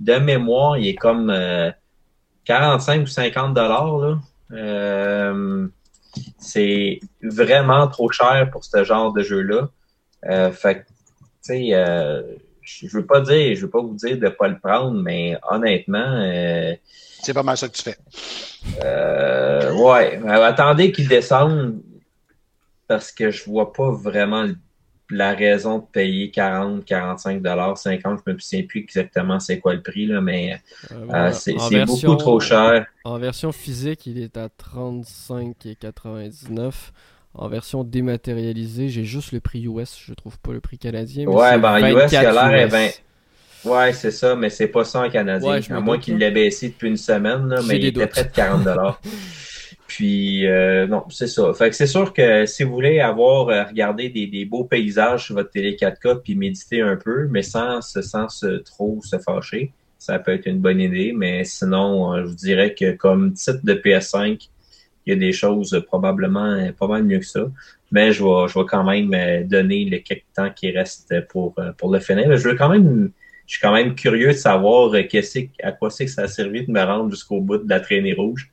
de 0.00 0.14
mémoire, 0.18 0.78
il 0.78 0.88
est 0.88 0.94
comme 0.94 1.30
euh, 1.30 1.70
45 2.44 3.02
ou 3.02 3.06
50 3.06 3.54
dollars, 3.54 3.98
là. 3.98 4.18
Euh, 4.52 5.66
c'est 6.38 7.00
vraiment 7.22 7.88
trop 7.88 8.10
cher 8.10 8.50
pour 8.52 8.64
ce 8.64 8.84
genre 8.84 9.12
de 9.12 9.22
jeu-là. 9.22 9.68
Fait 10.52 10.86
sais, 11.42 11.68
euh, 11.72 12.22
je 12.60 12.86
veux 12.88 13.06
pas 13.06 13.20
dire, 13.20 13.54
je 13.56 13.62
veux 13.62 13.70
pas 13.70 13.80
vous 13.82 13.94
dire 13.94 14.18
de 14.18 14.28
pas 14.28 14.48
le 14.48 14.58
prendre, 14.58 15.00
mais 15.00 15.36
honnêtement, 15.50 15.98
euh, 16.22 16.74
C'est 17.22 17.34
pas 17.34 17.42
mal 17.42 17.56
ça 17.56 17.68
que 17.68 17.74
tu 17.74 17.82
fais. 17.82 17.96
euh, 18.84 19.72
ouais, 19.74 20.20
Euh, 20.24 20.44
attendez 20.44 20.92
qu'il 20.92 21.08
descende 21.08 21.80
parce 22.86 23.10
que 23.12 23.30
je 23.30 23.44
vois 23.44 23.72
pas 23.72 23.90
vraiment 23.90 24.46
la 25.10 25.32
raison 25.34 25.78
de 25.78 25.84
payer 25.84 26.30
40, 26.30 26.84
45 26.84 27.42
dollars, 27.42 27.76
50, 27.76 28.20
je 28.26 28.32
me 28.32 28.38
souviens 28.38 28.64
plus 28.66 28.80
exactement 28.80 29.38
c'est 29.40 29.58
quoi 29.60 29.74
le 29.74 29.82
prix 29.82 30.06
là, 30.06 30.20
mais 30.20 30.54
Euh, 30.54 30.56
euh, 30.94 31.04
voilà. 31.06 31.32
c'est 31.32 31.54
En 31.54 31.58
c'est 31.68 31.74
version- 31.74 32.08
beaucoup 32.10 32.20
trop 32.20 32.40
cher. 32.40 32.86
En 33.04 33.18
version 33.18 33.52
physique, 33.52 34.06
il 34.06 34.22
est 34.22 34.36
à 34.38 34.48
35,99. 34.48 36.92
En 37.34 37.48
version 37.48 37.82
dématérialisée, 37.82 38.88
j'ai 38.88 39.04
juste 39.04 39.32
le 39.32 39.40
prix 39.40 39.64
US, 39.64 39.98
je 40.06 40.12
trouve 40.12 40.38
pas 40.38 40.52
le 40.52 40.60
prix 40.60 40.78
canadien. 40.78 41.24
mais 41.26 41.34
Ouais, 41.34 41.58
ben, 41.58 41.78
US, 41.78 42.12
il 42.12 42.16
a 42.16 42.32
24 42.32 42.52
l'air 42.52 42.66
US. 42.66 42.72
ben, 42.72 42.90
Ouais, 43.64 43.92
c'est 43.92 44.10
ça, 44.10 44.34
mais 44.34 44.50
c'est 44.50 44.66
pas 44.66 44.84
ça 44.84 45.02
en 45.02 45.10
canadien. 45.10 45.52
Ouais, 45.52 45.72
à 45.72 45.80
moins 45.80 45.98
qu'il 45.98 46.14
là. 46.18 46.26
l'ait 46.26 46.30
baissé 46.32 46.68
depuis 46.70 46.88
une 46.88 46.96
semaine, 46.96 47.48
là, 47.48 47.60
mais 47.66 47.76
il 47.78 47.86
était 47.86 48.00
doutes. 48.00 48.10
près 48.10 48.24
de 48.24 48.30
40 48.30 48.64
dollars. 48.64 49.00
Puis 49.86 50.46
euh, 50.46 50.86
non, 50.86 51.04
c'est 51.10 51.26
ça. 51.26 51.52
Fait 51.52 51.68
que 51.68 51.76
c'est 51.76 51.86
sûr 51.86 52.14
que 52.14 52.46
si 52.46 52.64
vous 52.64 52.72
voulez 52.72 53.00
avoir 53.00 53.48
euh, 53.48 53.62
regardé 53.64 54.08
des, 54.08 54.26
des 54.26 54.46
beaux 54.46 54.64
paysages 54.64 55.26
sur 55.26 55.34
votre 55.34 55.50
télé 55.50 55.76
4K 55.76 56.22
puis 56.22 56.34
méditer 56.34 56.80
un 56.80 56.96
peu, 56.96 57.26
mais 57.28 57.42
sans 57.42 57.82
se 57.82 58.00
sans 58.00 58.28
se 58.30 58.46
trop 58.62 59.00
se 59.04 59.18
fâcher, 59.18 59.72
ça 59.98 60.18
peut 60.18 60.32
être 60.32 60.46
une 60.46 60.60
bonne 60.60 60.80
idée. 60.80 61.12
Mais 61.14 61.44
sinon, 61.44 62.14
euh, 62.14 62.22
je 62.22 62.28
vous 62.28 62.34
dirais 62.34 62.74
que 62.74 62.92
comme 62.92 63.34
titre 63.34 63.60
de 63.64 63.74
PS5, 63.74 64.48
il 65.06 65.12
y 65.12 65.16
a 65.16 65.18
des 65.18 65.32
choses 65.32 65.82
probablement 65.86 66.70
pas 66.78 66.86
mal 66.86 67.04
mieux 67.04 67.18
que 67.18 67.26
ça. 67.26 67.50
Mais 67.90 68.12
je 68.12 68.24
vais, 68.24 68.48
je 68.48 68.58
vais 68.58 68.64
quand 68.66 68.84
même 68.84 69.12
euh, 69.14 69.44
donner 69.44 69.84
le 69.84 69.98
quelques 69.98 70.24
temps 70.34 70.50
qui 70.50 70.70
reste 70.70 71.14
pour, 71.28 71.54
euh, 71.58 71.72
pour 71.72 71.92
le 71.92 72.00
finir. 72.00 72.36
Je 72.36 72.48
veux 72.48 72.56
quand 72.56 72.70
même 72.70 73.12
je 73.46 73.54
suis 73.54 73.60
quand 73.60 73.72
même 73.74 73.94
curieux 73.94 74.28
de 74.28 74.32
savoir 74.32 74.94
euh, 74.94 75.02
qu'est-ce 75.02 75.40
que- 75.40 75.62
à 75.62 75.72
quoi 75.72 75.90
c'est 75.90 76.06
que 76.06 76.10
ça 76.10 76.22
a 76.22 76.28
servi 76.28 76.64
de 76.64 76.72
me 76.72 76.82
rendre 76.82 77.10
jusqu'au 77.10 77.40
bout 77.40 77.58
de 77.58 77.68
la 77.68 77.80
traînée 77.80 78.14
rouge. 78.14 78.50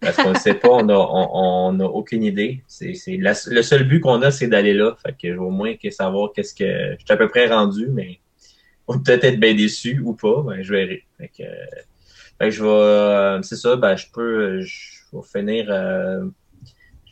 Parce 0.00 0.16
qu'on 0.16 0.32
ne 0.32 0.38
sait 0.38 0.54
pas, 0.54 0.70
on 0.70 0.88
a, 0.88 0.94
on, 0.94 1.76
on 1.76 1.80
a 1.80 1.84
aucune 1.84 2.24
idée. 2.24 2.62
C'est, 2.66 2.94
le 3.16 3.62
seul 3.62 3.84
but 3.84 4.00
qu'on 4.00 4.20
a, 4.22 4.30
c'est 4.30 4.48
d'aller 4.48 4.74
là. 4.74 4.96
Fait 5.02 5.12
que 5.12 5.28
je 5.28 5.34
veux 5.34 5.40
au 5.46 5.50
moins 5.50 5.76
que 5.76 5.88
savoir 5.90 6.32
qu'est-ce 6.34 6.54
que. 6.54 6.96
Je 6.98 7.04
suis 7.04 7.12
à 7.12 7.16
peu 7.16 7.28
près 7.28 7.46
rendu, 7.46 7.86
mais 7.88 8.18
on 8.88 8.94
peut 8.94 9.02
peut-être 9.04 9.24
être 9.24 9.40
bien 9.40 9.54
déçu 9.54 10.00
ou 10.04 10.14
pas. 10.14 10.42
Ben, 10.42 10.62
je 10.62 10.72
verrai. 10.72 11.04
Fait 11.18 11.28
que, 11.28 11.44
fait 12.38 12.48
que 12.48 12.50
je 12.50 12.64
vais. 12.64 13.42
c'est 13.44 13.56
ça, 13.56 13.76
ben 13.76 13.96
je 13.96 14.06
peux. 14.12 14.60
Je 14.62 14.93
vais 15.16 15.40
finir. 15.40 15.66
euh, 15.70 16.24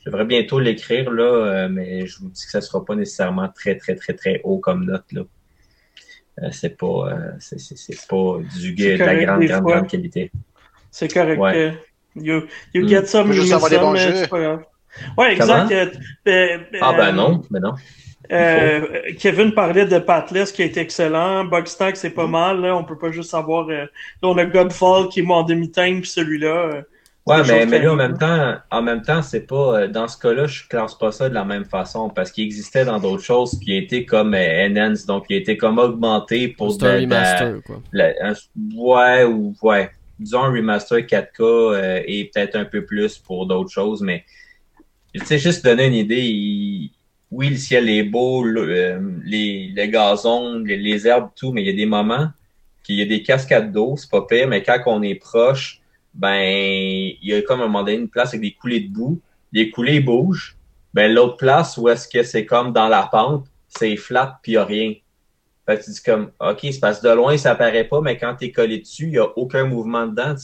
je 0.05 0.11
devrais 0.11 0.25
bientôt 0.25 0.59
l'écrire, 0.59 1.11
là, 1.13 1.23
euh, 1.25 1.69
mais 1.69 2.07
je 2.07 2.19
vous 2.19 2.29
dis 2.29 2.45
que 2.45 2.51
ça 2.51 2.61
sera 2.61 2.85
pas 2.85 2.97
nécessairement 2.97 3.49
très, 3.49 3.77
très, 3.77 3.95
très, 3.95 4.15
très 4.15 4.41
haut 4.43 4.59
comme 4.59 4.85
note. 4.85 5.05
Là. 5.13 5.23
Euh, 6.43 6.49
c'est 6.51 6.77
pas, 6.77 6.87
euh, 7.13 7.31
c'est, 7.39 7.61
c'est, 7.61 7.77
c'est 7.79 8.09
pas 8.09 8.39
du 8.59 8.75
de 8.75 8.97
la 8.97 9.15
grande, 9.25 9.45
grande, 9.45 9.63
fois. 9.63 9.77
grande 9.77 9.89
qualité. 9.89 10.33
C'est 10.91 11.13
correct. 11.13 11.39
Ouais. 11.41 11.75
you 12.17 12.43
you 12.75 12.83
Mm. 12.85 12.89
get 12.89 13.07
some, 13.07 13.33
you 13.33 13.43
miss 13.43 13.51
some, 13.51 13.93
mais 13.93 14.15
c'est 14.15 14.29
pas 14.29 14.41
grave. 14.41 14.65
Ouais, 15.17 15.33
exact. 15.35 15.71
Euh, 15.73 15.87
euh, 16.29 16.59
Ah 16.81 16.93
ben 16.95 17.13
non, 17.13 17.43
ben 17.51 17.61
non. 17.61 17.75
Euh, 18.31 19.03
Kevin 19.19 19.53
parlait 19.53 19.87
de 19.87 19.99
Patless 19.99 20.53
qui 20.53 20.63
est 20.63 20.77
excellent. 20.77 21.45
Bugstack, 21.45 21.97
c'est 21.97 22.11
pas 22.11 22.27
mal. 22.27 22.61
Là. 22.61 22.77
On 22.77 22.85
peut 22.85 22.99
pas 22.99 23.11
juste 23.11 23.35
avoir. 23.35 23.69
Euh, 23.69 23.85
là, 23.85 23.89
on 24.23 24.37
a 24.39 24.45
Godfall 24.47 25.09
qui 25.09 25.21
est 25.21 25.27
en 25.31 25.43
demi-teinte, 25.43 26.01
puis 26.03 26.11
celui-là. 26.11 26.83
Ouais, 27.25 27.37
mais, 27.47 27.66
mais 27.66 27.79
là, 27.85 27.93
en 27.93 27.97
même 27.97 28.18
temps, 28.18 28.55
en 28.70 28.83
même 28.83 29.03
temps, 29.03 29.23
c'est 29.23 29.47
pas, 29.47 29.83
euh, 29.83 29.89
dans 29.89 30.09
ce 30.09 30.18
cas-là, 30.18 30.47
je 30.47 30.66
classe 30.66 30.95
pas 30.97 31.12
ça 31.12 31.29
de 31.29 31.35
la 31.35 31.45
même 31.45 31.64
façon 31.64 32.11
parce 32.11 32.33
qu'il 32.33 32.45
existait 32.45 32.85
dans 32.85 32.99
d'autres 32.99 33.23
choses 33.23 33.59
qui 33.61 33.77
étaient 33.77 34.05
comme 34.05 34.35
euh, 34.35 34.66
enhanced, 34.66 35.07
donc 35.07 35.29
qui 35.29 35.35
étaient 35.35 35.57
comme 35.57 35.79
augmentés 35.79 36.49
pour 36.49 36.73
C'est 36.73 36.83
un 36.85 37.01
remaster, 37.01 37.62
quoi. 37.64 37.81
la- 37.93 38.12
un- 38.23 38.35
ouais, 38.75 39.25
ou, 39.25 39.55
ouais, 39.62 39.91
disons 40.18 40.43
un 40.43 40.51
remaster 40.51 41.07
4K 41.07 41.41
euh, 41.75 42.03
et 42.07 42.25
peut-être 42.25 42.57
un 42.57 42.64
peu 42.64 42.85
plus 42.85 43.18
pour 43.18 43.47
d'autres 43.47 43.70
choses, 43.70 44.03
mais, 44.03 44.25
tu 45.14 45.25
sais, 45.25 45.39
juste 45.39 45.64
donner 45.64 45.87
une 45.87 45.95
idée, 45.95 46.23
il- 46.23 46.91
oui, 47.31 47.51
le 47.51 47.57
ciel 47.57 47.89
est 47.89 48.03
beau, 48.03 48.43
le, 48.45 48.62
euh, 48.68 49.01
les, 49.25 49.70
les 49.75 49.89
gazons, 49.89 50.59
les, 50.59 50.77
les 50.77 51.07
herbes, 51.07 51.31
tout, 51.37 51.53
mais 51.53 51.62
il 51.62 51.66
y 51.66 51.70
a 51.70 51.77
des 51.77 51.87
moments 51.87 52.29
qu'il 52.83 52.97
y 52.97 53.03
a 53.03 53.07
des 53.07 53.23
cascades 53.23 53.70
d'eau, 53.73 53.95
c'est 53.97 54.11
pas 54.11 54.23
pire, 54.29 54.49
mais 54.49 54.62
quand 54.62 54.79
on 54.87 55.03
est 55.03 55.14
proche, 55.14 55.82
ben, 56.15 56.43
il 56.43 57.19
y 57.23 57.35
a 57.35 57.43
comme 57.43 57.61
à 57.61 57.65
un 57.65 57.67
moment 57.67 57.83
donné 57.83 57.97
une 57.97 58.09
place 58.09 58.31
avec 58.31 58.41
des 58.41 58.53
coulées 58.53 58.81
de 58.81 58.93
boue, 58.93 59.21
les 59.53 59.71
coulées 59.71 60.01
bougent, 60.01 60.57
ben, 60.95 61.13
l'autre 61.13 61.37
place 61.37 61.77
où 61.77 61.89
est-ce 61.89 62.09
que 62.09 62.23
c'est 62.23 62.45
comme 62.45 62.73
dans 62.73 62.89
la 62.89 63.05
pente, 63.05 63.47
c'est 63.69 63.97
flat 63.97 64.39
puis 64.43 64.53
il 64.53 64.55
y 64.57 64.59
a 64.59 64.65
rien. 64.65 64.95
Fait 65.67 65.79
que 65.79 65.85
tu 65.85 65.91
dis 65.91 66.03
comme, 66.03 66.33
OK, 66.41 66.59
c'est 66.63 66.81
parce 66.81 67.01
que 67.01 67.09
de 67.09 67.15
loin, 67.15 67.37
ça 67.37 67.53
apparaît 67.53 67.85
pas, 67.85 68.01
mais 68.01 68.19
quand 68.19 68.35
tu 68.37 68.47
es 68.47 68.53
collé 68.53 68.79
dessus, 68.79 69.05
il 69.05 69.11
n'y 69.11 69.19
a 69.19 69.27
aucun 69.39 69.65
mouvement 69.65 70.07
dedans. 70.07 70.35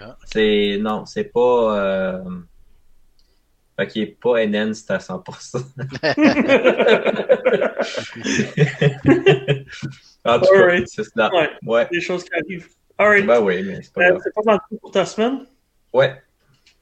Ah. 0.00 0.16
C'est, 0.24 0.78
non, 0.80 1.06
c'est 1.06 1.24
pas, 1.24 1.78
euh... 1.78 2.22
fait 3.78 3.86
qu'il 3.88 4.02
est 4.02 4.18
pas 4.20 4.42
enhanced 4.42 4.90
à 4.90 4.98
100%. 4.98 5.56
en 10.24 10.40
tout 10.40 10.52
cas, 10.52 10.76
c'est 10.86 11.04
ça. 11.04 11.30
Ouais. 11.32 11.50
Ouais. 11.64 11.88
Des 11.90 12.00
choses 12.00 12.24
qui 12.24 12.30
arrivent. 12.34 12.68
Alright. 12.98 13.26
Ben 13.26 13.40
oui, 13.40 13.62
mais 13.62 13.80
c'est 13.82 13.92
pas 13.92 14.02
Euh, 14.02 14.10
grave. 14.10 14.20
c'est 14.24 14.34
pas 14.44 14.58
pour 14.80 14.90
ta 14.90 15.04
semaine? 15.06 15.40
Ouais. 15.92 16.14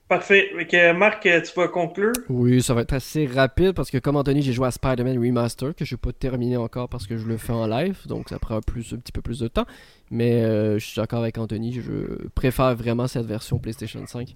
Parfait. 0.08 0.50
Marc, 0.96 1.22
tu 1.22 1.52
vas 1.54 1.68
conclure. 1.68 2.12
Oui, 2.28 2.60
ça 2.62 2.74
va 2.74 2.80
être 2.82 2.94
assez 2.94 3.26
rapide 3.26 3.72
parce 3.74 3.92
que 3.92 3.98
comme 3.98 4.16
Anthony, 4.16 4.42
j'ai 4.42 4.52
joué 4.52 4.66
à 4.66 4.72
Spider-Man 4.72 5.16
Remaster 5.18 5.72
que 5.74 5.84
je 5.84 5.94
n'ai 5.94 5.98
pas 5.98 6.12
terminé 6.12 6.56
encore 6.56 6.88
parce 6.88 7.06
que 7.06 7.16
je 7.16 7.26
le 7.26 7.36
fais 7.36 7.52
en 7.52 7.66
live, 7.68 7.96
donc 8.08 8.28
ça 8.28 8.40
prend 8.40 8.60
plus, 8.60 8.92
un 8.92 8.96
petit 8.96 9.12
peu 9.12 9.22
plus 9.22 9.38
de 9.38 9.46
temps. 9.46 9.66
Mais 10.10 10.42
euh, 10.42 10.80
je 10.80 10.84
suis 10.84 10.96
d'accord 10.96 11.20
avec 11.20 11.38
Anthony, 11.38 11.74
je 11.74 12.26
préfère 12.34 12.74
vraiment 12.74 13.06
cette 13.06 13.26
version 13.26 13.58
PlayStation 13.58 14.04
5 14.04 14.34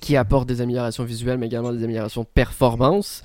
qui 0.00 0.16
apporte 0.16 0.48
des 0.48 0.62
améliorations 0.62 1.04
visuelles 1.04 1.36
mais 1.38 1.46
également 1.46 1.70
des 1.72 1.84
améliorations 1.84 2.22
de 2.22 2.28
performance. 2.32 3.22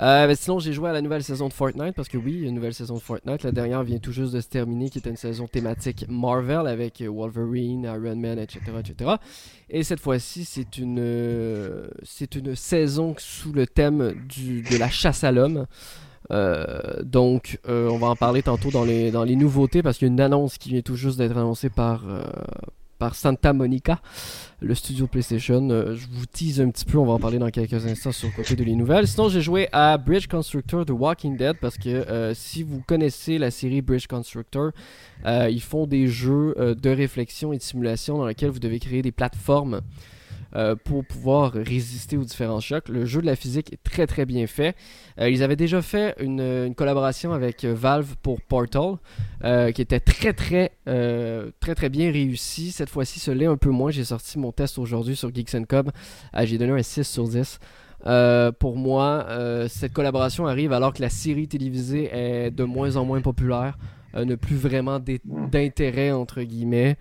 Euh, 0.00 0.32
sinon, 0.38 0.60
j'ai 0.60 0.72
joué 0.72 0.90
à 0.90 0.92
la 0.92 1.00
nouvelle 1.00 1.24
saison 1.24 1.48
de 1.48 1.52
Fortnite 1.52 1.94
parce 1.94 2.08
que 2.08 2.16
oui, 2.16 2.40
une 2.40 2.54
nouvelle 2.54 2.74
saison 2.74 2.94
de 2.94 3.00
Fortnite. 3.00 3.42
La 3.42 3.52
dernière 3.52 3.82
vient 3.82 3.98
tout 3.98 4.12
juste 4.12 4.32
de 4.32 4.40
se 4.40 4.48
terminer, 4.48 4.90
qui 4.90 4.98
était 4.98 5.10
une 5.10 5.16
saison 5.16 5.46
thématique 5.48 6.06
Marvel 6.08 6.66
avec 6.66 7.02
Wolverine, 7.02 7.84
Iron 7.84 8.16
Man, 8.16 8.38
etc., 8.38 8.60
etc. 8.78 9.10
Et 9.70 9.82
cette 9.82 10.00
fois-ci, 10.00 10.44
c'est 10.44 10.78
une, 10.78 10.98
euh, 11.00 11.88
c'est 12.04 12.36
une 12.36 12.54
saison 12.54 13.14
sous 13.18 13.52
le 13.52 13.66
thème 13.66 14.14
du, 14.28 14.62
de 14.62 14.76
la 14.76 14.88
chasse 14.88 15.24
à 15.24 15.32
l'homme. 15.32 15.66
Euh, 16.30 17.02
donc, 17.02 17.58
on 17.66 17.98
va 17.98 18.08
en 18.08 18.16
parler 18.16 18.42
tantôt 18.42 18.70
dans 18.70 18.84
les, 18.84 19.10
dans 19.10 19.24
les 19.24 19.34
nouveautés 19.34 19.82
parce 19.82 19.98
qu'il 19.98 20.06
y 20.06 20.10
a 20.10 20.12
une 20.12 20.20
annonce 20.20 20.58
qui 20.58 20.70
vient 20.70 20.82
tout 20.82 20.96
juste 20.96 21.18
d'être 21.18 21.36
annoncée 21.36 21.70
par, 21.70 22.04
par 22.98 23.14
Santa 23.14 23.52
Monica, 23.52 24.00
le 24.60 24.74
studio 24.74 25.06
PlayStation. 25.06 25.68
Euh, 25.70 25.94
je 25.94 26.06
vous 26.10 26.26
tease 26.26 26.60
un 26.60 26.70
petit 26.70 26.84
peu, 26.84 26.98
on 26.98 27.06
va 27.06 27.12
en 27.12 27.18
parler 27.18 27.38
dans 27.38 27.50
quelques 27.50 27.86
instants 27.86 28.12
sur 28.12 28.28
le 28.28 28.34
côté 28.34 28.56
de 28.56 28.64
les 28.64 28.74
nouvelles. 28.74 29.06
Sinon, 29.06 29.28
j'ai 29.28 29.40
joué 29.40 29.68
à 29.72 29.96
Bridge 29.98 30.26
Constructor 30.26 30.84
de 30.84 30.92
Walking 30.92 31.36
Dead 31.36 31.56
parce 31.60 31.78
que 31.78 31.88
euh, 31.88 32.34
si 32.34 32.62
vous 32.62 32.82
connaissez 32.86 33.38
la 33.38 33.50
série 33.50 33.82
Bridge 33.82 34.06
Constructor, 34.06 34.72
euh, 35.24 35.48
ils 35.50 35.62
font 35.62 35.86
des 35.86 36.06
jeux 36.06 36.54
de 36.58 36.90
réflexion 36.90 37.52
et 37.52 37.58
de 37.58 37.62
simulation 37.62 38.18
dans 38.18 38.26
lesquels 38.26 38.50
vous 38.50 38.58
devez 38.58 38.78
créer 38.78 39.02
des 39.02 39.12
plateformes 39.12 39.80
euh, 40.56 40.74
pour 40.76 41.04
pouvoir 41.04 41.52
résister 41.52 42.16
aux 42.16 42.24
différents 42.24 42.60
chocs. 42.60 42.88
Le 42.88 43.04
jeu 43.04 43.20
de 43.20 43.26
la 43.26 43.36
physique 43.36 43.72
est 43.72 43.82
très 43.82 44.06
très 44.06 44.24
bien 44.26 44.46
fait. 44.46 44.74
Euh, 45.20 45.28
ils 45.28 45.42
avaient 45.42 45.56
déjà 45.56 45.82
fait 45.82 46.14
une, 46.20 46.74
collaboration 46.74 47.32
avec 47.32 47.64
euh, 47.64 47.74
Valve 47.74 48.16
pour 48.22 48.40
Portal, 48.40 48.96
qui 49.74 49.82
était 49.82 50.00
très 50.00 50.32
très 50.32 50.72
très 51.60 51.74
très 51.74 51.88
bien 51.88 52.10
réussi. 52.10 52.70
Cette 52.70 52.90
fois-ci, 52.90 53.20
ce 53.20 53.30
l'est 53.30 53.46
un 53.46 53.56
peu 53.56 53.70
moins. 53.70 53.90
J'ai 53.90 54.04
sorti 54.04 54.38
mon 54.38 54.52
test 54.52 54.78
aujourd'hui 54.78 55.16
sur 55.16 55.34
Geeks 55.34 55.66
Com. 55.66 55.90
Euh, 56.34 56.46
J'ai 56.46 56.58
donné 56.58 56.72
un 56.72 56.82
6 56.82 57.04
sur 57.04 57.28
10. 57.28 57.58
Euh, 58.06 58.52
pour 58.52 58.76
moi, 58.76 59.26
cette 59.68 59.92
collaboration 59.92 60.46
arrive 60.46 60.72
alors 60.72 60.92
que 60.92 61.02
la 61.02 61.10
série 61.10 61.48
télévisée 61.48 62.08
est 62.12 62.50
de 62.50 62.64
moins 62.64 62.96
en 62.96 63.04
moins 63.04 63.20
populaire, 63.20 63.76
euh, 64.14 64.24
n'a 64.24 64.36
plus 64.36 64.56
vraiment 64.56 65.00
d'intérêt 65.24 66.12
entre 66.12 66.42
guillemets. 66.42 66.96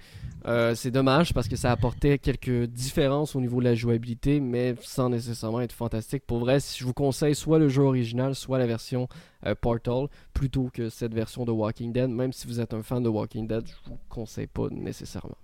Euh, 0.48 0.76
c'est 0.76 0.92
dommage 0.92 1.34
parce 1.34 1.50
que 1.50 1.58
ça 1.58 1.72
apportait 1.72 2.18
quelques 2.20 2.68
différences 2.68 3.36
au 3.36 3.42
niveau 3.42 3.60
de 3.60 3.66
la 3.66 3.76
jouabilité, 3.76 4.40
mais 4.40 4.76
sans 4.82 5.10
nécessairement 5.10 5.60
être 5.60 5.74
fantastique. 5.74 6.24
Pour 6.26 6.40
vrai, 6.40 6.62
si 6.62 6.80
je 6.80 6.86
vous 6.86 6.94
conseille 6.94 7.36
soit 7.36 7.60
le 7.60 7.68
jeu 7.68 7.82
original, 7.84 8.34
soit 8.34 8.58
la 8.58 8.66
version 8.66 9.10
euh, 9.46 9.56
Portal, 9.56 10.08
plutôt 10.34 10.70
que 10.74 10.88
cette 10.88 11.14
version 11.14 11.44
de 11.44 11.52
Walking 11.52 11.92
Dead. 11.92 12.10
Même 12.10 12.32
si 12.32 12.48
vous 12.48 12.62
êtes 12.62 12.74
un 12.74 12.82
fan 12.82 13.04
de 13.04 13.10
Walking 13.10 13.46
Dead, 13.46 13.66
je 13.68 13.90
vous 13.90 14.00
conseille 14.08 14.48
pas 14.48 14.68
nécessairement. 14.72 15.38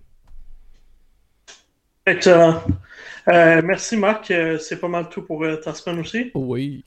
Excellent. 2.06 2.62
Euh, 3.28 3.60
merci 3.62 3.96
Marc, 3.96 4.32
c'est 4.58 4.78
pas 4.78 4.88
mal 4.88 5.08
tout 5.10 5.22
pour 5.22 5.44
ta 5.62 5.74
semaine 5.74 6.00
aussi. 6.00 6.30
Oui. 6.34 6.82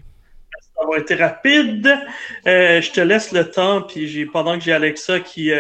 Ça 0.76 0.88
va 0.88 0.98
été 1.00 1.16
rapide. 1.16 1.88
Je 2.46 2.92
te 2.92 3.02
laisse 3.02 3.32
le 3.32 3.50
temps, 3.50 3.84
puis 3.84 4.08
j'ai 4.08 4.26
pendant 4.26 4.58
que 4.58 4.64
j'ai 4.64 4.74
Alexa 4.74 5.20
qui 5.20 5.52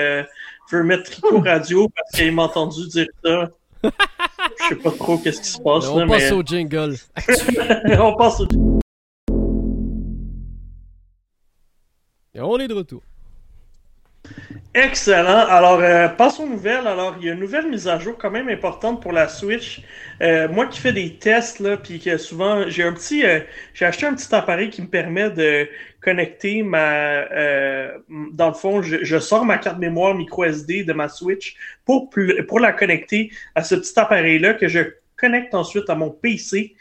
euh, 0.73 0.77
veut 0.77 0.83
mettre 0.83 1.03
Tricot 1.09 1.41
Radio 1.41 1.89
parce 1.89 2.11
qu'elle 2.11 2.33
m'a 2.33 2.43
entendu 2.43 2.87
dire 2.87 3.07
ça. 3.23 3.49
Je 3.83 3.89
sais 4.69 4.75
pas 4.75 4.91
trop 4.91 5.17
qu'est-ce 5.17 5.41
qui 5.41 5.49
se 5.49 5.61
passe 5.61 5.87
on 5.87 5.99
là, 5.99 6.07
passe 6.07 6.23
mais 6.23 6.31
au 6.31 6.41
jingle. 6.43 6.95
on 7.99 8.15
passe 8.15 8.41
au 8.41 8.47
Et 12.33 12.41
on 12.41 12.59
est 12.59 12.67
de 12.67 12.73
retour. 12.73 13.01
Excellent. 14.79 15.47
Alors, 15.47 15.79
euh, 15.79 16.07
passons 16.07 16.43
aux 16.43 16.49
nouvelles. 16.49 16.85
Alors, 16.85 17.15
il 17.19 17.25
y 17.25 17.29
a 17.31 17.33
une 17.33 17.39
nouvelle 17.39 17.67
mise 17.67 17.87
à 17.87 17.97
jour 17.97 18.15
quand 18.15 18.29
même 18.29 18.47
importante 18.47 19.01
pour 19.01 19.11
la 19.11 19.27
Switch. 19.27 19.81
Euh, 20.21 20.47
moi 20.49 20.67
qui 20.67 20.79
fais 20.79 20.93
des 20.93 21.15
tests, 21.15 21.59
là, 21.59 21.77
puis 21.77 21.99
que 21.99 22.15
souvent, 22.17 22.69
j'ai 22.69 22.83
un 22.83 22.93
petit, 22.93 23.25
euh, 23.25 23.39
j'ai 23.73 23.85
acheté 23.85 24.05
un 24.05 24.13
petit 24.13 24.33
appareil 24.35 24.69
qui 24.69 24.83
me 24.83 24.87
permet 24.87 25.31
de 25.31 25.67
connecter 25.99 26.61
ma, 26.61 27.25
dans 28.33 28.47
le 28.49 28.53
fond, 28.53 28.83
je, 28.83 29.19
sors 29.19 29.43
ma 29.43 29.57
carte 29.57 29.79
mémoire 29.79 30.13
micro 30.13 30.45
SD 30.45 30.83
de 30.83 30.93
ma 30.93 31.09
Switch 31.09 31.57
pour, 31.83 32.11
pour 32.47 32.59
la 32.59 32.71
connecter 32.71 33.31
à 33.55 33.63
ce 33.63 33.75
petit 33.75 33.99
appareil-là 33.99 34.53
que 34.53 34.67
je 34.67 34.79
connecte 35.17 35.55
ensuite 35.55 35.89
à 35.89 35.95
mon 35.95 36.11
PC 36.11 36.75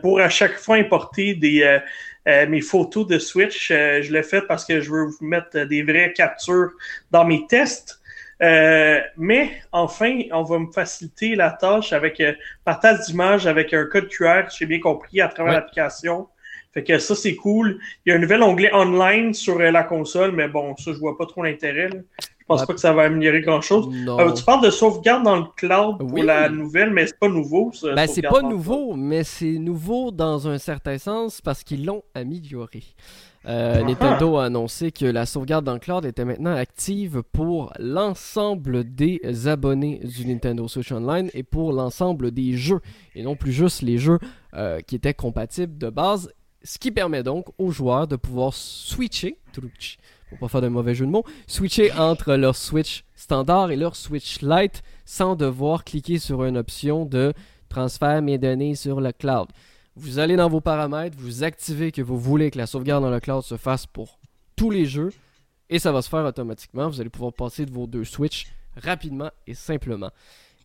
pour 0.00 0.18
à 0.18 0.30
chaque 0.30 0.54
fois 0.54 0.76
importer 0.76 1.34
des, 1.34 1.62
euh, 1.62 1.78
euh, 2.28 2.46
mes 2.46 2.60
photos 2.60 3.06
de 3.06 3.18
Switch. 3.18 3.70
Euh, 3.70 4.02
je 4.02 4.12
l'ai 4.12 4.22
fait 4.22 4.42
parce 4.42 4.64
que 4.64 4.80
je 4.80 4.90
veux 4.90 5.04
vous 5.06 5.24
mettre 5.26 5.64
des 5.64 5.82
vraies 5.82 6.12
captures 6.12 6.70
dans 7.10 7.24
mes 7.24 7.46
tests. 7.46 8.00
Euh, 8.42 9.00
mais 9.16 9.50
enfin, 9.72 10.20
on 10.32 10.42
va 10.42 10.58
me 10.58 10.70
faciliter 10.72 11.36
la 11.36 11.50
tâche 11.52 11.92
avec 11.92 12.20
euh, 12.20 12.32
partage 12.64 13.00
d'image 13.06 13.46
avec 13.46 13.72
un 13.72 13.86
code 13.86 14.08
QR, 14.08 14.44
j'ai 14.56 14.66
bien 14.66 14.80
compris, 14.80 15.20
à 15.20 15.28
travers 15.28 15.52
Ouais. 15.52 15.58
l'application. 15.60 16.28
Fait 16.72 16.82
que 16.82 16.98
ça, 16.98 17.14
c'est 17.14 17.36
cool. 17.36 17.78
Il 18.04 18.10
y 18.10 18.12
a 18.12 18.16
un 18.16 18.18
nouvel 18.18 18.42
onglet 18.42 18.74
online 18.74 19.32
sur 19.32 19.60
euh, 19.60 19.70
la 19.70 19.84
console, 19.84 20.32
mais 20.32 20.48
bon, 20.48 20.76
ça, 20.76 20.92
je 20.92 20.98
vois 20.98 21.16
pas 21.16 21.26
trop 21.26 21.44
l'intérêt. 21.44 21.88
Je 22.44 22.48
pense 22.48 22.66
pas 22.66 22.74
que 22.74 22.80
ça 22.80 22.92
va 22.92 23.04
améliorer 23.04 23.40
grand-chose? 23.40 23.88
Euh, 24.06 24.32
tu 24.32 24.44
parles 24.44 24.62
de 24.62 24.68
sauvegarde 24.70 25.22
dans 25.24 25.36
le 25.36 25.44
cloud 25.56 25.96
pour 25.98 26.12
Oui. 26.12 26.20
la 26.22 26.50
nouvelle, 26.50 26.90
mais 26.90 27.06
c'est 27.06 27.18
pas 27.18 27.28
nouveau. 27.28 27.70
Ça, 27.72 27.94
Ben, 27.94 28.06
c'est 28.06 28.20
pas 28.20 28.42
nouveau, 28.42 28.94
mais 28.96 29.24
c'est 29.24 29.58
nouveau 29.58 30.10
dans 30.10 30.46
un 30.46 30.58
certain 30.58 30.98
sens 30.98 31.40
parce 31.40 31.64
qu'ils 31.64 31.86
l'ont 31.86 32.02
amélioré. 32.14 32.82
Euh, 33.46 33.76
Ah. 33.80 33.82
Nintendo 33.82 34.36
a 34.36 34.44
annoncé 34.44 34.92
que 34.92 35.06
la 35.06 35.24
sauvegarde 35.24 35.64
dans 35.64 35.72
le 35.72 35.78
cloud 35.78 36.04
était 36.04 36.26
maintenant 36.26 36.54
active 36.54 37.22
pour 37.32 37.72
l'ensemble 37.78 38.84
des 38.84 39.20
abonnés 39.48 40.00
du 40.04 40.26
Nintendo 40.26 40.68
Switch 40.68 40.92
Online 40.92 41.30
et 41.32 41.42
pour 41.44 41.72
l'ensemble 41.72 42.30
des 42.30 42.58
jeux, 42.58 42.80
et 43.14 43.22
non 43.22 43.36
plus 43.36 43.52
juste 43.52 43.80
les 43.80 43.96
jeux 43.96 44.18
euh, 44.54 44.80
qui 44.80 44.96
étaient 44.96 45.14
compatibles 45.14 45.78
de 45.78 45.88
base, 45.88 46.30
ce 46.62 46.78
qui 46.78 46.90
permet 46.90 47.22
donc 47.22 47.46
aux 47.58 47.70
joueurs 47.70 48.06
de 48.06 48.16
pouvoir 48.16 48.52
switcher, 48.54 49.38
pour 50.34 50.48
pas 50.48 50.52
faire 50.52 50.62
de 50.62 50.68
mauvais 50.68 50.94
jeu 50.94 51.06
de 51.06 51.10
mots, 51.10 51.24
switcher 51.46 51.92
entre 51.92 52.34
leur 52.34 52.56
Switch 52.56 53.04
standard 53.14 53.70
et 53.70 53.76
leur 53.76 53.96
Switch 53.96 54.40
Lite 54.42 54.82
sans 55.04 55.36
devoir 55.36 55.84
cliquer 55.84 56.18
sur 56.18 56.44
une 56.44 56.56
option 56.56 57.04
de 57.04 57.32
transfert 57.68 58.20
mes 58.20 58.38
données 58.38 58.74
sur 58.74 59.00
le 59.00 59.12
cloud. 59.12 59.48
Vous 59.96 60.18
allez 60.18 60.36
dans 60.36 60.48
vos 60.48 60.60
paramètres, 60.60 61.16
vous 61.18 61.44
activez 61.44 61.92
que 61.92 62.02
vous 62.02 62.18
voulez 62.18 62.50
que 62.50 62.58
la 62.58 62.66
sauvegarde 62.66 63.04
dans 63.04 63.10
le 63.10 63.20
cloud 63.20 63.42
se 63.44 63.56
fasse 63.56 63.86
pour 63.86 64.18
tous 64.56 64.70
les 64.70 64.86
jeux 64.86 65.12
et 65.70 65.78
ça 65.78 65.92
va 65.92 66.02
se 66.02 66.08
faire 66.08 66.24
automatiquement. 66.24 66.88
Vous 66.88 67.00
allez 67.00 67.10
pouvoir 67.10 67.32
passer 67.32 67.64
de 67.64 67.70
vos 67.70 67.86
deux 67.86 68.04
Switch 68.04 68.46
rapidement 68.76 69.30
et 69.46 69.54
simplement. 69.54 70.10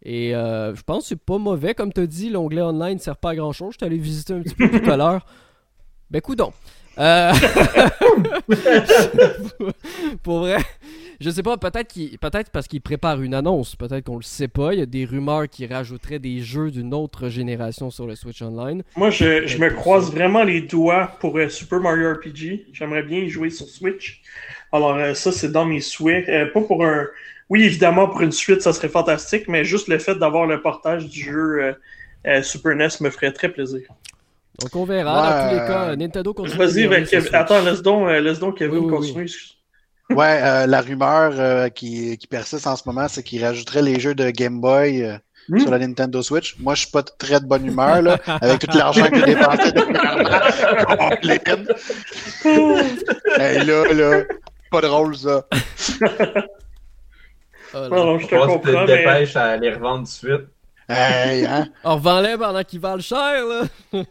Et 0.04 0.34
euh, 0.36 0.74
je 0.74 0.82
pense 0.82 1.04
que 1.04 1.10
c'est 1.10 1.16
pas 1.16 1.38
mauvais. 1.38 1.76
Comme 1.76 1.94
tu 1.94 2.02
as 2.02 2.08
dit, 2.08 2.30
l'onglet 2.30 2.62
online 2.62 2.96
ne 2.96 3.00
sert 3.00 3.18
pas 3.18 3.32
à 3.32 3.36
grand 3.36 3.52
chose. 3.52 3.74
Je 3.74 3.78
suis 3.78 3.86
allé 3.86 3.98
visiter 3.98 4.34
un 4.34 4.42
petit 4.42 4.56
peu 4.56 4.70
tout 4.70 4.90
à 4.90 4.98
l'heure. 4.98 5.26
Ben, 6.10 6.22
coudon. 6.22 6.54
Euh... 7.00 7.32
pour 10.24 10.40
vrai, 10.40 10.58
je 11.22 11.30
sais 11.30 11.44
pas, 11.44 11.58
peut-être 11.58 11.88
qu'il, 11.88 12.18
peut-être 12.18 12.52
parce 12.52 12.68
qu'il 12.68 12.82
prépare 12.82 13.22
une 13.22 13.34
annonce, 13.34 13.76
peut-être 13.76 14.06
qu'on 14.06 14.18
le 14.18 14.24
sait 14.24 14.48
pas. 14.48 14.74
Il 14.74 14.80
y 14.80 14.82
a 14.82 14.86
des 14.86 15.06
rumeurs 15.06 15.48
qui 15.48 15.66
rajouteraient 15.66 16.20
des 16.20 16.40
jeux 16.40 16.72
d'une 16.72 16.94
autre 16.94 17.30
génération 17.30 17.90
sur 17.90 18.06
le 18.06 18.16
Switch 18.16 18.42
Online. 18.42 18.84
Moi, 18.96 19.10
je, 19.10 19.48
je 19.48 19.58
me 19.58 19.70
croise 19.70 20.12
vraiment 20.12 20.44
les 20.44 20.62
doigts 20.62 21.12
pour 21.20 21.38
euh, 21.38 21.50
Super 21.50 21.80
Mario 21.80 22.14
RPG. 22.14 22.68
J'aimerais 22.74 23.04
bien 23.04 23.20
y 23.20 23.30
jouer 23.30 23.50
sur 23.50 23.68
Switch. 23.68 24.22
Alors, 24.72 24.96
euh, 24.96 25.14
ça, 25.14 25.32
c'est 25.32 25.52
dans 25.52 25.66
mes 25.66 25.82
souhaits. 25.82 26.26
Pas 26.54 26.62
pour 26.62 26.86
un. 26.86 27.08
Oui, 27.50 27.64
évidemment, 27.64 28.08
pour 28.08 28.22
une 28.22 28.32
suite, 28.32 28.62
ça 28.62 28.74
serait 28.74 28.90
fantastique, 28.90 29.48
mais 29.48 29.64
juste 29.64 29.88
le 29.88 29.98
fait 29.98 30.16
d'avoir 30.16 30.46
le 30.46 30.62
portage 30.62 31.08
du 31.08 31.24
jeu 31.24 31.76
euh, 32.28 32.42
Super 32.44 32.76
NES 32.76 32.90
me 33.02 33.10
ferait 33.10 33.32
très 33.32 33.50
plaisir. 33.50 33.82
Donc 34.62 34.76
on 34.76 34.84
verra. 34.86 35.14
Dans 35.14 35.30
Ouais, 35.30 35.50
tous 35.50 35.62
les 35.62 35.68
cas, 35.68 35.96
Nintendo 35.96 36.34
continue. 36.34 36.58
Vas-y, 36.58 37.06
Switch. 37.08 37.34
attends, 37.34 37.62
laisse 37.62 37.82
donc, 37.82 38.10
euh, 38.10 38.20
laisse 38.20 38.40
donc 38.40 38.58
Kevin 38.58 38.80
Oui, 38.80 38.86
oui, 38.86 38.92
continuer. 38.92 39.26
Ouais, 40.10 40.40
euh, 40.42 40.66
la 40.66 40.82
rumeur 40.82 41.34
euh, 41.38 41.70
qui, 41.70 42.18
qui 42.18 42.28
persiste 42.28 42.66
en 42.68 42.76
ce 42.76 42.84
moment, 42.88 43.08
c'est 43.08 43.24
qu'ils 43.24 43.46
rajouteraient 43.46 43.84
les 43.84 44.00
jeux 44.00 44.16
de 44.16 44.30
Game 44.32 44.60
Boy 44.60 45.04
euh, 45.04 45.18
Hmm? 45.50 45.58
sur 45.58 45.72
la 45.72 45.80
Nintendo 45.80 46.22
Switch. 46.22 46.56
Moi, 46.60 46.76
je 46.76 46.82
suis 46.82 46.92
pas 46.92 47.02
très 47.02 47.40
de 47.40 47.46
bonne 47.46 47.66
humeur, 47.66 48.04
là, 48.04 48.20
avec 48.28 48.60
tout 48.60 48.78
l'argent 48.78 49.10
que 49.10 49.16
j'ai 49.16 49.34
dépensé 49.34 49.72
depuis 49.72 49.94
longtemps. 49.94 51.74
hey, 53.40 53.66
là, 53.66 53.94
là, 53.94 54.24
pas 54.70 54.82
drôle, 54.82 55.16
ça. 55.18 55.48
Oh 57.74 57.78
là. 57.78 57.90
Non, 57.90 58.06
non, 58.06 58.20
je 58.20 58.28
te 58.28 58.36
comprends, 58.36 58.86
mais... 58.86 58.98
dépêches 58.98 59.36
à 59.36 59.58
les 59.58 59.74
revendre 59.74 60.00
tout 60.00 60.28
de 60.28 60.38
suite. 60.38 60.48
Hey, 60.90 61.46
hein? 61.46 61.68
On 61.84 61.96
revend-les 61.96 62.36
pendant 62.38 62.64
qu'ils 62.64 62.80
valent 62.80 63.02
cher, 63.02 63.46
là. 63.46 63.62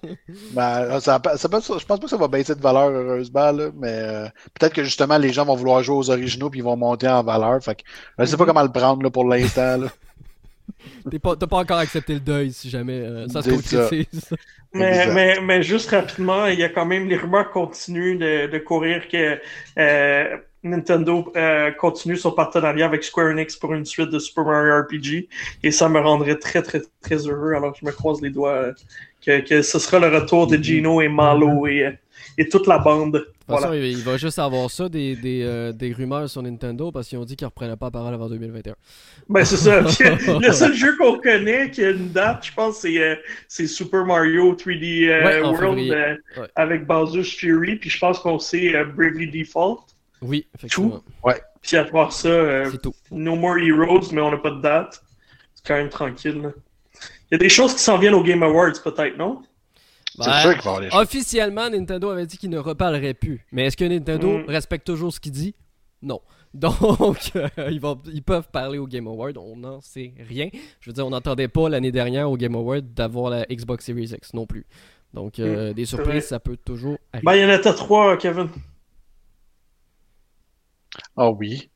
Ben, 0.52 1.00
ça, 1.00 1.20
ça 1.36 1.48
je 1.50 1.84
pense 1.84 1.86
pas 1.86 1.98
que 1.98 2.08
ça 2.08 2.16
va 2.16 2.28
baisser 2.28 2.54
de 2.54 2.60
valeur, 2.60 2.88
heureusement, 2.90 3.50
là, 3.50 3.70
mais 3.76 3.92
euh, 3.92 4.28
peut-être 4.54 4.74
que 4.74 4.84
justement, 4.84 5.18
les 5.18 5.32
gens 5.32 5.44
vont 5.44 5.56
vouloir 5.56 5.82
jouer 5.82 5.96
aux 5.96 6.10
originaux 6.10 6.50
puis 6.50 6.60
ils 6.60 6.64
vont 6.64 6.76
monter 6.76 7.08
en 7.08 7.24
valeur. 7.24 7.62
Fait 7.62 7.74
que, 7.74 7.82
je 8.18 8.24
sais 8.26 8.36
pas 8.36 8.46
comment 8.46 8.62
le 8.62 8.70
prendre 8.70 9.02
là, 9.02 9.10
pour 9.10 9.24
l'instant. 9.24 9.76
là. 9.78 9.88
T'es 11.10 11.18
pas, 11.18 11.34
t'as 11.34 11.46
pas 11.46 11.56
encore 11.56 11.78
accepté 11.78 12.14
le 12.14 12.20
deuil 12.20 12.52
si 12.52 12.68
jamais 12.68 13.00
euh, 13.00 13.26
ça 13.28 13.42
se 13.42 13.50
concrétise. 13.50 14.30
Mais, 14.74 15.06
mais, 15.12 15.40
mais 15.40 15.62
juste 15.62 15.90
rapidement, 15.90 16.46
il 16.46 16.58
y 16.58 16.62
a 16.62 16.68
quand 16.68 16.84
même 16.84 17.08
les 17.08 17.16
rumeurs 17.16 17.50
continuent 17.50 18.18
de, 18.18 18.48
de 18.48 18.58
courir 18.58 19.08
que 19.08 19.40
euh, 19.78 20.36
Nintendo 20.62 21.32
euh, 21.36 21.70
continue 21.72 22.16
son 22.16 22.32
partenariat 22.32 22.86
avec 22.86 23.04
Square 23.04 23.28
Enix 23.28 23.56
pour 23.56 23.74
une 23.74 23.84
suite 23.84 24.10
de 24.10 24.18
Super 24.18 24.44
Mario 24.44 24.82
RPG 24.82 25.28
et 25.62 25.70
ça 25.70 25.88
me 25.88 26.00
rendrait 26.00 26.36
très 26.36 26.62
très 26.62 26.82
très 27.00 27.26
heureux 27.28 27.52
alors 27.54 27.74
je 27.80 27.86
me 27.86 27.92
croise 27.92 28.20
les 28.20 28.30
doigts 28.30 28.54
euh, 28.54 28.72
que, 29.24 29.40
que 29.40 29.62
ce 29.62 29.78
sera 29.78 29.98
le 29.98 30.08
retour 30.08 30.46
de 30.46 30.56
Gino 30.56 31.00
et 31.00 31.08
Malo 31.08 31.66
et, 31.66 31.84
euh, 31.86 31.92
et 32.36 32.48
toute 32.48 32.66
la 32.66 32.78
bande. 32.78 33.26
Façon, 33.46 33.72
il, 33.72 33.84
il 33.84 34.02
va 34.04 34.16
juste 34.16 34.38
avoir 34.38 34.70
ça, 34.70 34.88
des, 34.88 35.16
des, 35.16 35.42
euh, 35.42 35.72
des 35.72 35.92
rumeurs 35.92 36.28
sur 36.28 36.42
Nintendo, 36.42 36.92
parce 36.92 37.08
qu'ils 37.08 37.18
ont 37.18 37.24
dit 37.24 37.34
qu'ils 37.34 37.46
reprenaient 37.46 37.76
pas 37.76 37.86
la 37.86 37.90
parole 37.90 38.12
avant 38.12 38.28
2021. 38.28 38.74
Ben, 39.28 39.44
c'est 39.44 39.56
ça. 39.56 39.80
le 39.80 40.52
seul 40.52 40.74
jeu 40.74 40.96
qu'on 40.98 41.18
connaît 41.18 41.70
qui 41.70 41.82
a 41.82 41.90
une 41.90 42.10
date, 42.10 42.44
je 42.46 42.52
pense, 42.52 42.80
c'est 42.80 43.20
c'est 43.48 43.66
Super 43.66 44.04
Mario 44.04 44.54
3D 44.54 45.08
euh, 45.08 45.24
Ouais, 45.24 45.42
en 45.42 45.52
World 45.52 45.78
Ouais. 45.78 46.18
avec 46.56 46.86
Bowser's 46.86 47.34
Fury, 47.34 47.76
puis 47.76 47.88
je 47.90 47.98
pense 47.98 48.18
qu'on 48.18 48.38
sait 48.38 48.72
Bravely 48.94 49.28
Default. 49.30 49.80
Oui, 50.22 50.46
effectivement. 50.54 51.02
Puis 51.60 51.76
à 51.76 51.84
part 51.84 52.12
ça, 52.12 52.28
euh, 52.28 52.68
C'est 52.70 52.80
tout. 52.82 52.94
No 53.10 53.34
More 53.36 53.58
Heroes, 53.58 54.10
mais 54.12 54.20
on 54.20 54.30
n'a 54.30 54.36
pas 54.38 54.50
de 54.50 54.60
date. 54.60 55.02
C'est 55.54 55.66
quand 55.66 55.74
même 55.74 55.88
tranquille. 55.88 56.40
là. 56.40 56.50
Il 57.30 57.32
y 57.32 57.34
a 57.34 57.38
des 57.38 57.48
choses 57.48 57.74
qui 57.74 57.80
s'en 57.82 57.98
viennent 57.98 58.14
au 58.14 58.22
Game 58.22 58.42
Awards, 58.42 58.72
peut-être, 58.82 59.16
non? 59.18 59.42
C'est 60.20 60.24
Ben, 60.30 60.40
sûr 60.40 60.54
qu'il 60.54 60.62
va 60.62 60.64
y 60.64 60.68
avoir 60.68 60.80
des 60.80 60.90
choses. 60.90 61.00
Officiellement, 61.02 61.68
Nintendo 61.70 62.10
avait 62.10 62.26
dit 62.26 62.38
qu'il 62.38 62.50
ne 62.50 62.58
reparlerait 62.58 63.14
plus. 63.14 63.44
Mais 63.52 63.66
est-ce 63.66 63.76
que 63.76 63.84
Nintendo 63.84 64.38
Mm. 64.38 64.44
respecte 64.48 64.86
toujours 64.86 65.12
ce 65.12 65.20
qu'il 65.20 65.32
dit? 65.32 65.54
Non. 66.02 66.20
Donc, 66.54 67.32
euh, 67.36 67.48
ils, 67.70 67.80
vont- 67.80 68.00
ils 68.12 68.22
peuvent 68.22 68.48
parler 68.50 68.78
au 68.78 68.86
Game 68.86 69.06
Award, 69.06 69.36
on 69.36 69.56
n'en 69.56 69.80
sait 69.82 70.14
rien. 70.28 70.48
Je 70.80 70.88
veux 70.90 70.94
dire, 70.94 71.06
on 71.06 71.10
n'entendait 71.10 71.48
pas 71.48 71.68
l'année 71.68 71.92
dernière 71.92 72.30
au 72.30 72.36
Game 72.38 72.54
Award 72.54 72.94
d'avoir 72.94 73.30
la 73.30 73.44
Xbox 73.46 73.84
Series 73.84 74.12
X 74.14 74.32
non 74.32 74.46
plus. 74.46 74.64
Donc, 75.12 75.38
euh, 75.38 75.72
des 75.74 75.84
vrai. 75.84 75.84
surprises, 75.84 76.24
ça 76.24 76.40
peut 76.40 76.56
toujours 76.56 76.96
arriver. 77.12 77.24
Ben, 77.26 77.34
il 77.34 77.42
y 77.42 77.44
en 77.44 77.50
a 77.50 77.58
trois, 77.58 78.16
Kevin. 78.16 78.48
Oh 81.16 81.36
oui. 81.38 81.70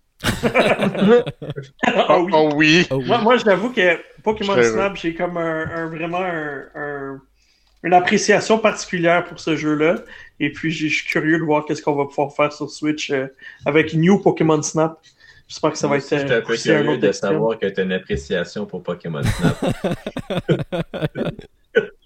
ah 1.84 2.18
oui. 2.20 2.30
Oh 2.32 2.50
oui. 2.54 2.86
Oh 2.90 2.96
oui. 2.96 3.06
Moi, 3.06 3.18
moi, 3.18 3.36
je 3.36 3.44
l'avoue 3.44 3.70
que 3.72 3.98
Pokémon 4.22 4.54
Je- 4.56 4.62
Snap, 4.62 4.96
j'ai 4.96 5.14
comme 5.14 5.36
un, 5.36 5.68
un- 5.68 5.86
vraiment 5.88 6.20
un, 6.22 6.62
un- 6.74 7.20
une 7.82 7.92
appréciation 7.94 8.58
particulière 8.58 9.24
pour 9.24 9.40
ce 9.40 9.56
jeu-là. 9.56 9.96
Et 10.38 10.52
puis, 10.52 10.70
je 10.70 10.86
suis 10.86 11.06
curieux 11.06 11.38
de 11.38 11.44
voir 11.44 11.64
qu'est-ce 11.64 11.82
qu'on 11.82 11.94
va 11.96 12.04
pouvoir 12.06 12.32
faire 12.32 12.52
sur 12.52 12.70
Switch 12.70 13.10
euh, 13.10 13.26
avec 13.66 13.94
New 13.94 14.20
Pokémon 14.20 14.62
Snap. 14.62 15.00
J'espère 15.48 15.72
que 15.72 15.78
ça 15.78 15.88
va 15.88 15.96
être 15.96 16.04
aussi, 16.04 16.16
j'étais 16.18 16.34
un 16.34 16.40
peu 16.40 16.52
un 16.52 16.56
curieux 16.56 16.98
de 16.98 17.08
extrême. 17.08 17.32
savoir 17.32 17.58
que 17.58 17.66
tu 17.66 17.80
as 17.80 17.82
une 17.84 17.92
appréciation 17.92 18.64
pour 18.64 18.82
Pokémon 18.82 19.22
Snap. 19.22 19.74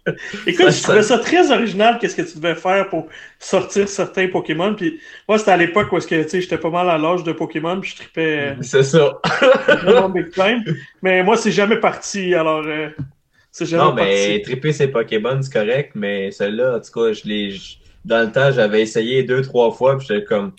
Écoute, 0.46 0.66
Ça, 0.66 0.70
je 0.70 0.82
trouvais 0.82 1.02
ça 1.02 1.18
très 1.18 1.50
original, 1.50 1.98
qu'est-ce 1.98 2.16
que 2.16 2.22
tu 2.22 2.38
devais 2.38 2.54
faire 2.54 2.88
pour 2.88 3.08
sortir 3.38 3.88
certains 3.88 4.28
Pokémon. 4.28 4.74
Puis 4.74 5.00
moi, 5.28 5.38
c'était 5.38 5.50
à 5.52 5.56
l'époque 5.56 5.90
où 5.92 5.96
est-ce 5.96 6.06
que, 6.06 6.22
tu 6.22 6.28
sais, 6.28 6.40
j'étais 6.40 6.58
pas 6.58 6.70
mal 6.70 6.88
à 6.88 6.98
l'âge 6.98 7.24
de 7.24 7.32
Pokémon, 7.32 7.80
puis 7.80 7.90
je 7.90 7.96
tripais 7.96 8.38
euh, 8.38 8.54
C'est 8.62 8.82
ça. 8.82 9.20
Mais 11.02 11.22
moi, 11.22 11.36
c'est 11.36 11.52
jamais 11.52 11.78
parti, 11.80 12.34
alors 12.34 12.64
euh, 12.66 12.88
c'est 13.50 13.66
jamais 13.66 13.84
Non, 13.84 13.94
parti. 13.94 14.10
mais 14.10 14.42
triper 14.42 14.72
ses 14.72 14.88
Pokémon, 14.88 15.40
c'est 15.42 15.52
correct, 15.52 15.92
mais 15.94 16.30
celle-là, 16.30 16.76
en 16.76 16.80
tout 16.80 16.92
cas, 16.92 17.12
je 17.12 17.26
l'ai. 17.26 17.56
Dans 18.04 18.24
le 18.24 18.30
temps, 18.30 18.52
j'avais 18.52 18.82
essayé 18.82 19.22
deux, 19.24 19.42
trois 19.42 19.72
fois, 19.72 19.96
puis 19.98 20.06
j'étais 20.08 20.24
comme. 20.24 20.52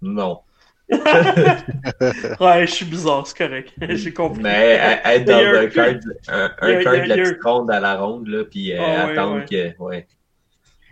Non. 0.00 0.40
Ouais, 2.40 2.66
je 2.66 2.72
suis 2.72 2.84
bizarre, 2.86 3.26
c'est 3.26 3.36
correct. 3.36 3.72
J'ai 3.90 4.12
compris. 4.12 4.42
Mais 4.42 5.00
être 5.04 5.24
dans 5.24 5.34
un 5.34 5.62
un 5.62 5.66
card, 5.66 5.94
un, 6.28 6.50
un 6.60 6.68
de 7.02 7.08
la 7.08 7.16
petite 7.16 7.42
ronde 7.42 7.70
à 7.70 7.80
la 7.80 7.96
ronde, 7.96 8.28
là, 8.28 8.44
puis 8.44 8.72
euh, 8.72 8.78
Ah, 8.80 9.06
ouais, 9.06 9.12
attendre 9.12 9.36
ouais. 9.40 9.44
que. 9.44 9.82
Ouais. 9.82 10.06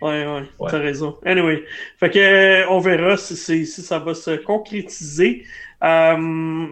Ouais, 0.01 0.25
ouais, 0.27 0.43
Ouais. 0.59 0.69
t'as 0.69 0.79
raison. 0.79 1.17
Anyway, 1.25 1.63
fait 1.97 2.09
que 2.09 2.19
euh, 2.19 2.69
on 2.69 2.79
verra 2.79 3.15
si, 3.17 3.37
si, 3.37 3.65
si 3.65 3.81
ça 3.81 3.99
va 3.99 4.13
se 4.13 4.31
concrétiser. 4.35 5.45
Euh, 5.85 6.17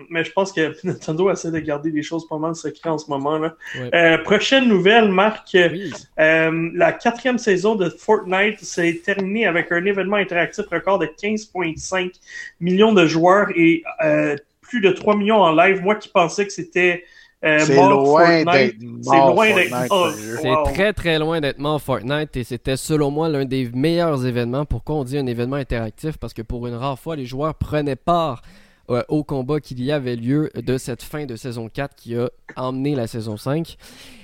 mais 0.10 0.24
je 0.24 0.32
pense 0.32 0.52
que 0.52 0.76
Nintendo 0.88 1.30
essaie 1.32 1.52
de 1.52 1.60
garder 1.60 1.92
les 1.92 2.02
choses 2.02 2.28
pas 2.28 2.38
mal 2.40 2.56
secrètes 2.56 2.88
en 2.88 2.98
ce 2.98 3.10
moment. 3.10 3.38
Là. 3.38 3.56
Ouais. 3.80 3.90
Euh, 3.94 4.18
prochaine 4.20 4.68
nouvelle, 4.68 5.10
Marc. 5.10 5.50
Oui. 5.54 5.94
Euh, 6.20 6.70
la 6.74 6.92
quatrième 6.94 7.38
saison 7.38 7.76
de 7.76 7.90
Fortnite 7.90 8.60
s'est 8.64 9.02
terminée 9.06 9.46
avec 9.46 9.72
un 9.72 9.86
événement 9.86 10.16
interactif 10.18 10.66
record 10.72 11.00
de 11.00 11.06
15,5 11.06 12.12
millions 12.60 12.94
de 12.94 13.06
joueurs 13.06 13.48
et 13.56 13.84
euh, 14.04 14.36
plus 14.62 14.82
de 14.82 14.90
3 14.92 15.16
millions 15.16 15.42
en 15.42 15.52
live. 15.54 15.82
Moi 15.82 15.96
qui 15.96 16.10
pensais 16.10 16.46
que 16.48 16.52
c'était 16.54 17.04
euh, 17.46 17.60
C'est 17.60 17.76
mort 17.76 17.92
loin 17.92 18.26
Fortnite, 18.44 18.48
d'être 18.54 18.76
c'est 19.04 19.10
mort, 19.18 19.36
loin 19.36 19.46
d'être 19.54 19.70
Fortnite, 19.70 19.92
mort. 19.92 20.12
ce 20.14 20.22
jeu. 20.22 20.38
C'est 20.42 20.50
Wow. 20.50 20.64
très 20.64 20.94
très 20.94 21.20
loin 21.20 21.42
d'être 21.42 21.60
mort 21.60 21.82
Fortnite 21.82 22.36
et 22.38 22.44
c'était 22.46 22.78
selon 22.78 23.12
moi 23.12 23.28
l'un 23.30 23.46
des 23.46 23.70
meilleurs 23.74 24.26
événements. 24.26 24.66
Pourquoi 24.66 24.96
on 24.96 25.04
dit 25.04 25.18
un 25.18 25.26
événement 25.28 25.58
interactif? 25.58 26.18
Parce 26.18 26.34
que 26.34 26.42
pour 26.42 26.66
une 26.68 26.74
rare 26.76 26.98
fois, 26.98 27.16
les 27.18 27.26
joueurs 27.26 27.54
prenaient 27.56 27.98
part 27.98 28.42
euh, 28.90 29.04
au 29.08 29.24
combat 29.24 29.60
qu'il 29.60 29.82
y 29.82 29.92
avait 29.92 30.16
lieu 30.16 30.50
de 30.56 30.78
cette 30.78 31.04
fin 31.04 31.26
de 31.26 31.36
saison 31.36 31.70
4 31.70 31.96
qui 31.96 32.16
a 32.16 32.30
emmené 32.56 32.96
la 32.96 33.08
saison 33.08 33.38
5. 33.38 33.78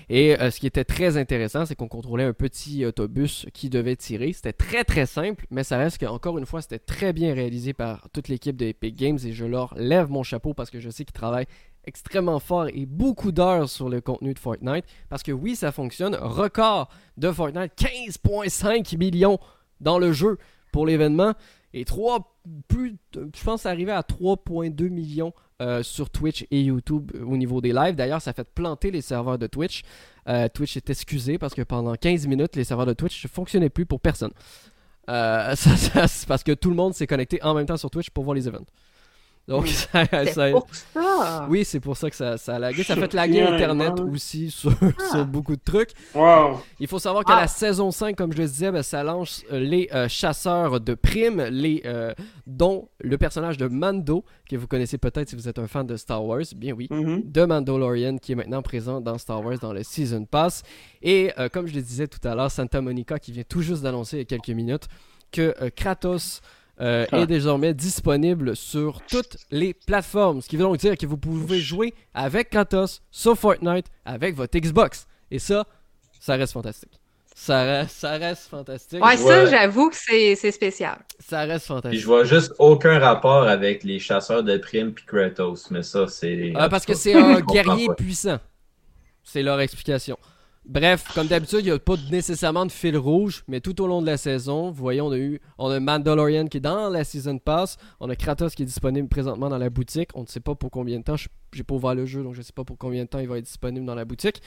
Et 0.10 0.40
euh, 0.40 0.50
ce 0.50 0.60
qui 0.60 0.68
était 0.68 0.84
très 0.84 1.18
intéressant, 1.18 1.66
c'est 1.66 1.76
qu'on 1.76 1.88
contrôlait 1.88 2.24
un 2.24 2.34
petit 2.34 2.84
autobus 2.86 3.46
qui 3.54 3.70
devait 3.70 3.96
tirer. 3.96 4.34
C'était 4.34 4.54
très 4.54 4.84
très 4.84 5.06
simple, 5.06 5.46
mais 5.52 5.64
ça 5.64 5.78
reste 5.78 6.00
qu'encore 6.00 6.38
une 6.40 6.48
fois, 6.48 6.62
c'était 6.62 6.80
très 6.80 7.14
bien 7.14 7.34
réalisé 7.34 7.74
par 7.74 8.10
toute 8.12 8.28
l'équipe 8.28 8.58
de 8.58 8.66
Epic 8.66 8.96
Games 8.96 9.20
et 9.24 9.32
je 9.32 9.46
leur 9.46 9.76
lève 9.78 10.10
mon 10.10 10.24
chapeau 10.24 10.54
parce 10.54 10.72
que 10.72 10.80
je 10.80 10.90
sais 10.90 11.06
qu'ils 11.06 11.14
travaillent 11.14 11.48
extrêmement 11.86 12.40
fort 12.40 12.68
et 12.68 12.86
beaucoup 12.86 13.32
d'heures 13.32 13.70
sur 13.70 13.88
le 13.88 14.02
contenu 14.02 14.34
de 14.34 14.40
Fortnite. 14.40 14.86
Parce 15.10 15.24
que 15.24 15.32
oui, 15.32 15.56
ça 15.56 15.72
fonctionne. 15.72 16.16
Record 16.16 16.90
de 17.18 17.32
Fortnite, 17.32 17.72
15,5 17.78 18.98
millions 18.98 19.40
dans 19.80 20.00
le 20.00 20.12
jeu 20.12 20.38
pour 20.72 20.86
l'événement. 20.86 21.34
Et 21.74 21.86
3, 21.86 22.36
plus, 22.68 22.98
je 23.14 23.44
pense 23.44 23.66
arriver 23.66 23.92
à 23.92 24.02
3,2 24.02 24.90
millions 24.90 25.34
euh, 25.62 25.84
sur 25.84 26.10
Twitch 26.10 26.46
et 26.52 26.62
YouTube 26.62 27.12
euh, 27.16 27.24
au 27.26 27.38
niveau 27.38 27.62
des 27.62 27.74
lives. 27.74 27.96
D'ailleurs, 27.96 28.22
ça 28.22 28.34
fait 28.34 28.48
planter 28.48 28.92
les 28.92 29.02
serveurs 29.02 29.38
de 29.38 29.46
Twitch. 29.46 29.84
Euh, 30.28 30.48
Twitch 30.48 30.78
est 30.78 30.90
excusé 30.90 31.38
parce 31.38 31.54
que 31.54 31.62
pendant 31.62 31.94
15 31.96 32.28
minutes, 32.28 32.56
les 32.56 32.64
serveurs 32.64 32.86
de 32.86 32.94
Twitch 32.94 33.24
ne 33.24 33.30
fonctionnaient 33.30 33.70
plus 33.70 33.86
pour 33.86 34.00
personne. 34.00 34.32
C'est 35.56 36.28
parce 36.28 36.44
que 36.44 36.52
tout 36.52 36.70
le 36.70 36.76
monde 36.76 36.94
s'est 36.94 37.08
connecté 37.08 37.42
en 37.44 37.56
même 37.56 37.66
temps 37.66 37.78
sur 37.78 37.90
Twitch 37.90 38.12
pour 38.12 38.24
voir 38.24 38.36
les 38.36 38.48
events. 38.48 38.68
Donc, 39.50 39.68
ça, 39.68 40.06
C'est 40.12 40.26
ça- 40.34 40.52
pour 40.52 40.68
ça. 40.72 41.48
oui, 41.50 41.66
c'est 41.66 41.80
pour 41.80 41.98
ça 41.98 42.10
que 42.10 42.16
ça, 42.16 42.38
ça 42.38 42.56
a 42.56 42.60
lagué. 42.60 42.84
Ça 42.84 42.94
a 42.94 42.96
fait 42.98 43.14
laguer 43.14 43.42
Internet 43.42 44.00
aussi 44.00 44.52
sur, 44.52 44.72
sur 45.12 45.26
beaucoup 45.26 45.56
de 45.56 45.62
trucs. 45.64 45.90
Wow. 46.14 46.60
Il 46.80 46.88
faut 46.88 47.00
savoir 47.00 47.26
que 47.26 47.32
Ah. 47.34 47.42
la 47.42 47.48
saison 47.48 47.90
5, 47.92 48.16
comme 48.16 48.32
je 48.32 48.38
le 48.38 48.46
disais, 48.48 48.72
ben, 48.72 48.84
ça 48.84 49.04
lance 49.04 49.44
euh, 49.52 49.60
les 49.60 49.90
euh, 49.94 50.08
chasseurs 50.08 50.80
de 50.80 50.94
primes, 50.94 51.42
les, 51.50 51.82
euh, 51.86 52.14
dont 52.46 52.88
le 53.00 53.18
personnage 53.18 53.58
de 53.58 53.68
Mando, 53.68 54.24
que 54.50 54.56
vous 54.56 54.68
connaissez 54.68 54.98
peut-être 54.98 55.30
si 55.30 55.36
vous 55.36 55.48
êtes 55.50 55.60
un 55.60 55.68
fan 55.68 55.86
de 55.88 55.98
Star 55.98 56.24
Wars. 56.24 56.44
Bien 56.56 56.74
oui. 56.74 56.88
Mhm. 56.92 57.24
De 57.26 57.46
Mandalorian 57.46 58.18
qui 58.18 58.34
est 58.34 58.36
maintenant 58.36 58.62
présent 58.62 59.02
dans 59.02 59.18
Star 59.18 59.44
Wars 59.44 59.58
dans 59.60 59.74
le 59.74 59.84
Season 59.84 60.26
Pass. 60.26 60.62
Et 61.02 61.32
euh, 61.40 61.50
comme 61.50 61.66
je 61.68 61.74
le 61.74 61.82
disais 61.82 62.08
tout 62.08 62.26
à 62.28 62.36
l'heure, 62.36 62.52
Santa 62.52 62.82
Monica 62.82 63.18
qui 63.20 63.32
vient 63.32 63.44
tout 63.48 63.62
juste 63.62 63.82
d'annoncer 63.82 64.18
il 64.18 64.20
y 64.20 64.22
a 64.22 64.26
quelques 64.26 64.50
minutes 64.56 64.88
que 65.32 65.54
euh, 65.62 65.70
Kratos 65.76 66.42
euh, 66.82 67.06
Ah. 67.12 67.20
est 67.20 67.28
désormais 67.28 67.74
disponible 67.74 68.56
sur 68.56 69.02
toutes 69.10 69.38
les 69.52 69.74
plateformes. 69.74 70.42
Ce 70.42 70.48
qui 70.50 70.56
veut 70.58 70.64
donc 70.64 70.78
dire 70.78 70.98
que 70.98 71.06
vous 71.06 71.18
pouvez 71.18 71.60
jouer 71.60 71.94
avec 72.14 72.50
Kratos 72.50 73.02
sur 73.12 73.38
Fortnite 73.38 73.88
avec 74.06 74.36
votre 74.36 74.58
Xbox. 74.58 75.06
Et 75.32 75.40
ça, 75.40 75.66
ça 76.20 76.36
reste 76.36 76.54
fantastique. 76.54 76.92
Ça 77.36 77.64
reste, 77.64 77.96
ça 77.96 78.12
reste 78.18 78.50
fantastique. 78.50 79.04
Ouais, 79.04 79.16
ça, 79.16 79.44
Ouais. 79.44 79.50
j'avoue 79.50 79.90
que 79.90 79.96
c'est 79.96 80.36
c'est 80.36 80.52
spécial. 80.52 80.98
Ça 81.20 81.42
reste 81.42 81.66
Puis 81.66 81.74
fantastique. 81.74 82.00
je 82.02 82.06
vois 82.06 82.24
juste 82.26 82.54
aucun 82.60 83.00
rapport 83.00 83.44
avec 83.48 83.84
les 83.86 83.98
chasseurs 84.00 84.44
de 84.44 84.58
primes 84.58 84.92
puis 84.94 85.06
Kratos, 85.06 85.72
mais 85.72 85.84
ça, 85.84 86.08
c'est. 86.08 86.52
Ah, 86.56 86.68
parce 86.68 86.86
que 86.86 86.94
c'est 86.96 87.14
un 87.14 87.40
guerrier 87.40 87.88
puissant. 87.98 88.40
C'est 89.24 89.44
leur 89.44 89.60
explication. 89.62 90.18
Bref, 90.70 91.06
comme 91.16 91.26
d'habitude, 91.26 91.62
il 91.62 91.66
n'y 91.66 91.72
a 91.72 91.80
pas 91.80 91.96
nécessairement 92.12 92.64
de 92.64 92.72
fil 92.72 92.96
rouge, 92.96 93.44
mais 93.48 93.60
tout 93.60 93.82
au 93.82 93.88
long 93.88 94.04
de 94.04 94.06
la 94.06 94.18
saison, 94.18 94.70
vous 94.70 94.84
voyez, 94.84 95.02
on 95.02 95.10
a 95.12 95.18
eu 95.18 95.42
on 95.58 95.68
a 95.72 95.80
Mandalorian 95.80 96.46
qui 96.46 96.58
est 96.58 96.60
dans 96.60 96.90
la 96.90 97.04
Season 97.04 97.40
Pass, 97.40 97.78
on 98.00 98.08
a 98.08 98.16
Kratos 98.16 98.54
qui 98.54 98.62
est 98.62 98.68
disponible 98.68 99.08
présentement 99.08 99.50
dans 99.50 99.58
la 99.58 99.72
boutique, 99.72 100.12
on 100.14 100.22
ne 100.22 100.28
sait 100.28 100.40
pas 100.40 100.54
pour 100.54 100.70
combien 100.70 101.00
de 101.00 101.04
temps, 101.04 101.16
j'ai 101.54 101.64
pas 101.64 101.74
ouvert 101.74 101.96
le 101.96 102.06
jeu, 102.06 102.22
donc 102.22 102.36
je 102.36 102.42
ne 102.42 102.44
sais 102.44 102.54
pas 102.54 102.66
pour 102.66 102.78
combien 102.78 103.04
de 103.06 103.10
temps 103.10 103.18
il 103.18 103.28
va 103.28 103.40
être 103.40 103.46
disponible 103.46 103.84
dans 103.84 103.96
la 103.96 104.06
boutique. 104.06 104.44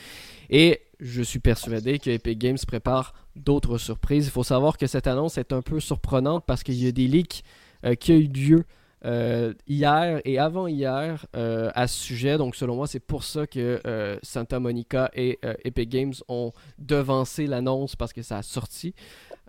Et 0.48 0.82
je 1.00 1.22
suis 1.22 1.40
persuadé 1.40 1.98
que 1.98 2.10
Epic 2.10 2.38
Games 2.38 2.58
prépare 2.68 3.14
d'autres 3.34 3.76
surprises. 3.76 4.26
Il 4.26 4.30
faut 4.30 4.44
savoir 4.44 4.78
que 4.78 4.86
cette 4.86 5.08
annonce 5.08 5.38
est 5.38 5.52
un 5.52 5.60
peu 5.60 5.80
surprenante 5.80 6.44
parce 6.46 6.62
qu'il 6.62 6.80
y 6.80 6.86
a 6.86 6.92
des 6.92 7.08
leaks 7.08 7.42
euh, 7.84 7.96
qui 7.96 8.12
ont 8.12 8.16
eu 8.16 8.28
lieu 8.28 8.64
euh, 9.04 9.52
hier 9.66 10.20
et 10.24 10.38
avant-hier 10.38 11.26
euh, 11.36 11.70
à 11.74 11.86
ce 11.86 11.98
sujet. 11.98 12.38
Donc, 12.38 12.54
selon 12.56 12.76
moi, 12.76 12.86
c'est 12.86 13.00
pour 13.00 13.24
ça 13.24 13.46
que 13.46 13.80
euh, 13.86 14.18
Santa 14.22 14.60
Monica 14.60 15.10
et 15.14 15.38
Epic 15.64 15.88
Games 15.88 16.14
ont 16.28 16.52
devancé 16.78 17.46
l'annonce 17.46 17.96
parce 17.96 18.12
que 18.12 18.22
ça 18.22 18.38
a 18.38 18.42
sorti. 18.42 18.94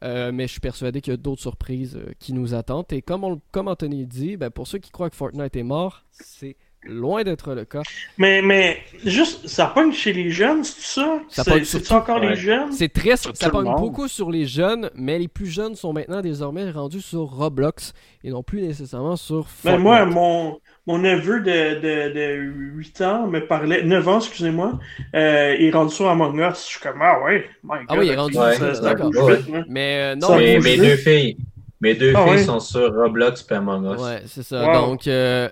Mais 0.01 0.47
je 0.47 0.51
suis 0.51 0.59
persuadé 0.59 0.99
qu'il 0.99 1.11
y 1.11 1.13
a 1.13 1.17
d'autres 1.17 1.41
surprises 1.41 1.97
qui 2.19 2.33
nous 2.33 2.53
attendent. 2.53 2.91
Et 2.91 3.01
comme, 3.01 3.23
on- 3.23 3.39
comme 3.51 3.69
Anthony 3.69 4.05
dit, 4.05 4.35
ben, 4.35 4.49
pour 4.49 4.67
ceux 4.67 4.79
qui 4.79 4.91
croient 4.91 5.09
que 5.09 5.15
Fortnite 5.15 5.55
est 5.55 5.63
mort, 5.63 6.03
c'est 6.11 6.57
loin 6.85 7.23
d'être 7.23 7.53
le 7.53 7.65
cas. 7.65 7.81
Mais, 8.17 8.41
mais 8.41 8.79
juste, 9.05 9.47
ça 9.47 9.67
pogne 9.67 9.91
chez 9.91 10.13
les 10.13 10.29
jeunes, 10.29 10.63
c'est 10.63 10.99
ça? 10.99 11.19
Ça 11.29 11.43
C'est- 11.43 11.87
pogne 11.89 11.97
encore 11.97 12.19
les 12.19 12.35
jeunes? 12.35 12.71
C'est 12.71 12.91
triste, 12.91 13.23
Sur 13.23 13.37
ça 13.37 13.49
pogne 13.49 13.73
beaucoup 13.75 14.07
sur 14.07 14.31
les 14.31 14.45
jeunes, 14.45 14.89
mais 14.95 15.19
les 15.19 15.27
plus 15.27 15.45
jeunes 15.47 15.75
sont 15.75 15.93
maintenant 15.93 16.21
désormais 16.21 16.69
rendus 16.71 17.01
sur 17.01 17.21
Roblox 17.21 17.93
et 18.23 18.29
non 18.31 18.43
plus 18.43 18.61
nécessairement 18.61 19.15
sur 19.15 19.43
Ben 19.63 19.71
Fortnite. 19.71 19.83
moi, 19.83 20.05
mon, 20.05 20.59
mon 20.87 20.97
neveu 20.97 21.39
de, 21.41 21.79
de, 21.79 22.13
de 22.13 22.33
8 22.41 23.01
ans 23.01 23.27
me 23.27 23.45
parlait, 23.45 23.83
9 23.83 24.07
ans, 24.07 24.19
excusez-moi, 24.19 24.79
euh, 25.15 25.55
il 25.59 25.67
est 25.67 25.71
rendu 25.71 25.93
sur 25.93 26.07
Among 26.09 26.37
Us. 26.39 26.63
Je 26.65 26.71
suis 26.71 26.79
comme, 26.79 27.01
ah 27.01 27.21
ouais, 27.23 27.45
my 27.63 27.79
God. 27.79 27.85
Ah 27.89 27.95
oui, 27.97 28.05
il 28.07 28.11
est 28.11 28.15
rendu 28.15 28.37
ok, 28.37 28.43
Ouais, 28.43 29.55
hein. 29.55 29.63
Mais 29.69 29.99
euh, 30.01 30.15
non, 30.15 30.37
Mais 30.37 30.59
mes 30.59 30.77
deux 30.77 30.95
filles, 30.97 31.37
Mes 31.83 31.95
deux 31.95 32.13
Ah 32.15 32.25
filles 32.25 32.45
sont 32.45 32.61
sur 32.61 32.95
Roblox 32.95 33.45
et 33.51 33.53
Among 33.55 33.93
Us. 33.93 34.01
Ouais, 34.01 34.21
c'est 34.25 34.41
ça. 34.41 34.65
Wow. 34.65 34.87
Donc, 34.87 35.05
euh, 35.05 35.49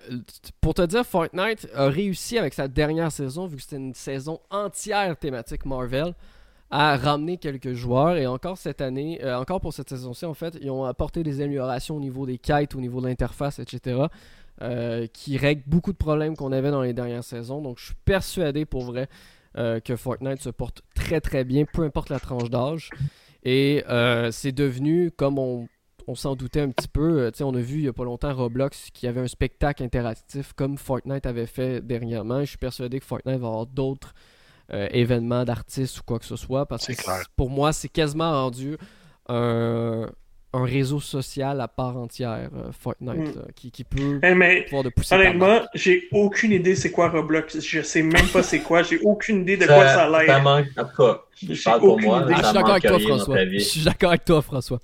pour 0.62 0.74
te 0.74 0.82
dire, 0.84 1.06
Fortnite 1.06 1.68
a 1.76 1.88
réussi 1.88 2.38
avec 2.38 2.54
sa 2.54 2.70
dernière 2.70 3.12
saison, 3.12 3.48
vu 3.48 3.58
que 3.58 3.64
c'était 3.64 3.76
une 3.76 3.94
saison 3.94 4.40
entière 4.50 5.18
thématique 5.18 5.66
Marvel, 5.66 6.14
à 6.70 6.96
ramener 6.96 7.36
quelques 7.36 7.74
joueurs. 7.74 8.16
Et 8.16 8.28
encore 8.28 8.58
cette 8.58 8.80
année, 8.80 9.20
euh, 9.22 9.36
encore 9.36 9.60
pour 9.60 9.74
cette 9.74 9.90
saison-ci, 9.90 10.26
en 10.26 10.34
fait, 10.34 10.58
ils 10.62 10.72
ont 10.72 10.86
apporté 10.86 11.22
des 11.22 11.42
améliorations 11.42 11.98
au 11.98 12.00
niveau 12.00 12.26
des 12.26 12.38
kites, 12.38 12.76
au 12.76 12.80
niveau 12.80 13.02
de 13.02 13.08
l'interface, 13.08 13.60
etc. 13.60 14.04
euh, 14.62 15.08
qui 15.12 15.36
règlent 15.38 15.64
beaucoup 15.68 15.92
de 15.92 15.98
problèmes 15.98 16.38
qu'on 16.38 16.54
avait 16.54 16.72
dans 16.72 16.82
les 16.82 16.94
dernières 16.94 17.26
saisons. 17.26 17.62
Donc, 17.62 17.78
je 17.78 17.88
suis 17.88 17.96
persuadé 18.06 18.64
pour 18.64 18.84
vrai 18.84 19.10
euh, 19.58 19.82
que 19.82 19.98
Fortnite 19.98 20.42
se 20.42 20.50
porte 20.50 20.82
très 20.96 21.20
très 21.20 21.44
bien, 21.44 21.66
peu 21.66 21.84
importe 21.84 22.08
la 22.10 22.22
tranche 22.22 22.50
d'âge. 22.50 22.90
Et 23.44 23.84
euh, 23.90 24.32
c'est 24.32 24.54
devenu, 24.54 25.12
comme 25.12 25.38
on, 25.38 25.68
on 26.12 26.16
s'en 26.16 26.36
doutait 26.36 26.60
un 26.60 26.70
petit 26.72 26.90
peu, 26.90 27.22
euh, 27.22 27.32
tu 27.32 27.38
sais, 27.38 27.44
on 27.46 27.56
a 27.56 27.60
vu 27.62 27.78
il 27.80 27.86
y 27.86 27.88
a 27.88 27.94
pas 27.94 28.04
longtemps 28.04 28.34
Roblox 28.34 28.90
qui 28.94 29.08
avait 29.08 29.22
un 29.22 29.28
spectacle 29.28 29.82
interactif 29.82 30.52
comme 30.54 30.78
Fortnite 30.78 31.26
avait 31.26 31.46
fait 31.46 31.80
dernièrement. 31.82 32.42
Je 32.42 32.46
suis 32.48 32.58
persuadé 32.58 33.00
que 33.00 33.06
Fortnite 33.06 33.40
va 33.40 33.48
avoir 33.48 33.66
d'autres 33.66 34.14
euh, 34.74 34.88
événements 34.92 35.46
d'artistes 35.46 36.00
ou 36.00 36.02
quoi 36.06 36.20
que 36.20 36.26
ce 36.26 36.36
soit 36.36 36.66
parce 36.66 36.86
que 36.88 36.94
pour 37.38 37.50
moi, 37.50 37.72
c'est 37.72 37.88
quasiment 37.90 38.30
rendu 38.32 38.78
un, 39.30 40.10
un 40.54 40.64
réseau 40.66 41.00
social 41.00 41.62
à 41.62 41.70
part 41.70 41.96
entière, 41.98 42.50
euh, 42.54 42.72
Fortnite, 42.74 43.36
Mm. 43.38 43.52
qui, 43.56 43.72
qui 43.72 43.84
peut 43.86 44.20
Eh, 44.22 44.34
mais 44.36 44.64
pouvoir 44.66 44.84
de 44.84 44.90
pousser 44.90 45.16
honnêtement, 45.16 45.62
j'ai 45.74 46.10
aucune 46.12 46.52
idée 46.52 46.76
c'est 46.76 46.92
quoi 46.92 47.08
Roblox. 47.10 47.62
Je 47.62 47.82
sais 47.82 48.02
même 48.04 48.28
pas 48.34 48.44
c'est 48.44 48.60
quoi. 48.60 48.84
J'ai 48.84 49.00
aucune 49.00 49.42
idée 49.44 49.56
de 49.56 49.66
quoi 49.66 49.88
ça 49.88 50.08
a 50.08 50.12
ça 50.12 50.24
l'air. 50.24 50.44
manque, 50.44 50.66
en 50.78 50.84
tout 50.84 50.96
cas, 50.98 51.22
J'ai 51.36 51.56
je 51.56 51.64
parle 51.64 51.80
pour 51.80 51.94
aucune 51.94 52.08
moi, 52.10 52.22
idée. 52.24 52.34
Ah, 52.36 52.40
je 52.42 52.46
suis 52.48 52.54
d'accord 52.54 52.72
avec 52.72 52.84
toi, 52.84 53.00
François. 53.00 53.46
Je 53.46 53.60
suis 53.60 53.84
d'accord 53.86 54.10
avec 54.10 54.26
toi, 54.26 54.42
François. 54.42 54.80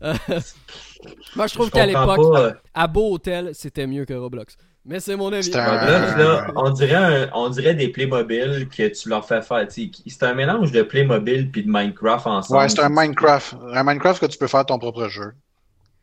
Moi, 1.36 1.46
je 1.46 1.54
trouve 1.54 1.66
Je 1.66 1.72
qu'à 1.72 1.86
l'époque, 1.86 2.32
pas, 2.32 2.40
euh, 2.40 2.52
Abo 2.74 3.14
Hotel, 3.14 3.50
c'était 3.52 3.86
mieux 3.86 4.04
que 4.04 4.14
Roblox. 4.14 4.56
Mais 4.84 5.00
c'est 5.00 5.16
mon 5.16 5.32
avis. 5.32 5.44
C'est 5.44 5.56
un- 5.58 5.78
Roblox, 5.78 6.16
là, 6.16 6.46
on 6.56 6.70
dirait, 6.70 6.94
un- 6.94 7.30
on 7.34 7.48
dirait 7.50 7.74
des 7.74 7.88
Playmobil 7.88 8.68
que 8.68 8.88
tu 8.88 9.08
leur 9.08 9.26
fais 9.26 9.42
faire. 9.42 9.66
C'est 9.68 10.22
un 10.22 10.34
mélange 10.34 10.72
de 10.72 10.82
Playmobil 10.82 11.50
puis 11.50 11.62
de 11.64 11.70
Minecraft 11.70 12.26
ensemble. 12.26 12.60
Ouais, 12.60 12.68
c'est 12.68 12.80
un 12.80 12.88
Minecraft. 12.88 13.56
Un 13.72 13.82
Minecraft 13.84 14.20
que 14.20 14.26
tu 14.26 14.38
peux 14.38 14.46
faire 14.46 14.64
ton 14.64 14.78
propre 14.78 15.08
jeu. 15.08 15.32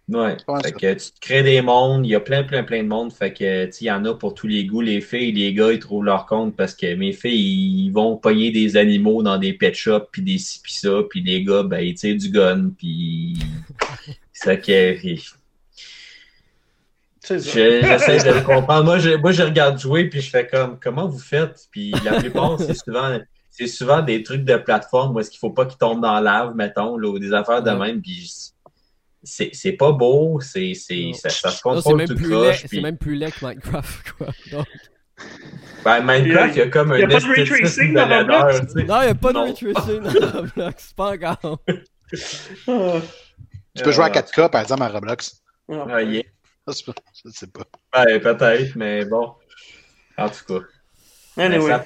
Ouais. 0.08 0.38
Fait 0.64 0.72
que 0.72 0.94
tu 0.94 1.12
te 1.12 1.20
crées 1.20 1.42
des 1.42 1.62
mondes, 1.64 2.06
il 2.06 2.10
y 2.10 2.16
a 2.16 2.20
plein, 2.20 2.44
plein, 2.44 2.64
plein 2.64 2.84
de 2.84 2.88
mondes. 2.88 3.12
Fait 3.12 3.34
que, 3.34 3.68
il 3.82 3.84
y 3.86 3.90
en 3.92 4.06
a 4.06 4.14
pour 4.14 4.36
tous 4.36 4.46
les 4.46 4.64
goûts. 4.66 4.82
Les 4.82 5.02
filles, 5.02 5.32
les 5.32 5.52
gars, 5.54 5.72
ils 5.72 5.80
trouvent 5.80 6.04
leur 6.06 6.28
compte 6.28 6.56
parce 6.56 6.76
que 6.76 6.94
mes 6.94 7.12
filles, 7.12 7.86
ils 7.86 7.90
vont 7.92 8.16
pogner 8.16 8.52
des 8.52 8.78
animaux 8.78 9.24
dans 9.24 9.38
des 9.40 9.54
pet 9.54 9.74
shops, 9.74 10.06
puis 10.12 10.22
des 10.22 10.38
ci, 10.38 10.60
puis 10.62 10.74
ça. 10.74 11.00
Puis 11.10 11.22
les 11.24 11.44
gars, 11.44 11.64
ben, 11.64 11.80
ils 11.80 11.96
tirent 11.96 12.18
du 12.18 12.30
gun, 12.30 12.70
puis. 12.78 13.36
C'est 14.32 14.46
ça 14.50 14.58
que. 14.58 14.96
Je- 15.04 15.32
J'essaie 17.28 18.24
de 18.24 18.36
le 18.36 18.42
comprendre. 18.42 18.84
Moi, 18.84 19.00
je, 19.00 19.12
moi, 19.18 19.32
je 19.32 19.42
regarde 19.42 19.80
jouer, 19.80 20.06
puis 20.10 20.22
je 20.22 20.30
fais 20.30 20.46
comme, 20.46 20.78
comment 20.80 21.08
vous 21.08 21.18
faites? 21.20 21.68
Puis 21.72 21.92
la 22.04 22.20
plupart, 22.20 22.60
c'est 22.60 22.76
souvent, 22.76 23.18
c'est 23.50 23.66
souvent 23.68 24.02
des 24.04 24.22
trucs 24.22 24.44
de 24.46 24.56
plateforme 24.58 25.16
où 25.16 25.20
est-ce 25.20 25.32
qu'il 25.32 25.40
faut 25.40 25.50
pas 25.50 25.66
qu'ils 25.66 25.80
tombent 25.80 26.02
dans 26.02 26.14
la 26.14 26.22
lave, 26.22 26.56
mettons, 26.56 26.98
là, 26.98 27.08
ou 27.10 27.18
des 27.18 27.34
affaires 27.34 27.64
de 27.64 27.72
Ouais. 27.72 27.88
même. 27.88 28.02
Puis 28.02 28.32
c'est 29.26 29.50
c'est 29.54 29.74
pas 29.74 29.92
beau, 29.92 30.40
c'est 30.40 30.74
c'est 30.74 31.12
ça, 31.14 31.30
ça 31.30 31.50
se 31.50 31.68
Non, 31.68 31.76
c'est 31.76 31.84
contrôle 31.84 31.98
même, 31.98 32.08
tout 32.08 32.16
croche. 32.16 32.62
c'est 32.62 32.68
Puis, 32.70 32.82
même 32.82 32.98
plus 32.98 33.16
laid 33.16 33.32
que 33.32 33.46
Minecraft, 33.46 34.12
quoi. 34.18 34.28
Donc- 34.52 34.68
ben, 35.84 36.02
Minecraft, 36.02 36.56
il 36.56 36.60
y 36.60 36.62
a 36.62 36.68
comme 36.68 36.92
un 36.94 36.98
Il 36.98 37.02
y 37.02 37.04
a 37.04 37.08
pas 37.08 37.20
de 37.20 37.26
ray 37.26 37.42
esthétisme 37.42 37.58
tracing 37.58 37.90
de 37.94 38.00
dans 38.00 38.18
Roblox? 38.18 38.60
tu 38.62 38.68
sais. 38.80 38.84
Non, 38.86 39.02
il 39.02 39.06
n'y 39.06 39.12
a 39.12 39.16
pas 39.16 39.30
de 39.30 39.34
Non. 39.34 39.44
ray 39.44 39.54
tracing 39.54 40.02
dans 40.02 40.32
Roblox. 40.40 40.94
Pas 40.94 41.12
encore. 41.14 41.60
Ah. 42.68 43.02
Tu 43.76 43.84
peux 43.84 43.92
jouer 43.92 44.06
à 44.06 44.08
Euh, 44.08 44.12
4K, 44.12 44.50
par 44.50 44.62
exemple, 44.62 44.84
à 44.84 44.88
Roblox. 44.90 45.42
Ah. 45.72 45.86
ah, 45.90 46.02
yeah. 46.04 46.24
Ça, 46.68 46.74
c'est 46.74 46.86
Je 47.26 47.30
sais 47.32 47.48
pas. 47.48 47.64
Ouais, 48.06 48.20
peut-être, 48.20 48.76
mais 48.76 49.06
bon. 49.06 49.34
En 50.18 50.30
tout 50.30 50.46
cas. 50.48 50.66
Anyway. 51.44 51.68
Ça. 51.70 51.84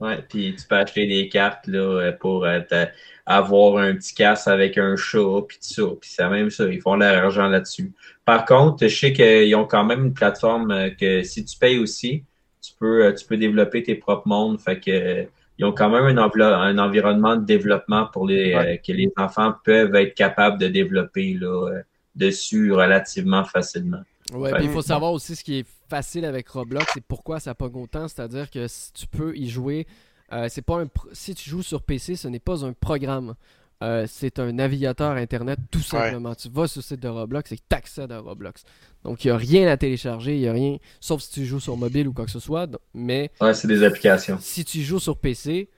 Ouais, 0.00 0.22
puis 0.28 0.54
tu 0.58 0.66
peux 0.66 0.76
acheter 0.76 1.06
des 1.06 1.28
cartes 1.28 1.66
là, 1.66 1.78
euh, 1.80 2.12
pour 2.12 2.44
euh, 2.44 2.60
te- 2.60 2.86
avoir 3.26 3.78
un 3.78 3.94
petit 3.94 4.14
casse 4.14 4.46
avec 4.46 4.78
un 4.78 4.96
chat, 4.96 5.42
puis 5.46 5.58
tout 5.58 5.74
ça. 5.74 5.82
Puis 6.00 6.10
c'est 6.12 6.28
même 6.28 6.50
ça, 6.50 6.64
ils 6.66 6.80
font 6.80 6.94
leur 6.94 7.24
argent 7.24 7.48
là-dessus. 7.48 7.92
Par 8.24 8.44
contre, 8.44 8.86
je 8.86 8.96
sais 8.96 9.12
qu'ils 9.12 9.54
ont 9.56 9.66
quand 9.66 9.84
même 9.84 10.04
une 10.04 10.14
plateforme 10.14 10.70
euh, 10.70 10.90
que 10.90 11.22
si 11.22 11.44
tu 11.44 11.58
payes 11.58 11.78
aussi, 11.78 12.22
tu 12.62 12.72
peux, 12.78 13.04
euh, 13.04 13.12
tu 13.12 13.26
peux 13.26 13.36
développer 13.36 13.82
tes 13.82 13.96
propres 13.96 14.28
mondes. 14.28 14.60
Fait 14.60 14.78
que 14.78 14.90
euh, 14.90 15.24
ils 15.58 15.64
ont 15.64 15.72
quand 15.72 15.90
même 15.90 16.18
un, 16.18 16.30
un 16.40 16.78
environnement 16.78 17.36
de 17.36 17.44
développement 17.44 18.06
pour 18.06 18.26
les 18.26 18.54
euh, 18.54 18.76
que 18.76 18.92
les 18.92 19.10
enfants 19.16 19.54
peuvent 19.64 19.94
être 19.94 20.14
capables 20.14 20.58
de 20.58 20.68
développer 20.68 21.34
là, 21.34 21.70
euh, 21.70 21.82
dessus 22.14 22.72
relativement 22.72 23.44
facilement. 23.44 24.02
Puis 24.26 24.64
il 24.64 24.70
faut 24.70 24.82
savoir 24.82 25.12
aussi 25.12 25.36
ce 25.36 25.44
qui 25.44 25.60
est 25.60 25.66
facile 25.88 26.24
avec 26.24 26.48
Roblox 26.48 26.96
et 26.96 27.00
pourquoi 27.00 27.38
ça 27.38 27.54
pogne 27.54 27.76
autant. 27.76 28.08
C'est-à-dire 28.08 28.50
que 28.50 28.66
si 28.66 28.92
tu 28.92 29.06
peux 29.06 29.36
y 29.36 29.48
jouer, 29.48 29.86
euh, 30.32 30.48
c'est 30.48 30.62
pas 30.62 30.80
un 30.82 30.88
si 31.12 31.34
tu 31.34 31.48
joues 31.50 31.62
sur 31.62 31.82
PC, 31.82 32.16
ce 32.16 32.28
n'est 32.28 32.38
pas 32.40 32.64
un 32.64 32.72
programme. 32.72 33.34
Euh, 33.82 34.06
c'est 34.08 34.38
un 34.38 34.52
navigateur 34.52 35.12
internet 35.12 35.58
tout 35.70 35.82
simplement. 35.82 36.34
Tu 36.34 36.48
vas 36.48 36.66
sur 36.66 36.78
le 36.78 36.82
site 36.82 37.00
de 37.00 37.08
Roblox 37.08 37.52
et 37.52 37.56
tu 37.58 37.62
accèdes 37.76 38.10
à 38.10 38.20
Roblox. 38.20 38.64
Donc 39.04 39.22
il 39.24 39.28
n'y 39.28 39.32
a 39.32 39.36
rien 39.36 39.68
à 39.68 39.76
télécharger, 39.76 40.34
il 40.34 40.40
n'y 40.40 40.48
a 40.48 40.52
rien, 40.52 40.78
sauf 40.98 41.20
si 41.20 41.30
tu 41.32 41.44
joues 41.44 41.60
sur 41.60 41.76
mobile 41.76 42.08
ou 42.08 42.14
quoi 42.14 42.24
que 42.24 42.30
ce 42.30 42.40
soit. 42.40 42.66
Mais 42.94 43.30
Ouais, 43.40 43.52
c'est 43.52 43.68
des 43.68 43.82
applications. 43.84 44.38
si 44.40 44.64
tu 44.64 44.80
joues 44.82 44.98
sur 44.98 45.18
PC, 45.18 45.68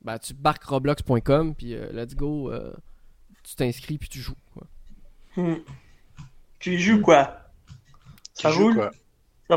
bah, 0.00 0.18
tu 0.18 0.34
barques 0.34 0.64
roblox.com 0.64 1.54
puis 1.54 1.74
euh, 1.74 1.92
let's 1.92 2.16
go, 2.16 2.50
euh, 2.50 2.72
tu 3.44 3.54
t'inscris 3.54 3.98
puis 3.98 4.08
tu 4.08 4.18
joues. 4.18 4.34
quoi. 4.52 4.66
Hmm. 5.36 5.58
Tu 6.58 6.74
y 6.74 6.78
joues 6.80 7.00
quoi? 7.00 7.50
Ça 8.34 8.48
Tu 8.50 8.56
joues 8.56 8.62
roule? 8.64 8.74
quoi? 8.74 8.90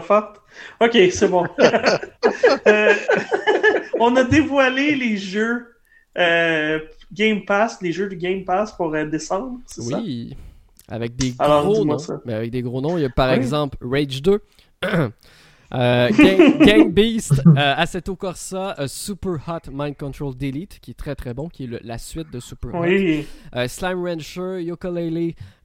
Forte? 0.02 0.42
Ok, 0.82 0.98
c'est 1.12 1.28
bon. 1.28 1.48
Euh, 2.68 2.94
on 4.00 4.16
a 4.16 4.24
dévoilé 4.24 4.96
les 4.96 5.18
jeux 5.18 5.76
euh, 6.18 6.80
Game 7.14 7.46
Pass, 7.46 7.82
les 7.82 7.92
jeux 7.92 8.10
de 8.10 8.16
Game 8.16 8.44
Pass 8.44 8.72
pour 8.72 8.94
euh, 8.96 9.06
décembre, 9.06 9.60
c'est 9.68 9.82
ça? 9.82 9.98
Oui, 9.98 10.36
avec 10.88 11.16
des 11.16 11.34
Alors, 11.40 11.64
gros 11.64 11.74
dis-moi 11.76 11.96
noms. 11.96 12.00
ça. 12.00 12.22
Mais 12.26 12.34
avec 12.34 12.52
des 12.52 12.62
gros 12.62 12.82
noms, 12.82 12.98
il 12.98 13.02
y 13.02 13.06
a 13.06 13.10
par 13.10 13.30
Oui. 13.30 13.36
exemple 13.36 13.78
Rage 13.82 14.22
2, 14.22 14.42
euh, 15.74 16.10
Gang, 16.10 16.60
Gang 16.66 16.92
Beast, 16.92 17.42
euh, 17.46 17.54
Assetto 17.56 18.16
Corsa, 18.16 18.76
euh, 18.80 18.88
Super 18.88 19.38
Hot 19.48 19.72
Mind 19.72 19.98
Control 19.98 20.36
Delete, 20.36 20.80
qui 20.80 20.92
est 20.92 20.96
très 20.96 21.16
très 21.16 21.34
bon, 21.34 21.50
qui 21.50 21.64
est 21.64 21.68
le- 21.68 21.80
la 21.84 21.98
suite 21.98 22.32
de 22.32 22.40
Super 22.40 22.76
Hot. 22.76 22.82
Oui. 22.84 23.26
Euh, 23.56 23.68
Slime 23.68 24.04
Rancher, 24.06 24.60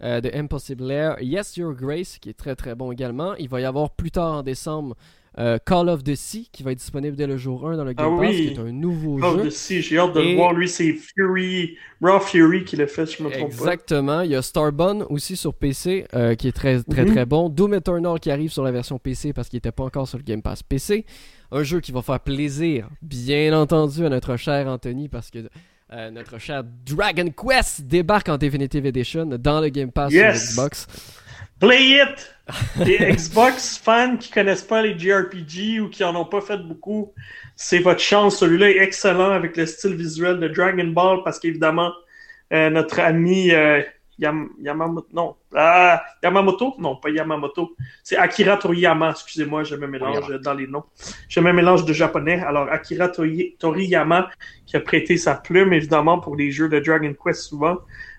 euh, 0.03 0.21
de 0.21 0.31
Impossible 0.35 0.91
Air, 0.91 1.17
Yes 1.23 1.57
Your 1.57 1.75
Grace, 1.75 2.19
qui 2.19 2.31
est 2.31 2.35
très 2.39 2.57
très 2.57 2.75
bon 2.75 2.93
également. 2.93 3.35
Il 3.37 3.49
va 3.49 3.61
y 3.61 3.65
avoir 3.65 3.91
plus 3.91 4.11
tard 4.11 4.33
en 4.39 4.43
décembre 4.43 4.97
euh, 5.39 5.59
Call 5.65 5.89
of 5.89 6.03
the 6.03 6.15
Sea, 6.15 6.49
qui 6.53 6.63
va 6.63 6.73
être 6.73 6.79
disponible 6.79 7.17
dès 7.17 7.27
le 7.27 7.37
jour 7.37 7.69
1 7.69 7.77
dans 7.77 7.85
le 7.85 7.93
Game 7.93 8.15
Ah 8.19 8.21
Pass, 8.21 8.31
oui. 8.31 8.47
qui 8.49 8.55
est 8.55 8.59
un 8.59 8.73
nouveau 8.73 9.19
Oh, 9.23 9.39
jeu. 9.39 9.45
de- 9.45 9.51
si, 9.51 9.81
j'ai 9.81 9.99
hâte 9.99 10.13
de 10.15 10.21
Et- 10.21 10.31
le 10.33 10.37
voir. 10.37 10.53
Lui, 10.53 10.69
c'est 10.69 10.93
Fury, 10.93 11.77
Raw 12.03 12.19
Fury 12.21 12.65
qui 12.65 12.77
l'a 12.77 12.87
fait, 12.87 13.07
si 13.07 13.17
je 13.19 13.23
me 13.23 13.31
trompe 13.31 13.47
Exactement. 13.53 14.23
Il 14.23 14.31
y 14.31 14.35
a 14.35 14.43
Starbun 14.43 15.03
aussi 15.09 15.37
sur 15.37 15.55
PC, 15.55 16.07
euh, 16.15 16.35
qui 16.35 16.49
est 16.49 16.53
très 16.53 16.83
très 16.83 17.05
Mhm. 17.05 17.13
très 17.15 17.27
bon. 17.27 17.49
Doom 17.49 17.75
Eternal 17.75 18.19
qui 18.19 18.31
arrive 18.31 18.51
sur 18.51 18.65
la 18.65 18.73
version 18.73 18.99
PC 18.99 19.33
parce 19.33 19.49
qu'il 19.49 19.59
n'était 19.59 19.73
pas 19.73 19.85
encore 19.85 20.09
sur 20.09 20.19
le 20.19 20.25
Game 20.25 20.43
Pass 20.43 20.63
PC. 20.63 21.07
Un 21.53 21.63
jeu 21.63 21.81
qui 21.81 21.93
va 21.93 22.03
faire 22.03 22.21
plaisir, 22.21 22.89
bien 23.03 23.53
entendu, 23.59 24.05
à 24.05 24.09
notre 24.09 24.37
cher 24.37 24.67
Anthony 24.69 25.09
parce 25.09 25.31
que 25.31 25.39
euh, 25.93 26.11
notre 26.11 26.39
cher 26.39 26.63
Dragon 26.87 27.27
Quest 27.31 27.83
débarque 27.83 28.29
en 28.29 28.37
Definitive 28.39 28.87
Edition 28.87 29.27
dans 29.27 29.61
le 29.61 29.69
Game 29.71 29.91
Pass 29.91 30.13
Yes. 30.13 30.41
sur 30.55 30.63
Xbox. 30.63 30.87
pas. 30.87 31.67
Play 31.67 31.99
it! 32.03 32.35
Les 32.85 32.99
Xbox 33.13 33.79
fans 33.79 34.17
qui 34.17 34.31
connaissent 34.31 34.63
pas 34.63 34.83
les 34.83 34.99
JRPG 34.99 35.81
ou 35.81 35.89
qui 35.89 36.03
en 36.05 36.15
ont 36.17 36.25
pas 36.25 36.41
fait 36.41 36.59
beaucoup, 36.59 37.13
c'est 37.57 37.79
votre 37.81 38.01
chance. 38.01 38.39
Celui-là 38.39 38.71
est 38.71 38.79
excellent 38.79 39.31
avec 39.31 39.57
le 39.57 39.67
style 39.67 39.95
visuel 39.95 40.39
de 40.41 40.49
Dragon 40.49 40.87
Ball 40.89 41.19
parce 41.25 41.39
qu'évidemment, 41.39 41.93
euh, 42.53 42.71
notre 42.71 43.01
ami 43.01 43.53
euh, 43.53 43.83
Yam- 44.19 44.51
Yamamoto, 44.61 45.07
non, 45.15 45.35
ah, 45.57 46.03
Yamamoto, 46.23 46.75
non, 46.79 46.97
pas 46.97 47.09
Yamamoto, 47.11 47.75
c'est 48.03 48.17
Akira 48.19 48.57
Toriyama, 48.59 49.11
excusez-moi, 49.13 49.65
je 49.65 49.77
me 49.77 49.87
mélange 49.87 50.17
Toriyama. 50.21 50.43
dans 50.43 50.55
les 50.55 50.67
noms. 50.67 50.85
Je 51.29 51.41
me 51.41 51.53
mélange 51.53 51.85
de 51.87 51.93
japonais. 51.95 52.41
Alors, 52.47 52.69
Akira 52.71 53.09
Tori- 53.09 53.57
Toriyama 53.59 54.29
qui 54.67 54.77
a 54.77 54.81
prêté 54.81 55.17
sa 55.17 55.35
plume, 55.37 55.73
évidemment, 55.73 56.19
pour 56.19 56.37
les 56.37 56.51
jeux 56.51 56.69
de 56.69 56.79
Dragon 56.81 57.15
Quest 57.25 57.41
souvent. 57.43 57.79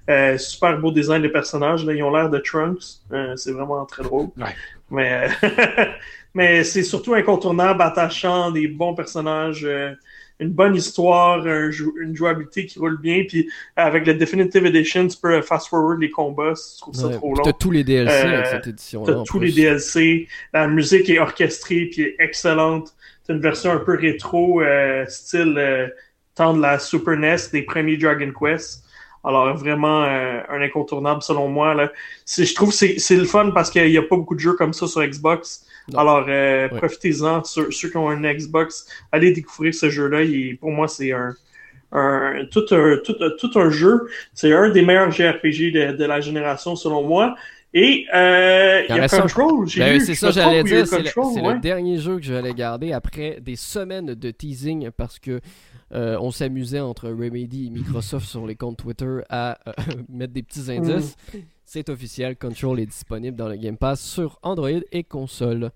Euh, 0.09 0.37
super 0.37 0.77
beau 0.79 0.91
design 0.91 1.21
de 1.21 1.27
personnages, 1.27 1.85
là, 1.85 1.93
ils 1.93 2.03
ont 2.03 2.11
l'air 2.11 2.29
de 2.29 2.39
Trunks. 2.39 3.01
Euh, 3.11 3.35
c'est 3.35 3.51
vraiment 3.51 3.85
très 3.85 4.03
drôle. 4.03 4.27
Ouais. 4.37 4.55
Mais, 4.89 5.27
mais 6.33 6.63
c'est 6.63 6.83
surtout 6.83 7.13
incontournable, 7.13 7.81
attachant, 7.81 8.51
des 8.51 8.67
bons 8.67 8.93
personnages, 8.95 9.63
euh, 9.63 9.91
une 10.39 10.49
bonne 10.49 10.75
histoire, 10.75 11.45
un 11.45 11.69
jou- 11.69 11.93
une 12.01 12.15
jouabilité 12.15 12.65
qui 12.65 12.79
roule 12.79 12.99
bien. 12.99 13.23
Puis 13.27 13.47
avec 13.75 14.07
le 14.07 14.15
Definitive 14.15 14.65
Edition, 14.65 15.07
tu 15.07 15.17
peux 15.17 15.41
fast-forward 15.41 15.99
les 16.01 16.09
combats 16.09 16.55
si 16.55 16.75
tu 16.75 16.81
trouves 16.81 16.95
ça 16.95 17.07
Ouais. 17.07 17.13
trop 17.15 17.35
long. 17.35 17.43
T'as 17.43 17.53
tous 17.53 17.69
les 17.71 17.83
DLC 17.83 18.11
Euh, 18.25 18.33
avec 18.33 18.45
cette 18.47 18.67
édition-là. 18.67 19.13
T'as 19.13 19.19
en 19.19 19.23
tous 19.23 19.37
plus. 19.37 19.47
les 19.47 19.53
DLC, 19.53 20.27
la 20.53 20.67
musique 20.67 21.09
est 21.09 21.19
orchestrée 21.19 21.85
puis 21.91 22.01
est 22.01 22.15
excellente. 22.19 22.93
T'as 23.27 23.33
une 23.35 23.41
version 23.41 23.71
un 23.71 23.77
peu 23.77 23.95
rétro, 23.95 24.61
euh, 24.61 25.05
style 25.07 25.53
euh, 25.57 25.87
temps 26.33 26.55
de 26.55 26.61
la 26.61 26.79
Super 26.79 27.17
NES, 27.17 27.35
des 27.53 27.61
premiers 27.61 27.97
Dragon 27.97 28.31
Quest. 28.37 28.83
Alors, 29.23 29.55
vraiment, 29.55 30.03
euh, 30.03 30.39
un 30.49 30.61
incontournable 30.61 31.21
selon 31.21 31.47
moi. 31.47 31.73
Là. 31.73 31.91
Je 32.25 32.53
trouve 32.55 32.69
que 32.69 32.99
c'est 32.99 33.15
le 33.15 33.25
fun 33.25 33.51
parce 33.51 33.69
qu'il 33.69 33.89
n'y 33.89 33.97
a 33.97 34.01
pas 34.01 34.15
beaucoup 34.15 34.35
de 34.35 34.39
jeux 34.39 34.53
comme 34.53 34.73
ça 34.73 34.87
sur 34.87 35.03
Xbox. 35.03 35.65
Alors, 35.95 36.25
euh, 36.27 36.67
profitez-en. 36.69 37.43
Ceux, 37.43 37.69
ceux, 37.71 37.89
qui 37.89 37.97
ont 37.97 38.09
un 38.09 38.21
Xbox, 38.33 38.87
allez 39.11 39.31
découvrir 39.31 39.73
ce 39.73 39.89
jeu-là. 39.89 40.25
Pour 40.59 40.71
moi, 40.71 40.87
c'est 40.87 41.11
un, 41.11 41.35
un, 41.91 42.45
tout, 42.49 42.65
un, 42.71 42.97
tout, 43.03 43.15
tout 43.39 43.59
un 43.59 43.69
jeu. 43.69 44.09
C'est 44.33 44.53
un 44.53 44.69
des 44.69 44.81
meilleurs 44.81 45.11
JRPG 45.11 45.71
de, 45.71 45.97
de, 45.97 46.05
la 46.05 46.21
génération, 46.21 46.75
selon 46.75 47.03
moi. 47.03 47.35
Et 47.73 48.05
euh, 48.13 48.83
il 48.89 48.95
y 48.95 48.99
a 48.99 49.07
Control, 49.07 49.65
j'ai 49.65 49.79
ben, 49.79 49.99
C'est 50.01 50.15
ça, 50.15 50.31
j'allais 50.31 50.63
dire. 50.63 50.85
C'est 50.85 50.99
le, 50.99 51.59
dernier 51.61 51.97
jeu 51.99 52.17
que 52.17 52.23
j'allais 52.23 52.53
garder 52.53 52.91
après 52.91 53.37
des 53.39 53.55
semaines 53.55 54.13
de 54.13 54.31
teasing 54.31 54.89
parce 54.91 55.19
que 55.19 55.39
euh, 55.93 56.17
on 56.19 56.31
s'amusait 56.31 56.79
entre 56.79 57.09
Remedy 57.09 57.67
et 57.67 57.69
Microsoft 57.69 58.27
sur 58.27 58.47
les 58.47 58.55
comptes 58.55 58.77
Twitter 58.77 59.19
à 59.29 59.57
euh, 59.67 59.71
mettre 60.09 60.33
des 60.33 60.43
petits 60.43 60.71
indices. 60.71 61.15
Mm. 61.33 61.37
C'est 61.65 61.89
officiel, 61.89 62.37
Control 62.37 62.79
est 62.79 62.85
disponible 62.85 63.35
dans 63.35 63.49
le 63.49 63.57
Game 63.57 63.77
Pass 63.77 64.01
sur 64.01 64.39
Android 64.41 64.69
et 64.91 65.03
console. 65.03 65.71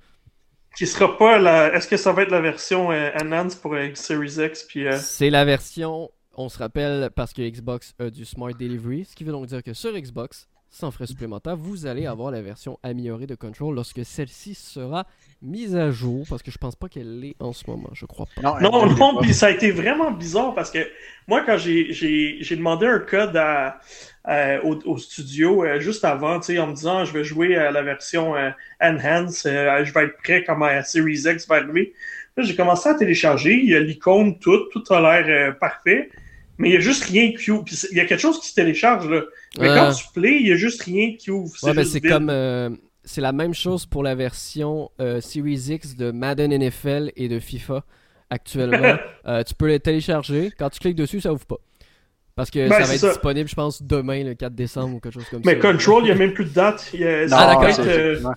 Qui 0.77 0.87
sera 0.87 1.17
pas 1.17 1.37
la. 1.37 1.73
Est-ce 1.73 1.87
que 1.87 1.97
ça 1.97 2.11
va 2.11 2.23
être 2.23 2.31
la 2.31 2.41
version 2.41 2.91
euh, 2.91 3.09
Enhanced 3.21 3.61
pour 3.61 3.75
Series 3.93 4.45
X 4.45 4.63
puis 4.63 4.85
C'est 4.97 5.29
la 5.29 5.45
version. 5.45 6.11
On 6.37 6.49
se 6.49 6.57
rappelle 6.57 7.09
parce 7.15 7.31
que 7.31 7.41
Xbox 7.41 7.93
a 7.97 8.09
du 8.09 8.25
Smart 8.25 8.53
Delivery, 8.53 9.05
ce 9.05 9.15
qui 9.15 9.23
veut 9.23 9.31
donc 9.31 9.45
dire 9.45 9.63
que 9.63 9.73
sur 9.73 9.93
Xbox, 9.93 10.47
sans 10.69 10.91
frais 10.91 11.07
supplémentaires, 11.07 11.55
vous 11.55 11.85
allez 11.85 12.05
avoir 12.05 12.31
la 12.31 12.41
version 12.41 12.77
améliorée 12.83 13.27
de 13.27 13.35
Control 13.35 13.73
lorsque 13.73 14.03
celle-ci 14.03 14.53
sera 14.53 15.07
mise 15.45 15.75
à 15.75 15.91
jour, 15.91 16.25
parce 16.29 16.41
que 16.41 16.51
je 16.51 16.57
pense 16.57 16.75
pas 16.75 16.89
qu'elle 16.89 17.19
l'est 17.19 17.35
en 17.39 17.53
ce 17.53 17.69
moment, 17.69 17.89
je 17.93 18.05
crois 18.05 18.25
pas. 18.35 18.41
Non, 18.41 18.59
non, 18.59 18.95
non 18.95 19.21
puis 19.21 19.33
ça 19.33 19.47
a 19.47 19.51
été 19.51 19.71
vraiment 19.71 20.11
bizarre 20.11 20.53
parce 20.53 20.71
que 20.71 20.79
moi, 21.27 21.43
quand 21.45 21.57
j'ai 21.57 22.45
demandé 22.51 22.87
un 22.87 22.99
code 22.99 23.35
à, 23.37 23.79
au, 24.63 24.97
studio 24.97 25.63
euh, 25.63 25.79
juste 25.79 26.03
avant, 26.03 26.35
en 26.35 26.67
me 26.67 26.73
disant 26.73 27.05
je 27.05 27.13
vais 27.13 27.23
jouer 27.23 27.55
à 27.55 27.71
la 27.71 27.83
version 27.83 28.35
euh, 28.35 28.49
Enhance, 28.81 29.45
euh, 29.45 29.85
je 29.85 29.93
vais 29.93 30.05
être 30.05 30.17
prêt 30.23 30.43
comme 30.43 30.63
à 30.63 30.83
Series 30.83 31.23
X 31.25 31.47
va 31.47 31.55
arriver. 31.55 31.93
j'ai 32.37 32.55
commencé 32.55 32.89
à 32.89 32.95
télécharger, 32.95 33.53
il 33.53 33.69
y 33.69 33.75
a 33.75 33.79
l'icône, 33.79 34.39
tout, 34.39 34.65
tout 34.71 34.83
a 34.93 34.99
l'air 34.99 35.57
parfait. 35.59 36.09
Mais 36.57 36.69
il 36.69 36.71
n'y 36.71 36.77
a 36.77 36.81
juste 36.81 37.03
rien 37.03 37.33
qui 37.33 37.51
ouvre. 37.51 37.65
il 37.91 37.97
y 37.97 37.99
a 37.99 38.05
quelque 38.05 38.21
chose 38.21 38.39
qui 38.39 38.47
se 38.47 38.55
télécharge, 38.55 39.09
là. 39.09 39.23
Mais 39.59 39.67
quand 39.67 39.91
tu 39.91 40.05
play, 40.13 40.37
il 40.39 40.45
n'y 40.45 40.53
a 40.53 40.55
juste 40.55 40.83
rien 40.83 41.13
qui 41.17 41.29
ouvre. 41.29 41.53
Ouais, 41.63 41.73
ben 41.73 41.83
c'est 41.83 41.99
comme. 41.99 42.29
Euh, 43.05 43.07
c'est 43.07 43.21
la 43.21 43.31
même 43.31 43.53
chose 43.53 43.85
pour 43.85 44.03
la 44.03 44.15
version 44.15 44.91
euh, 44.99 45.21
Series 45.21 45.67
X 45.69 45.95
de 45.95 46.11
Madden 46.11 46.51
NFL 46.51 47.11
et 47.15 47.27
de 47.27 47.39
FIFA 47.39 47.83
actuellement. 48.29 48.95
Euh, 49.27 49.41
tu 49.41 49.55
peux 49.55 49.65
les 49.65 49.79
télécharger. 49.79 50.51
Quand 50.55 50.69
tu 50.69 50.79
cliques 50.79 50.95
dessus, 50.95 51.19
ça 51.19 51.33
ouvre 51.33 51.47
pas. 51.47 51.55
Parce 52.35 52.51
que 52.51 52.69
ben, 52.69 52.83
ça 52.83 52.83
va 52.85 52.93
être 52.93 53.07
disponible, 53.07 53.49
je 53.49 53.55
pense, 53.55 53.81
demain, 53.81 54.23
le 54.23 54.35
4 54.35 54.53
décembre 54.53 54.97
ou 54.97 54.99
quelque 54.99 55.15
chose 55.15 55.27
comme 55.31 55.43
ça. 55.43 55.49
Mais 55.51 55.57
Control, 55.57 56.03
il 56.03 56.05
n'y 56.05 56.11
a 56.11 56.15
même 56.15 56.31
plus 56.31 56.45
de 56.45 56.49
date. 56.51 56.91
ah, 57.31 57.55
d'accord. 57.55 58.35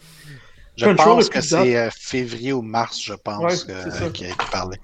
Je 0.77 0.89
pense 0.95 1.29
que 1.29 1.43
c'est 1.43 1.91
février 1.91 2.55
ou 2.55 2.63
mars, 2.63 3.03
je 3.03 3.13
pense, 3.13 3.67
qu'il 4.15 4.35
parlait. 4.51 4.81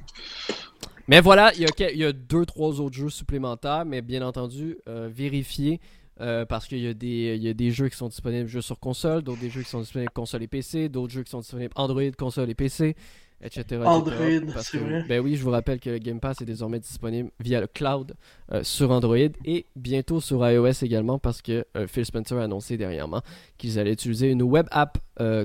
Mais 1.09 1.21
voilà, 1.21 1.53
il 1.55 1.63
y 1.63 1.65
a, 1.65 1.91
il 1.91 1.99
y 1.99 2.05
a 2.05 2.13
deux, 2.13 2.47
trois 2.47 2.81
autres 2.81 2.97
jeux 2.97 3.11
supplémentaires, 3.11 3.85
mais 3.85 4.03
bien 4.03 4.23
entendu, 4.23 4.79
euh, 4.89 5.09
vérifiez. 5.13 5.81
Euh, 6.21 6.45
parce 6.45 6.67
qu'il 6.67 6.79
y, 6.79 6.87
a 6.87 6.95
des, 6.95 7.35
il 7.37 7.43
y 7.43 7.49
a 7.49 7.55
des 7.55 7.73
jeux 7.73 7.89
qui 7.89 7.97
sont 7.97 8.09
disponibles 8.09 8.49
juste 8.49 8.67
sur 8.67 8.79
console, 8.79 9.23
d'autres 9.23 9.41
des 9.41 9.51
jeux 9.51 9.63
qui 9.63 9.69
sont 9.69 9.81
disponibles 9.81 10.13
console 10.13 10.45
et 10.45 10.47
PC, 10.47 10.89
d'autres 10.89 11.13
jeux 11.13 11.25
qui 11.25 11.31
sont 11.31 11.41
disponibles 11.41 11.73
Android, 11.75 12.11
console 12.17 12.51
et 12.51 12.55
PC, 12.55 12.95
etc. 13.43 13.83
Android, 13.85 14.15
c'est 14.61 14.79
vrai. 14.79 15.05
Ben 15.09 15.21
oui, 15.21 15.35
je 15.35 15.43
vous 15.43 15.51
rappelle 15.51 15.81
que 15.81 15.91
le 15.91 15.99
Game 15.99 16.21
Pass 16.21 16.41
est 16.41 16.45
désormais 16.45 16.79
disponible 16.79 17.31
via 17.41 17.61
le 17.61 17.67
cloud 17.67 18.15
euh, 18.53 18.63
sur 18.63 18.93
Android 18.93 19.17
et 19.45 19.67
bientôt 19.75 20.21
sur 20.21 20.49
iOS 20.49 20.85
également 20.85 21.19
parce 21.19 21.43
que 21.43 21.65
Phil 21.89 22.05
Spencer 22.05 22.39
a 22.39 22.45
annoncé 22.45 22.77
dernièrement 22.77 23.23
qu'ils 23.59 23.81
allaient 23.81 23.93
utiliser 23.93 24.31
une 24.31 24.43
web 24.43 24.67
app 24.71 24.99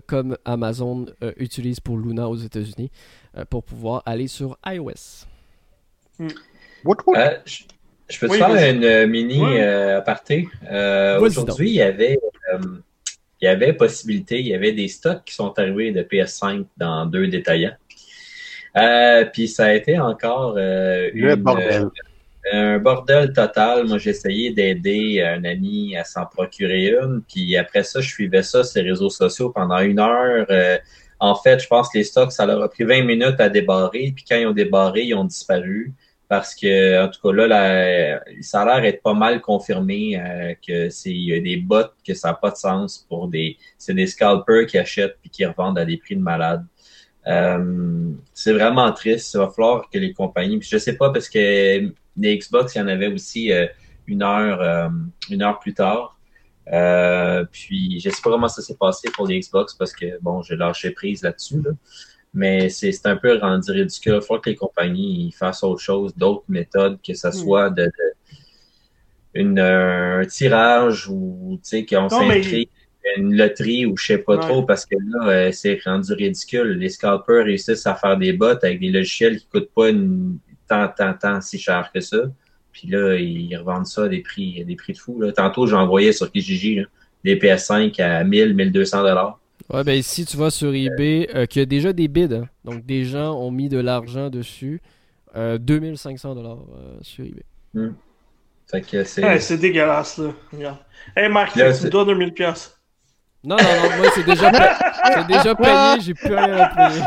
comme 0.08 0.38
Amazon 0.46 1.08
utilise 1.38 1.80
pour 1.80 1.98
Luna 1.98 2.30
aux 2.30 2.36
États-Unis 2.36 2.92
pour 3.50 3.64
pouvoir 3.64 4.04
aller 4.06 4.28
sur 4.28 4.58
iOS. 4.66 5.26
Euh, 7.16 7.38
je, 7.46 7.64
peux 8.18 8.28
te 8.28 8.34
faire 8.34 8.74
une 8.74 8.84
euh, 8.84 9.08
mini 9.08 9.40
euh, 9.44 10.00
aparté? 10.00 10.48
Aujourd'hui, 11.20 11.70
il 11.70 11.76
y 11.76 11.82
avait 11.82 12.20
il 13.42 13.46
y 13.46 13.48
avait 13.48 13.74
possibilité, 13.74 14.40
il 14.40 14.48
y 14.48 14.54
avait 14.54 14.74
des 14.74 14.88
stocks 14.88 15.24
qui 15.24 15.34
sont 15.34 15.58
arrivés 15.58 15.92
de 15.92 16.02
PS5 16.02 16.66
dans 16.76 17.06
deux 17.06 17.28
détaillants. 17.28 17.76
puis 19.32 19.48
ça 19.48 19.66
a 19.66 19.74
été 19.74 19.98
encore 19.98 20.58
une, 20.58 21.36
bordel. 21.36 21.88
un 22.52 22.80
bordel 22.80 23.32
total. 23.32 23.86
Moi, 23.86 23.98
j'ai 23.98 24.10
essayé 24.10 24.52
d'aider 24.52 25.22
un 25.22 25.46
ami 25.46 25.96
à 25.96 26.04
s'en 26.04 26.26
procurer 26.26 26.88
une. 26.88 27.22
Puis 27.30 27.56
après 27.56 27.84
ça, 27.84 28.02
je 28.02 28.10
suivais 28.10 28.44
ça 28.44 28.64
sur 28.66 28.82
les 28.82 28.90
réseaux 28.90 29.10
sociaux 29.10 29.52
pendant 29.52 29.80
une 29.80 30.00
heure. 30.00 30.46
en 31.20 31.36
fait, 31.36 31.60
je 31.62 31.68
pense 31.68 31.88
que 31.90 32.00
les 32.00 32.04
stocks, 32.04 32.34
ça 32.34 32.46
leur 32.46 32.62
a 32.62 32.70
pris 32.70 32.84
20 32.84 33.04
minutes 33.04 33.40
à 33.40 33.48
débarrer. 33.48 34.12
Puis 34.14 34.26
quand 34.28 34.36
ils 34.36 34.48
ont 34.48 34.54
débarré, 34.54 35.04
ils 35.04 35.16
ont 35.16 35.24
disparu 35.24 35.94
parce 36.30 36.54
que, 36.54 37.04
en 37.04 37.10
tout 37.10 37.20
cas, 37.24 37.48
là, 37.48 38.22
ça 38.42 38.62
a 38.62 38.66
l'air 38.66 38.82
d'être 38.84 39.02
pas 39.02 39.16
mal 39.16 39.42
confirmé 39.42 40.16
euh, 40.16 40.54
que 40.66 40.88
c'est 40.90 41.12
y 41.12 41.34
a 41.34 41.40
des 41.40 41.58
bots 41.58 41.90
que 42.06 42.14
ça 42.14 42.30
n'a 42.30 42.34
pas 42.36 42.52
de 42.52 42.56
sens 42.56 43.04
pour 43.10 43.28
des. 43.28 43.58
C'est 43.80 43.96
des 43.96 44.06
scalpers 44.06 44.68
qui 44.68 44.78
achètent 44.78 45.18
puis 45.22 45.32
qui 45.32 45.44
revendent 45.44 45.80
à 45.80 45.86
des 45.86 45.98
prix 45.98 46.16
de 46.16 46.22
malade. 46.22 46.64
Euh, 47.26 48.12
c'est 48.32 48.54
vraiment 48.54 48.94
triste. 48.94 49.34
Il 49.34 49.38
va 49.40 49.50
falloir 49.50 49.90
que 49.90 49.98
les 49.98 50.14
compagnies. 50.14 50.60
Puis 50.60 50.70
je 50.72 50.78
sais 50.78 50.96
pas 50.96 51.10
parce 51.12 51.28
que 51.28 51.92
les 52.16 52.38
Xbox, 52.38 52.76
il 52.76 52.78
y 52.78 52.82
en 52.82 52.88
avait 52.88 53.08
aussi 53.08 53.52
euh, 53.52 53.66
une 54.06 54.22
heure 54.22 54.92
une 55.32 55.42
heure 55.42 55.58
plus 55.58 55.74
tard. 55.74 56.16
puis 57.52 58.00
je 58.00 58.08
sais 58.08 58.22
pas 58.24 58.30
comment 58.30 58.48
ça 58.48 58.62
s'est 58.62 58.78
passé 58.78 59.10
pour 59.16 59.26
les 59.26 59.40
Xbox 59.40 59.74
parce 59.74 59.94
que 59.94 60.20
bon, 60.22 60.44
j'ai 60.44 60.56
lâché 60.56 60.92
prise 60.92 61.24
là-dessus. 61.24 61.60
Là. 61.60 61.72
Mais 62.34 62.70
c'est 62.70 63.06
un 63.06 63.16
peu 63.16 63.38
rendu 63.38 63.72
ridicule. 63.72 64.20
Il 64.22 64.26
faut 64.26 64.40
que 64.40 64.50
les 64.50 64.56
compagnies 64.56 65.32
fassent 65.32 65.64
autre 65.64 65.82
chose, 65.82 66.16
d'autres 66.16 66.44
méthodes, 66.48 67.00
que 67.06 67.14
ce 67.14 67.28
hmm. 67.28 67.32
soit 67.32 67.70
de, 67.72 67.92
une, 69.34 69.60
un 69.60 70.26
tirage 70.26 71.08
ou 71.10 71.60
qu'on 71.90 72.10
s'inscrit 72.10 72.70
une 73.18 73.36
loterie 73.36 73.86
ou 73.86 73.98
je 73.98 74.06
sais 74.06 74.18
pas 74.20 74.38
trop 74.38 74.64
parce 74.64 74.86
que 74.86 74.96
là, 74.96 75.30
euh, 75.30 75.52
c'est 75.52 75.80
rendu 75.86 76.14
ridicule. 76.14 76.78
Les 76.78 76.90
scalpers 76.90 77.46
réussissent 77.46 77.88
à 77.88 77.96
faire 77.96 78.18
des 78.18 78.34
bots 78.34 78.58
avec 78.62 78.80
des 78.80 78.90
logiciels 78.90 79.40
qui 79.40 79.48
coûtent 79.48 79.72
pas 79.74 79.90
une, 79.90 80.38
tant, 80.68 80.88
tant, 80.88 81.14
tant 81.14 81.42
si 81.42 81.58
cher 81.58 81.92
que 81.94 82.00
ça. 82.00 82.18
Puis 82.72 82.88
là, 82.88 83.16
ils 83.16 83.56
revendent 83.58 83.88
ça 83.88 84.04
à 84.04 84.08
des 84.08 84.20
prix, 84.20 84.64
des 84.64 84.76
prix 84.76 84.94
de 84.94 84.98
fou. 84.98 85.20
Là. 85.20 85.32
Tantôt, 85.32 85.66
j'envoyais 85.66 86.12
sur 86.12 86.32
Kijiji 86.32 86.86
des 87.24 87.36
PS5 87.36 88.00
à 88.02 88.24
1000, 88.24 88.54
1200 88.54 89.02
dollars. 89.02 89.39
Ouais, 89.72 89.84
ben 89.84 89.94
ici, 89.94 90.26
tu 90.26 90.36
vois 90.36 90.52
sur 90.52 90.74
eBay 90.74 91.30
euh, 91.36 91.46
qu'il 91.46 91.62
y 91.62 91.64
a 91.64 91.66
déjà 91.66 91.94
des 91.94 92.08
bids. 92.08 92.34
Hein. 92.34 92.48
Donc, 92.66 92.86
des 92.86 93.06
gens 93.06 93.34
ont 93.36 93.52
mis 93.52 93.70
de 93.70 93.80
l'argent 93.80 94.30
dessus. 94.30 94.82
Euh, 95.36 95.60
2500 95.60 96.34
dollars 96.36 96.58
euh, 96.58 96.98
sur 97.02 97.24
eBay. 97.24 97.44
Hmm. 97.74 97.94
Fait 98.70 98.82
que 98.82 99.04
c'est... 99.04 99.40
c'est 99.40 99.58
dégueulasse, 99.58 100.18
là. 100.18 100.32
Regarde. 100.52 100.78
Hey, 101.16 101.30
Marc, 101.30 101.54
tu 101.54 101.60
me 101.60 101.90
donnes 101.90 102.08
2000 102.08 102.34
pièces. 102.34 102.80
Non, 103.44 103.56
non, 103.56 103.64
non, 103.64 103.98
moi, 103.98 104.08
c'est 104.14 104.26
déjà, 104.26 104.52
c'est 105.14 105.28
déjà 105.28 105.56
payé, 105.56 106.02
j'ai 106.02 106.14
plus 106.14 106.36
rien 106.36 106.58
à 106.58 106.68
payer. 106.68 107.02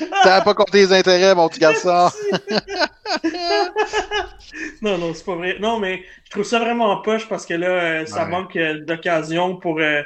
T'as 0.22 0.42
pas 0.42 0.52
compté 0.52 0.78
les 0.78 0.92
intérêts, 0.92 1.34
mon 1.34 1.48
petit 1.48 1.60
garçon. 1.60 2.10
non, 4.82 4.98
non, 4.98 5.14
c'est 5.14 5.24
pas 5.24 5.36
vrai. 5.36 5.56
Non, 5.58 5.78
mais 5.78 6.02
je 6.24 6.30
trouve 6.30 6.44
ça 6.44 6.58
vraiment 6.58 6.94
poche 6.98 7.26
parce 7.28 7.46
que 7.46 7.54
là, 7.54 7.68
euh, 7.68 8.06
ça 8.06 8.26
manque 8.26 8.58
d'occasion 8.58 9.56
pour 9.56 9.78
euh, 9.78 10.02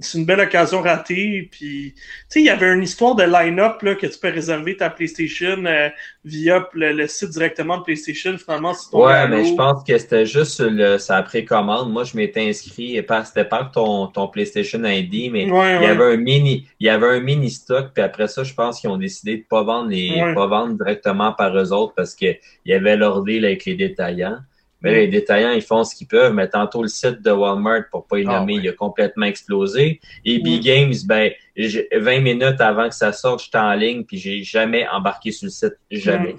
c'est 0.00 0.18
une 0.18 0.24
belle 0.24 0.40
occasion 0.40 0.82
ratée. 0.82 1.48
Puis, 1.50 1.94
tu 1.94 2.02
sais, 2.28 2.40
il 2.40 2.46
y 2.46 2.50
avait 2.50 2.72
une 2.72 2.82
histoire 2.82 3.14
de 3.14 3.22
line-up 3.22 3.78
que 3.80 4.06
tu 4.06 4.18
peux 4.18 4.30
réserver 4.30 4.76
ta 4.76 4.90
PlayStation 4.90 5.64
euh, 5.64 5.88
via 6.24 6.68
le, 6.74 7.06
site 7.06 7.30
directement 7.30 7.78
de 7.78 7.82
PlayStation. 7.82 8.36
Finalement, 8.38 8.74
c'est 8.74 8.94
Ouais, 8.96 9.28
mais 9.28 9.44
je 9.44 9.54
pense 9.54 9.84
que 9.84 9.96
c'était 9.96 10.26
juste 10.26 10.60
le, 10.60 10.98
sa 10.98 11.22
précommande. 11.22 11.92
Moi, 11.92 12.04
je 12.04 12.16
m'étais 12.16 12.48
inscrit, 12.48 13.00
c'était 13.24 13.44
pas 13.44 13.70
ton, 13.72 14.06
ton 14.08 14.28
PlayStation 14.28 14.82
ID, 14.84 15.30
mais 15.30 15.44
il 15.44 15.48
y 15.48 15.86
avait 15.86 16.14
un 16.14 16.16
mini, 16.16 16.66
il 16.80 16.86
y 16.86 16.90
avait 16.90 17.08
un 17.08 17.20
mini 17.20 17.50
stock. 17.50 17.90
Puis 17.94 18.02
après 18.02 18.28
ça, 18.28 18.42
je 18.42 18.54
pense 18.54 18.80
qu'ils 18.80 18.90
ont 18.90 18.96
décidé 18.96 19.38
de 19.38 19.44
pas 19.48 19.62
vendre 19.62 19.90
les, 19.90 20.20
pas 20.34 20.46
vendre 20.46 20.74
directement 20.74 21.32
par 21.32 21.56
eux 21.56 21.72
autres 21.72 21.94
parce 21.94 22.14
qu'il 22.14 22.38
y 22.64 22.72
avait 22.72 22.96
leur 22.96 23.18
avec 23.18 23.64
les 23.64 23.74
détaillants. 23.74 24.38
Mais 24.82 24.94
les 24.94 25.08
détaillants, 25.08 25.52
ils 25.52 25.62
font 25.62 25.84
ce 25.84 25.94
qu'ils 25.94 26.06
peuvent. 26.06 26.32
Mais 26.32 26.48
tantôt, 26.48 26.82
le 26.82 26.88
site 26.88 27.22
de 27.22 27.30
Walmart, 27.30 27.84
pour 27.90 28.06
pas 28.06 28.18
y 28.18 28.24
ah 28.26 28.40
nommer, 28.40 28.54
il 28.54 28.68
a 28.68 28.72
complètement 28.72 29.26
explosé. 29.26 30.00
Et 30.24 30.38
B 30.38 30.60
Games, 30.60 30.94
ben, 31.06 31.30
20 31.56 32.20
minutes 32.20 32.60
avant 32.60 32.88
que 32.88 32.94
ça 32.94 33.12
sorte, 33.12 33.44
j'étais 33.44 33.58
en 33.58 33.74
ligne, 33.74 34.04
puis 34.04 34.18
j'ai 34.18 34.42
jamais 34.42 34.86
embarqué 34.88 35.32
sur 35.32 35.46
le 35.46 35.50
site. 35.50 35.74
Jamais. 35.90 36.36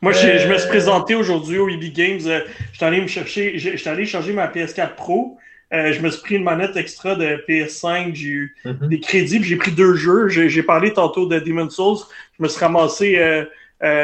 Moi, 0.00 0.12
je 0.12 0.48
me 0.48 0.58
suis 0.58 0.66
euh, 0.66 0.68
présenté 0.68 1.14
aujourd'hui 1.14 1.58
au 1.58 1.68
EB 1.68 1.92
Games. 1.92 2.20
Euh, 2.26 2.40
j'étais 2.72 2.84
allé 2.84 3.00
me 3.00 3.08
chercher, 3.08 3.58
j'étais 3.58 3.90
allé 3.90 4.06
changer 4.06 4.32
ma 4.32 4.46
PS4 4.46 4.94
Pro. 4.94 5.38
Euh, 5.72 5.92
je 5.92 6.00
me 6.00 6.10
suis 6.10 6.22
pris 6.22 6.36
une 6.36 6.44
manette 6.44 6.76
extra 6.76 7.16
de 7.16 7.44
PS5. 7.48 8.14
J'ai 8.14 8.28
eu 8.28 8.56
mm-hmm. 8.64 8.88
des 8.88 9.00
crédits, 9.00 9.42
j'ai 9.42 9.56
pris 9.56 9.72
deux 9.72 9.94
jeux. 9.94 10.28
J'ai 10.28 10.62
parlé 10.62 10.92
tantôt 10.92 11.26
de 11.26 11.38
Demon's 11.40 11.74
Souls. 11.74 11.98
Je 12.38 12.42
me 12.42 12.48
suis 12.48 12.60
ramassé 12.60 13.18
euh, 13.18 13.44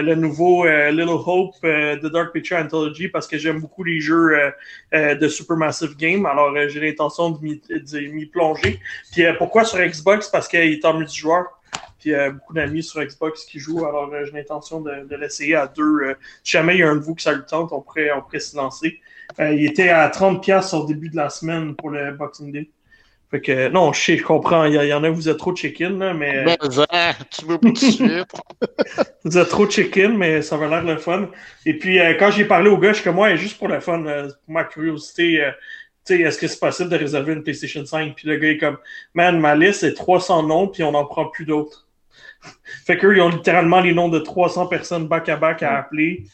le 0.03 0.15
nouveau 0.15 0.67
euh, 0.67 0.91
Little 0.91 1.19
Hope 1.27 1.55
euh, 1.65 1.97
The 1.97 2.07
Dark 2.07 2.33
Picture 2.33 2.59
Anthology 2.59 3.09
parce 3.09 3.27
que 3.27 3.39
j'aime 3.39 3.61
beaucoup 3.61 3.85
les 3.85 4.01
jeux 4.01 4.35
euh, 4.39 4.51
euh, 4.95 5.15
de 5.15 5.29
Supermassive 5.29 5.97
Game. 5.97 6.27
Alors, 6.27 6.55
euh, 6.55 6.69
j'ai 6.69 6.81
l'intention 6.81 7.31
de 7.31 7.41
m'y- 7.43 7.63
de 7.69 8.25
plonger. 8.27 8.81
Puis 9.13 9.25
euh, 9.25 9.33
pourquoi 9.39 9.65
sur 9.65 9.79
Xbox? 9.79 10.29
Parce 10.29 10.47
qu'il 10.49 10.61
est 10.61 10.85
en 10.85 10.95
multijoueur. 10.99 11.47
Puis 11.99 12.15
a 12.15 12.31
beaucoup 12.31 12.53
d'amis 12.53 12.83
sur 12.83 13.03
Xbox 13.03 13.45
qui 13.45 13.59
jouent. 13.61 13.87
Alors, 13.87 14.13
euh, 14.13 14.25
j'ai 14.27 14.33
l'intention 14.33 14.81
de, 14.81 15.07
de 15.09 15.17
l'essayer 15.17 15.55
à 15.55 15.67
deux. 15.69 16.01
Euh, 16.03 16.15
si 16.43 16.53
jamais 16.53 16.75
il 16.75 16.81
y 16.81 16.83
a 16.83 16.91
un 16.91 16.97
de 16.97 17.01
vous 17.01 17.15
qui 17.15 17.23
ça 17.23 17.33
le 17.33 17.45
tente, 17.47 17.73
on 17.73 17.81
pourrait, 17.81 18.11
on 18.13 18.21
pourrait 18.23 18.41
s'y 18.41 18.57
lancer. 18.57 19.01
Euh, 19.41 19.53
il 19.55 19.65
était 19.65 19.89
à 19.89 20.09
30$ 20.11 20.75
au 20.77 20.85
début 20.87 21.09
de 21.09 21.17
la 21.17 21.31
semaine 21.31 21.75
pour 21.77 21.91
le 21.91 22.13
Boxing 22.13 22.53
Day. 22.53 22.69
Fait 23.33 23.41
que, 23.41 23.69
non, 23.69 23.95
je 23.95 24.01
sais, 24.03 24.17
je 24.19 24.23
comprends. 24.23 24.67
Il 24.67 24.75
y, 24.75 24.93
en 24.93 25.03
a, 25.05 25.09
vous 25.09 25.31
êtes 25.31 25.39
trop 25.39 25.57
chicken, 25.57 25.99
là, 25.99 26.13
mais. 26.13 26.45
Mais, 26.45 26.59
hein, 26.91 27.13
tu 27.31 27.47
veux 27.47 27.57
pas 27.57 27.71
de 27.71 27.79
sucre? 27.79 28.43
Vous 29.25 29.39
êtes 29.39 29.49
trop 29.49 29.71
chicken, 29.71 30.19
mais 30.19 30.43
ça 30.43 30.59
va 30.59 30.69
l'air 30.69 30.83
le 30.83 30.99
fun. 30.99 31.31
Et 31.65 31.79
puis, 31.79 31.99
euh, 31.99 32.13
quand 32.19 32.31
j'ai 32.31 32.45
parlé 32.45 32.69
au 32.69 32.77
gars, 32.77 32.91
je 32.91 32.97
suis 32.97 33.05
comme, 33.05 33.19
ouais, 33.19 33.39
juste 33.39 33.57
pour 33.57 33.69
le 33.69 33.81
fun, 33.81 34.05
euh, 34.05 34.29
pour 34.45 34.53
ma 34.53 34.65
curiosité, 34.65 35.43
euh, 35.43 35.51
tu 36.05 36.17
sais, 36.17 36.21
est-ce 36.21 36.39
que 36.39 36.47
c'est 36.47 36.61
possible 36.61 36.91
de 36.91 36.97
réserver 36.97 37.33
une 37.33 37.43
PlayStation 37.43 37.87
5? 37.87 38.15
Puis 38.15 38.29
le 38.29 38.37
gars 38.37 38.51
est 38.51 38.59
comme, 38.59 38.77
man, 39.15 39.41
ma 39.41 39.55
liste 39.55 39.83
est 39.83 39.95
300 39.95 40.43
noms, 40.43 40.69
puis 40.69 40.83
on 40.83 40.93
n'en 40.93 41.07
prend 41.07 41.27
plus 41.27 41.47
d'autres. 41.47 41.89
fait 42.85 42.99
qu'eux, 42.99 43.17
ils 43.17 43.23
ont 43.23 43.31
littéralement 43.31 43.81
les 43.81 43.95
noms 43.95 44.11
de 44.11 44.19
300 44.19 44.67
personnes 44.67 45.09
back-à-back 45.09 45.63
à 45.63 45.79
appeler. 45.79 46.25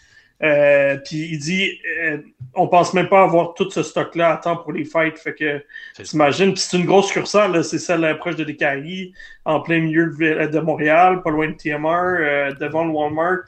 Euh, 0.42 0.96
puis 1.04 1.30
il 1.32 1.38
dit, 1.38 1.80
euh, 2.04 2.18
on 2.54 2.68
pense 2.68 2.94
même 2.94 3.08
pas 3.08 3.22
avoir 3.24 3.54
tout 3.54 3.68
ce 3.70 3.82
stock-là 3.82 4.34
à 4.34 4.36
temps 4.36 4.56
pour 4.56 4.72
les 4.72 4.84
fights. 4.84 5.18
Fait 5.18 5.34
que, 5.34 5.60
C'est- 5.94 6.04
t'imagines, 6.04 6.52
puis 6.52 6.62
c'est 6.62 6.76
une 6.78 6.86
grosse 6.86 7.08
succursale, 7.08 7.52
là, 7.52 7.62
c'est 7.64 7.78
celle 7.80 8.04
euh, 8.04 8.14
proche 8.14 8.36
de 8.36 8.44
DKI, 8.44 9.12
en 9.44 9.60
plein 9.60 9.80
milieu 9.80 10.06
de, 10.06 10.60
Montréal, 10.60 11.22
pas 11.22 11.30
loin 11.30 11.48
de 11.48 11.54
TMR, 11.54 11.88
euh, 12.20 12.52
devant 12.54 12.84
le 12.84 12.90
Walmart. 12.92 13.40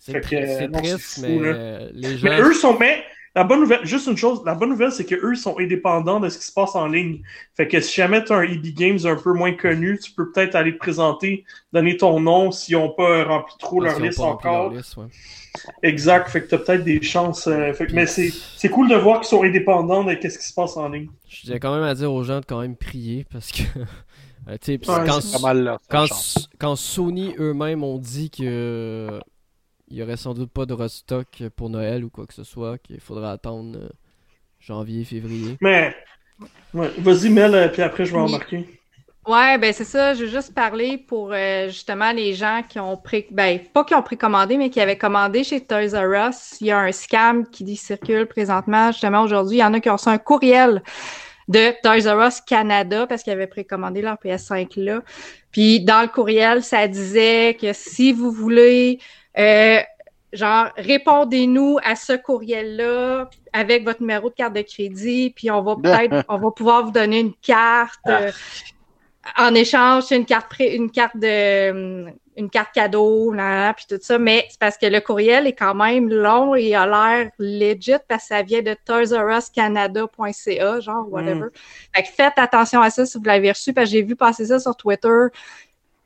C'est 0.00 0.12
Fait 0.12 0.20
que, 0.22 0.26
c'est 0.46 0.68
non, 0.68 0.78
c'est 0.82 0.94
triste, 0.94 1.14
fou, 1.16 1.20
mais 1.22 1.38
là. 1.38 1.46
euh, 1.56 1.90
les 1.92 2.16
gens. 2.16 2.28
Mais 2.30 2.40
eux 2.40 2.54
sont, 2.54 2.78
mais 2.78 3.02
la 3.38 3.44
bonne 3.44 3.60
nouvelle, 3.60 3.84
juste 3.86 4.08
une 4.08 4.16
chose, 4.16 4.42
la 4.44 4.54
bonne 4.56 4.70
nouvelle, 4.70 4.90
c'est 4.90 5.04
que 5.04 5.14
eux 5.14 5.36
sont 5.36 5.56
indépendants 5.60 6.18
de 6.18 6.28
ce 6.28 6.38
qui 6.38 6.44
se 6.44 6.52
passe 6.52 6.74
en 6.74 6.88
ligne. 6.88 7.22
Fait 7.56 7.68
que 7.68 7.80
si 7.80 7.94
jamais 7.94 8.24
tu 8.24 8.32
as 8.32 8.36
un 8.38 8.42
EB 8.42 8.74
Games 8.74 8.98
un 9.04 9.14
peu 9.14 9.32
moins 9.32 9.52
connu, 9.52 9.96
tu 10.02 10.10
peux 10.10 10.30
peut-être 10.32 10.56
aller 10.56 10.72
te 10.72 10.78
présenter, 10.78 11.44
donner 11.72 11.96
ton 11.96 12.18
nom 12.18 12.50
s'ils 12.50 12.74
n'ont 12.76 12.90
pas 12.90 13.22
rempli 13.24 13.54
trop 13.58 13.80
ils 13.80 13.86
leur 13.86 14.00
liste 14.00 14.18
leur 14.18 14.26
encore. 14.28 14.70
liste, 14.70 14.96
ouais. 14.96 15.06
Exact. 15.84 16.28
Fait 16.30 16.42
que 16.42 16.48
tu 16.48 16.54
as 16.56 16.58
peut-être 16.58 16.84
des 16.84 17.00
chances. 17.02 17.46
euh, 17.46 17.72
fait 17.72 17.86
que- 17.86 17.92
mais 17.92 18.06
c'est 18.06 18.30
c'est 18.56 18.68
cool 18.68 18.88
de 18.88 18.96
voir 18.96 19.20
qu'ils 19.20 19.28
sont 19.28 19.42
indépendants 19.44 20.02
de 20.04 20.10
ce 20.20 20.38
qui 20.38 20.44
se 20.46 20.52
passe 20.54 20.76
en 20.76 20.88
ligne. 20.88 21.08
Je 21.28 21.42
tiens 21.46 21.58
quand 21.58 21.74
même 21.74 21.84
à 21.84 21.94
dire 21.94 22.12
aux 22.12 22.24
gens 22.24 22.40
de 22.40 22.44
quand 22.44 22.60
même 22.60 22.76
prier 22.76 23.24
parce 23.32 23.52
que. 23.52 23.62
euh, 24.48 24.56
tu 24.60 24.72
sais, 24.72 24.78
puis 24.78 24.90
Ouais, 24.90 25.04
quand, 25.06 25.20
c'est 25.20 25.40
Pas 25.40 25.54
mal 25.54 25.62
là. 25.62 25.78
quand, 26.58 26.76
Sony 26.76 27.34
eux-mêmes 27.38 27.84
ont 27.84 27.98
dit 27.98 28.30
que 28.30 28.42
euh, 28.42 29.20
il 29.90 29.96
y 29.96 30.02
aurait 30.02 30.16
sans 30.16 30.34
doute 30.34 30.50
pas 30.52 30.66
de 30.66 30.74
restock 30.74 31.42
pour 31.56 31.70
Noël 31.70 32.04
ou 32.04 32.10
quoi 32.10 32.26
que 32.26 32.34
ce 32.34 32.44
soit, 32.44 32.78
qu'il 32.78 33.00
faudrait 33.00 33.28
attendre 33.30 33.78
euh, 33.78 33.88
janvier, 34.60 35.04
février. 35.04 35.56
Mais 35.60 35.94
ouais, 36.74 36.90
vas-y, 36.98 37.30
Mel, 37.30 37.54
euh, 37.54 37.68
puis 37.68 37.82
après 37.82 38.04
je 38.04 38.12
vais 38.12 38.18
Oui. 38.18 38.24
embarquer. 38.24 38.68
Ouais, 39.26 39.58
ben 39.58 39.74
c'est 39.74 39.84
ça. 39.84 40.14
Je 40.14 40.24
veux 40.24 40.30
juste 40.30 40.54
parler 40.54 40.96
pour 40.96 41.32
euh, 41.34 41.68
justement 41.68 42.12
les 42.12 42.32
gens 42.32 42.62
qui 42.66 42.80
ont 42.80 42.96
pré... 42.96 43.26
ben 43.30 43.58
pas 43.74 43.84
qui 43.84 43.94
ont 43.94 44.02
précommandé, 44.02 44.56
mais 44.56 44.70
qui 44.70 44.80
avaient 44.80 44.96
commandé 44.96 45.44
chez 45.44 45.60
Toys 45.60 45.90
R 45.94 46.28
Us. 46.30 46.58
Il 46.62 46.68
y 46.68 46.70
a 46.70 46.78
un 46.78 46.92
scam 46.92 47.46
qui 47.46 47.62
dit 47.62 47.76
circule 47.76 48.26
présentement. 48.26 48.90
Justement, 48.90 49.22
aujourd'hui, 49.22 49.58
il 49.58 49.60
y 49.60 49.64
en 49.64 49.74
a 49.74 49.80
qui 49.80 49.90
ont 49.90 49.96
reçu 49.96 50.08
un 50.08 50.16
courriel 50.16 50.82
de 51.48 51.72
Toys 51.82 52.10
R 52.10 52.26
Us 52.26 52.40
Canada 52.40 53.06
parce 53.06 53.22
qu'ils 53.22 53.34
avaient 53.34 53.46
précommandé 53.46 54.00
leur 54.00 54.16
PS5 54.16 54.80
là. 54.80 55.02
Puis 55.50 55.80
dans 55.84 56.00
le 56.00 56.08
courriel, 56.08 56.62
ça 56.62 56.88
disait 56.88 57.54
que 57.60 57.74
si 57.74 58.12
vous 58.14 58.30
voulez 58.30 58.98
euh, 59.38 59.78
genre 60.32 60.68
répondez-nous 60.76 61.78
à 61.82 61.96
ce 61.96 62.12
courriel-là 62.14 63.30
avec 63.52 63.84
votre 63.84 64.00
numéro 64.00 64.28
de 64.30 64.34
carte 64.34 64.54
de 64.54 64.62
crédit, 64.62 65.30
puis 65.34 65.50
on 65.50 65.62
va 65.62 65.76
peut-être 65.82 66.24
on 66.28 66.38
va 66.38 66.50
pouvoir 66.50 66.84
vous 66.84 66.92
donner 66.92 67.20
une 67.20 67.34
carte. 67.34 68.00
euh, 68.08 68.30
en 69.36 69.54
échange, 69.54 70.10
une 70.10 70.24
carte 70.24 70.52
une 70.58 70.90
carte 70.90 71.16
de 71.16 71.70
hum, 72.06 72.12
une 72.36 72.48
carte 72.50 72.72
cadeau, 72.72 73.32
là, 73.32 73.74
puis 73.74 73.84
tout 73.88 73.98
ça, 74.00 74.16
mais 74.16 74.46
c'est 74.48 74.60
parce 74.60 74.78
que 74.78 74.86
le 74.86 75.00
courriel 75.00 75.48
est 75.48 75.54
quand 75.54 75.74
même 75.74 76.08
long 76.08 76.54
et 76.54 76.72
a 76.72 76.86
l'air 76.86 77.30
legit 77.40 77.96
parce 78.08 78.22
que 78.22 78.28
ça 78.28 78.42
vient 78.42 78.62
de 78.62 78.76
toysruscanada.ca, 78.84 80.80
genre 80.80 81.06
whatever. 81.10 81.48
Fait 81.94 82.02
que 82.02 82.08
faites 82.08 82.34
attention 82.36 82.80
à 82.80 82.90
ça 82.90 83.06
si 83.06 83.18
vous 83.18 83.24
l'avez 83.24 83.50
reçu 83.50 83.72
parce 83.72 83.86
que 83.88 83.92
j'ai 83.92 84.02
vu 84.02 84.14
passer 84.16 84.46
ça 84.46 84.58
sur 84.60 84.76
Twitter. 84.76 85.26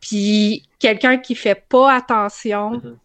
Puis 0.00 0.62
quelqu'un 0.78 1.18
qui 1.18 1.34
fait 1.34 1.54
pas 1.68 1.92
attention, 1.94 2.70
Mhm. 2.72 2.96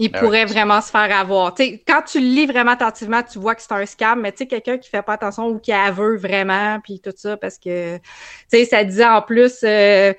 Il 0.00 0.10
Ah 0.12 0.18
pourrait 0.18 0.46
vraiment 0.46 0.80
se 0.80 0.90
faire 0.90 1.14
avoir. 1.16 1.54
Tu 1.54 1.62
sais, 1.64 1.84
quand 1.86 2.02
tu 2.02 2.20
le 2.20 2.26
lis 2.26 2.46
vraiment 2.46 2.72
attentivement, 2.72 3.22
tu 3.22 3.38
vois 3.38 3.54
que 3.54 3.60
c'est 3.62 3.72
un 3.72 3.84
scam, 3.86 4.20
mais 4.22 4.32
tu 4.32 4.38
sais, 4.38 4.46
quelqu'un 4.46 4.78
qui 4.78 4.88
fait 4.88 5.02
pas 5.02 5.12
attention 5.14 5.48
ou 5.48 5.58
qui 5.60 5.72
aveu 5.72 6.16
vraiment, 6.16 6.80
puis 6.80 7.00
tout 7.00 7.12
ça, 7.16 7.36
parce 7.36 7.58
que, 7.58 7.98
tu 7.98 8.02
sais, 8.48 8.64
ça 8.64 8.82
disait 8.84 9.04
en 9.04 9.20
plus, 9.22 9.60
euh, 9.62 10.14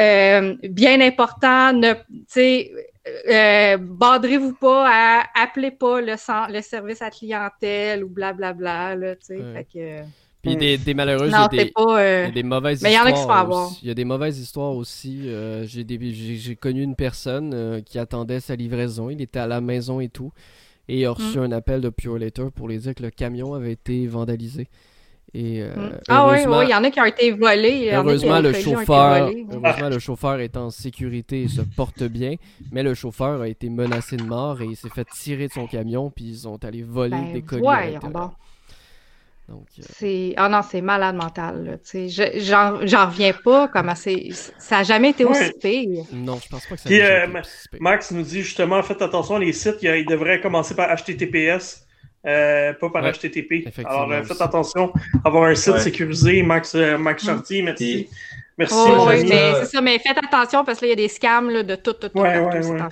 euh, 0.00 0.56
bien 0.62 1.00
important, 1.00 1.72
ne, 1.72 1.94
tu 1.94 2.24
sais, 2.28 2.72
euh, 3.28 3.76
badrez-vous 3.80 4.54
pas 4.54 4.88
à 4.88 5.24
appeler 5.42 5.72
pas 5.72 6.00
le, 6.00 6.14
le 6.52 6.60
service 6.62 7.02
à 7.02 7.10
clientèle 7.10 8.04
ou 8.04 8.08
blablabla, 8.08 8.94
là, 8.96 9.16
tu 9.16 9.26
sais, 9.26 9.36
Ouais. 9.38 9.52
fait 9.52 9.64
que... 9.64 10.25
Puis 10.46 10.56
des, 10.56 10.78
des 10.78 10.94
malheureux, 10.94 11.26
il 11.26 11.32
y 11.32 11.34
a 11.34 11.48
des, 11.48 11.72
pas... 11.74 12.00
euh, 12.00 12.22
il 12.24 12.28
y 12.28 12.30
a 12.30 12.34
des 12.34 12.42
mauvaises 12.42 12.82
mais 12.82 12.92
il 12.92 12.94
y 12.94 12.98
en 12.98 13.02
a 13.02 13.10
qui 13.10 13.16
se 13.16 13.20
histoires. 13.20 13.38
font 13.38 13.52
avoir. 13.52 13.70
Il 13.82 13.88
y 13.88 13.90
a 13.90 13.94
des 13.94 14.04
mauvaises 14.04 14.38
histoires 14.38 14.74
aussi. 14.74 15.22
Euh, 15.26 15.64
j'ai, 15.66 16.56
connu 16.56 16.82
une 16.82 16.94
personne 16.96 17.52
euh, 17.54 17.80
qui 17.80 17.98
attendait 17.98 18.40
sa 18.40 18.56
livraison. 18.56 19.10
Il 19.10 19.20
était 19.20 19.38
à 19.38 19.46
la 19.46 19.60
maison 19.60 20.00
et 20.00 20.08
tout. 20.08 20.32
Et 20.88 21.00
il 21.00 21.04
a 21.06 21.10
reçu 21.10 21.38
un 21.38 21.50
appel 21.50 21.80
de 21.80 21.88
Pure 21.88 22.18
Later 22.18 22.46
pour 22.54 22.68
lui 22.68 22.78
dire 22.78 22.94
que 22.94 23.02
le 23.02 23.10
camion 23.10 23.54
avait 23.54 23.72
été 23.72 24.06
vandalisé. 24.06 24.68
Et 25.34 25.60
euh, 25.60 25.74
Mm. 25.74 25.98
Ah 26.08 26.28
oui, 26.30 26.38
il 26.64 26.70
y 26.70 26.74
en 26.74 26.84
a 26.84 26.90
qui 26.90 27.00
ont 27.00 27.04
été 27.04 27.32
volés. 27.32 27.90
Heureusement, 27.92 28.40
le 28.40 28.50
volés, 28.52 28.62
chauffeur, 28.62 29.30
heureusement, 29.52 29.88
le 29.90 29.98
chauffeur 29.98 30.40
est 30.40 30.56
en 30.56 30.70
sécurité 30.70 31.42
et 31.42 31.48
se 31.48 31.60
porte 31.60 32.04
bien, 32.04 32.36
mais 32.70 32.82
le 32.82 32.94
chauffeur 32.94 33.40
a 33.42 33.48
été 33.48 33.68
menacé 33.68 34.16
de 34.16 34.22
mort 34.22 34.62
et 34.62 34.66
il 34.66 34.76
s'est 34.76 34.88
fait 34.88 35.06
tirer 35.12 35.48
de 35.48 35.52
son 35.52 35.66
camion, 35.66 36.10
puis 36.10 36.24
ils 36.24 36.48
ont 36.48 36.56
allé 36.62 36.82
voler 36.82 37.10
Ben, 37.10 37.32
des 37.32 37.42
colis. 37.42 37.62
voyons 37.62 37.92
l'intérieur. 37.92 38.12
donc. 38.12 38.30
Donc, 38.30 38.32
euh, 38.32 39.32
C'est 39.80 40.34
ah 40.36 40.48
non, 40.48 40.60
c'est 40.68 40.80
malade 40.80 41.14
mental. 41.14 41.64
Là, 41.64 41.72
tu 41.78 42.08
sais. 42.08 42.08
Je- 42.08 42.40
J'en 42.40 42.84
j'en 42.86 43.06
reviens 43.06 43.32
pas 43.32 43.68
comment 43.68 43.94
c'est. 43.94 44.28
Ça 44.58 44.78
a 44.78 44.82
jamais 44.82 45.10
été 45.10 45.24
aussi 45.24 45.40
Ouais. 45.40 45.52
pire. 45.60 46.04
non, 46.12 46.38
je 46.42 46.48
pense 46.48 46.66
pas 46.66 46.74
que 46.74 46.80
ça 46.80 46.88
Puis, 46.88 47.00
euh. 47.00 47.26
Max 47.80 48.10
nous 48.10 48.22
dit 48.22 48.42
justement, 48.42 48.82
faites 48.82 49.02
attention, 49.02 49.38
les 49.38 49.52
sites, 49.52 49.82
ils 49.82 50.04
devraient 50.06 50.40
commencer 50.40 50.74
par 50.74 50.88
HTTPS, 50.96 51.86
euh, 52.26 52.72
pas 52.72 52.90
par 52.90 53.04
Ouais, 53.04 53.12
HTTP. 53.12 53.52
effectivement 53.66 53.90
Alors, 53.90 54.12
euh, 54.12 54.22
faites 54.24 54.40
attention, 54.40 54.92
avoir 55.24 55.44
un 55.44 55.54
site 55.54 55.74
Ouais. 55.74 55.80
sécurisé. 55.80 56.42
Max, 56.42 56.74
euh, 56.74 56.98
Max. 56.98 57.24
Chartier, 57.24 57.62
merci. 57.62 58.08
Merci, 58.58 58.74
Oh, 58.76 59.04
oui, 59.08 59.22
mais 59.28 59.52
c'est 59.60 59.66
ça, 59.66 59.80
mais 59.82 59.98
faites 59.98 60.16
attention 60.18 60.64
parce 60.64 60.80
que 60.80 60.86
là, 60.86 60.92
il 60.92 60.98
y 60.98 61.04
a 61.04 61.06
des 61.06 61.08
scams 61.12 61.50
là, 61.50 61.62
de 61.62 61.74
tout, 61.76 61.92
tout, 61.92 62.08
tout 62.08 62.18
Ouais, 62.18 62.34
là. 62.40 62.88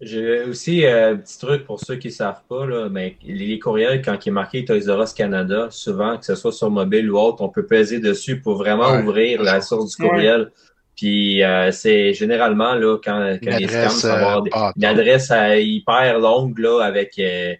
J'ai 0.00 0.42
aussi 0.42 0.84
euh, 0.84 1.12
un 1.12 1.16
petit 1.16 1.38
truc 1.38 1.64
pour 1.64 1.80
ceux 1.80 1.96
qui 1.96 2.08
ne 2.08 2.12
savent 2.12 2.42
pas, 2.48 2.66
là, 2.66 2.88
mais 2.90 3.16
les 3.24 3.58
courriels, 3.58 4.02
quand 4.02 4.16
il 4.24 4.28
est 4.28 4.32
marqué 4.32 4.62
Toys 4.64 4.94
R 4.94 5.02
Us 5.02 5.14
Canada, 5.14 5.68
souvent, 5.70 6.18
que 6.18 6.26
ce 6.26 6.34
soit 6.34 6.52
sur 6.52 6.70
mobile 6.70 7.10
ou 7.10 7.18
autre, 7.18 7.42
on 7.42 7.48
peut 7.48 7.64
peser 7.64 7.98
dessus 7.98 8.38
pour 8.40 8.56
vraiment 8.56 8.90
Ouais. 8.92 9.02
ouvrir 9.02 9.42
la 9.42 9.62
source 9.62 9.96
du 9.96 10.06
courriel. 10.06 10.52
Puis 10.94 11.42
euh, 11.42 11.70
c'est 11.72 12.12
généralement 12.12 12.74
là, 12.74 12.98
quand, 13.02 13.38
quand 13.42 13.58
les 13.58 13.66
scams, 13.68 13.80
adresse, 13.80 14.00
ça 14.00 14.08
va 14.08 14.14
avoir 14.16 14.38
euh, 14.38 14.42
des- 14.42 14.50
ah, 14.52 14.72
une 14.76 14.84
adresse 14.84 15.30
euh, 15.30 15.56
hyper 15.56 16.18
longue 16.18 16.58
là, 16.58 16.80
avec, 16.84 17.18
euh, 17.18 17.54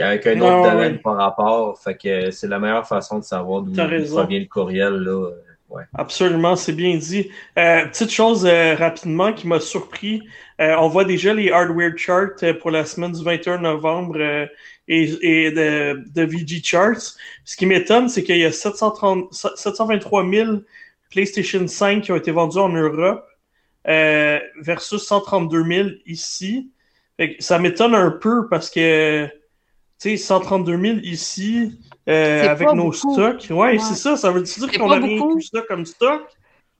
avec 0.00 0.26
un 0.26 0.40
autre 0.40 0.62
Ouais, 0.62 0.70
domaine 0.70 0.92
ouais. 0.92 0.98
par 0.98 1.16
rapport. 1.16 1.78
Fait 1.78 1.96
que 1.96 2.30
c'est 2.30 2.48
la 2.48 2.58
meilleure 2.58 2.86
façon 2.86 3.18
de 3.18 3.24
savoir 3.24 3.60
d'où 3.62 3.72
provient 3.72 4.38
le 4.40 4.46
courriel. 4.46 4.94
Là. 4.94 5.30
Absolument, 5.94 6.56
c'est 6.56 6.72
bien 6.72 6.96
dit. 6.96 7.30
Euh, 7.58 7.86
petite 7.86 8.10
chose 8.10 8.46
euh, 8.46 8.74
rapidement 8.74 9.32
qui 9.32 9.46
m'a 9.46 9.60
surpris. 9.60 10.22
Euh, 10.60 10.76
on 10.78 10.88
voit 10.88 11.04
déjà 11.04 11.34
les 11.34 11.50
hardware 11.50 11.96
charts 11.96 12.42
euh, 12.42 12.54
pour 12.54 12.70
la 12.70 12.84
semaine 12.84 13.12
du 13.12 13.22
21 13.22 13.58
novembre 13.58 14.16
euh, 14.18 14.46
et, 14.88 15.02
et 15.22 15.50
de, 15.50 16.02
de 16.14 16.22
VG 16.22 16.62
Charts. 16.62 17.16
Ce 17.44 17.56
qui 17.56 17.66
m'étonne, 17.66 18.08
c'est 18.08 18.22
qu'il 18.22 18.38
y 18.38 18.44
a 18.44 18.52
730, 18.52 19.32
723 19.32 20.28
000 20.30 20.56
PlayStation 21.10 21.66
5 21.66 22.02
qui 22.02 22.12
ont 22.12 22.16
été 22.16 22.30
vendus 22.30 22.58
en 22.58 22.68
Europe 22.70 23.26
euh, 23.88 24.38
versus 24.60 25.02
132 25.02 25.64
000 25.64 25.88
ici. 26.06 26.70
Ça 27.38 27.58
m'étonne 27.58 27.94
un 27.94 28.10
peu 28.10 28.48
parce 28.48 28.70
que, 28.70 29.28
sais, 30.10 30.16
132 30.16 30.76
000 30.80 30.98
ici, 31.02 31.78
euh, 32.08 32.48
avec 32.48 32.68
nos 32.74 32.90
beaucoup. 32.90 33.14
stocks. 33.14 33.46
Ouais, 33.50 33.56
Ouais. 33.56 33.78
c'est 33.78 33.94
ça. 33.94 34.16
Ça 34.16 34.30
veut 34.30 34.42
dire 34.42 34.70
qu'on 34.72 34.90
a 34.90 34.96
rien 34.96 35.16
beaucoup. 35.18 35.34
tout 35.34 35.40
ça 35.40 35.62
comme 35.68 35.84
stock. 35.86 36.22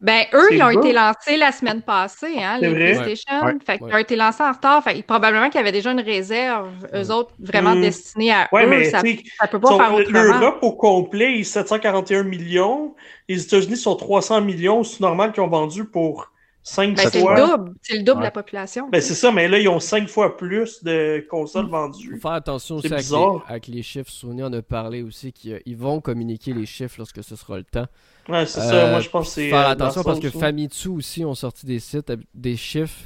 Ben, 0.00 0.24
eux, 0.34 0.48
ils 0.50 0.60
ont 0.60 0.68
été 0.70 0.92
lancés 0.92 1.36
la 1.36 1.52
semaine 1.52 1.80
passée, 1.80 2.34
hein, 2.42 2.56
C'est 2.58 2.66
les 2.70 2.74
vrai? 2.92 3.04
PlayStation. 3.04 3.46
Ouais. 3.46 3.52
Fait 3.64 3.78
qu'ils 3.78 3.86
Ouais. 3.86 3.94
ont 3.94 3.98
été 3.98 4.16
lancés 4.16 4.42
en 4.42 4.50
retard. 4.50 4.82
Fait 4.82 5.00
probablement 5.04 5.46
qu'il 5.48 5.60
y 5.60 5.62
avait 5.62 5.70
déjà 5.70 5.92
une 5.92 6.00
réserve, 6.00 6.70
eux 6.92 7.12
autres, 7.12 7.30
vraiment 7.38 7.76
Mm. 7.76 7.82
destinée 7.82 8.32
à 8.32 8.48
Ouais, 8.50 8.64
eux. 8.66 8.68
mais 8.68 8.84
ça, 8.90 8.98
ça 8.98 9.46
peut 9.46 9.60
pas 9.60 9.76
faire 9.76 9.94
autrement. 9.94 10.22
l'Europe 10.40 10.58
au 10.62 10.72
complet 10.72 11.38
est 11.38 11.44
741 11.44 12.24
millions. 12.24 12.96
Les 13.28 13.44
États-Unis 13.44 13.76
sont 13.76 13.94
300 13.94 14.40
millions. 14.40 14.82
C'est 14.82 14.98
normal 15.00 15.30
qu'ils 15.30 15.44
ont 15.44 15.48
vendu 15.48 15.84
pour 15.84 16.31
cinq 16.62 16.96
Ben, 16.96 17.08
c'est 17.10 17.20
fois. 17.20 17.34
le 17.34 17.46
double. 17.46 17.74
C'est 17.82 17.96
le 17.96 18.02
double 18.04 18.12
de 18.12 18.16
Ouais. 18.18 18.24
la 18.24 18.30
population. 18.30 18.88
Ben, 18.90 19.00
c'est 19.00 19.14
ça, 19.14 19.32
mais 19.32 19.48
là, 19.48 19.58
ils 19.58 19.68
ont 19.68 19.80
cinq 19.80 20.08
fois 20.08 20.36
plus 20.36 20.82
de 20.84 21.26
consoles 21.30 21.64
faut 21.66 21.70
vendues. 21.70 22.18
faire 22.20 22.30
attention 22.32 22.76
aussi 22.76 22.88
C'est 22.88 22.94
avec 22.94 23.04
les, 23.04 23.08
bizarre. 23.16 23.44
avec 23.48 23.66
les 23.66 23.82
chiffres. 23.82 24.10
Sony 24.10 24.42
en 24.42 24.52
a 24.52 24.62
parlé 24.62 25.02
aussi 25.02 25.32
qu'ils 25.32 25.76
vont 25.76 26.00
communiquer 26.00 26.52
les 26.52 26.66
chiffres 26.66 26.94
lorsque 26.98 27.22
ce 27.24 27.36
sera 27.36 27.58
le 27.58 27.64
temps. 27.64 27.86
Ouais, 28.28 28.46
c'est 28.46 28.60
Euh, 28.60 28.70
ça. 28.70 28.90
Moi, 28.90 29.00
je 29.00 29.08
pense 29.08 29.26
que 29.28 29.32
c'est. 29.34 29.50
Faire 29.50 29.66
euh, 29.68 29.72
attention 29.72 30.02
ce 30.02 30.06
parce 30.06 30.20
que. 30.20 30.30
Famitsu 30.30 30.88
aussi 30.88 31.24
ont 31.24 31.34
sorti 31.34 31.66
des 31.66 31.78
sites, 31.80 32.12
des 32.34 32.56
chiffres. 32.56 33.00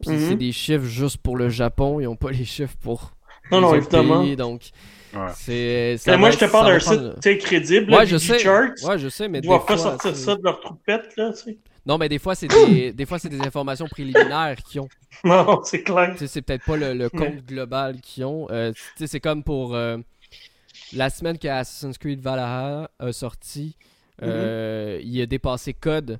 Puis 0.00 0.12
Mhm. 0.16 0.28
c'est 0.30 0.36
des 0.36 0.52
chiffres 0.52 0.84
juste 0.86 1.18
pour 1.18 1.36
le 1.36 1.48
Japon. 1.48 2.00
Ils 2.00 2.04
n'ont 2.04 2.16
pas 2.16 2.30
les 2.30 2.44
chiffres 2.44 2.76
pour 2.80 3.12
Non, 3.50 3.58
les 3.58 3.66
non, 3.66 3.74
évidemment. 3.74 4.22
pays. 4.22 4.36
Donc, 4.36 4.70
Ouais. 5.12 5.26
c'est. 5.34 6.16
moi, 6.16 6.30
je 6.30 6.38
te 6.38 6.44
parle 6.44 6.72
d'un 6.72 6.78
prendre- 6.78 7.14
site 7.22 7.38
crédible, 7.42 7.90
Ouais, 7.92 7.98
là, 7.98 8.04
je 8.04 8.16
sais. 8.16 8.38
Charts. 8.38 8.70
Ouais, 8.84 8.96
je 8.98 9.08
sais, 9.08 9.28
mais 9.28 9.38
Ils 9.40 9.46
doivent 9.46 9.66
pas 9.66 9.76
fois, 9.76 9.90
sortir 9.98 10.16
ça 10.16 10.36
de 10.36 10.42
leur 10.44 10.60
troupette, 10.60 11.16
là, 11.16 11.32
tu 11.32 11.42
sais. 11.42 11.58
Non, 11.86 11.98
mais 11.98 12.08
des 12.08 12.18
fois, 12.18 12.34
c'est 12.34 12.48
des, 12.48 12.92
des 12.94 13.06
fois, 13.06 13.18
c'est 13.18 13.28
des 13.28 13.40
informations 13.40 13.86
préliminaires 13.88 14.56
qu'ils 14.56 14.80
ont. 14.80 14.88
Non, 15.24 15.60
c'est 15.64 15.82
clair. 15.82 16.14
C'est 16.18 16.40
peut-être 16.42 16.64
pas 16.64 16.76
le, 16.76 16.94
le 16.94 17.08
compte 17.10 17.44
global 17.44 18.00
qu'ils 18.00 18.24
ont. 18.24 18.46
Euh, 18.50 18.72
c'est 18.96 19.20
comme 19.20 19.42
pour 19.42 19.74
euh, 19.74 19.98
la 20.94 21.10
semaine 21.10 21.36
que 21.38 21.48
Assassin's 21.48 21.98
Creed 21.98 22.20
Valhalla 22.20 22.90
a 22.98 23.12
sorti, 23.12 23.76
euh, 24.22 25.00
il 25.02 25.20
a 25.20 25.26
dépassé 25.26 25.74
code 25.74 26.18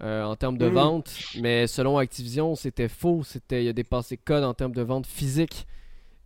en 0.00 0.34
termes 0.34 0.58
de 0.58 0.66
Mhm. 0.66 0.74
vente, 0.74 1.14
mais 1.40 1.68
selon 1.68 1.96
Activision, 1.98 2.56
c'était 2.56 2.88
faux. 2.88 3.22
C'était, 3.24 3.64
il 3.64 3.68
a 3.68 3.72
dépassé 3.72 4.16
code 4.16 4.42
en 4.42 4.52
termes 4.54 4.72
de 4.74 4.82
vente 4.82 5.06
physique. 5.06 5.66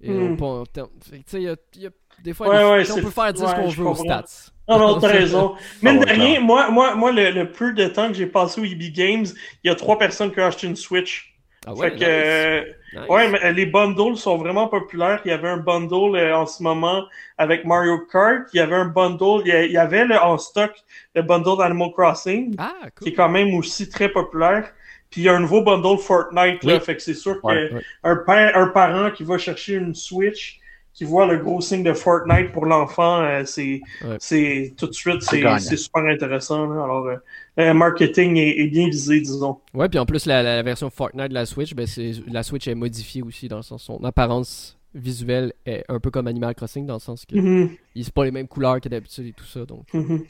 Et 0.00 0.10
non 0.10 0.36
pas 0.36 0.46
en 0.46 0.66
termes. 0.66 0.88
fait 1.02 1.18
que, 1.18 1.24
Tu 1.24 1.30
sais, 1.30 1.36
il 1.38 1.44
y 1.44 1.48
a, 1.48 1.56
il 1.74 1.82
y 1.82 1.86
a- 1.86 1.90
des 2.22 2.34
fois, 2.34 2.48
Ouais, 2.48 2.58
des- 2.58 2.64
ouais, 2.64 2.80
tu 2.80 2.92
sais, 2.92 2.92
on 2.92 3.02
peut 3.04 3.10
faire 3.10 3.32
dire 3.32 3.48
ce 3.48 3.54
qu'on 3.54 3.68
veut 3.68 3.86
aux 3.86 3.94
stats. 3.94 4.24
Non, 4.68 4.78
non, 4.78 4.98
t'as 4.98 5.08
raison. 5.08 5.54
Mine 5.82 6.00
de 6.00 6.06
rien, 6.06 6.40
moi, 6.40 6.70
moi, 6.70 6.94
moi 6.96 7.12
le, 7.12 7.30
le 7.30 7.50
peu 7.52 7.72
de 7.72 7.86
temps 7.86 8.08
que 8.08 8.14
j'ai 8.14 8.26
passé 8.26 8.60
au 8.60 8.64
EB 8.64 8.92
Games, 8.92 9.26
il 9.64 9.68
y 9.68 9.70
a 9.70 9.74
trois 9.74 9.98
personnes 9.98 10.32
qui 10.32 10.40
ont 10.40 10.44
acheté 10.46 10.66
une 10.66 10.76
Switch. 10.76 11.32
Ah 11.68 11.74
ouais, 11.74 11.90
fait 11.90 11.96
que, 11.96 12.04
nice, 12.04 12.66
euh, 12.94 13.00
nice. 13.00 13.10
ouais, 13.10 13.28
mais 13.28 13.52
les 13.52 13.66
bundles 13.66 14.16
sont 14.16 14.36
vraiment 14.38 14.68
populaires. 14.68 15.20
Il 15.24 15.28
y 15.30 15.32
avait 15.32 15.48
un 15.48 15.56
bundle 15.56 16.14
euh, 16.16 16.36
en 16.36 16.46
ce 16.46 16.62
moment 16.62 17.02
avec 17.38 17.64
Mario 17.64 17.98
Kart. 18.10 18.42
Il 18.52 18.58
y 18.58 18.60
avait 18.60 18.76
un 18.76 18.84
bundle, 18.86 19.42
il 19.44 19.48
y, 19.48 19.52
a- 19.52 19.64
il 19.64 19.72
y 19.72 19.76
avait 19.76 20.04
le- 20.04 20.16
en 20.16 20.38
stock 20.38 20.72
le 21.14 21.22
bundle 21.22 21.58
d'Animal 21.58 21.90
Crossing, 21.92 22.54
Ah, 22.58 22.72
qui 23.00 23.08
est 23.08 23.14
quand 23.14 23.28
même 23.28 23.52
aussi 23.54 23.88
très 23.88 24.08
populaire. 24.08 24.72
Puis 25.10 25.22
il 25.22 25.24
y 25.24 25.28
a 25.28 25.34
un 25.34 25.40
nouveau 25.40 25.62
bundle 25.62 25.98
Fortnite, 25.98 26.62
là, 26.64 26.74
Oui. 26.74 26.80
fait 26.80 26.96
que 26.96 27.02
c'est 27.02 27.14
sûr 27.14 27.38
Ouais. 27.44 27.68
que 27.70 27.74
Ouais. 27.76 27.82
un 28.04 28.16
père, 28.16 28.56
un 28.56 28.68
parent 28.68 29.10
qui 29.10 29.24
va 29.24 29.38
chercher 29.38 29.74
une 29.74 29.94
Switch, 29.94 30.60
qui 30.92 31.04
voit 31.04 31.26
le 31.26 31.36
gros 31.38 31.60
signe 31.60 31.82
de 31.82 31.92
Fortnite 31.92 32.52
pour 32.52 32.64
l'enfant, 32.66 33.22
euh, 33.22 33.42
c'est, 33.44 33.80
Ouais. 34.02 34.72
tout 34.76 34.86
de 34.86 34.92
suite, 34.94 35.22
c'est, 35.22 35.76
super 35.76 36.04
intéressant. 36.06 36.66
là. 36.66 36.84
Alors, 36.84 37.06
euh, 37.06 37.16
le 37.58 37.72
marketing 37.74 38.36
est, 38.38 38.58
est 38.60 38.66
bien 38.68 38.86
visé, 38.88 39.20
disons. 39.20 39.58
Ouais, 39.74 39.88
puis 39.90 39.98
en 39.98 40.06
plus, 40.06 40.24
la, 40.26 40.42
la 40.42 40.62
version 40.62 40.88
Fortnite 40.90 41.28
de 41.28 41.34
la 41.34 41.44
Switch, 41.46 41.74
ben 41.74 41.86
c'est, 41.86 42.12
la 42.30 42.42
Switch 42.42 42.66
est 42.66 42.74
modifiée 42.74 43.22
aussi 43.22 43.46
dans 43.46 43.58
le 43.58 43.62
sens 43.62 43.82
son 43.84 44.02
apparence 44.04 44.78
visuelle 44.94 45.52
est 45.66 45.84
un 45.90 46.00
peu 46.00 46.10
comme 46.10 46.26
Animal 46.26 46.54
Crossing 46.54 46.86
dans 46.86 46.94
le 46.94 47.00
sens 47.00 47.26
que 47.26 47.36
il 47.36 48.04
c'est 48.04 48.14
pas 48.14 48.24
les 48.24 48.30
mêmes 48.30 48.48
couleurs 48.48 48.80
que 48.80 48.88
d'habitude 48.88 49.26
et 49.26 49.32
tout 49.32 49.44
ça. 49.44 49.66
Donc, 49.66 49.84
mhm. 49.92 50.24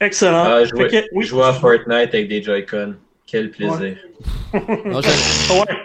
Excellent. 0.00 0.44
Ah, 0.46 0.58
Fait 0.60 0.66
jouer, 0.66 0.88
que- 0.88 1.08
oui, 1.12 1.24
jouer 1.24 1.44
à 1.44 1.52
Fortnite 1.54 2.12
avec 2.14 2.28
des 2.28 2.42
Joy-Con. 2.42 2.96
Quel 3.34 3.50
plaisir. 3.50 3.96
non, 4.52 4.60
Ouais, 5.00 5.02
pas 5.02 5.04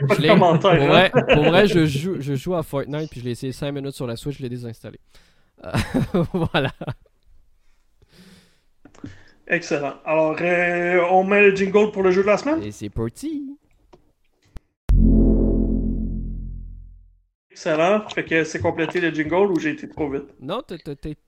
je 0.09 0.15
de 0.15 0.21
l'ai- 0.21 0.27
commentaire. 0.29 0.77
pour 0.77 0.81
hein. 0.83 0.87
vrai, 0.87 1.11
pour 1.33 1.43
vrai, 1.43 1.67
je 1.67 1.85
joue, 1.85 2.15
je 2.19 2.35
joue 2.35 2.55
à 2.55 2.63
Fortnite 2.63 3.09
puis 3.09 3.19
je 3.19 3.25
l'ai 3.25 3.31
essayé 3.31 3.51
5 3.51 3.71
minutes 3.71 3.95
sur 3.95 4.07
la 4.07 4.15
Switch, 4.15 4.37
je 4.37 4.43
l'ai 4.43 4.49
désinstallé. 4.49 4.99
Euh, 5.65 5.71
voilà. 6.33 6.71
Excellent. 9.47 9.95
Alors, 10.05 10.35
euh, 10.41 11.01
on 11.11 11.23
met 11.23 11.41
le 11.41 11.55
jingle 11.55 11.91
pour 11.91 12.03
le 12.03 12.11
jeu 12.11 12.21
de 12.21 12.27
la 12.27 12.37
semaine? 12.37 12.61
Et 12.63 12.71
c'est 12.71 12.89
parti. 12.89 13.57
Excellent. 17.59 18.07
Fait 18.07 18.23
que 18.23 18.45
c'est 18.45 18.59
complété 18.61 19.01
le 19.01 19.09
jingle 19.13 19.51
ou 19.51 19.59
j'ai 19.59 19.71
été 19.71 19.89
trop 19.89 20.09
vite? 20.09 20.23
Non, 20.39 20.61
t'es 20.61 20.77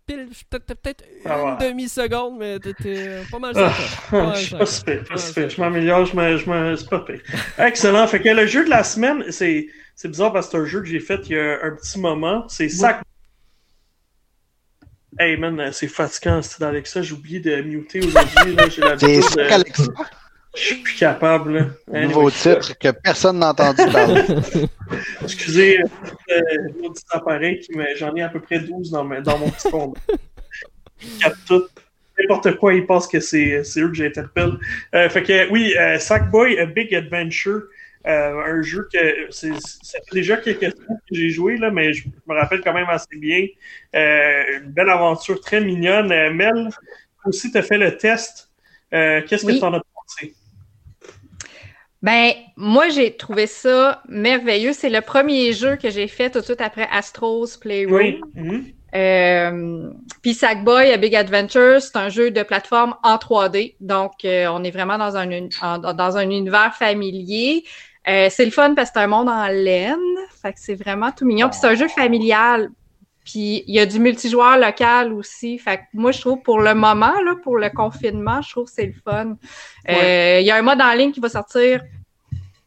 pile, 0.07 0.29
t'as 0.49 0.59
peut-être 0.59 1.03
Ah 1.25 1.37
une 1.37 1.45
ouais. 1.59 1.67
demi-seconde, 1.67 2.37
mais 2.39 2.57
t'es- 2.59 3.19
pas 3.29 3.37
mal 3.39 3.51
Ah. 3.57 3.73
Pas 4.11 4.25
mal 4.27 4.35
je 4.37 4.41
suis 4.45 4.55
pas 4.55 4.65
si 4.65 4.83
pire, 4.85 5.03
Pas 5.09 5.17
si 5.17 5.33
pire. 5.33 5.49
Je 5.49 5.59
m'améliore, 5.59 6.05
je 6.05 6.15
me, 6.15 6.75
c'est 6.77 6.89
pas 6.89 6.99
pire. 7.01 7.19
Excellent. 7.57 8.07
Fait 8.07 8.21
que 8.21 8.29
le 8.29 8.45
jeu 8.47 8.63
de 8.63 8.69
la 8.69 8.85
semaine, 8.85 9.25
c'est, 9.29 9.67
c'est 9.93 10.07
bizarre 10.07 10.31
parce 10.31 10.45
que 10.47 10.51
c'est 10.53 10.57
un 10.59 10.65
jeu 10.65 10.79
que 10.79 10.87
j'ai 10.87 11.01
fait 11.01 11.19
il 11.25 11.35
y 11.35 11.37
a 11.37 11.65
un 11.65 11.71
petit 11.75 11.99
moment. 11.99 12.47
C'est 12.47 12.69
Sac. 12.69 13.01
Hey 15.19 15.35
man, 15.35 15.69
c'est 15.73 15.89
fatigant, 15.89 16.41
c'est 16.41 16.63
Alexa. 16.63 17.01
J'ai 17.01 17.13
oublié 17.13 17.41
de 17.41 17.61
muter 17.61 17.99
aujourd'hui. 17.99 18.55
C'est 18.71 18.79
de... 19.35 19.49
qu'Alexa, 19.49 19.83
Je 20.55 20.59
suis 20.61 20.75
plus 20.75 20.95
capable. 20.95 21.53
là. 21.53 21.65
Anyway. 21.93 22.07
nouveau 22.13 22.29
titre 22.29 22.77
que 22.77 22.89
personne 22.91 23.39
n'a 23.39 23.49
entendu 23.51 23.83
parler. 23.91 24.21
Excusez, 25.23 25.79
euh, 25.79 26.41
mon 26.81 26.91
petit 26.91 27.03
appareil, 27.11 27.65
me- 27.75 27.95
j'en 27.95 28.13
ai 28.15 28.21
à 28.23 28.29
peu 28.29 28.39
près 28.41 28.59
12 28.59 28.91
dans, 28.91 29.03
ma- 29.03 29.21
dans 29.21 29.37
mon 29.37 29.49
petit 29.49 29.69
compte. 29.71 29.97
Ils 31.01 31.17
captent 31.19 31.45
tout. 31.47 31.63
N'importe 32.19 32.57
quoi, 32.57 32.73
ils 32.73 32.85
pensent 32.85 33.07
que 33.07 33.19
c'est 33.19 33.63
c'est 33.63 33.79
eux 33.81 33.87
que 33.87 33.95
j'interpelle. 33.95 34.51
Euh, 34.93 35.09
fait 35.09 35.23
que 35.23 35.49
oui, 35.49 35.73
euh, 35.79 35.97
Sackboy 35.97 36.59
A 36.59 36.65
Big 36.65 36.93
Adventure, 36.93 37.63
euh, 38.05 38.43
un 38.45 38.61
jeu 38.61 38.87
que 38.93 38.99
c'est- 39.31 39.53
ça 39.81 39.99
fait 39.99 40.15
déjà 40.15 40.37
quelques 40.37 40.75
temps 40.75 40.95
que 41.09 41.15
j'ai 41.15 41.29
joué, 41.29 41.57
là, 41.57 41.71
mais 41.71 41.93
je 41.93 42.07
me 42.27 42.35
rappelle 42.35 42.61
quand 42.61 42.73
même 42.73 42.89
assez 42.89 43.15
bien. 43.17 43.47
Euh, 43.95 44.59
une 44.61 44.69
belle 44.71 44.89
aventure 44.89 45.39
très 45.39 45.61
mignonne. 45.61 46.11
Euh, 46.11 46.31
Mel, 46.31 46.69
toi 47.21 47.27
aussi, 47.29 47.51
tu 47.51 47.57
as 47.57 47.63
fait 47.63 47.77
le 47.77 47.95
test. 47.97 48.49
Euh, 48.93 49.21
Qu'est-ce 49.25 49.45
que 49.45 49.53
tu 49.53 49.63
en 49.63 49.73
as 49.73 49.81
pensé? 49.95 50.35
Ben, 52.01 52.31
moi, 52.57 52.89
j'ai 52.89 53.15
trouvé 53.15 53.45
ça 53.45 54.01
merveilleux. 54.09 54.73
C'est 54.73 54.89
le 54.89 55.01
premier 55.01 55.53
jeu 55.53 55.75
que 55.75 55.89
j'ai 55.89 56.07
fait 56.07 56.31
tout 56.31 56.39
de 56.39 56.45
suite 56.45 56.61
après 56.61 56.87
Astro's 56.91 57.57
Playroom. 57.57 57.95
Oui. 57.95 58.21
Mhm. 58.35 58.65
Euh, 58.93 59.89
Puis 60.21 60.33
Sackboy, 60.33 60.91
A 60.91 60.97
Big 60.97 61.15
Adventure, 61.15 61.81
c'est 61.81 61.95
un 61.95 62.09
jeu 62.09 62.31
de 62.31 62.43
plateforme 62.43 62.95
en 63.03 63.15
3D. 63.17 63.75
Donc, 63.79 64.25
euh, 64.25 64.47
on 64.51 64.63
est 64.63 64.71
vraiment 64.71 64.97
dans 64.97 65.15
un, 65.15 65.27
dans 65.79 66.17
un 66.17 66.29
univers 66.29 66.75
familier. 66.75 67.63
Euh, 68.07 68.27
c'est 68.29 68.45
le 68.45 68.51
fun 68.51 68.73
parce 68.73 68.89
que 68.89 68.95
c'est 68.95 69.03
un 69.03 69.07
monde 69.07 69.29
en 69.29 69.47
laine. 69.47 69.97
Fait 70.41 70.53
que 70.53 70.59
c'est 70.59 70.75
vraiment 70.75 71.11
tout 71.11 71.25
mignon. 71.25 71.49
Puis 71.49 71.59
c'est 71.61 71.67
un 71.67 71.75
jeu 71.75 71.87
familial. 71.87 72.69
Puis 73.31 73.63
il 73.65 73.75
y 73.75 73.79
a 73.79 73.85
du 73.85 73.97
multijoueur 73.99 74.57
local 74.57 75.13
aussi. 75.13 75.57
Fait 75.57 75.77
que 75.77 75.81
moi, 75.93 76.11
je 76.11 76.19
trouve 76.19 76.41
pour 76.41 76.59
le 76.59 76.73
moment, 76.73 77.13
là, 77.23 77.35
pour 77.41 77.57
le 77.57 77.69
confinement, 77.69 78.41
je 78.41 78.49
trouve 78.51 78.65
que 78.65 78.71
c'est 78.71 78.87
le 78.87 78.93
fun. 78.93 79.37
Euh, 79.87 80.39
Il 80.41 80.45
y 80.45 80.51
a 80.51 80.57
un 80.57 80.61
mode 80.61 80.81
en 80.81 80.91
ligne 80.93 81.13
qui 81.13 81.21
va 81.21 81.29
sortir, 81.29 81.81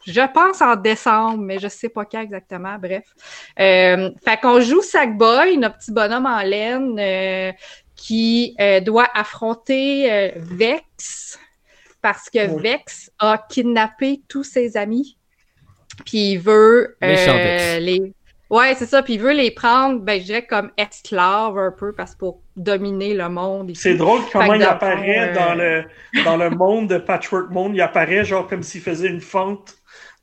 je 0.07 0.33
pense 0.33 0.63
en 0.63 0.77
décembre, 0.77 1.39
mais 1.39 1.59
je 1.59 1.69
sais 1.69 1.91
pas 1.91 2.07
quand 2.07 2.21
exactement. 2.21 2.79
Bref. 2.79 3.05
Euh, 3.61 4.11
fait 4.25 4.41
qu'on 4.41 4.61
joue 4.61 4.81
Sackboy, 4.81 5.59
notre 5.59 5.77
petit 5.77 5.93
bonhomme 5.93 6.27
en 6.27 6.41
laine 6.41 6.97
euh, 6.99 7.53
qui 7.95 8.57
doit 8.87 9.09
affronter 9.13 10.33
Vex 10.37 11.39
parce 12.01 12.31
que. 12.31 12.59
Vex 12.59 13.11
a 13.19 13.37
kidnappé 13.51 14.23
tous 14.29 14.45
ses 14.45 14.79
amis. 14.79 15.19
Puis 16.07 16.33
il 16.33 16.39
veut 16.39 16.97
Vex. 17.03 17.81
les. 17.81 18.15
Ouais, 18.55 18.75
c'est 18.77 18.87
ça. 18.87 19.03
Puis 19.03 19.15
il 19.15 19.21
veut 19.21 19.33
les 19.33 19.51
prendre, 19.51 20.01
ben, 20.01 20.21
je 20.21 20.27
dirais 20.27 20.47
comme 20.47 20.71
esclaves 20.77 21.59
un 21.59 21.73
peu, 21.73 21.93
parce 21.93 22.15
que 22.15 22.19
pour 22.21 22.41
dominer 22.57 23.15
le 23.15 23.29
monde. 23.29 23.73
C'est 23.75 23.95
drôle 23.97 24.21
comment 24.33 24.55
il 24.55 24.63
apparaît 24.63 25.33
dans, 25.33 25.59
euh, 25.59 25.83
le, 26.15 26.25
dans 26.25 26.37
le 26.37 26.51
monde 26.51 26.89
de 26.89 26.99
Patchwork 26.99 27.51
Monde. 27.51 27.75
Il 27.75 27.81
apparaît 27.81 28.25
genre 28.25 28.47
comme 28.47 28.63
s'il 28.63 28.81
faisait 28.81 29.09
une 29.09 29.21
fente 29.21 29.75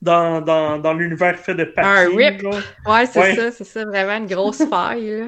dans, 0.02 0.42
dans, 0.42 0.80
dans 0.80 0.94
l'univers 0.94 1.38
fait 1.38 1.56
de 1.56 1.66
papier. 1.66 1.92
Un 1.92 2.10
rip. 2.16 2.44
Ouais, 2.88 3.06
c'est 3.06 3.20
Ouais. 3.20 3.36
ça, 3.36 3.52
c'est 3.52 3.64
ça, 3.66 3.86
vraiment 3.86 4.18
une 4.18 4.28
grosse 4.28 4.64
faille. 4.70 5.12
Là. 5.20 5.26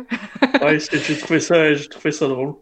Ouais, 0.66 0.80
j'ai 0.80 1.18
trouvé 1.18 1.40
ça, 1.40 1.74
j'ai 1.74 1.88
trouvé 1.90 2.12
ça 2.12 2.28
drôle. 2.28 2.56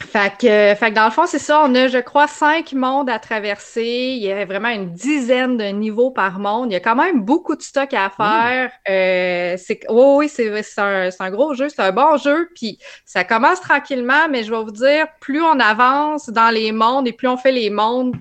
Fait 0.00 0.32
que, 0.36 0.74
fait 0.74 0.90
que 0.90 0.94
dans 0.94 1.04
le 1.04 1.10
fond, 1.10 1.26
c'est 1.26 1.38
ça, 1.38 1.62
on 1.64 1.74
a, 1.74 1.86
je 1.86 1.98
crois, 1.98 2.26
cinq 2.26 2.72
mondes 2.72 3.08
à 3.08 3.18
traverser. 3.18 4.14
Il 4.16 4.22
y 4.22 4.32
a 4.32 4.44
vraiment 4.44 4.68
une 4.68 4.92
dizaine 4.92 5.56
de 5.56 5.64
niveaux 5.66 6.10
par 6.10 6.38
monde. 6.38 6.70
Il 6.70 6.74
y 6.74 6.76
a 6.76 6.80
quand 6.80 6.96
même 6.96 7.22
beaucoup 7.22 7.54
de 7.54 7.62
stock 7.62 7.94
à 7.94 8.10
faire. 8.10 8.72
Euh, 8.88 9.56
c'est, 9.56 9.80
oui, 9.88 10.04
oui, 10.16 10.28
c'est, 10.28 10.62
c'est, 10.62 10.80
un, 10.80 11.10
c'est 11.10 11.22
un 11.22 11.30
gros 11.30 11.54
jeu, 11.54 11.68
c'est 11.68 11.82
un 11.82 11.92
bon 11.92 12.16
jeu. 12.16 12.48
Puis 12.54 12.78
ça 13.04 13.24
commence 13.24 13.60
tranquillement, 13.60 14.28
mais 14.30 14.42
je 14.42 14.50
vais 14.50 14.62
vous 14.62 14.72
dire, 14.72 15.06
plus 15.20 15.42
on 15.42 15.60
avance 15.60 16.28
dans 16.28 16.50
les 16.50 16.72
mondes 16.72 17.06
et 17.06 17.12
plus 17.12 17.28
on 17.28 17.36
fait 17.36 17.52
les 17.52 17.70
mondes, 17.70 18.14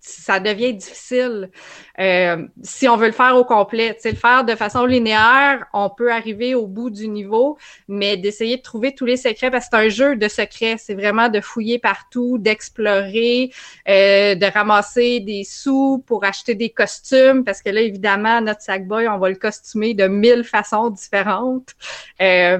ça 0.00 0.40
devient 0.40 0.74
difficile. 0.74 1.50
Euh, 1.98 2.46
si 2.62 2.88
on 2.88 2.96
veut 2.96 3.06
le 3.08 3.12
faire 3.12 3.36
au 3.36 3.44
complet, 3.44 3.94
tu 3.94 4.02
sais, 4.02 4.10
le 4.10 4.16
faire 4.16 4.44
de 4.44 4.54
façon 4.54 4.86
linéaire, 4.86 5.66
on 5.72 5.90
peut 5.90 6.12
arriver 6.12 6.54
au 6.54 6.66
bout 6.66 6.90
du 6.90 7.08
niveau, 7.08 7.58
mais 7.88 8.16
d'essayer 8.16 8.56
de 8.56 8.62
trouver 8.62 8.94
tous 8.94 9.04
les 9.04 9.16
secrets, 9.16 9.50
parce 9.50 9.66
que 9.66 9.70
c'est 9.72 9.84
un 9.84 9.88
jeu 9.88 10.16
de 10.16 10.28
secrets, 10.28 10.76
c'est 10.78 10.94
vraiment 10.94 11.28
de 11.28 11.40
fouiller 11.40 11.78
partout, 11.78 12.38
d'explorer, 12.38 13.50
euh, 13.88 14.34
de 14.34 14.46
ramasser 14.46 15.20
des 15.20 15.44
sous 15.44 16.02
pour 16.06 16.24
acheter 16.24 16.54
des 16.54 16.70
costumes, 16.70 17.44
parce 17.44 17.62
que 17.62 17.70
là, 17.70 17.80
évidemment, 17.80 18.40
notre 18.40 18.62
Sackboy, 18.62 19.08
on 19.08 19.18
va 19.18 19.28
le 19.28 19.36
costumer 19.36 19.94
de 19.94 20.06
mille 20.06 20.44
façons 20.44 20.90
différentes. 20.90 21.74
Euh, 22.22 22.58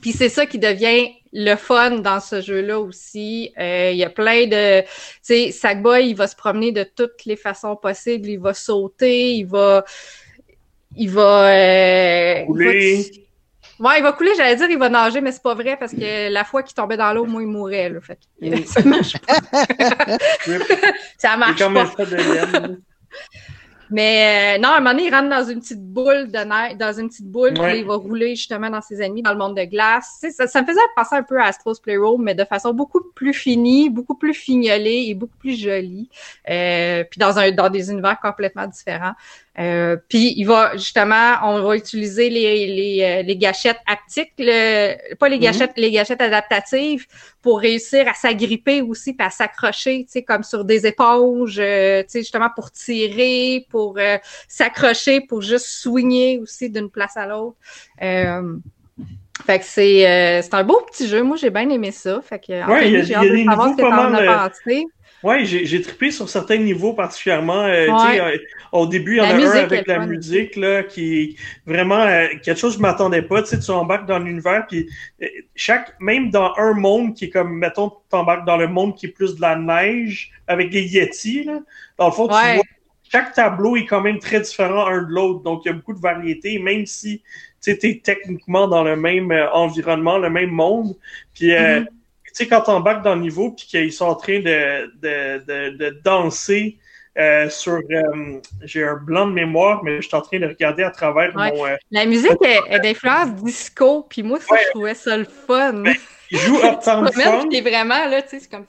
puis 0.00 0.12
c'est 0.12 0.28
ça 0.28 0.46
qui 0.46 0.58
devient 0.58 1.12
le 1.34 1.56
fun 1.56 1.98
dans 1.98 2.20
ce 2.20 2.40
jeu-là 2.40 2.78
aussi. 2.78 3.52
Euh, 3.58 3.90
il 3.90 3.98
y 3.98 4.04
a 4.04 4.10
plein 4.10 4.46
de... 4.46 4.82
Tu 4.82 4.88
sais, 5.20 5.50
Sackboy, 5.50 6.10
il 6.10 6.14
va 6.14 6.28
se 6.28 6.36
promener 6.36 6.70
de 6.70 6.84
toutes 6.84 7.24
les 7.26 7.36
façons 7.36 7.74
possibles. 7.76 8.28
Il 8.28 8.38
va 8.38 8.54
sauter, 8.54 9.34
il 9.34 9.44
va... 9.44 9.84
Il 10.96 11.10
va... 11.10 11.48
Euh, 11.48 12.44
couler. 12.44 13.10
Il 13.12 13.18
va... 13.18 13.24
Ouais, 13.80 13.98
il 13.98 14.02
va 14.04 14.12
couler, 14.12 14.30
j'allais 14.36 14.54
dire 14.54 14.70
il 14.70 14.78
va 14.78 14.88
nager, 14.88 15.20
mais 15.20 15.32
c'est 15.32 15.42
pas 15.42 15.54
vrai 15.54 15.76
parce 15.76 15.90
que 15.90 16.32
la 16.32 16.44
fois 16.44 16.62
qu'il 16.62 16.74
tombait 16.74 16.96
dans 16.96 17.12
l'eau, 17.12 17.24
moi, 17.24 17.42
il 17.42 17.48
mourait. 17.48 17.88
Là, 17.88 18.00
fait 18.00 18.20
que, 18.40 18.66
ça 18.66 18.82
marche 18.84 19.18
pas. 19.18 19.34
ça 21.18 21.36
marche 21.36 21.96
pas. 21.96 22.04
Mais 23.90 24.56
euh, 24.56 24.60
non, 24.62 24.68
à 24.70 24.76
un 24.76 24.80
moment 24.80 24.90
donné, 24.90 25.06
il 25.08 25.14
rentre 25.14 25.28
dans 25.28 25.44
une 25.44 25.60
petite 25.60 25.82
boule 25.82 26.30
de 26.30 26.38
neige, 26.38 26.76
dans 26.78 26.98
une 26.98 27.08
petite 27.08 27.26
boule, 27.30 27.58
Ouais. 27.58 27.70
puis 27.70 27.78
il 27.80 27.84
va 27.84 27.96
rouler 27.96 28.34
justement 28.34 28.70
dans 28.70 28.80
ses 28.80 29.02
ennemis 29.02 29.22
dans 29.22 29.32
le 29.32 29.38
monde 29.38 29.56
de 29.56 29.64
glace. 29.64 30.24
Ça, 30.30 30.46
ça 30.46 30.62
me 30.62 30.66
faisait 30.66 30.80
penser 30.96 31.16
un 31.16 31.22
peu 31.22 31.38
à 31.40 31.44
Astro's 31.46 31.80
Playroom, 31.80 32.22
mais 32.22 32.34
de 32.34 32.44
façon 32.44 32.72
beaucoup 32.72 33.02
plus 33.14 33.34
finie, 33.34 33.90
beaucoup 33.90 34.14
plus 34.16 34.34
fignolée 34.34 35.06
et 35.08 35.14
beaucoup 35.14 35.36
plus 35.38 35.58
jolie. 35.60 36.08
Euh, 36.50 37.04
puis 37.10 37.18
dans 37.18 37.38
un 37.38 37.50
dans 37.52 37.68
des 37.70 37.90
univers 37.90 38.18
complètement 38.20 38.66
différents. 38.66 39.12
Euh, 39.56 39.96
puis 40.08 40.34
il 40.36 40.44
va 40.46 40.76
justement, 40.76 41.34
on 41.44 41.62
va 41.62 41.76
utiliser 41.76 42.28
les 42.28 42.66
les, 42.66 43.02
euh, 43.04 43.22
les 43.22 43.36
gâchettes 43.36 43.78
haptiques, 43.86 44.32
le, 44.38 45.14
pas 45.14 45.28
les 45.28 45.36
Mhm. 45.36 45.42
gâchettes, 45.42 45.72
les 45.76 45.92
gâchettes 45.92 46.20
adaptatives 46.20 47.06
pour 47.40 47.60
réussir 47.60 48.08
à 48.08 48.14
s'agripper 48.14 48.82
aussi, 48.82 49.12
puis 49.12 49.24
à 49.24 49.30
s'accrocher, 49.30 50.04
tu 50.06 50.10
sais, 50.12 50.22
comme 50.24 50.42
sur 50.42 50.64
des 50.64 50.86
éponges, 50.88 51.58
euh, 51.60 52.02
tu 52.02 52.08
sais, 52.08 52.18
justement 52.20 52.48
pour 52.54 52.72
tirer, 52.72 53.66
pour 53.70 53.94
euh, 53.98 54.18
s'accrocher, 54.48 55.20
pour 55.20 55.40
juste 55.42 55.66
swinguer 55.66 56.40
aussi 56.42 56.68
d'une 56.68 56.90
place 56.90 57.16
à 57.16 57.26
l'autre. 57.26 57.56
Euh, 58.02 58.56
fait 59.46 59.58
que 59.58 59.64
c'est 59.64 60.08
euh, 60.08 60.42
c'est 60.42 60.54
un 60.54 60.64
beau 60.64 60.80
petit 60.90 61.06
jeu. 61.08 61.22
Moi, 61.22 61.36
j'ai 61.36 61.50
bien 61.50 61.68
aimé 61.68 61.90
ça. 61.92 62.20
Fait 62.22 62.38
que 62.38 62.52
y 62.52 62.54
a- 62.96 63.02
j'ai 63.04 63.14
hâte 63.14 63.22
de 63.28 63.36
savoir 63.50 63.68
ce 63.70 63.76
que 63.76 63.82
t'en 63.82 64.12
as 64.14 64.22
pensé. 64.48 64.84
Ouais, 65.24 65.44
j'ai 65.46 65.80
trippé 65.80 66.10
sur 66.10 66.28
certains 66.28 66.58
niveaux 66.58 66.92
particulièrement. 66.92 67.62
euh, 67.64 67.94
tu 67.94 68.06
Ouais. 68.06 68.16
sais, 68.16 68.20
euh, 68.20 68.36
au 68.72 68.86
début, 68.86 69.14
il 69.14 69.18
y 69.18 69.20
en 69.22 69.30
a 69.30 69.34
un 69.36 69.56
avec 69.64 69.86
la 69.86 69.98
fun. 70.00 70.06
musique 70.06 70.54
là, 70.56 70.82
qui 70.82 71.36
vraiment 71.66 72.00
euh, 72.02 72.28
quelque 72.42 72.58
chose 72.58 72.72
que 72.74 72.78
je 72.78 72.82
m'attendais 72.82 73.22
pas. 73.22 73.42
Tu 73.42 73.48
sais, 73.48 73.58
tu 73.58 73.70
embarques 73.70 74.06
dans 74.06 74.18
l'univers, 74.18 74.66
puis 74.68 74.86
euh, 75.22 75.26
chaque, 75.56 75.98
même 76.00 76.30
dans 76.30 76.52
un 76.58 76.74
monde 76.74 77.14
qui 77.14 77.24
est 77.26 77.30
comme, 77.30 77.56
mettons, 77.58 77.90
tu 78.10 78.16
embarques 78.16 78.46
dans 78.46 78.58
le 78.58 78.68
monde 78.68 78.96
qui 78.96 79.06
est 79.06 79.08
plus 79.10 79.34
de 79.36 79.40
la 79.40 79.56
neige 79.56 80.30
avec 80.46 80.72
les 80.72 80.82
Yetis. 80.94 81.44
Là, 81.44 81.60
dans 81.98 82.06
le 82.06 82.12
fond, 82.12 82.28
tu 82.28 82.46
vois 82.46 82.62
chaque 83.10 83.32
tableau 83.34 83.76
est 83.76 83.86
quand 83.86 84.00
même 84.00 84.18
très 84.18 84.40
différent 84.40 84.86
un 84.86 85.02
de 85.02 85.08
l'autre, 85.08 85.42
donc 85.42 85.62
il 85.64 85.68
y 85.68 85.70
a 85.70 85.74
beaucoup 85.74 85.92
de 85.94 86.00
variété, 86.00 86.58
même 86.58 86.84
si 86.86 87.22
tu 87.62 87.70
es 87.70 88.00
techniquement 88.02 88.66
dans 88.68 88.82
le 88.82 88.96
même 88.96 89.30
euh, 89.30 89.50
environnement, 89.52 90.18
le 90.18 90.30
même 90.30 90.50
monde. 90.50 90.96
Puis, 91.34 91.54
euh, 91.54 91.80
Mhm. 91.80 91.88
Tu 92.34 92.42
sais, 92.44 92.48
quand 92.48 92.62
t'embarques 92.62 93.04
dans 93.04 93.14
le 93.14 93.20
niveau, 93.20 93.52
puis 93.52 93.66
qu'ils 93.66 93.92
sont 93.92 94.06
en 94.06 94.14
train 94.16 94.40
de, 94.40 94.92
de, 95.00 95.44
de, 95.44 95.76
de 95.76 96.00
danser 96.04 96.78
euh, 97.16 97.48
sur... 97.48 97.74
euh, 97.90 98.40
J'ai 98.64 98.82
un 98.84 98.96
blanc 98.96 99.26
de 99.28 99.32
mémoire, 99.32 99.84
mais 99.84 100.02
je 100.02 100.08
suis 100.08 100.16
en 100.16 100.20
train 100.22 100.40
de 100.40 100.46
regarder 100.46 100.82
à 100.82 100.90
travers 100.90 101.34
Ouais. 101.36 101.52
mon... 101.52 101.64
euh, 101.66 101.76
La 101.92 102.06
musique 102.06 102.32
est, 102.44 102.80
d'influence 102.80 103.30
disco, 103.36 104.02
puis 104.10 104.22
moi, 104.24 104.40
ça, 104.40 104.52
Ouais. 104.52 104.60
je 104.64 104.70
trouvais 104.70 104.94
ça 104.94 105.16
le 105.16 105.24
fun. 105.24 105.84
il 106.30 106.38
joue 106.38 106.58
Uptown 106.64 107.04
Même 107.04 107.12
Funk. 107.12 107.48
est 107.52 107.60
vraiment, 107.60 108.06
là, 108.06 108.20
tu 108.22 108.30
sais, 108.30 108.40
c'est 108.40 108.50
comme... 108.50 108.66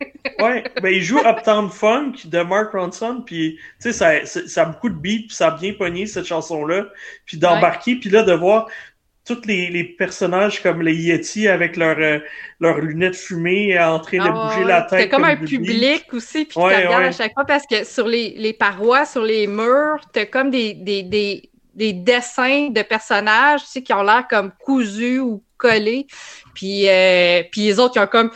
Ouais, 0.40 0.62
ben 0.80 0.90
il 0.94 1.02
joue 1.02 1.18
Uptown 1.18 1.68
Funk 1.70 2.12
de 2.26 2.40
Mark 2.42 2.70
Ronson, 2.72 3.20
puis 3.26 3.58
tu 3.82 3.90
sais 3.90 3.92
ça, 3.92 4.24
ça, 4.24 4.46
ça 4.46 4.62
a 4.62 4.64
beaucoup 4.66 4.88
de 4.88 4.94
beats, 4.94 5.26
puis 5.26 5.34
ça 5.34 5.48
a 5.48 5.50
bien 5.58 5.72
pogné 5.72 6.06
cette 6.06 6.24
chanson-là, 6.26 6.86
puis 7.26 7.36
d'embarquer, 7.36 7.96
puis 7.96 8.08
là 8.08 8.22
de 8.22 8.32
voir 8.32 8.68
tous 9.28 9.46
les, 9.46 9.70
les 9.70 9.84
personnages 9.84 10.62
comme 10.62 10.82
les 10.82 10.94
Yeti 10.94 11.46
avec 11.48 11.76
leurs 11.76 11.98
euh, 11.98 12.18
leurs 12.60 12.78
lunettes 12.80 13.16
fumées 13.16 13.78
euh, 13.78 13.88
en 13.88 14.00
train 14.00 14.18
de 14.18 14.30
Ah, 14.32 14.32
bouger 14.32 14.64
la 14.64 14.82
tête. 14.82 15.00
C'était 15.00 15.08
comme 15.10 15.24
un 15.24 15.36
public 15.36 16.06
aussi, 16.12 16.46
puis 16.46 16.58
Ouais, 16.60 16.80
tu 16.80 16.86
regardes 16.86 17.02
ouais. 17.02 17.08
à 17.08 17.12
chaque 17.12 17.34
fois 17.34 17.44
parce 17.44 17.66
que 17.66 17.84
sur 17.84 18.08
les, 18.08 18.34
les 18.36 18.52
parois, 18.54 19.04
sur 19.04 19.22
les 19.22 19.46
murs, 19.46 20.00
t'as 20.12 20.26
comme 20.26 20.50
des, 20.50 20.74
des, 20.74 21.02
des, 21.02 21.50
des 21.74 21.92
dessins 21.92 22.70
de 22.70 22.82
personnages, 22.82 23.60
tu 23.62 23.66
sais, 23.68 23.82
qui 23.82 23.92
ont 23.92 24.02
l'air 24.02 24.26
comme 24.28 24.50
cousus 24.64 25.20
ou 25.20 25.44
collés. 25.58 26.06
Puis, 26.54 26.88
euh, 26.88 27.42
puis 27.50 27.62
les 27.62 27.78
autres, 27.78 27.94
ils 27.96 28.00
ont 28.00 28.06
comme, 28.06 28.30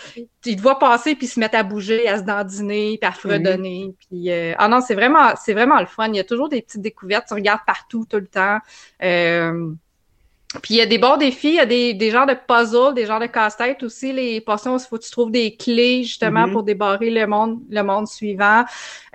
ils 0.45 0.57
te 0.57 0.61
voient 0.61 0.79
passer 0.79 1.15
puis 1.15 1.27
ils 1.27 1.31
se 1.31 1.41
mettent 1.41 1.55
à 1.55 1.63
bouger, 1.63 2.07
à 2.09 2.19
se 2.19 2.23
dandiner, 2.25 2.99
puis 3.01 3.09
à 3.09 3.13
fredonner. 3.13 3.95
Puis, 4.09 4.31
euh, 4.31 4.55
ah 4.59 4.69
non, 4.69 4.81
c'est 4.81 4.95
vraiment, 4.95 5.35
c'est 5.43 5.55
vraiment 5.55 5.81
le 5.81 5.87
fun. 5.87 6.09
Il 6.09 6.17
y 6.17 6.21
a 6.21 6.25
toujours 6.25 6.49
des 6.49 6.63
petites 6.63 6.83
découvertes. 6.83 7.27
Tu 7.29 7.35
regardes 7.35 7.61
partout, 7.67 8.05
tout 8.09 8.19
le 8.19 8.27
temps. 8.27 8.59
Euh, 9.03 9.73
puis 10.63 10.75
il 10.75 10.77
y 10.77 10.81
a 10.81 10.87
des 10.87 10.99
bons 10.99 11.17
défis, 11.17 11.49
il 11.49 11.55
y 11.55 11.61
a 11.61 11.67
des, 11.67 11.95
des 11.95 12.11
genres 12.11 12.27
de 12.27 12.35
puzzles, 12.47 12.95
des 12.95 13.07
genres 13.07 13.21
de 13.21 13.27
casse-tête 13.27 13.83
aussi. 13.83 14.13
Les 14.13 14.41
potions, 14.41 14.77
il 14.77 14.85
faut 14.85 14.99
que 14.99 15.05
tu 15.05 15.11
trouves 15.11 15.31
des 15.31 15.57
clés 15.57 16.03
justement 16.03 16.47
Mhm. 16.47 16.53
pour 16.53 16.63
débarrer 16.63 17.11
le 17.11 17.27
monde, 17.27 17.61
le 17.71 17.83
monde 17.83 18.07
suivant. 18.07 18.65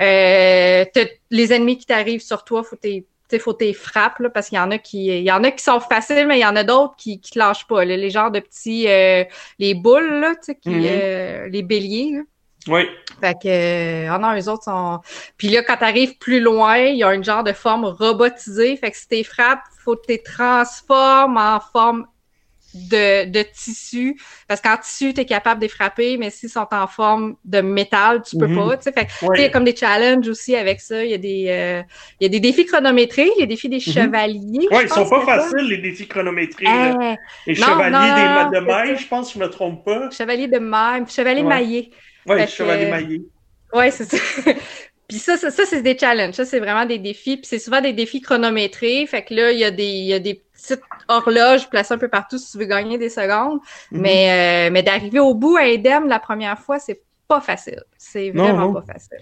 Euh, 0.01 0.85
les 1.29 1.53
ennemis 1.53 1.77
qui 1.77 1.85
t'arrivent 1.85 2.21
sur 2.23 2.43
toi, 2.43 2.63
faut 2.63 2.75
tes 2.75 3.05
sais, 3.29 3.39
faut 3.39 3.51
tes 3.51 3.73
frappes, 3.73 4.19
là, 4.19 4.29
parce 4.29 4.47
qu'il 4.47 4.57
y 4.57 4.61
en 4.61 4.71
a 4.71 4.77
qui, 4.77 5.07
il 5.07 5.23
y 5.23 5.31
en 5.33 5.43
a 5.43 5.51
qui 5.51 5.61
sont 5.61 5.81
faciles, 5.81 6.25
mais 6.27 6.37
il 6.39 6.41
y 6.41 6.45
en 6.45 6.55
a 6.55 6.63
d'autres 6.63 6.95
qui, 6.97 7.19
qui 7.19 7.31
te 7.31 7.37
lâchent 7.39 7.67
pas, 7.67 7.83
là. 7.83 7.97
Les 7.97 8.09
genres 8.09 8.31
de 8.31 8.39
petits, 8.39 8.87
euh, 8.87 9.25
les 9.59 9.73
boules, 9.73 10.21
là, 10.21 10.33
qui, 10.35 10.69
Mhm. 10.69 10.85
euh, 10.89 11.49
les 11.49 11.61
béliers, 11.61 12.11
là. 12.13 12.21
Oui, 12.67 12.81
Fait 13.21 13.33
que, 13.41 14.07
ah 14.09 14.17
non, 14.19 14.35
eux 14.39 14.49
autres 14.49 14.63
sont. 14.65 14.99
Puis 15.37 15.49
là, 15.49 15.63
quand 15.63 15.77
t'arrives 15.77 16.17
plus 16.17 16.39
loin, 16.39 16.77
il 16.77 16.97
y 16.97 17.03
a 17.03 17.13
une 17.13 17.23
genre 17.23 17.43
de 17.43 17.53
forme 17.53 17.85
robotisée. 17.85 18.75
Fait 18.77 18.91
que 18.91 18.97
si 18.97 19.07
t'es 19.07 19.23
frappes, 19.23 19.63
faut 19.83 19.95
que 19.95 20.05
t'es 20.07 20.19
transformes 20.19 21.37
en 21.37 21.59
forme 21.59 22.05
de, 22.73 23.25
de 23.29 23.41
tissu. 23.43 24.19
Parce 24.47 24.61
qu'en 24.61 24.77
tissu, 24.77 25.13
t'es 25.13 25.25
capable 25.25 25.59
de 25.61 25.65
les 25.65 25.69
frapper, 25.69 26.17
mais 26.17 26.29
s'ils 26.29 26.49
sont 26.49 26.67
en 26.71 26.85
forme 26.87 27.35
de 27.45 27.61
métal, 27.61 28.21
tu 28.21 28.35
peux 28.37 28.47
Mhm. 28.47 28.55
pas. 28.55 28.77
Fait 28.77 28.91
que, 28.91 29.11
il 29.37 29.41
y 29.41 29.45
a 29.45 29.49
comme 29.49 29.63
des 29.63 29.75
challenges 29.75 30.27
aussi 30.27 30.55
avec 30.55 30.79
ça. 30.81 31.03
Il 31.03 31.09
y 31.09 31.13
a 31.13 31.17
des, 31.17 31.45
euh, 31.49 31.81
il 32.19 32.23
y 32.23 32.27
a 32.27 32.29
des 32.29 32.39
défis 32.39 32.65
chronométrés, 32.65 33.29
il 33.35 33.39
y 33.39 33.43
a 33.43 33.45
des 33.45 33.55
défis 33.55 33.69
des 33.69 33.77
Mhm. 33.77 33.93
chevaliers. 33.93 34.67
Je 34.71 34.81
ils 34.83 34.89
sont 34.89 35.09
pas 35.09 35.25
ça. 35.25 35.39
faciles, 35.39 35.67
les 35.69 35.77
défis 35.77 36.07
chronométrés. 36.07 36.65
là. 36.65 37.15
Eh, 37.47 37.51
Les 37.51 37.55
non, 37.55 37.67
chevaliers 37.67 38.29
non, 38.29 38.49
des 38.49 38.55
de 38.59 38.65
maille, 38.65 38.97
je 38.97 39.07
pense, 39.07 39.33
je 39.33 39.39
me 39.39 39.49
trompe 39.49 39.83
pas. 39.85 40.09
chevalier 40.11 40.47
de 40.47 40.59
maille, 40.59 41.03
chevalier 41.07 41.41
Ouais. 41.41 41.47
maillé. 41.47 41.91
Ouais, 42.27 42.47
chevaliers 42.47 42.85
que- 42.85 42.91
maillés. 42.91 43.21
Ouais, 43.73 43.91
c'est 43.91 44.05
ça. 44.05 44.17
Puis 45.07 45.19
ça, 45.19 45.37
ça, 45.37 45.51
ça, 45.51 45.63
c'est 45.65 45.81
des 45.81 45.97
challenges. 45.97 46.33
Ça, 46.33 46.43
c'est 46.45 46.59
vraiment 46.59 46.85
des 46.85 46.99
défis. 46.99 47.37
Puis 47.37 47.45
c'est 47.45 47.59
souvent 47.59 47.79
des 47.79 47.93
défis 47.93 48.19
chronométrés. 48.19 49.05
Fait 49.07 49.23
que 49.23 49.33
là, 49.33 49.51
il 49.51 49.59
y 49.59 49.63
a 49.63 49.71
des, 49.71 49.85
il 49.85 50.05
y 50.05 50.13
a 50.13 50.19
des 50.19 50.41
petites 50.53 50.81
horloges 51.07 51.69
placées 51.69 51.93
un 51.93 51.97
peu 51.97 52.09
partout 52.09 52.37
si 52.37 52.51
tu 52.51 52.57
veux 52.57 52.65
gagner 52.65 52.97
des 52.97 53.09
secondes. 53.09 53.59
Mhm. 53.91 54.01
Mais, 54.01 54.67
euh, 54.67 54.71
mais 54.71 54.83
d'arriver 54.83 55.19
au 55.19 55.33
bout 55.33 55.55
indemne 55.57 56.09
la 56.09 56.19
première 56.19 56.59
fois, 56.59 56.77
c'est 56.79 57.01
pas 57.29 57.39
facile. 57.39 57.81
C'est 57.97 58.31
vraiment 58.31 58.67
non. 58.67 58.73
pas 58.73 58.83
facile. 58.93 59.17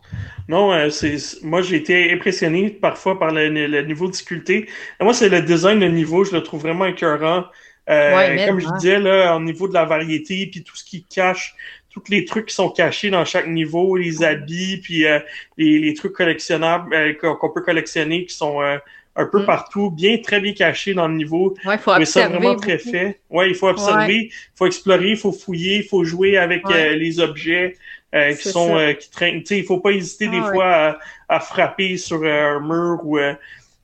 Non, 0.47 0.71
euh, 0.73 0.89
c'est 0.89 1.17
moi 1.43 1.61
j'ai 1.63 1.75
été 1.77 2.11
impressionné 2.13 2.69
parfois 2.69 3.17
par 3.19 3.31
le, 3.31 3.49
le 3.49 3.81
niveau 3.83 4.07
de 4.07 4.11
difficulté. 4.11 4.67
Et 4.99 5.03
moi, 5.03 5.13
c'est 5.13 5.29
le 5.29 5.41
design 5.41 5.79
de 5.79 5.87
niveau, 5.87 6.23
je 6.23 6.31
le 6.33 6.41
trouve 6.41 6.61
vraiment 6.61 6.85
écœurant. 6.85 7.45
Euh, 7.87 8.15
Ouais, 8.15 8.45
comme 8.47 8.59
je 8.59 8.65
vraiment. 8.65 8.79
disais, 8.79 8.99
là, 8.99 9.35
au 9.35 9.39
niveau 9.39 9.67
de 9.67 9.73
la 9.75 9.85
variété, 9.85 10.47
puis 10.51 10.63
tout 10.63 10.75
ce 10.75 10.83
qui 10.83 11.03
cache, 11.05 11.55
tous 11.95 12.11
les 12.11 12.25
trucs 12.25 12.47
qui 12.47 12.55
sont 12.55 12.69
cachés 12.69 13.09
dans 13.09 13.25
chaque 13.25 13.47
niveau, 13.47 13.95
les 13.95 14.23
habits, 14.23 14.79
puis 14.83 15.05
euh, 15.07 15.19
les, 15.57 15.79
les 15.79 15.93
trucs 15.93 16.13
collectionnables 16.13 16.93
euh, 16.93 17.13
qu'on 17.13 17.49
peut 17.51 17.61
collectionner 17.61 18.25
qui 18.25 18.35
sont 18.35 18.61
euh, 18.61 18.77
un 19.15 19.25
peu 19.27 19.43
Mm. 19.43 19.45
partout, 19.45 19.91
bien, 19.91 20.17
très 20.19 20.41
bien 20.41 20.53
cachés 20.53 20.93
dans 20.93 21.07
le 21.07 21.15
niveau. 21.15 21.55
Ouais, 21.63 21.75
il 21.75 21.79
faut 21.79 21.97
Mais 21.97 22.05
ça 22.05 22.27
vraiment 22.27 22.55
très 22.55 22.77
fait. 22.79 23.21
Ouais, 23.29 23.49
il 23.49 23.55
faut 23.55 23.69
observer, 23.69 24.29
il 24.29 24.31
faut 24.57 24.65
explorer, 24.67 25.11
il 25.11 25.17
faut 25.17 25.31
fouiller, 25.31 25.77
il 25.77 25.83
faut 25.83 26.03
jouer 26.03 26.37
avec 26.37 26.63
Ouais. 26.65 26.75
euh, 26.91 26.95
les 26.95 27.19
objets 27.21 27.77
euh, 28.13 28.33
qui 28.35 28.43
sont 28.49 28.75
euh, 28.77 28.93
qui 28.93 29.09
traînent. 29.09 29.39
Tu 29.41 29.47
sais, 29.47 29.57
il 29.59 29.65
faut 29.65 29.79
pas 29.79 29.91
hésiter 29.91 30.27
des 30.27 30.37
Ah 30.39 30.49
fois 30.51 30.65
à, 30.67 30.99
à 31.29 31.39
frapper 31.39 31.97
sur 31.97 32.21
euh, 32.23 32.57
un 32.57 32.59
mur 32.59 32.99
ou 33.05 33.17
euh, 33.17 33.33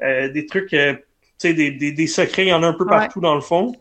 euh, 0.02 0.30
des 0.30 0.46
trucs. 0.46 0.74
Sais, 1.42 1.54
des, 1.54 1.72
des, 1.72 1.92
des 1.92 2.08
secrets, 2.08 2.46
il 2.46 2.50
y 2.50 2.54
en 2.54 2.64
a 2.64 2.68
un 2.68 2.74
peu 2.74 2.84
Ouais. 2.86 2.90
partout 2.92 3.20
dans 3.22 3.36
le 3.36 3.42
fond. 3.42 3.74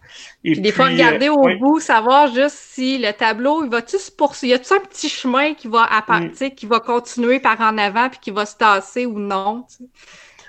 Et 0.44 0.52
Puis 0.52 0.60
des 0.60 0.72
fois, 0.72 0.86
regarder 0.86 1.28
euh, 1.28 1.32
au 1.34 1.44
ouais. 1.44 1.56
bout, 1.56 1.80
savoir 1.80 2.32
juste 2.32 2.56
si 2.56 2.98
le 2.98 3.12
tableau, 3.12 3.64
il 3.64 3.70
va-tu 3.70 3.98
se 3.98 4.10
poursuivre? 4.10 4.52
Y 4.52 4.54
a-tu 4.56 4.72
un 4.74 4.80
petit 4.80 5.08
chemin 5.08 5.54
qui 5.54 5.68
va 5.68 5.84
appara- 5.84 6.20
Mm. 6.20 6.50
qui 6.54 6.66
va 6.66 6.80
continuer 6.80 7.40
par 7.40 7.60
en 7.60 7.76
avant 7.78 8.08
puis 8.08 8.18
qui 8.20 8.30
va 8.30 8.46
se 8.46 8.56
tasser 8.56 9.06
ou 9.06 9.18
non? 9.18 9.64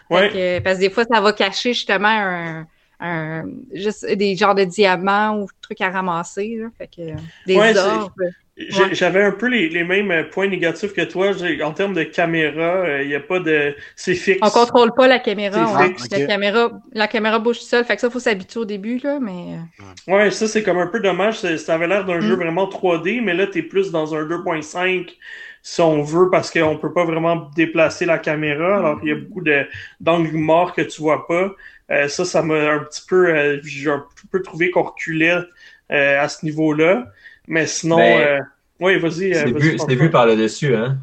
Ouais. 0.09 0.29
que, 0.29 0.59
parce 0.59 0.75
que 0.77 0.81
des 0.81 0.89
fois, 0.89 1.05
ça 1.11 1.21
va 1.21 1.31
cacher 1.33 1.73
justement 1.73 2.07
un, 2.09 2.67
un 2.99 3.43
juste 3.73 4.05
des 4.05 4.35
genres 4.35 4.55
de 4.55 4.63
diamants 4.65 5.39
ou 5.39 5.47
trucs 5.61 5.81
à 5.81 5.89
ramasser. 5.89 6.57
Là. 6.59 6.67
Fait 6.77 6.87
que, 6.87 7.15
des 7.47 7.77
orbes. 7.77 8.11
Ouais. 8.69 8.93
J'avais 8.93 9.23
un 9.23 9.31
peu 9.31 9.47
les, 9.47 9.69
les 9.69 9.83
mêmes 9.83 10.11
euh, 10.11 10.23
points 10.23 10.47
négatifs 10.47 10.93
que 10.93 11.01
toi. 11.01 11.31
En 11.63 11.73
termes 11.73 11.93
de 11.93 12.03
caméra, 12.03 13.01
il 13.01 13.07
n'y 13.07 13.15
a 13.15 13.19
pas 13.19 13.39
de. 13.39 13.75
C'est 13.95 14.15
fixe. 14.15 14.39
On 14.41 14.49
contrôle 14.49 14.91
pas 14.95 15.07
la 15.07 15.19
caméra. 15.19 15.67
C'est 15.67 15.77
ouais. 15.77 15.87
fixe. 15.89 16.09
La 16.11 16.17
Ok. 16.19 16.27
caméra, 16.27 16.71
la 16.93 17.07
caméra 17.07 17.39
bouge 17.39 17.59
seule. 17.59 17.85
Fait 17.85 17.95
que 17.95 18.01
ça, 18.01 18.09
faut 18.09 18.19
s'habituer 18.19 18.59
au 18.59 18.65
début, 18.65 18.97
là, 18.99 19.19
mais. 19.19 19.57
euh, 20.09 20.13
Ouais, 20.13 20.31
ça 20.31 20.47
c'est 20.47 20.63
comme 20.63 20.77
un 20.79 20.87
peu 20.87 20.99
dommage. 20.99 21.39
Ça 21.57 21.73
avait 21.75 21.87
l'air 21.87 22.05
d'un 22.05 22.17
Mm. 22.17 22.21
jeu 22.21 22.35
vraiment 22.35 22.67
3D, 22.67 23.21
mais 23.21 23.33
là 23.33 23.47
t'es 23.47 23.61
plus 23.61 23.91
dans 23.91 24.15
un 24.15 24.23
2.5 24.25 25.17
si 25.63 25.81
on 25.81 26.01
veut, 26.01 26.29
parce 26.31 26.49
qu'on 26.51 26.77
peut 26.77 26.91
pas 26.93 27.05
vraiment 27.05 27.49
déplacer 27.55 28.05
la 28.05 28.17
caméra. 28.17 28.77
Alors 28.77 28.99
il 29.03 29.09
y 29.09 29.11
a 29.11 29.15
beaucoup 29.15 29.41
de 29.41 29.65
d'angles 29.99 30.35
morts 30.37 30.73
que 30.73 30.81
tu 30.81 31.01
vois 31.01 31.27
pas. 31.27 31.51
Euh, 31.91 32.07
ça, 32.07 32.25
ça 32.25 32.41
m'a 32.41 32.55
un 32.71 32.79
petit 32.79 33.01
peu, 33.07 33.27
euh, 33.29 33.59
j'ai 33.63 33.89
un 33.91 34.05
peu 34.31 34.41
trouvé 34.41 34.71
qu'on 34.71 34.83
reculait 34.83 35.37
à 35.89 36.27
ce 36.29 36.45
niveau-là. 36.45 37.07
Mais 37.51 37.67
sinon, 37.67 37.97
Ben, 37.97 38.47
oui, 38.79 38.97
vas-y. 38.97 39.33
C'est 39.35 39.43
vas-y, 39.43 39.53
vu, 39.53 39.69
François. 39.75 39.85
c'est 39.89 39.95
vu 39.95 40.09
par 40.09 40.25
le 40.25 40.35
dessus, 40.37 40.73
hein? 40.75 40.97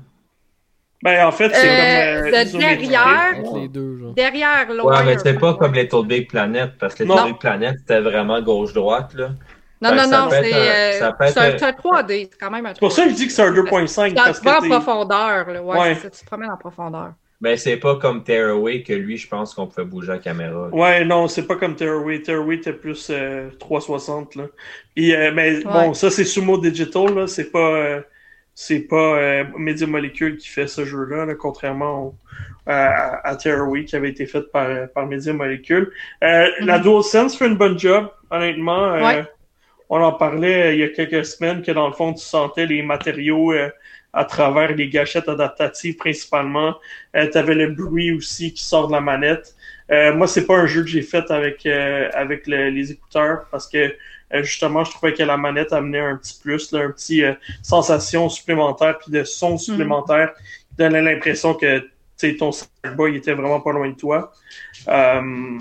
Ben, 1.03 1.27
en 1.27 1.31
fait, 1.31 1.51
c'est 1.55 1.69
Euh, 1.69 2.23
comme. 2.23 2.31
de 2.33 2.37
isométrique. 2.47 2.89
derrière, 2.89 3.35
les 3.55 3.69
deux, 3.69 3.99
genre. 3.99 4.15
Derrière 4.15 4.73
loin. 4.73 4.99
Ouais, 4.99 5.05
mais 5.05 5.17
peu. 5.35 5.39
pas 5.39 5.55
comme 5.55 5.75
Little 5.75 6.07
Big 6.07 6.29
Planet, 6.29 6.73
parce 6.81 6.95
que 6.95 7.05
Non. 7.05 7.15
Little 7.17 7.29
Big 7.33 7.39
Planet, 7.39 7.77
c'était 7.79 8.01
vraiment 8.01 8.41
gauche-droite, 8.43 9.15
là. 9.15 9.29
Non, 9.81 9.91
non, 9.95 10.09
non, 10.09 10.27
c'est 10.31 10.53
un- 10.53 10.57
euh, 10.57 10.91
être 10.91 11.03
un, 11.21 11.25
un- 11.25 11.29
c'est 11.31 11.63
un 11.63 11.73
3D. 11.73 12.29
C'est 12.33 12.39
quand 12.41 12.51
même 12.51 12.67
un 12.67 12.71
3D. 12.73 12.75
C'est 12.75 12.81
pour 12.81 12.93
ça 12.93 13.05
que 13.05 13.11
je 13.11 13.15
dis 13.15 13.27
que 13.29 13.33
c'est 13.33 13.43
un 13.43 13.53
2.5. 13.53 14.09
Tu 14.15 14.45
vas 14.45 14.59
en 14.59 14.69
profondeur, 14.69 15.49
là. 15.51 15.63
Ouais, 15.63 15.79
Ouais. 15.79 15.95
c'est 15.95 16.01
ça, 16.05 16.11
tu 16.11 16.21
te 16.21 16.27
promènes 16.27 16.51
en 16.51 16.57
profondeur. 16.57 17.13
Mais 17.41 17.57
c'est 17.57 17.77
pas 17.77 17.97
comme 17.97 18.25
Tearaway 18.25 18.83
que 18.83 18.93
lui, 18.93 19.17
je 19.17 19.29
pense 19.29 19.55
qu'on 19.55 19.69
pouvait 19.69 19.87
bouger 19.87 20.09
la 20.09 20.19
caméra. 20.19 20.69
là. 20.69 20.75
Ouais, 20.75 21.05
non, 21.05 21.29
c'est 21.29 21.47
pas 21.47 21.55
comme 21.55 21.77
Tearaway. 21.77 22.21
Tearaway 22.21 22.57
était 22.57 22.73
plus 22.73 23.09
euh, 23.11 23.49
360, 23.61 24.35
là. 24.37 24.45
Puis, 24.95 25.15
euh, 25.15 25.31
mais 25.33 25.61
bon, 25.61 25.95
ça, 25.95 26.11
c'est 26.11 26.25
Sumo 26.25 26.59
Digital, 26.59 27.15
là. 27.15 27.27
C'est 27.29 27.53
pas, 27.53 27.59
euh, 27.77 28.01
c'est 28.57 28.81
pas 28.81 28.97
euh, 29.19 29.45
Media 29.57 29.87
Molecule 29.87 30.37
qui 30.37 30.49
fait 30.49 30.67
ce 30.67 30.85
jeu-là, 30.85 31.27
là, 31.27 31.35
contrairement 31.37 32.07
au- 32.07 32.15
à, 32.67 33.27
à 33.27 33.37
Tearaway 33.37 33.85
qui 33.85 33.95
avait 33.97 34.11
été 34.11 34.27
fait 34.27 34.43
par, 34.53 34.89
par 34.89 35.07
Media 35.07 35.33
Molecule. 35.33 35.93
Euh, 36.25 36.49
La 36.61 36.79
Mhm. 36.79 36.83
DualSense 36.85 37.37
fait 37.39 37.47
une 37.47 37.57
bonne 37.57 37.79
job, 37.79 38.11
honnêtement. 38.31 38.95
Euh, 38.95 39.01
Ouais. 39.01 39.25
On 39.91 40.03
en 40.03 40.13
parlait 40.13 40.65
euh, 40.67 40.75
il 40.75 40.81
y 40.81 40.83
a 40.83 40.89
quelques 40.89 41.25
semaines 41.25 41.63
que 41.63 41.71
dans 41.73 41.87
le 41.87 41.95
fond, 41.95 42.13
tu 42.13 42.23
sentais 42.23 42.67
les 42.67 42.83
matériaux 42.83 43.53
euh, 43.53 43.71
à 44.13 44.25
travers 44.25 44.75
les 44.75 44.89
gâchettes 44.89 45.29
adaptatives 45.29 45.97
principalement. 45.97 46.77
tu 47.15 47.39
avais 47.39 47.55
le 47.55 47.69
bruit 47.73 48.13
aussi 48.13 48.53
qui 48.55 48.63
sort 48.63 48.89
de 48.89 48.93
la 48.93 49.01
manette. 49.01 49.55
Euh, 49.91 50.15
moi, 50.15 50.27
c'est 50.29 50.45
pas 50.47 50.57
un 50.57 50.67
jeu 50.67 50.83
que 50.83 50.89
j'ai 50.89 51.03
fait 51.03 51.31
avec 51.31 51.65
euh, 51.65 52.11
avec 52.15 52.47
le- 52.47 52.69
les 52.71 52.93
écouteurs 52.93 53.47
parce 53.51 53.67
que 53.67 53.95
euh, 54.35 54.43
justement, 54.43 54.85
je 54.85 54.91
trouvais 54.91 55.15
que 55.15 55.23
la 55.23 55.39
manette 55.39 55.73
amenait 55.73 56.01
un 56.01 56.17
petit 56.17 56.39
plus, 56.43 56.73
là, 56.73 56.81
un 56.81 56.91
petit 56.91 57.25
euh, 57.25 57.33
sensation 57.63 58.29
supplémentaire 58.29 58.99
puis 58.99 59.11
de 59.11 59.25
son 59.25 59.57
supplémentaire 59.57 60.35
qui 60.35 60.77
donnait 60.77 61.01
l'impression 61.01 61.55
que 61.55 61.79
tu 61.81 61.89
sais, 62.17 62.37
ton 62.37 62.51
boy 62.97 63.17
était 63.17 63.33
vraiment 63.33 63.61
pas 63.61 63.73
loin 63.73 63.89
de 63.89 63.95
toi. 63.95 64.33
Euh, 64.89 65.59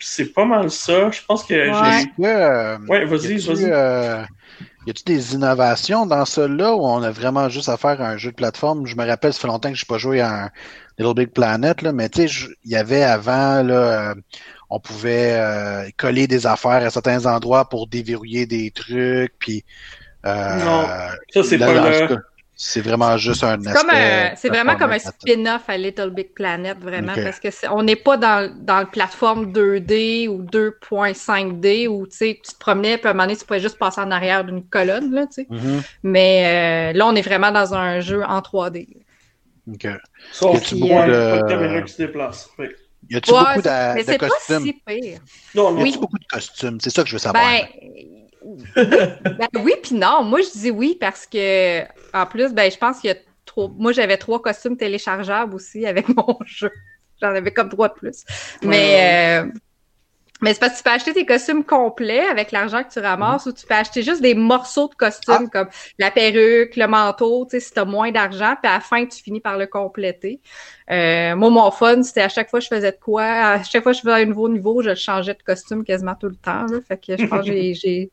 c'est 0.00 0.32
pas 0.32 0.44
mal 0.44 0.70
ça. 0.70 1.10
Je 1.10 1.20
pense 1.26 1.44
que 1.44 1.54
Ouais. 1.54 1.68
euh, 1.70 2.78
Ouais, 2.88 3.04
vas-y, 3.06 3.38
vas-y. 3.54 3.72
Y 4.88 4.90
a-tu 4.90 5.04
des 5.04 5.34
innovations 5.34 6.06
dans 6.06 6.24
cela 6.24 6.74
où 6.74 6.86
on 6.86 7.02
a 7.02 7.10
vraiment 7.10 7.50
juste 7.50 7.68
à 7.68 7.76
faire 7.76 8.00
un 8.00 8.16
jeu 8.16 8.30
de 8.30 8.36
plateforme? 8.36 8.86
Je 8.86 8.96
me 8.96 9.06
rappelle, 9.06 9.34
ça 9.34 9.40
fait 9.40 9.46
longtemps 9.46 9.68
que 9.68 9.74
je 9.74 9.84
n'ai 9.84 9.86
pas 9.86 9.98
joué 9.98 10.22
à 10.22 10.44
un 10.44 10.50
Little 10.98 11.14
Big 11.14 11.28
Planet, 11.28 11.82
là, 11.82 11.92
mais 11.92 12.08
tu 12.08 12.26
sais, 12.26 12.46
il 12.64 12.70
y 12.70 12.76
avait 12.76 13.02
avant, 13.02 13.62
là, 13.62 14.12
euh, 14.12 14.14
on 14.70 14.80
pouvait 14.80 15.34
euh, 15.34 15.90
coller 15.98 16.26
des 16.26 16.46
affaires 16.46 16.82
à 16.82 16.88
certains 16.88 17.26
endroits 17.26 17.68
pour 17.68 17.86
déverrouiller 17.86 18.46
des 18.46 18.70
trucs, 18.70 19.34
puis 19.38 19.62
euh, 20.24 20.64
Non, 20.64 20.86
Ça, 21.34 21.42
c'est 21.42 21.58
pas 21.58 21.74
le. 21.74 22.18
C'est 22.60 22.80
vraiment 22.80 23.16
juste 23.16 23.44
un 23.44 23.64
aspect 23.66 24.32
c'est 24.36 24.48
vraiment 24.48 24.74
comme 24.76 24.90
un 24.90 24.98
spin-off 24.98 25.62
à 25.68 25.76
Little 25.76 26.10
Big 26.10 26.34
Planet, 26.34 26.76
vraiment, 26.80 27.14
parce 27.14 27.38
que 27.38 27.48
on 27.72 27.84
n'est 27.84 27.94
pas 27.94 28.16
dans, 28.16 28.52
dans 28.64 28.80
le 28.80 28.86
plateforme 28.86 29.52
2D 29.52 30.26
ou 30.28 30.42
2.5D 30.42 31.86
où 31.86 32.04
tu 32.08 32.16
sais, 32.16 32.40
tu 32.44 32.52
te 32.52 32.58
promenais, 32.58 32.98
puis 32.98 33.06
à 33.06 33.10
un 33.10 33.14
moment 33.14 33.26
donné, 33.26 33.36
tu 33.36 33.44
pouvais 33.44 33.60
juste 33.60 33.78
passer 33.78 34.00
en 34.00 34.10
arrière 34.10 34.44
d'une 34.44 34.64
colonne, 34.68 35.12
là, 35.14 35.26
tu 35.26 35.34
sais. 35.34 35.46
Mhm, 35.48 35.80
Mais 36.02 36.90
euh, 36.92 36.98
là, 36.98 37.06
on 37.06 37.14
est 37.14 37.22
vraiment 37.22 37.52
dans 37.52 37.74
un 37.74 38.00
jeu 38.00 38.24
en 38.24 38.40
3D. 38.40 38.88
ok. 39.72 39.86
Sauf 40.32 40.54
Y 40.54 40.56
a-tu 40.56 40.68
qu'il 40.74 40.80
beaucoup 40.80 40.94
y 40.94 40.96
a 40.96 41.06
de- 41.06 41.30
pas 41.40 41.42
de 41.48 41.48
caméra 41.54 41.82
qui 41.82 41.92
se 41.92 41.98
déplace. 42.02 42.50
Oui. 42.58 42.66
Y 43.08 43.16
a-tu 43.16 43.30
Ouais, 43.32 43.38
beaucoup 43.38 43.62
d'a- 43.62 43.94
mais 43.94 44.00
de 44.00 44.06
c'est 44.06 44.18
pas 44.18 44.28
costumes? 44.28 44.62
si 44.64 44.72
pire. 44.84 45.20
Non, 45.54 45.70
Y 45.70 45.74
non. 45.74 45.80
a-tu 45.80 45.82
Oui. 45.82 45.98
beaucoup 46.00 46.18
de 46.18 46.26
costumes? 46.26 46.78
C'est 46.80 46.90
ça 46.90 47.02
que 47.04 47.08
je 47.08 47.14
veux 47.14 47.18
savoir. 47.20 47.44
Ben, 47.48 47.66
ben 48.76 49.48
oui 49.62 49.74
puis 49.82 49.94
non. 49.94 50.22
Moi, 50.22 50.40
je 50.40 50.58
dis 50.58 50.70
oui 50.70 50.96
parce 51.00 51.26
que, 51.26 51.82
en 52.12 52.26
plus, 52.26 52.52
ben, 52.52 52.70
je 52.70 52.76
pense 52.76 53.00
qu'il 53.00 53.08
y 53.08 53.12
a 53.12 53.16
trop. 53.44 53.68
Moi, 53.68 53.92
j'avais 53.92 54.16
trois 54.16 54.40
costumes 54.40 54.76
téléchargeables 54.76 55.54
aussi 55.54 55.86
avec 55.86 56.08
mon 56.16 56.38
jeu. 56.44 56.70
J'en 57.20 57.28
avais 57.28 57.52
comme 57.52 57.68
trois 57.68 57.88
de 57.88 57.94
plus. 57.94 58.24
Mais, 58.62 59.42
euh, 59.42 59.50
mais 60.40 60.54
c'est 60.54 60.60
parce 60.60 60.74
que 60.74 60.78
tu 60.78 60.82
peux 60.84 60.90
acheter 60.90 61.12
tes 61.14 61.26
costumes 61.26 61.64
complets 61.64 62.26
avec 62.26 62.52
l'argent 62.52 62.84
que 62.84 62.92
tu 62.92 63.00
ramasses 63.00 63.46
ou 63.46 63.52
tu 63.52 63.66
peux 63.66 63.74
acheter 63.74 64.02
juste 64.02 64.22
des 64.22 64.34
morceaux 64.34 64.88
de 64.88 64.94
costumes 64.94 65.50
comme 65.50 65.68
la 65.98 66.12
perruque, 66.12 66.76
le 66.76 66.86
manteau, 66.86 67.44
tu 67.44 67.52
sais, 67.52 67.60
si 67.60 67.72
tu 67.72 67.80
as 67.80 67.84
moins 67.84 68.12
d'argent, 68.12 68.54
puis 68.62 68.70
à 68.70 68.74
la 68.74 68.80
fin, 68.80 69.04
tu 69.04 69.20
finis 69.20 69.40
par 69.40 69.58
le 69.58 69.66
compléter. 69.66 70.40
Euh, 70.90 71.36
moi, 71.36 71.50
mon 71.50 71.70
fun, 71.70 72.02
c'était 72.02 72.22
à 72.22 72.28
chaque 72.30 72.48
fois 72.48 72.60
que 72.60 72.64
je 72.64 72.68
faisais 72.74 72.92
de 72.92 72.96
quoi, 72.98 73.24
à 73.24 73.62
chaque 73.62 73.82
fois 73.82 73.92
que 73.92 73.98
je 73.98 74.02
faisais 74.02 74.22
un 74.22 74.24
nouveau 74.24 74.48
niveau, 74.48 74.82
je 74.82 74.94
changeais 74.94 75.34
de 75.34 75.42
costume 75.42 75.84
quasiment 75.84 76.14
tout 76.14 76.28
le 76.28 76.36
temps. 76.36 76.64
Là. 76.64 76.78
Fait 76.86 76.96
que 76.96 77.16
je 77.20 77.26
pense 77.26 77.44
que 77.46 77.52
j'ai 77.52 78.10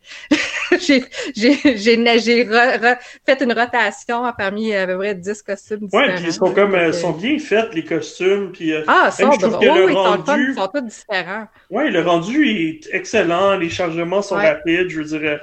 j'ai 1.35 2.45
fait 3.25 3.41
une 3.41 3.53
rotation 3.53 4.23
parmi 4.37 4.73
à 4.75 4.87
peu 4.87 4.97
près 4.97 5.15
10 5.15 5.41
costumes 5.41 5.79
différents. 5.87 6.03
Ouais, 6.07 6.15
puis 6.15 6.25
ils 6.27 6.33
sont 6.33 6.51
comme 6.53 6.75
euh, 6.75 6.87
que- 6.87 6.91
sont 6.93 7.11
bien 7.11 7.37
faits 7.39 7.73
les 7.73 7.83
costumes 7.83 8.51
puis 8.51 8.73
euh, 8.73 8.83
Ah, 8.87 9.09
même 9.19 9.31
sont 9.31 9.31
je 9.33 9.39
trouve 9.39 9.51
drôles. 9.53 9.67
que 9.67 9.87
le 9.87 9.87
sont 9.87 9.87
le 9.87 9.93
fun, 9.93 10.33
rendu- 10.33 10.47
ils 10.49 10.55
sont 10.55 10.67
tous 10.73 10.81
différents. 10.81 11.47
ouais, 11.69 11.89
le 11.91 12.01
rendu 12.01 12.49
est 12.49 12.89
excellent, 12.91 13.55
les 13.57 13.69
chargements 13.69 14.21
sont 14.21 14.35
Ouais. 14.35 14.49
rapides, 14.49 14.89
je 14.89 15.01
veux 15.01 15.05
dire 15.19 15.21
euh, 15.23 15.37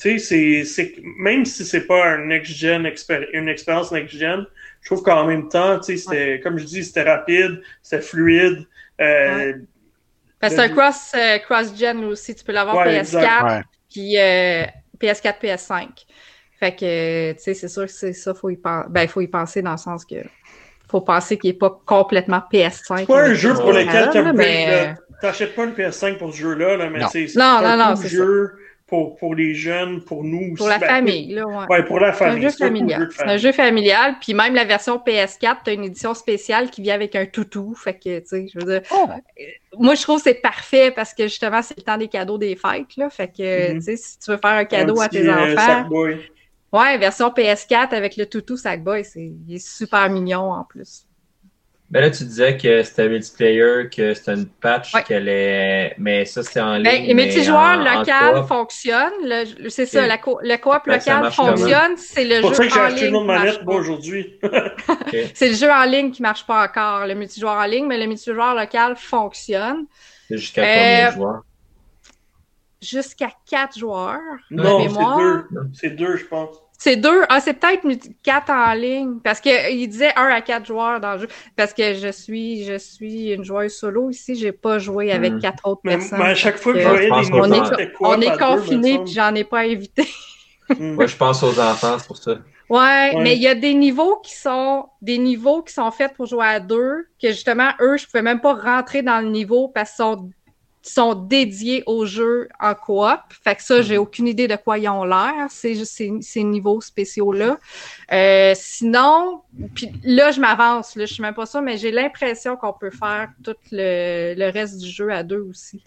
tu 0.00 0.18
sais 0.18 0.18
c'est 0.18 0.64
c'est 0.64 0.94
même 1.18 1.44
si 1.46 1.64
c'est 1.64 1.86
pas 1.86 2.04
un 2.06 2.26
next 2.26 2.52
gen 2.54 2.86
une 3.32 3.48
expérience 3.48 3.90
next 3.92 4.16
gen, 4.16 4.46
je 4.86 4.94
trouve 4.94 5.02
qu'en 5.02 5.24
même 5.24 5.48
temps, 5.48 5.80
tu 5.80 5.84
sais 5.86 5.96
c'était 5.96 6.40
comme 6.40 6.58
je 6.58 6.64
dis, 6.64 6.84
c'était 6.84 7.02
rapide, 7.02 7.60
c'était 7.82 8.04
fluide. 8.04 8.64
Euh, 9.00 9.54
Parce 10.38 10.54
que 10.54 10.60
c'est 10.60 10.64
un 10.64 10.68
cross, 10.68 11.12
euh, 11.16 11.38
cross-gen 11.38 12.04
aussi. 12.04 12.36
Tu 12.36 12.44
peux 12.44 12.52
l'avoir 12.52 12.76
Ouais, 12.76 12.92
PS4, 12.92 12.98
exact. 13.00 13.42
Ouais. 13.50 13.62
puis 13.90 14.16
euh, 14.16 14.64
PS4, 15.00 15.40
PS5. 15.42 15.88
Fait 16.60 16.76
que, 16.76 17.32
tu 17.32 17.38
sais, 17.40 17.54
c'est 17.54 17.66
sûr 17.66 17.86
que 17.86 17.90
c'est 17.90 18.12
ça, 18.12 18.32
faut 18.32 18.48
y 18.48 18.56
penser. 18.56 18.86
Ben, 18.90 19.08
faut 19.08 19.22
y 19.22 19.26
penser 19.26 19.60
dans 19.60 19.72
le 19.72 19.76
sens 19.76 20.04
que 20.04 20.14
faut 20.88 21.00
penser 21.00 21.36
qu'il 21.36 21.50
n'est 21.50 21.58
pas 21.58 21.80
complètement 21.84 22.44
PS5. 22.52 22.98
C'est 22.98 23.06
pas 23.06 23.24
un 23.24 23.34
jeu 23.34 23.54
pour 23.54 23.72
lequel 23.72 24.10
tu 24.12 24.22
là, 24.22 24.32
mais... 24.32 24.94
T'achètes 25.20 25.56
pas 25.56 25.64
une 25.64 25.72
PS5 25.72 26.16
pour 26.18 26.32
ce 26.32 26.38
jeu-là, 26.38 26.76
là, 26.76 26.90
mais 26.90 27.00
Non. 27.00 27.08
c'est 27.10 27.26
Non, 27.34 27.44
un 27.44 27.76
non, 27.76 27.96
non, 27.96 27.96
jeu 27.96 28.52
pour, 28.86 29.16
pour 29.16 29.34
les 29.34 29.52
jeunes, 29.54 30.00
pour 30.04 30.22
nous 30.22 30.54
Pour 30.54 30.66
aussi. 30.66 30.74
la 30.74 30.78
Ben, 30.78 30.86
famille, 30.86 31.32
là, 31.34 31.44
ouais. 31.46 31.64
Ouais, 31.68 31.84
pour 31.84 31.98
la 31.98 32.12
C'est 32.12 32.24
un 32.24 32.28
famille. 32.28 32.42
jeu 32.44 32.50
C'est 32.50 32.64
un 32.64 32.66
familial. 32.68 33.00
jeu 33.00 33.06
de 33.06 33.12
C'est 33.12 33.24
un 33.24 33.36
jeu 33.36 33.52
familial. 33.52 34.14
Puis 34.20 34.32
même 34.34 34.54
la 34.54 34.64
version 34.64 34.98
PS4, 34.98 35.56
tu 35.64 35.70
as 35.70 35.72
une 35.72 35.84
édition 35.84 36.14
spéciale 36.14 36.70
qui 36.70 36.82
vient 36.82 36.94
avec 36.94 37.16
un 37.16 37.26
toutou. 37.26 37.74
Fait 37.74 37.94
que, 37.98 38.20
tu 38.20 38.26
sais, 38.26 38.46
je 38.52 38.58
veux 38.58 38.64
dire, 38.80 38.82
Oh. 38.92 39.08
moi, 39.78 39.94
je 39.96 40.02
trouve 40.02 40.18
que 40.18 40.22
c'est 40.24 40.40
parfait 40.40 40.92
parce 40.92 41.14
que 41.14 41.24
justement, 41.24 41.62
c'est 41.62 41.76
le 41.76 41.82
temps 41.82 41.98
des 41.98 42.06
cadeaux 42.08 42.38
des 42.38 42.54
fêtes. 42.54 42.96
Là. 42.96 43.10
Fait 43.10 43.26
que, 43.28 43.72
Mhm. 43.72 43.78
tu 43.78 43.84
sais, 43.84 43.96
si 43.96 44.18
tu 44.20 44.30
veux 44.30 44.36
faire 44.38 44.52
un 44.52 44.64
cadeau 44.64 45.00
Un 45.00 45.04
à 45.04 45.08
petit, 45.08 45.22
tes 45.22 45.28
euh, 45.28 45.52
enfants, 45.54 45.66
Sackboy. 45.66 46.20
ouais, 46.72 46.98
version 46.98 47.30
PS4 47.30 47.92
avec 47.92 48.16
le 48.16 48.26
toutou 48.26 48.56
Sackboy, 48.56 49.04
c'est 49.04 49.32
il 49.48 49.54
est 49.56 49.66
super 49.66 50.08
mignon 50.10 50.52
en 50.52 50.62
plus. 50.64 51.06
Ben 51.88 52.00
là, 52.00 52.10
tu 52.10 52.24
disais 52.24 52.56
que 52.56 52.82
c'était 52.82 53.08
multiplayer, 53.08 53.88
que 53.94 54.12
c'était 54.12 54.34
une 54.34 54.46
patch, 54.48 54.92
Ouais. 54.92 55.04
qu'elle 55.04 55.28
est. 55.28 55.94
Mais 55.98 56.24
ça, 56.24 56.42
c'était 56.42 56.60
en 56.60 56.74
ligne. 56.74 56.82
Ben, 56.82 57.04
les 57.06 57.14
mais 57.14 57.24
multijoueurs 57.26 58.02
coop. 58.34 58.48
fonctionnent. 58.48 59.12
Le- 59.22 59.68
C'est 59.68 59.86
ça, 59.86 60.04
la 60.04 60.18
co- 60.18 60.40
le 60.42 60.56
coop 60.56 60.82
ça 60.84 61.20
local 61.20 61.32
fonctionne. 61.32 61.96
C'est 61.96 62.24
le 62.24 62.34
C'est 62.36 62.40
pour 62.40 62.50
jeu 62.50 62.56
ça 62.56 62.66
que 62.66 62.74
j'ai 62.74 62.80
en 62.80 62.84
acheté 62.84 63.00
ligne 63.02 63.08
une 63.10 63.16
autre 63.16 63.26
manette, 63.26 63.62
moi, 63.64 63.76
aujourd'hui. 63.76 64.38
C'est 65.34 65.48
le 65.50 65.54
jeu 65.54 65.70
en 65.70 65.84
ligne 65.84 66.10
qui 66.10 66.22
marche 66.22 66.44
pas 66.44 66.64
encore, 66.64 67.06
le 67.06 67.14
multijoueur 67.14 67.54
en 67.56 67.66
ligne, 67.66 67.86
mais 67.86 67.98
le 67.98 68.06
multijoueur 68.06 68.54
local 68.56 68.96
fonctionne 68.96 69.86
C'est 70.28 70.38
jusqu'à 70.38 70.62
Euh, 70.62 70.66
combien 70.74 71.08
de 71.10 71.14
joueurs? 71.14 71.42
jusqu'à 72.82 73.28
quatre 73.48 73.78
joueurs. 73.78 74.18
Non, 74.50 74.80
c'est 74.80 74.88
mémoire. 74.88 75.18
deux. 75.18 75.44
C'est 75.72 75.90
deux, 75.90 76.16
je 76.16 76.24
pense. 76.26 76.56
C'est 76.78 76.96
deux. 76.96 77.22
Ah, 77.28 77.40
c'est 77.40 77.54
peut-être 77.54 77.86
quatre 78.22 78.50
en 78.50 78.74
ligne. 78.74 79.18
Parce 79.24 79.40
que 79.40 79.72
il 79.72 79.88
disait 79.88 80.12
un 80.16 80.26
à 80.26 80.40
quatre 80.42 80.66
joueurs 80.66 81.00
dans 81.00 81.14
le 81.14 81.20
jeu. 81.20 81.28
Parce 81.56 81.72
que 81.72 81.94
je 81.94 82.12
suis, 82.12 82.64
je 82.64 82.76
suis 82.78 83.32
une 83.32 83.44
joueuse 83.44 83.74
solo 83.74 84.10
ici. 84.10 84.34
J'ai 84.34 84.52
pas 84.52 84.78
joué 84.78 85.10
avec 85.12 85.34
Hmm. 85.34 85.40
quatre 85.40 85.66
autres 85.66 85.80
Mais, 85.84 85.96
personnes. 85.96 86.18
mais 86.18 86.26
à 86.26 86.34
chaque 86.34 86.58
fois 86.58 86.72
que 86.74 86.78
je 86.80 86.84
Fait 86.84 86.90
que 86.90 86.94
voyais 87.08 87.08
je 87.24 87.30
des 87.30 87.48
niveaux, 87.48 87.78
est- 87.78 87.92
on 88.00 88.20
est 88.20 88.38
confinés 88.38 88.98
puis 89.04 89.12
j'en 89.14 89.34
ai 89.34 89.44
pas 89.44 89.60
invité. 89.60 90.02
semble. 90.68 90.80
Hmm. 90.82 90.94
Moi, 90.96 91.06
je 91.06 91.16
pense 91.16 91.42
aux 91.42 91.58
enfants, 91.60 91.96
c'est 91.98 92.06
pour 92.06 92.16
ça. 92.18 92.32
Ouais, 92.68 93.12
Ouais. 93.14 93.22
mais 93.22 93.36
il 93.36 93.42
y 93.42 93.46
a 93.46 93.54
des 93.54 93.74
niveaux 93.74 94.16
qui 94.24 94.34
sont 94.34 94.86
des 95.00 95.18
niveaux 95.18 95.62
qui 95.62 95.72
sont 95.72 95.90
faits 95.92 96.14
pour 96.14 96.26
jouer 96.26 96.46
à 96.46 96.58
deux, 96.60 97.06
que 97.22 97.28
justement, 97.28 97.70
eux, 97.80 97.96
je 97.96 98.04
pouvais 98.06 98.22
même 98.22 98.40
pas 98.40 98.54
rentrer 98.54 99.02
dans 99.02 99.20
le 99.20 99.28
niveau 99.30 99.68
parce 99.68 99.90
qu'ils 99.90 100.04
sont, 100.04 100.30
sont 100.92 101.14
dédiés 101.14 101.82
au 101.86 102.06
jeu 102.06 102.48
en 102.60 102.74
coop. 102.74 103.18
Fait 103.42 103.54
que 103.56 103.62
ça, 103.62 103.82
j'ai 103.82 103.98
aucune 103.98 104.26
idée 104.28 104.48
de 104.48 104.56
quoi 104.56 104.78
ils 104.78 104.88
ont 104.88 105.04
l'air, 105.04 105.46
ces, 105.50 105.84
ces, 105.84 106.12
ces 106.20 106.44
niveaux 106.44 106.80
spéciaux-là. 106.80 107.58
Euh, 108.12 108.52
sinon, 108.54 109.42
puis 109.74 109.92
là, 110.04 110.30
je 110.30 110.40
m'avance, 110.40 110.96
là, 110.96 111.06
je 111.06 111.14
suis 111.14 111.22
même 111.22 111.34
pas 111.34 111.46
sûre, 111.46 111.62
mais 111.62 111.76
j'ai 111.76 111.90
l'impression 111.90 112.56
qu'on 112.56 112.72
peut 112.72 112.90
faire 112.90 113.28
tout 113.42 113.54
le, 113.72 114.34
le 114.36 114.50
reste 114.50 114.78
du 114.78 114.88
jeu 114.88 115.10
à 115.12 115.22
deux 115.22 115.40
aussi. 115.40 115.82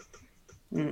Mm. 0.71 0.89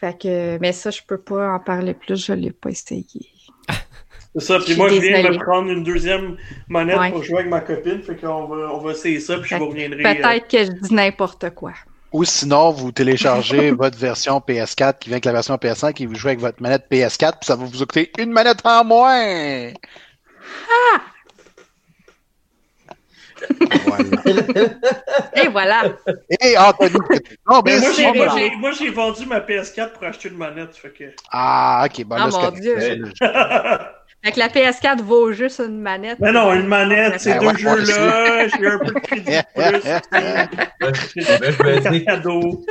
Fait 0.00 0.18
que, 0.20 0.58
mais 0.58 0.72
ça, 0.72 0.90
je 0.90 1.00
peux 1.06 1.18
pas 1.18 1.52
en 1.54 1.60
parler 1.60 1.94
plus, 1.94 2.24
je 2.26 2.32
l'ai 2.32 2.50
pas 2.50 2.70
essayé. 2.70 3.06
C'est 4.34 4.40
ça. 4.40 4.58
Puis 4.58 4.74
moi, 4.76 4.88
je 4.88 4.98
viens 4.98 5.22
me 5.30 5.38
prendre 5.44 5.70
une 5.70 5.84
deuxième 5.84 6.36
manette 6.68 6.98
Ouais. 6.98 7.10
pour 7.12 7.22
jouer 7.22 7.40
avec 7.40 7.50
ma 7.50 7.60
copine. 7.60 8.02
Fait 8.02 8.16
qu'on 8.16 8.46
va, 8.46 8.72
on 8.74 8.78
va 8.78 8.92
essayer 8.92 9.20
ça, 9.20 9.38
puis 9.38 9.48
je 9.50 9.56
vous 9.56 9.68
reviendrai. 9.68 10.00
euh, 10.04 10.14
Peut-être 10.14 10.48
que 10.48 10.58
je 10.64 10.70
dis 10.70 10.94
n'importe 10.94 11.50
quoi. 11.50 11.72
Ou 12.12 12.24
sinon, 12.24 12.70
vous 12.72 12.92
téléchargez 12.92 13.70
votre 13.72 13.96
version 13.98 14.38
PS4 14.38 14.98
qui 14.98 15.08
vient 15.08 15.14
avec 15.16 15.24
la 15.24 15.32
version 15.32 15.54
PS5 15.56 16.02
et 16.02 16.06
vous 16.06 16.14
jouez 16.14 16.32
avec 16.32 16.40
votre 16.40 16.62
manette 16.62 16.86
PS4, 16.90 17.32
puis 17.40 17.46
ça 17.46 17.56
va 17.56 17.64
vous 17.64 17.78
coûter 17.78 18.10
une 18.18 18.30
manette 18.32 18.64
en 18.64 18.84
moins. 18.84 19.72
voilà. 23.86 24.04
Et 25.34 25.48
voilà. 25.48 25.82
Et 26.40 26.56
Anthony, 26.56 26.92
non, 27.48 27.62
Mais 27.64 27.72
mais 27.74 27.80
moi, 27.80 27.90
c'est 27.94 28.02
j'ai, 28.02 28.12
moi, 28.12 28.28
j'ai- 28.36 28.56
moi, 28.56 28.70
j'ai 28.72 28.90
vendu 28.90 29.26
ma 29.26 29.40
PS4 29.40 29.92
pour 29.92 30.04
acheter 30.04 30.28
une 30.28 30.36
manette. 30.36 30.76
Fait 30.76 30.90
que... 30.92 31.04
Ah, 31.30 31.86
ok, 31.86 32.04
bon, 32.04 32.16
Ah, 32.18 32.28
là, 32.28 32.30
mon. 32.30 32.50
Dieu. 32.52 33.12
Fait 34.24 34.32
que 34.32 34.38
la 34.38 34.48
PS4 34.48 35.02
vaut 35.02 35.32
juste 35.32 35.60
une 35.60 35.80
manette. 35.80 36.18
Mais 36.20 36.30
non, 36.32 36.52
une 36.54 36.68
manette, 36.68 37.20
ces 37.20 37.38
deux 37.38 37.56
jeux-là, 37.56 38.46
j'ai 38.48 38.66
un 38.66 38.78
peu 38.78 38.86
de 38.92 39.00
crédit 39.00 39.32
plus. 39.54 39.82
Je 40.82 41.62
me 41.62 41.90
dis- 41.90 42.04
cadeaux. 42.04 42.64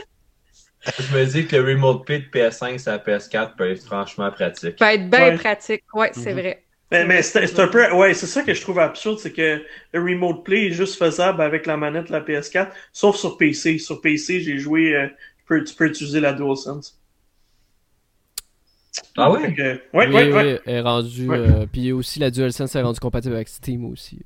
Je 0.98 1.16
me 1.18 1.26
dis 1.26 1.46
que 1.48 1.56
le 1.58 1.74
Remote 1.74 2.06
Play 2.06 2.20
de 2.20 2.26
PS5 2.26 2.80
sur 2.80 2.92
la 2.92 3.00
PS4 3.00 3.56
peut 3.56 3.70
être 3.70 3.84
franchement 3.86 4.32
pratique. 4.32 4.78
peut 4.78 4.86
être 4.86 5.10
bien 5.10 5.20
Ouais. 5.30 5.36
pratique. 5.38 5.84
Ouais, 5.94 6.12
c'est 6.14 6.34
Mhm. 6.34 6.40
vrai. 6.40 6.64
Mais, 6.92 7.06
mais 7.06 7.22
c'est, 7.22 7.46
c'est 7.48 7.60
un 7.60 7.68
peu. 7.68 7.92
Ouais, 7.94 8.14
c'est 8.14 8.26
ça 8.28 8.42
que 8.44 8.54
je 8.54 8.62
trouve 8.62 8.80
absurde, 8.80 9.20
c'est 9.20 9.32
que 9.32 9.62
le 9.94 10.02
Remote 10.02 10.44
Play 10.44 10.68
est 10.68 10.72
juste 10.72 10.98
faisable 10.98 11.42
avec 11.42 11.66
la 11.66 11.78
manette 11.78 12.08
de 12.08 12.12
la 12.14 12.22
PS4, 12.22 12.72
sauf 12.92 13.16
sur 13.16 13.38
PC. 13.38 13.78
Sur 13.78 14.02
PC, 14.02 14.42
j'ai 14.42 14.58
joué. 14.58 14.96
euh, 14.96 15.08
tu, 15.38 15.44
peux, 15.48 15.64
tu 15.64 15.76
peux 15.76 15.86
utiliser 15.88 16.20
la 16.20 16.34
DualSense. 16.34 17.01
Ah 19.18 19.32
oui? 19.32 19.54
que- 19.56 19.62
ouais, 19.62 19.80
oui, 19.94 20.06
ouais, 20.08 20.24
oui, 20.26 20.32
ouais. 20.34 20.62
elle 20.66 20.76
est. 20.76 20.82
Ouais. 20.82 21.38
euh, 21.38 21.66
puis 21.72 21.92
aussi, 21.92 22.20
la 22.20 22.30
DualSense 22.32 22.76
est 22.76 22.82
rendue 22.82 23.00
compatible 23.00 23.36
avec 23.36 23.48
Steam 23.48 23.86
aussi. 23.86 24.20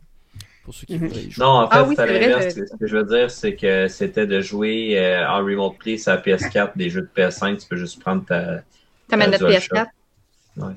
Pour 0.63 0.73
ceux 0.73 0.87
qui 0.87 0.95
y 0.95 0.97
jouer. 0.97 1.29
Non, 1.37 1.45
en 1.45 1.67
fait, 1.69 1.75
Ah 1.77 1.83
oui, 1.83 1.95
c'est 1.95 2.01
à 2.01 2.05
l'inverse. 2.07 2.55
je- 2.57 2.65
Ce 2.65 2.75
que 2.75 2.87
je 2.87 2.97
veux 2.97 3.03
dire, 3.03 3.29
c'est 3.29 3.55
que 3.55 3.87
c'était 3.87 4.25
de 4.25 4.41
jouer 4.41 4.97
euh, 4.97 5.27
en 5.29 5.37
Remote 5.45 5.77
Play 5.77 5.97
sur 5.99 6.11
la 6.11 6.17
PS4 6.17 6.71
des 6.75 6.89
jeux 6.89 7.01
de 7.01 7.09
PS5. 7.15 7.57
Tu 7.61 7.67
peux 7.67 7.77
juste 7.77 8.01
prendre 8.01 8.25
ta. 8.25 8.61
Ta 9.07 9.15
manette 9.17 9.39
DualShock. 9.39 9.77
PS4. 9.77 10.73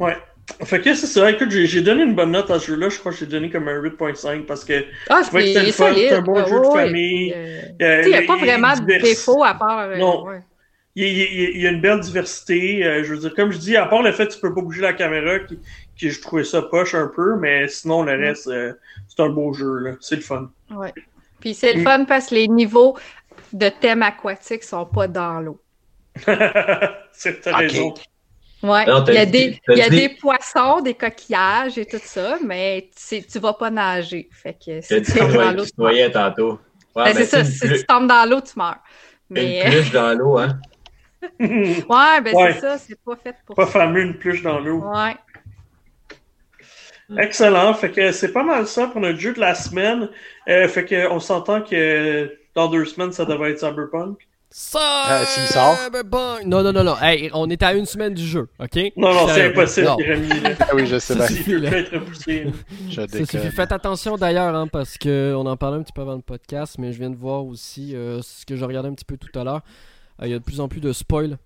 Ouais. 0.00 0.16
Fait 0.64 0.80
que 0.80 0.94
c'est 0.94 1.06
ça. 1.06 1.30
Écoute, 1.30 1.50
j'ai, 1.50 1.66
j'ai 1.66 1.82
donné 1.82 2.02
une 2.02 2.14
bonne 2.14 2.32
note 2.32 2.50
à 2.50 2.58
ce 2.58 2.68
jeu-là. 2.68 2.88
Je 2.88 2.98
crois 2.98 3.12
que 3.12 3.18
j'ai 3.18 3.26
donné 3.26 3.50
comme 3.50 3.68
un 3.68 3.78
8.5 3.80 4.46
parce 4.46 4.64
que 4.64 4.84
Ah, 5.08 5.20
je 5.22 5.26
trouvais 5.28 5.52
que 5.54 5.70
c'était 5.70 6.10
un 6.14 6.22
bon 6.22 6.34
Ouais, 6.42 6.48
jeu 6.48 6.60
de 6.60 6.66
ouais. 6.66 6.86
famille. 6.86 7.32
Euh, 7.36 7.60
Euh, 7.82 8.02
il 8.04 8.08
n'y 8.08 8.16
a 8.16 8.22
pas 8.22 8.36
vraiment 8.38 8.74
de 8.74 8.98
défaut 9.00 9.44
à 9.44 9.54
part. 9.54 9.78
euh, 9.80 9.96
Non. 9.98 10.24
ouais. 10.24 10.40
Il, 10.94 11.04
il- 11.04 11.18
il- 11.20 11.50
il 11.56 11.60
y 11.62 11.66
a 11.66 11.70
une 11.70 11.80
belle 11.80 12.00
diversité. 12.00 12.84
euh, 12.84 13.04
je 13.04 13.14
veux 13.14 13.20
dire, 13.20 13.34
comme 13.34 13.52
je 13.52 13.58
dis, 13.58 13.76
à 13.76 13.86
part 13.86 14.02
le 14.02 14.12
fait 14.12 14.26
que 14.28 14.34
tu 14.34 14.40
peux 14.40 14.54
pas 14.54 14.60
bouger 14.62 14.82
la 14.82 14.92
caméra, 14.92 15.38
qui, 15.40 15.58
qui 15.96 16.10
je 16.10 16.20
trouvais 16.20 16.44
ça 16.44 16.62
poche 16.62 16.94
un 16.94 17.08
peu, 17.08 17.36
mais 17.36 17.68
sinon 17.68 18.02
le 18.02 18.12
reste, 18.12 18.48
euh, 18.48 18.72
c'est 19.08 19.22
un 19.22 19.28
beau 19.28 19.52
jeu. 19.52 19.78
là. 19.78 19.92
C'est 20.00 20.16
le 20.16 20.22
fun. 20.22 20.50
Ouais. 20.70 20.92
Puis 21.40 21.54
c'est 21.54 21.72
le 21.72 21.80
Mm. 21.80 21.84
fun 21.84 22.04
parce 22.04 22.26
que 22.28 22.34
les 22.34 22.48
niveaux 22.48 22.96
de 23.52 23.68
thèmes 23.68 24.02
aquatiques 24.02 24.64
sont 24.64 24.86
pas 24.86 25.06
dans 25.08 25.40
l'eau. 25.40 25.60
c'est 27.12 27.40
t'as 27.40 27.52
Ok. 27.52 27.60
raison. 27.60 27.94
T'as 28.60 29.04
il 29.08 29.14
y 29.14 29.18
a, 29.18 29.26
des, 29.26 29.60
il 29.68 29.78
y 29.78 29.82
a 29.82 29.88
dit- 29.88 29.96
des 30.00 30.08
poissons, 30.08 30.80
des 30.80 30.94
coquillages 30.94 31.78
et 31.78 31.86
tout 31.86 32.00
ça, 32.02 32.38
mais 32.44 32.90
tu, 33.08 33.22
tu 33.22 33.38
vas 33.38 33.54
pas 33.54 33.70
nager. 33.70 34.28
Fait 34.32 34.54
que 34.54 34.80
si 34.80 35.00
tu 35.00 35.12
tombes 35.16 35.32
dans 35.32 35.52
qu'il 35.52 35.56
l'eau, 35.56 35.64
tu 35.64 36.12
tantôt. 36.12 36.58
Ouais, 36.96 37.04
Ben, 37.04 37.14
mais 37.14 37.14
c'est 37.14 37.26
ça, 37.26 37.44
si 37.44 37.60
tu 37.60 37.86
tombes 37.86 38.08
dans 38.08 38.28
l'eau, 38.28 38.40
tu 38.40 38.58
meurs. 38.58 38.78
Mais 39.30 39.64
Une 39.64 39.70
pluche 39.70 39.92
dans 39.92 40.18
l'eau, 40.18 40.38
hein? 40.38 40.58
ouais, 41.40 42.20
ben 42.22 42.34
Ouais. 42.34 42.52
c'est 42.54 42.60
ça, 42.60 42.78
c'est 42.78 42.98
pas 43.02 43.16
fait 43.16 43.34
pour 43.46 43.56
pas 43.56 43.66
fameux 43.66 44.02
une 44.02 44.14
pluche 44.14 44.42
dans 44.42 44.58
l'eau. 44.60 44.82
Ouais. 44.84 45.16
Excellent. 47.16 47.72
Fait 47.74 47.90
que 47.90 48.12
c'est 48.12 48.32
pas 48.32 48.42
mal 48.42 48.66
ça 48.66 48.86
pour 48.86 49.00
notre 49.00 49.18
jeu 49.18 49.32
de 49.32 49.40
la 49.40 49.54
semaine. 49.54 50.10
Euh, 50.48 50.68
fait 50.68 50.84
que 50.84 51.10
on 51.10 51.20
s'entend 51.20 51.62
que 51.62 52.30
dans 52.54 52.68
deux 52.68 52.84
semaines, 52.84 53.12
ça 53.12 53.24
devrait 53.24 53.52
être 53.52 53.60
Cyberpunk. 53.60 54.18
Euh. 54.76 55.24
Cyberpunk. 55.24 56.44
Non, 56.44 56.62
non, 56.62 56.72
non, 56.72 56.84
non. 56.84 56.96
Hey, 57.00 57.30
on 57.34 57.48
est 57.50 57.62
à 57.62 57.74
une 57.74 57.84
semaine 57.86 58.14
du 58.14 58.24
jeu, 58.24 58.48
ok? 58.58 58.76
Non, 58.96 59.12
non, 59.12 59.28
c'est 59.28 59.46
impossible. 59.46 59.88
Jérémy. 59.98 60.28
Ah 60.60 60.68
oui, 60.74 60.86
je 60.86 60.98
sais 60.98 61.14
Ça, 61.14 61.26
bien. 61.26 61.84
Ça 62.94 63.26
suffit. 63.26 63.50
Faites 63.50 63.72
attention 63.72 64.16
d'ailleurs, 64.16 64.54
hein, 64.54 64.66
parce 64.66 64.96
que 64.98 65.34
on 65.36 65.46
en 65.46 65.56
parlait 65.56 65.78
un 65.78 65.82
petit 65.82 65.92
peu 65.92 66.00
avant 66.02 66.14
le 66.16 66.22
podcast, 66.22 66.76
mais 66.78 66.92
je 66.92 66.98
viens 66.98 67.10
de 67.10 67.16
voir 67.16 67.44
aussi 67.44 67.94
euh, 67.94 68.20
ce 68.22 68.44
que 68.46 68.56
je 68.56 68.64
regardais 68.64 68.88
un 68.88 68.94
petit 68.94 69.04
peu 69.04 69.16
tout 69.16 69.38
à 69.38 69.44
l'heure. 69.44 69.62
Euh, 70.20 70.26
Il 70.26 70.30
y 70.30 70.34
a 70.34 70.38
de 70.38 70.44
plus 70.44 70.60
en 70.60 70.68
plus 70.68 70.80
de 70.80 70.92
spoil 70.92 71.38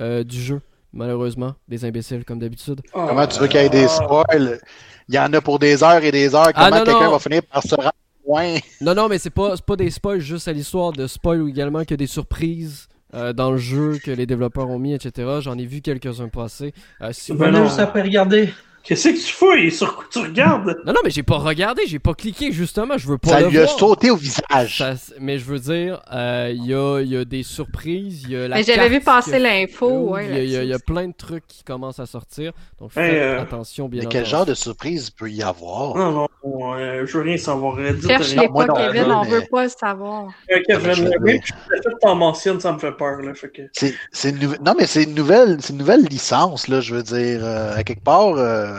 euh, 0.00 0.24
du 0.24 0.40
jeu, 0.40 0.60
malheureusement, 0.92 1.54
des 1.68 1.84
imbéciles 1.84 2.24
comme 2.24 2.38
d'habitude. 2.38 2.80
Comment 2.92 3.26
tu 3.26 3.38
veux 3.40 3.46
qu'il 3.48 3.60
y 3.60 3.64
ait 3.64 3.68
des 3.68 3.88
spoils? 3.88 4.60
Il 5.08 5.14
y 5.14 5.18
en 5.18 5.32
a 5.32 5.40
pour 5.40 5.58
des 5.58 5.82
heures 5.82 6.02
et 6.04 6.12
des 6.12 6.34
heures. 6.34 6.50
Ah, 6.54 6.66
Comment 6.68 6.78
non, 6.80 6.84
quelqu'un 6.84 7.04
non. 7.06 7.10
va 7.12 7.18
finir 7.18 7.42
par 7.42 7.62
se 7.62 7.74
rendre 7.74 7.92
loin? 8.26 8.56
Non, 8.80 8.94
non, 8.94 9.08
mais 9.08 9.18
c'est 9.18 9.30
pas, 9.30 9.56
pas 9.56 9.76
des 9.76 9.90
spoils 9.90 10.20
juste 10.20 10.46
à 10.48 10.52
l'histoire 10.52 10.92
de 10.92 11.06
spoil 11.06 11.42
ou 11.42 11.48
également 11.48 11.84
que 11.84 11.94
des 11.94 12.06
surprises 12.06 12.86
euh, 13.14 13.32
dans 13.32 13.50
le 13.50 13.58
jeu 13.58 13.98
que 14.04 14.12
les 14.12 14.24
développeurs 14.26 14.68
ont 14.70 14.78
mis, 14.78 14.94
etc. 14.94 15.38
J'en 15.40 15.58
ai 15.58 15.66
vu 15.66 15.80
quelques-uns 15.80 16.28
passer. 16.28 16.72
Euh, 17.02 17.10
si 17.12 17.32
vous 17.32 17.38
Ben 17.38 17.46
voulez- 17.48 17.58
non. 17.58 17.66
juste 17.66 17.80
après 17.80 18.02
regarder. 18.02 18.52
Qu'est-ce 18.82 19.08
que 19.10 19.14
tu 19.14 19.32
fouilles? 19.32 19.70
Sur 19.70 19.94
quoi 19.94 20.04
tu 20.10 20.18
regardes? 20.20 20.76
non, 20.86 20.92
non, 20.94 21.00
mais 21.04 21.10
j'ai 21.10 21.22
pas 21.22 21.36
regardé, 21.36 21.82
j'ai 21.86 21.98
pas 21.98 22.14
cliqué 22.14 22.50
justement, 22.50 22.96
je 22.96 23.06
veux 23.08 23.18
pas 23.18 23.30
Ça 23.30 23.40
le 23.40 23.48
lui 23.48 23.58
a 23.58 23.64
voir. 23.64 23.78
sauté 23.78 24.10
au 24.10 24.16
visage. 24.16 24.78
Ça- 24.78 24.94
mais 25.20 25.38
je 25.38 25.44
veux 25.44 25.58
dire, 25.58 26.00
euh, 26.12 26.50
il 26.54 26.64
y, 26.66 26.74
a, 26.74 27.00
il 27.00 27.08
y 27.08 27.16
a 27.16 27.24
des 27.24 27.42
surprises, 27.42 28.22
il 28.24 28.30
y 28.32 28.36
a 28.36 28.48
la 28.48 28.56
Mais 28.56 28.62
j'avais 28.62 28.88
vu 28.88 29.00
passer 29.00 29.38
l'info. 29.38 30.10
ouais, 30.10 30.26
il, 30.28 30.34
y 30.34 30.38
a, 30.38 30.42
il 30.42 30.50
y 30.50 30.56
a- 30.56 30.62
il 30.62 30.68
y 30.68 30.70
a 30.70 30.72
là-dessus. 30.72 30.84
plein 30.86 31.08
de 31.08 31.12
trucs 31.16 31.46
qui 31.46 31.62
commencent 31.62 32.00
à 32.00 32.06
sortir. 32.06 32.52
Donc 32.80 32.92
faites 32.92 33.12
euh, 33.14 33.40
attention, 33.42 33.88
bien 33.88 34.02
Mais 34.02 34.08
quel 34.08 34.20
entendu. 34.22 34.30
genre 34.30 34.46
de 34.46 34.54
surprise 34.54 35.08
il 35.08 35.12
peut 35.18 35.30
y 35.30 35.42
avoir? 35.42 35.96
Non, 35.96 36.12
non, 36.44 36.74
euh, 36.76 37.04
je 37.06 37.18
veux 37.18 37.22
rien 37.24 37.36
savoir. 37.36 37.76
Euh, 37.78 37.92
dites 37.92 38.06
Cherche 38.08 38.28
rien. 38.30 38.42
les 38.42 38.48
moi 38.48 38.66
pas, 38.66 38.72
non 38.72 38.86
Kevin, 38.92 39.04
plus, 39.04 39.12
on 39.12 39.24
mais- 39.24 39.30
veut 39.30 39.44
pas 39.50 39.62
le 39.64 39.68
savoir. 39.70 40.28
Euh, 40.50 40.58
Kevin, 40.66 40.86
Ah, 40.90 40.92
je 40.94 41.02
vais 41.04 41.16
oui, 41.20 41.32
dire. 41.34 41.40
puis 41.42 41.52
le 41.68 41.76
fait 41.76 41.88
que 41.90 41.94
t'en 42.00 42.14
mentionnes, 42.14 42.60
ça 42.60 42.72
me 42.72 42.78
fait 42.78 42.92
peur. 42.92 43.20
Là, 43.20 43.34
fait 43.34 43.50
que... 43.50 43.62
C'est, 43.72 43.94
c'est 44.10 44.30
une 44.30 44.38
nouvelle- 44.38 44.60
Non, 44.64 44.74
mais 44.78 44.86
c'est 44.86 45.02
une 45.04 45.14
nouvelle, 45.14 45.58
c'est 45.60 45.72
une 45.74 45.78
nouvelle 45.78 46.04
licence, 46.04 46.66
là, 46.68 46.80
je 46.80 46.94
veux 46.94 47.02
dire. 47.02 47.40
euh, 47.42 47.74
à 47.76 47.82
quelque 47.84 48.02
part, 48.04 48.34
euh, 48.36 48.69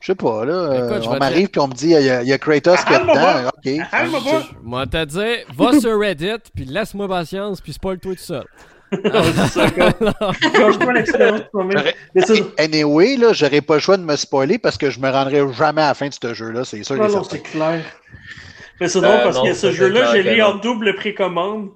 je 0.00 0.06
sais 0.06 0.14
pas, 0.14 0.44
là. 0.44 0.52
euh, 0.52 0.88
Écoute, 0.98 1.08
on 1.08 1.18
m'arrive 1.18 1.48
puis 1.48 1.60
on 1.60 1.68
me 1.68 1.74
dit, 1.74 1.86
il 1.90 2.02
y, 2.04 2.10
a- 2.10 2.22
il 2.22 2.28
y 2.28 2.32
a 2.32 2.38
Kratos 2.38 2.84
qui 2.84 2.92
est 2.92 2.96
Ah, 2.96 3.00
dedans. 3.00 3.50
Ah! 3.92 4.04
Moi, 4.62 4.86
t'as 4.86 5.04
dit, 5.06 5.18
va 5.56 5.78
sur 5.78 5.98
Reddit, 5.98 6.50
puis 6.54 6.64
laisse-moi 6.64 7.08
patience, 7.08 7.60
puis 7.60 7.72
spoil-toi 7.72 8.14
tout 8.14 8.20
seul. 8.20 8.44
Ah, 9.12 9.22
c'est- 12.26 12.44
Anyway, 12.58 13.16
là, 13.16 13.32
j'aurais 13.32 13.60
pas 13.60 13.74
le 13.74 13.80
choix 13.80 13.96
de 13.96 14.02
me 14.04 14.16
spoiler 14.16 14.58
parce 14.58 14.76
que 14.76 14.90
je 14.90 15.00
me 15.00 15.08
rendrai 15.10 15.40
jamais 15.54 15.82
à 15.82 15.88
la 15.88 15.94
fin 15.94 16.08
de 16.08 16.14
ce 16.14 16.34
jeu-là, 16.34 16.64
c'est 16.64 16.82
sûr. 16.82 16.96
et 16.96 16.98
Non, 16.98 17.22
c'est 17.24 17.40
clair. 17.42 17.82
Mais 18.80 18.88
c'est 18.88 19.00
drôle 19.00 19.14
Euh, 19.14 19.22
parce 19.24 19.36
non, 19.36 19.44
que 19.44 19.54
ce 19.54 19.70
jeu-là, 19.72 20.12
je 20.12 20.18
l'ai 20.18 20.42
en 20.42 20.56
double 20.56 20.94
précommande. 20.96 21.70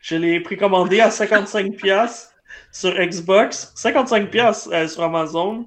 Je 0.00 0.16
l'ai 0.16 0.40
précommandé 0.40 1.00
à 1.00 1.10
55$ 1.10 2.28
sur 2.72 2.92
Xbox, 2.94 3.72
55$ 3.76 4.68
euh, 4.72 4.88
sur 4.88 5.02
Amazon, 5.02 5.66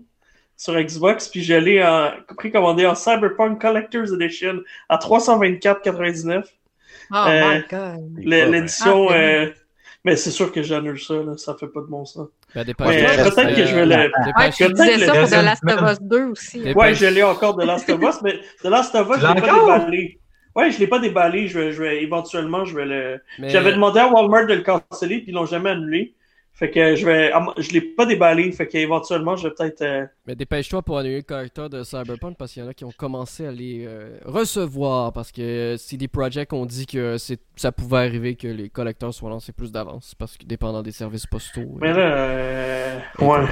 sur 0.58 0.74
Xbox, 0.80 1.28
puis 1.28 1.44
je 1.44 1.54
l'ai 1.54 1.84
en- 1.84 2.12
précommandé 2.38 2.86
en 2.86 2.96
Cyberpunk 2.96 3.60
Collector's 3.62 4.12
Edition 4.14 4.62
à 4.90 4.98
324,99$. 4.98 6.44
Oh 7.12 7.16
Euh, 7.28 7.56
my 7.58 7.64
god. 7.70 8.00
L'édition. 8.18 9.08
Ah, 9.10 9.14
euh, 9.14 9.52
Mais 10.04 10.16
c'est 10.16 10.30
sûr 10.30 10.52
que 10.52 10.62
j'annule 10.62 11.00
ça, 11.00 11.16
là, 11.16 11.36
ça 11.36 11.56
fait 11.60 11.66
pas 11.68 11.82
de 11.82 11.88
bon 11.88 12.06
sens. 12.06 12.28
Ben, 12.54 13.06
euh, 13.20 13.24
peut-être 13.32 13.56
que 13.56 13.66
je 13.66 13.76
vais 13.76 13.86
le- 13.88 13.92
Ouais, 14.38 14.50
tu 14.52 14.64
peut-être 14.66 14.74
disais 14.76 14.98
le 14.98 15.06
ça 15.08 15.14
pour 15.14 15.28
The 15.30 15.32
Last 15.44 15.64
of. 15.68 15.92
Us 15.92 15.98
2 16.02 16.24
aussi. 16.26 16.60
hein. 16.60 16.64
Dépêche- 16.64 16.76
Ouais, 16.76 16.94
je 16.94 17.06
l'ai 17.08 17.24
encore 17.24 17.56
de 17.56 17.66
Last 17.66 17.90
of 17.90 18.00
Us, 18.02 18.22
mais 18.24 18.40
de 18.64 18.70
Last 18.70 18.94
of 18.94 19.10
Us, 19.10 19.16
je 19.20 19.34
l'ai 19.34 19.42
pas 19.42 19.48
déballé. 19.80 20.20
Ouais, 20.56 20.70
je 20.72 20.80
l'ai 20.80 20.86
pas 20.88 21.00
déballé. 21.00 21.48
Je 21.48 21.60
vais, 21.60 21.72
je 21.72 21.82
vais, 21.82 22.04
éventuellement, 22.04 22.66
je 22.66 22.76
vais 22.76 22.86
le. 22.86 23.20
mais- 23.40 23.50
J'avais 23.50 23.74
demandé 23.74 24.00
à 24.00 24.08
Walmart 24.08 24.46
de 24.46 24.54
le 24.54 24.62
canceller, 24.62 25.18
puis 25.22 25.26
ils 25.30 25.34
l'ont 25.34 25.48
jamais 25.48 25.72
annulé. 25.72 26.14
Fait 26.58 26.72
que 26.72 26.96
je 26.96 27.06
vais. 27.06 27.32
ah, 27.34 27.46
Je 27.58 27.72
l'ai 27.72 27.82
pas 27.82 28.06
déballé, 28.06 28.50
fait 28.54 28.66
qu'éventuellement, 28.68 29.36
je 29.36 29.50
vais 29.50 29.54
peut-être. 29.54 29.82
euh, 29.82 30.06
Mais 30.26 30.36
dépêche-toi 30.36 30.82
pour 30.84 30.98
annuler 30.98 31.18
le 31.18 31.22
collector 31.24 31.70
de 31.70 31.84
Cyberpunk 31.84 32.38
parce 32.38 32.54
qu'il 32.54 32.64
y 32.64 32.66
en 32.66 32.70
a 32.70 32.74
qui 32.74 32.86
ont 32.86 32.94
commencé 32.98 33.46
à 33.46 33.52
les 33.52 33.84
euh, 33.86 34.18
recevoir 34.24 35.12
parce 35.12 35.34
que 35.34 35.42
euh, 35.42 35.78
CD 35.78 36.08
Projekt 36.08 36.54
ont 36.54 36.66
dit 36.66 36.86
que 36.86 37.18
c'est, 37.18 37.42
ça 37.58 37.74
pouvait 37.74 37.98
arriver 37.98 38.36
que 38.36 38.48
les 38.48 38.70
collecteurs 38.70 39.14
soient 39.14 39.30
lancés 39.30 39.52
plus 39.52 39.72
d'avance 39.74 40.16
parce 40.18 40.38
que 40.38 40.46
dépendant 40.46 40.82
des 40.82 40.94
services 40.94 41.26
postaux. 41.28 41.78
Mais 41.82 41.90
euh, 41.90 41.94
là. 41.98 42.16
euh, 42.16 43.00
et 43.20 43.26
Ouais. 43.26 43.46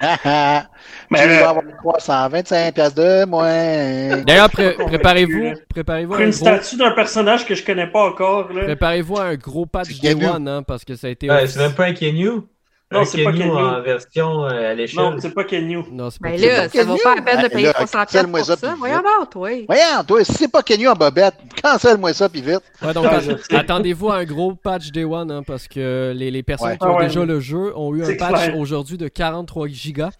Mais 1.10 1.22
tu 1.22 1.28
là- 1.28 1.40
vas 1.40 1.48
avoir 1.50 1.64
325 1.82 2.74
piastres 2.74 2.94
de 2.96 3.24
moins. 3.24 4.22
D'ailleurs, 4.22 4.50
pré- 4.50 4.74
préparez-vous, 4.86 5.54
préparez-vous 5.68 6.14
un 6.14 6.18
une 6.18 6.30
gros, 6.30 6.32
statue 6.32 6.76
d'un 6.76 6.92
personnage 6.92 7.46
que 7.46 7.54
je 7.54 7.64
connais 7.64 7.86
pas 7.88 8.08
encore, 8.08 8.48
préparez-vous 8.48 9.18
à 9.18 9.24
un 9.24 9.34
gros 9.34 9.66
patch 9.66 10.00
Day 10.00 10.14
Keanu. 10.14 10.26
One 10.26 10.48
hein, 10.48 10.62
parce 10.62 10.84
que 10.84 10.94
ça 10.94 11.08
a 11.08 11.10
été. 11.10 11.28
Ouais, 11.28 11.46
c'est 11.46 11.58
même 11.58 11.74
pas 11.74 11.86
un 11.86 11.94
Kenyu. 11.94 12.42
Non, 12.90 13.04
c'est 13.04 13.22
pas 13.22 13.32
Kenyu. 13.32 13.50
en 13.50 13.82
version 13.82 14.44
euh, 14.46 14.70
à 14.70 14.74
l'échelle. 14.74 14.98
Non, 15.04 15.16
c'est 15.20 15.34
pas 15.34 15.44
Kenyu. 15.44 15.80
Non, 15.92 16.08
c'est 16.08 16.22
pas 16.22 16.30
Ben 16.30 16.40
Keanu. 16.40 16.52
là, 16.56 16.68
ça 16.70 16.84
vaut 16.84 16.96
pas 17.02 17.14
la 17.16 17.22
peine 17.22 17.40
de 17.42 17.44
Ah, 17.46 17.48
payer 17.50 17.66
là, 17.66 17.72
300 17.74 17.98
cancelle-moi 18.04 18.40
pour 18.40 18.48
ça, 18.58 18.74
Voyons 18.78 19.00
voir, 19.02 19.28
toi. 19.30 19.50
Voyons, 19.66 20.04
toi, 20.06 20.24
si 20.24 20.32
c'est 20.32 20.48
pas 20.50 20.62
Kenny 20.62 20.88
en 20.88 20.94
bobette, 20.94 21.34
cancelle-moi 21.62 22.14
ça, 22.14 22.28
puis 22.30 22.40
vite. 22.40 22.60
Ouais, 22.80 22.94
donc, 22.94 23.06
attendez-vous 23.50 24.08
à 24.10 24.16
un 24.16 24.24
gros 24.24 24.54
patch 24.54 24.90
Day 24.90 25.04
One 25.04 25.30
hein, 25.30 25.42
parce 25.46 25.68
que 25.68 26.12
les, 26.16 26.30
les 26.30 26.42
personnes 26.42 26.70
Ouais. 26.70 26.78
qui 26.78 26.84
ont 26.86 26.94
Ah 26.94 27.00
ouais, 27.00 27.06
déjà 27.08 27.24
le 27.26 27.40
jeu 27.40 27.76
ont 27.76 27.94
eu 27.94 28.02
un 28.04 28.16
patch 28.16 28.54
aujourd'hui 28.56 28.96
de 28.96 29.08
43 29.08 29.66
gigas. 29.68 30.10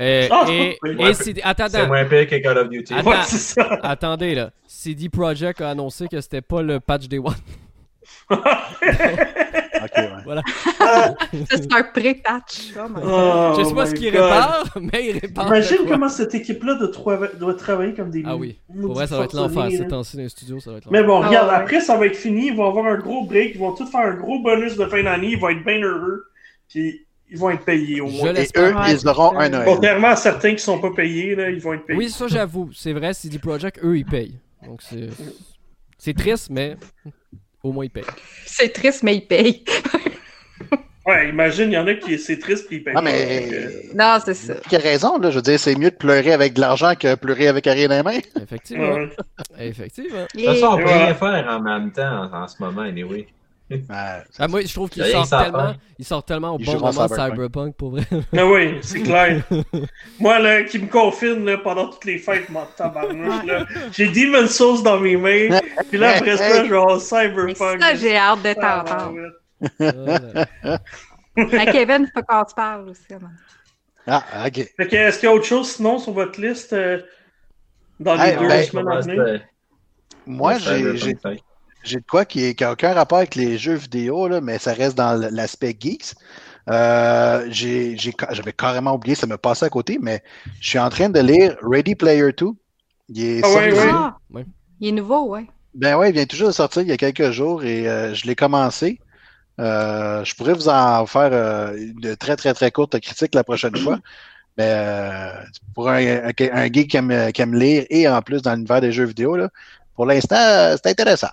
Euh, 0.00 0.28
c'est 0.46 0.54
et, 0.90 0.96
pas- 0.96 1.12
c'est- 1.12 1.42
attends, 1.42 1.66
C'est 1.68 1.76
attends. 1.78 1.88
moins 1.88 2.04
pire 2.04 2.26
que 2.28 2.36
Call 2.36 2.56
of 2.56 2.68
Duty. 2.70 2.94
Attends. 2.94 3.10
Ouais, 3.10 3.16
c'est 3.26 3.36
ça. 3.60 3.68
Attendez 3.82 4.34
là, 4.34 4.50
CD 4.66 5.08
Projekt 5.10 5.60
a 5.60 5.70
annoncé 5.70 6.06
que 6.08 6.20
c'était 6.22 6.40
pas 6.40 6.62
le 6.62 6.78
patch 6.80 7.06
Day 7.08 7.18
One. 7.18 7.34
Ok, 9.84 9.90
ouais. 9.96 10.08
Voilà. 10.24 10.42
C'est 11.50 11.72
un 11.72 11.82
pré-patch. 11.82 12.72
Oh. 12.76 12.80
Oh 13.04 13.54
je 13.58 13.64
sais 13.64 13.74
pas 13.74 13.86
ce 13.86 13.94
qu'il 13.94 14.08
répare, 14.10 14.64
mais 14.80 15.06
il 15.10 15.18
répare. 15.18 15.46
Imagine 15.48 15.78
comment 15.88 16.08
cette 16.08 16.34
équipe-là 16.34 16.74
doit, 16.74 16.88
trava- 16.90 17.36
doit 17.36 17.54
travailler 17.54 17.94
comme 17.94 18.10
des 18.10 18.22
Ah 18.26 18.36
oui. 18.36 18.58
Pour 18.80 18.94
vrai, 18.94 19.06
ça 19.06 19.18
va 19.18 19.24
être 19.24 19.34
l'enfer. 19.34 19.54
forcenés, 19.54 19.76
Ces 19.78 19.82
hein. 19.84 19.88
temps-ci 19.88 20.16
dans 20.16 20.22
les 20.22 20.28
studios, 20.28 20.60
ça 20.60 20.72
va 20.72 20.78
être 20.78 20.90
Mais 20.90 21.02
bon, 21.02 21.20
Ah 21.22 21.28
regarde, 21.28 21.48
ouais. 21.48 21.54
après, 21.54 21.80
ça 21.80 21.96
va 21.96 22.06
être 22.06 22.16
fini. 22.16 22.48
Ils 22.48 22.56
vont 22.56 22.66
avoir 22.68 22.86
un 22.86 22.98
gros 22.98 23.24
break. 23.24 23.52
Ils 23.54 23.58
vont 23.60 23.72
tous 23.72 23.86
faire 23.90 24.00
un 24.00 24.14
gros 24.14 24.40
bonus 24.42 24.76
de 24.76 24.84
fin 24.86 25.02
d'année. 25.02 25.28
Ils 25.32 25.38
vont 25.40 25.48
être 25.50 25.64
bien 25.64 25.80
heureux. 25.80 26.24
Puis 26.68 27.06
ils 27.30 27.38
vont 27.38 27.50
être 27.50 27.64
payés 27.64 28.00
au 28.00 28.08
Je 28.08 28.16
moins. 28.16 28.32
l'ai- 28.32 28.42
Et 28.44 28.48
eux, 28.58 28.74
Ouais, 28.74 28.92
ils 28.94 29.08
auront 29.08 29.36
un 29.38 29.44
c'est- 29.44 29.50
Noël. 29.50 29.64
Contrairement 29.66 30.08
à 30.08 30.16
certains 30.16 30.54
qui 30.54 30.62
sont 30.62 30.78
pas 30.80 30.90
payés, 30.94 31.34
là, 31.34 31.50
ils 31.50 31.60
vont 31.60 31.74
être 31.74 31.84
payés. 31.86 31.98
Oui, 31.98 32.08
ça 32.08 32.26
j'avoue. 32.28 32.70
C'est 32.74 32.92
vrai, 32.92 33.12
CD 33.14 33.38
Projekt, 33.38 33.80
eux, 33.84 33.96
ils 33.98 34.04
payent. 34.06 34.38
Donc 34.66 34.80
c'est. 34.82 35.08
C'est 35.98 36.14
triste, 36.16 36.48
mais 36.50 36.76
au 37.62 37.72
moins 37.72 37.84
ils 37.84 37.90
payent. 37.90 38.04
C'est 38.46 38.72
triste, 38.72 39.02
mais 39.02 39.16
il 39.16 39.26
paye. 39.26 39.64
Ouais, 41.06 41.30
imagine, 41.30 41.70
il 41.70 41.74
y 41.74 41.78
en 41.78 41.86
a 41.86 41.94
qui 41.94 42.18
c'est 42.18 42.38
triste 42.38 42.66
puis 42.66 42.76
ils 42.76 42.84
payent. 42.84 42.92
Pas. 42.92 43.00
mais. 43.00 43.46
Donc, 43.46 43.94
Non, 43.94 44.18
c'est 44.22 44.34
ça. 44.34 44.54
Il 44.70 44.76
a 44.76 44.78
raison, 44.78 45.18
là? 45.18 45.30
Je 45.30 45.36
veux 45.36 45.42
dire, 45.42 45.58
c'est 45.58 45.74
mieux 45.74 45.90
de 45.90 45.96
pleurer 45.96 46.32
avec 46.34 46.52
de 46.52 46.60
l'argent 46.60 46.92
que 46.94 47.14
pleurer 47.14 47.48
avec 47.48 47.64
rien 47.64 47.88
dans 47.88 47.96
les 47.96 48.02
mains. 48.02 48.20
Effectivement. 48.42 48.92
ouais. 48.92 49.08
Effectivement. 49.58 50.26
De 50.34 50.38
toute 50.38 50.44
façon, 50.44 50.66
on 50.72 50.76
peut 50.76 50.84
rien 50.84 51.14
faire 51.14 51.46
en 51.48 51.60
même 51.60 51.92
temps 51.92 52.28
en, 52.30 52.42
en 52.42 52.46
ce 52.46 52.62
moment, 52.62 52.82
anyway. 52.82 53.26
Ah, 53.90 54.22
moi, 54.48 54.62
je 54.62 54.72
trouve 54.72 54.88
qu'il 54.88 55.04
sort 55.04 55.28
tellement, 55.28 55.58
faire. 55.58 55.76
il 55.98 56.04
sort 56.04 56.24
tellement 56.24 56.54
au 56.54 56.58
Il 56.58 56.64
bon 56.64 56.72
moment 56.78 56.90
Cyberpunk. 56.92 57.30
Cyberpunk 57.30 57.74
pour 57.76 57.90
vrai. 57.90 58.04
Ah 58.36 58.46
oui, 58.46 58.78
c'est 58.82 59.02
clair. 59.02 59.42
Moi, 60.20 60.38
là, 60.38 60.62
qui 60.64 60.78
me 60.78 60.86
confine 60.86 61.44
là, 61.44 61.58
pendant 61.58 61.88
toutes 61.90 62.04
les 62.06 62.18
fêtes, 62.18 62.48
mon 62.48 62.64
tabarnouche, 62.76 63.44
là. 63.44 63.66
J'ai 63.92 64.08
Demon's 64.08 64.56
Souls 64.56 64.82
dans 64.82 64.98
mes 64.98 65.16
mains. 65.18 65.58
Puis 65.90 65.98
là, 65.98 66.16
après 66.16 66.36
ça, 66.38 66.64
je 66.64 66.70
vais 66.70 66.76
avoir 66.78 67.00
Cyberpunk. 67.00 67.82
ça, 67.82 67.94
j'ai 67.94 68.16
hâte 68.16 68.42
de 68.42 68.54
Ah, 68.60 68.84
t'entendre. 68.86 70.78
À 71.58 71.66
Kevin, 71.66 72.02
il 72.06 72.10
faut 72.14 72.22
qu'on 72.22 72.48
se 72.48 72.54
parle 72.54 72.88
aussi. 72.88 73.02
man. 73.10 73.30
Ah, 74.06 74.24
ok. 74.46 74.66
Fait 74.76 74.88
que, 74.88 74.96
est-ce 74.96 75.18
qu'il 75.18 75.28
y 75.28 75.32
a 75.32 75.34
autre 75.34 75.44
chose 75.44 75.70
sinon 75.72 75.98
sur 75.98 76.12
votre 76.14 76.40
liste 76.40 76.72
euh, 76.72 77.02
dans 78.00 78.14
les 78.14 78.22
Hey, 78.30 78.36
deux 78.38 78.48
ben, 78.48 78.64
semaines 78.64 78.88
à 78.88 79.00
venir? 79.00 79.40
Moi, 80.26 80.58
j'ai 80.58 80.94
j'ai 81.88 81.96
de 82.00 82.04
quoi 82.08 82.24
qui 82.24 82.54
n'a 82.60 82.72
aucun 82.72 82.92
rapport 82.92 83.18
avec 83.18 83.34
les 83.34 83.58
jeux 83.58 83.74
vidéo, 83.74 84.28
là, 84.28 84.40
mais 84.40 84.58
ça 84.58 84.72
reste 84.72 84.96
dans 84.96 85.14
l'aspect 85.32 85.76
geeks. 85.78 86.14
Euh, 86.70 87.48
J'avais 87.50 88.52
carrément 88.56 88.94
oublié, 88.94 89.14
ça 89.14 89.26
me 89.26 89.36
passait 89.38 89.66
à 89.66 89.70
côté, 89.70 89.98
mais 90.00 90.22
je 90.60 90.68
suis 90.68 90.78
en 90.78 90.90
train 90.90 91.08
de 91.08 91.20
lire 91.20 91.56
Ready 91.62 91.94
Player 91.94 92.30
2. 92.36 92.46
Il 93.10 93.24
est 93.24 93.40
Ah 93.42 93.48
ouais, 93.48 93.70
sorti- 93.70 93.86
ouais. 93.86 93.90
Ah, 93.92 94.16
Ouais. 94.30 94.44
il 94.80 94.88
est 94.88 94.92
nouveau, 94.92 95.28
ouais. 95.28 95.46
Ben 95.74 95.96
ouais, 95.96 96.10
il 96.10 96.14
vient 96.14 96.26
toujours 96.26 96.48
de 96.48 96.52
sortir 96.52 96.82
il 96.82 96.88
y 96.88 96.92
a 96.92 96.96
quelques 96.96 97.30
jours 97.30 97.64
et 97.64 97.88
euh, 97.88 98.12
je 98.14 98.26
l'ai 98.26 98.34
commencé. 98.34 99.00
Euh, 99.60 100.24
je 100.24 100.34
pourrais 100.34 100.52
vous 100.54 100.68
en 100.68 101.06
faire 101.06 101.30
euh, 101.32 101.76
une 101.76 102.16
très 102.16 102.36
très 102.36 102.52
très 102.54 102.70
courte 102.70 102.98
critique 103.00 103.34
la 103.34 103.44
prochaine 103.44 103.76
fois. 103.76 103.98
Mais 104.56 104.72
euh, 104.76 105.30
pour 105.74 105.88
un, 105.88 105.98
un, 106.04 106.30
un 106.52 106.64
geek 106.66 106.90
qui 106.90 106.96
aime, 106.96 107.32
qui 107.32 107.42
aime 107.42 107.54
lire 107.54 107.84
et 107.90 108.08
en 108.08 108.20
plus 108.22 108.42
dans 108.42 108.54
l'univers 108.54 108.80
des 108.80 108.92
jeux 108.92 109.04
vidéo, 109.04 109.36
là, 109.36 109.48
pour 109.94 110.04
l'instant, 110.06 110.36
c'est 110.76 110.86
intéressant. 110.90 111.28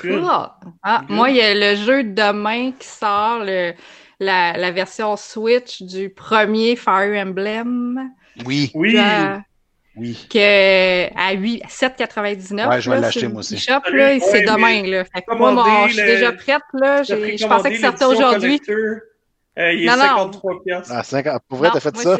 Cool. 0.00 0.22
Ah, 0.28 0.56
Ah, 0.82 1.02
Good. 1.06 1.16
moi, 1.16 1.30
il 1.30 1.36
y 1.36 1.40
a 1.40 1.54
le 1.54 1.76
jeu 1.76 2.04
demain 2.04 2.72
qui 2.78 2.86
sort, 2.88 3.40
le- 3.44 3.72
la, 4.20 4.56
la 4.56 4.70
version 4.70 5.16
Switch 5.16 5.82
du 5.82 6.08
premier 6.10 6.76
Fire 6.76 7.12
Emblem. 7.26 8.10
Oui, 8.44 8.70
Oui. 8.74 8.96
Euh, 8.98 9.36
oui. 9.96 10.26
que 10.30 11.06
à 11.18 11.32
8 11.32 11.62
à 11.64 11.68
7,99. 11.68 12.68
Ouais, 12.68 12.80
je 12.80 12.90
vais 12.90 13.00
l'acheter, 13.00 13.28
moi 13.28 13.40
aussi. 13.40 13.54
le 13.54 13.60
Shop, 13.60 13.80
là, 13.92 14.08
Ouais, 14.08 14.20
c'est 14.20 14.42
demain. 14.42 14.82
Là. 14.86 15.04
Fait 15.04 15.22
que 15.22 15.34
moi, 15.34 15.52
mon- 15.52 15.86
je 15.88 15.92
suis 15.94 16.00
le- 16.02 16.06
déjà 16.06 16.32
prête. 16.32 16.62
Là. 16.74 17.02
J'ai 17.02 17.20
J'ai- 17.32 17.38
Je 17.38 17.46
pensais 17.46 17.70
que 17.70 17.78
ça 17.78 17.88
sortait 17.96 18.04
aujourd'hui. 18.04 18.60
Euh, 19.56 19.72
il 19.72 19.84
est 19.84 19.86
Non, 19.86 19.96
non. 19.96 20.02
53 20.02 20.62
piastres. 20.64 20.92
Ah, 20.96 21.02
50 21.04 21.42
pour 21.48 21.58
vrai, 21.58 21.68
Non, 21.68 21.74
t'as 21.74 21.80
fait 21.80 21.94
moi, 21.94 22.02
ça? 22.02 22.16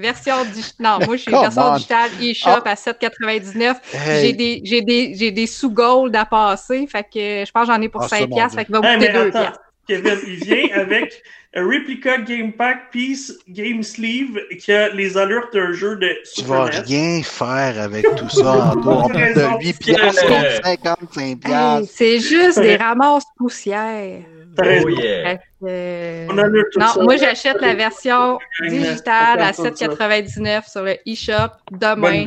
Version 0.00 0.44
digitale. 0.44 0.74
Non, 0.80 0.98
moi, 1.06 1.16
je 1.16 1.22
suis 1.22 1.30
Come 1.30 1.42
version 1.42 1.62
on. 1.62 1.74
digitale 1.74 2.10
eShop 2.22 2.62
Ah. 2.64 2.70
à 2.70 2.74
7,99. 2.74 3.76
Hey. 3.92 4.20
J'ai 4.26 4.32
des, 4.32 4.60
j'ai 4.64 4.80
des, 4.82 5.14
j'ai 5.14 5.30
des 5.30 5.46
sous-gold 5.46 6.14
à 6.16 6.24
passer. 6.24 6.86
Fait 6.86 7.02
que 7.04 7.44
je 7.46 7.50
pense 7.52 7.66
que 7.68 7.72
j'en 7.74 7.80
ai 7.80 7.88
pour 7.88 8.02
Ah, 8.02 8.08
ça, 8.08 8.16
5 8.18 8.28
mon 8.30 8.36
piastres. 8.36 8.58
Fait 8.58 8.64
qu'il 8.64 8.74
va 8.76 8.80
Hey, 8.92 8.96
me 8.98 9.00
coûter 9.06 9.12
mais 9.12 9.18
2 9.18 9.28
attends, 9.28 9.40
piastres. 9.40 9.60
Kevin, 9.88 10.18
il 10.26 10.44
vient 10.44 10.68
avec 10.80 11.22
un 11.52 11.64
Replica 11.64 12.18
Game 12.18 12.52
Pack 12.52 12.92
Piece 12.92 13.36
Game 13.48 13.82
Sleeve 13.82 14.38
qui 14.60 14.70
a 14.72 14.88
les 14.90 15.18
allures 15.18 15.48
d'un 15.52 15.72
jeu 15.72 15.96
de 15.96 16.08
Tu 16.36 16.44
vas 16.44 16.66
rien 16.66 17.22
faire 17.24 17.80
avec 17.80 18.06
tout 18.14 18.28
ça 18.28 18.52
en 18.52 18.72
tout. 18.74 18.88
On 18.88 19.08
parle 19.08 19.16
raison. 19.20 19.58
de 19.58 19.64
8 19.64 19.78
piastres 19.80 20.24
Yeah. 20.28 20.60
contre 20.60 21.12
55 21.12 21.20
Hey, 21.26 21.36
piastres. 21.36 21.92
c'est 21.92 22.20
juste 22.20 22.60
des 22.60 22.76
ramasses 22.76 23.24
poussières. 23.36 24.22
Oh 24.58 24.88
yeah! 24.88 25.38
Euh, 25.62 26.26
On 26.30 26.34
tout 26.36 26.78
Non, 26.80 26.86
ça. 26.86 27.02
moi 27.02 27.16
j'achète 27.16 27.60
la 27.60 27.74
version 27.74 28.38
digitale 28.66 29.40
à 29.40 29.50
on 29.50 29.64
fait 29.64 29.76
ça. 29.76 29.86
7,99 29.86 30.70
sur 30.70 30.82
le 30.82 30.96
eShop 31.06 31.52
demain. 31.70 32.24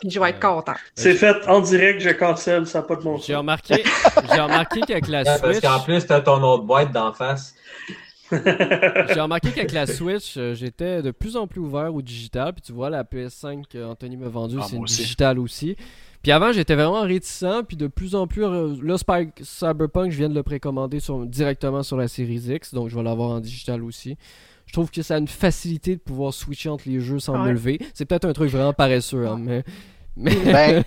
Puis 0.00 0.10
je 0.10 0.20
vais 0.20 0.30
être 0.30 0.40
content. 0.40 0.74
C'est 0.94 1.14
fait 1.14 1.46
en 1.48 1.60
direct, 1.60 2.00
je 2.00 2.10
cancelle, 2.10 2.66
ça 2.66 2.80
n'a 2.80 2.84
pas 2.86 2.96
de 2.96 3.02
bon 3.02 3.16
J'ai 3.16 3.32
sens. 3.32 3.36
remarqué, 3.36 3.82
j'ai 4.32 4.40
remarqué 4.40 4.80
qu'avec 4.80 5.08
la 5.08 5.18
Ouais, 5.20 5.24
Parce 5.24 5.40
Switch, 5.40 5.60
qu'en 5.60 5.80
plus, 5.80 6.06
t'as 6.06 6.20
ton 6.20 6.42
autre 6.42 6.64
boîte 6.64 6.92
d'en 6.92 7.12
face. 7.12 7.54
j'ai 8.30 9.20
remarqué 9.20 9.50
qu'avec 9.52 9.72
la 9.72 9.86
Switch, 9.86 10.34
euh, 10.36 10.54
j'étais 10.54 11.00
de 11.02 11.10
plus 11.10 11.36
en 11.36 11.46
plus 11.46 11.60
ouvert 11.60 11.94
au 11.94 12.02
digital. 12.02 12.52
Puis 12.52 12.62
tu 12.62 12.72
vois, 12.72 12.90
la 12.90 13.02
PS5 13.04 13.62
qu'Anthony 13.70 14.16
m'a 14.16 14.28
vendue, 14.28 14.58
Ah, 14.60 14.66
c'est 14.68 14.76
une 14.76 14.82
aussi. 14.84 15.02
digitale 15.02 15.38
aussi. 15.38 15.76
Puis 16.22 16.32
avant, 16.32 16.52
j'étais 16.52 16.74
vraiment 16.74 17.02
réticent. 17.02 17.62
Puis 17.66 17.76
de 17.76 17.86
plus 17.86 18.14
en 18.14 18.26
plus, 18.26 18.44
euh, 18.44 18.74
là, 18.82 18.96
Spike- 18.98 19.42
Cyberpunk, 19.42 20.10
je 20.10 20.18
viens 20.18 20.28
de 20.28 20.34
le 20.34 20.42
précommander 20.42 21.00
sur- 21.00 21.24
directement 21.26 21.82
sur 21.82 21.96
la 21.96 22.08
série 22.08 22.36
X. 22.36 22.74
Donc 22.74 22.88
je 22.88 22.96
vais 22.96 23.02
l'avoir 23.02 23.30
en 23.30 23.40
digital 23.40 23.82
aussi. 23.84 24.16
Je 24.66 24.72
trouve 24.72 24.90
que 24.90 25.00
ça 25.00 25.14
a 25.14 25.18
une 25.18 25.28
facilité 25.28 25.96
de 25.96 26.00
pouvoir 26.00 26.34
switcher 26.34 26.68
entre 26.68 26.88
les 26.88 27.00
jeux 27.00 27.18
sans 27.20 27.38
me 27.38 27.44
Ouais. 27.44 27.52
lever. 27.52 27.78
C'est 27.94 28.04
peut-être 28.04 28.26
un 28.26 28.32
truc 28.34 28.50
vraiment 28.50 28.72
paresseux, 28.74 29.26
hein, 29.26 29.38
mais. 29.40 29.62
mais... 30.16 30.34
Ben, 30.44 30.84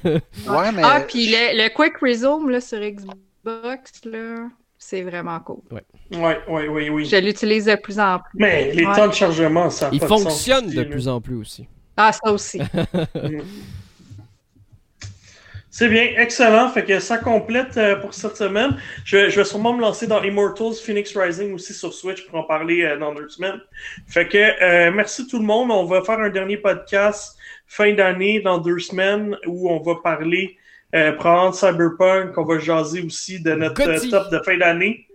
Ouais, 0.47 0.71
mais. 0.71 0.81
Ah, 0.83 1.01
puis 1.07 1.27
le, 1.27 1.63
le 1.63 1.73
Quick 1.73 1.93
Resume 2.01 2.49
là, 2.49 2.61
sur 2.61 2.77
Xbox, 2.79 4.05
là, 4.05 4.49
c'est 4.77 5.01
vraiment 5.01 5.39
cool. 5.39 5.61
Ouais, 6.11 6.37
ouais, 6.47 6.67
oui, 6.67 6.89
oui. 6.89 7.05
Je 7.05 7.15
l'utilise 7.15 7.65
de 7.65 7.75
plus 7.75 7.99
en 7.99 8.19
plus. 8.19 8.37
Mais 8.39 8.71
les 8.73 8.85
Ouais. 8.85 8.95
temps 8.95 9.07
de 9.07 9.13
chargement, 9.13 9.69
ça 9.71 9.89
Il 9.93 9.99
pas 9.99 10.05
de 10.05 10.09
sens 10.11 10.23
fonctionne 10.23 10.69
de 10.69 10.81
là. 10.81 10.85
plus 10.85 11.07
en 11.07 11.19
plus 11.21 11.35
aussi. 11.37 11.65
Ah, 11.97 12.11
ça 12.11 12.31
aussi. 12.31 12.59
C'est 15.81 15.89
bien, 15.89 16.13
excellent. 16.15 16.69
Fait 16.69 16.83
que 16.83 16.99
ça 16.99 17.17
complète 17.17 17.75
euh, 17.75 17.95
pour 17.95 18.13
cette 18.13 18.37
semaine. 18.37 18.77
Je, 19.03 19.31
je 19.31 19.39
vais 19.39 19.43
sûrement 19.43 19.73
me 19.73 19.81
lancer 19.81 20.05
dans 20.05 20.21
Immortals 20.21 20.75
Phoenix 20.75 21.17
Rising 21.17 21.55
aussi 21.55 21.73
sur 21.73 21.91
Switch 21.91 22.23
pour 22.27 22.37
en 22.37 22.43
parler 22.43 22.83
euh, 22.83 22.99
dans 22.99 23.15
deux 23.15 23.27
semaines. 23.29 23.59
Fait 24.07 24.27
que 24.27 24.37
euh, 24.37 24.91
merci 24.91 25.25
tout 25.25 25.39
le 25.39 25.43
monde. 25.43 25.71
On 25.71 25.85
va 25.85 26.03
faire 26.03 26.19
un 26.19 26.29
dernier 26.29 26.57
podcast 26.57 27.35
fin 27.65 27.93
d'année 27.93 28.41
dans 28.41 28.59
deux 28.59 28.77
semaines 28.77 29.35
où 29.47 29.71
on 29.71 29.79
va 29.79 29.95
parler 30.03 30.55
euh, 30.93 31.13
de 31.13 31.51
Cyberpunk. 31.51 32.37
On 32.37 32.43
va 32.43 32.59
jaser 32.59 33.01
aussi 33.01 33.41
de 33.41 33.53
notre 33.53 33.81
euh, 33.81 34.09
top 34.11 34.31
de 34.31 34.37
fin 34.45 34.59
d'année. 34.59 35.07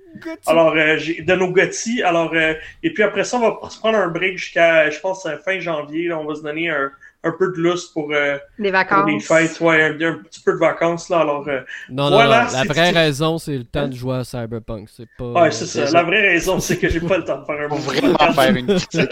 Alors, 0.47 0.75
euh, 0.75 0.97
de 0.97 1.35
nos 1.35 1.53
Gotti. 1.53 2.03
Alors, 2.03 2.33
euh, 2.35 2.55
et 2.83 2.93
puis 2.93 3.03
après 3.03 3.23
ça, 3.23 3.37
on 3.37 3.41
va 3.41 3.71
se 3.71 3.79
prendre 3.79 3.99
un 3.99 4.09
break 4.09 4.37
jusqu'à, 4.37 4.91
je 4.91 4.99
pense, 4.99 5.29
fin 5.45 5.61
janvier. 5.61 6.09
Là, 6.09 6.19
on 6.19 6.25
va 6.25 6.35
se 6.35 6.43
donner 6.43 6.71
un, 6.71 6.91
un 7.27 7.33
peu 7.39 7.49
de 7.53 7.59
lousse 7.59 7.87
pour, 7.89 8.13
euh, 8.13 8.37
Les 8.59 8.71
pour 8.71 8.79
vacances. 8.79 9.11
les 9.11 9.21
fêtes. 9.21 9.61
Ouais, 9.61 9.83
un, 9.83 10.01
un 10.01 10.19
petit 10.23 10.41
peu 10.41 10.53
de 10.53 10.59
vacances. 10.59 11.09
Là, 11.09 11.21
alors, 11.21 11.47
euh, 11.49 11.61
Non, 11.91 12.09
Voilà, 12.11 12.45
non, 12.45 12.51
non. 12.53 12.59
La 12.59 12.65
vraie 12.65 12.91
raison, 12.91 13.39
c'est 13.39 13.57
le 13.59 13.65
temps 13.65 13.89
de 13.89 13.95
jouer 13.95 14.17
à 14.17 14.25
Cyberpunk. 14.25 14.89
C'est 14.97 15.09
pas. 15.19 15.43
ouais, 15.43 15.51
c'est 15.51 15.67
ça. 15.67 15.91
La 15.93 16.03
vraie 16.03 16.23
raison, 16.29 16.61
c'est 16.61 16.79
que 16.79 16.89
j'ai 16.89 17.01
pas 17.01 17.19
le 17.19 17.25
temps 17.25 17.41
de 17.41 17.45
faire 17.45 17.61
un 17.61 17.69
bon 17.69 17.77
vraiment 17.77 18.33
faire 18.33 18.55
une 18.57 18.67
critique. 18.67 19.11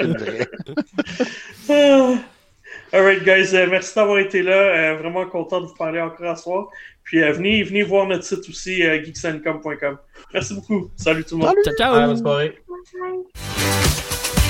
Ah. 1.70 2.14
Alright, 2.92 3.24
guys, 3.24 3.54
euh, 3.56 3.66
merci 3.68 3.92
d'avoir 3.96 4.18
été 4.18 4.42
là. 4.42 4.52
Euh, 4.52 4.96
vraiment 4.96 5.26
content 5.26 5.60
de 5.60 5.66
vous 5.66 5.74
parler 5.74 6.00
encore 6.00 6.30
à 6.30 6.36
soir. 6.36 6.68
Puis 7.02 7.22
euh, 7.22 7.32
venez, 7.32 7.62
venez 7.64 7.82
voir 7.82 8.06
notre 8.06 8.22
site 8.24 8.48
aussi, 8.48 8.84
euh, 8.84 9.02
geeksencom.com. 9.02 9.98
Merci 10.32 10.54
beaucoup. 10.54 10.90
Salut 10.96 11.24
tout 11.24 11.36
le 11.38 11.44
monde. 11.44 11.54
Ciao, 11.64 11.74
ciao! 11.76 11.94
Ouais, 11.96 12.06
bonne 12.06 12.16
soirée. 12.18 12.58
Bye. 12.68 14.43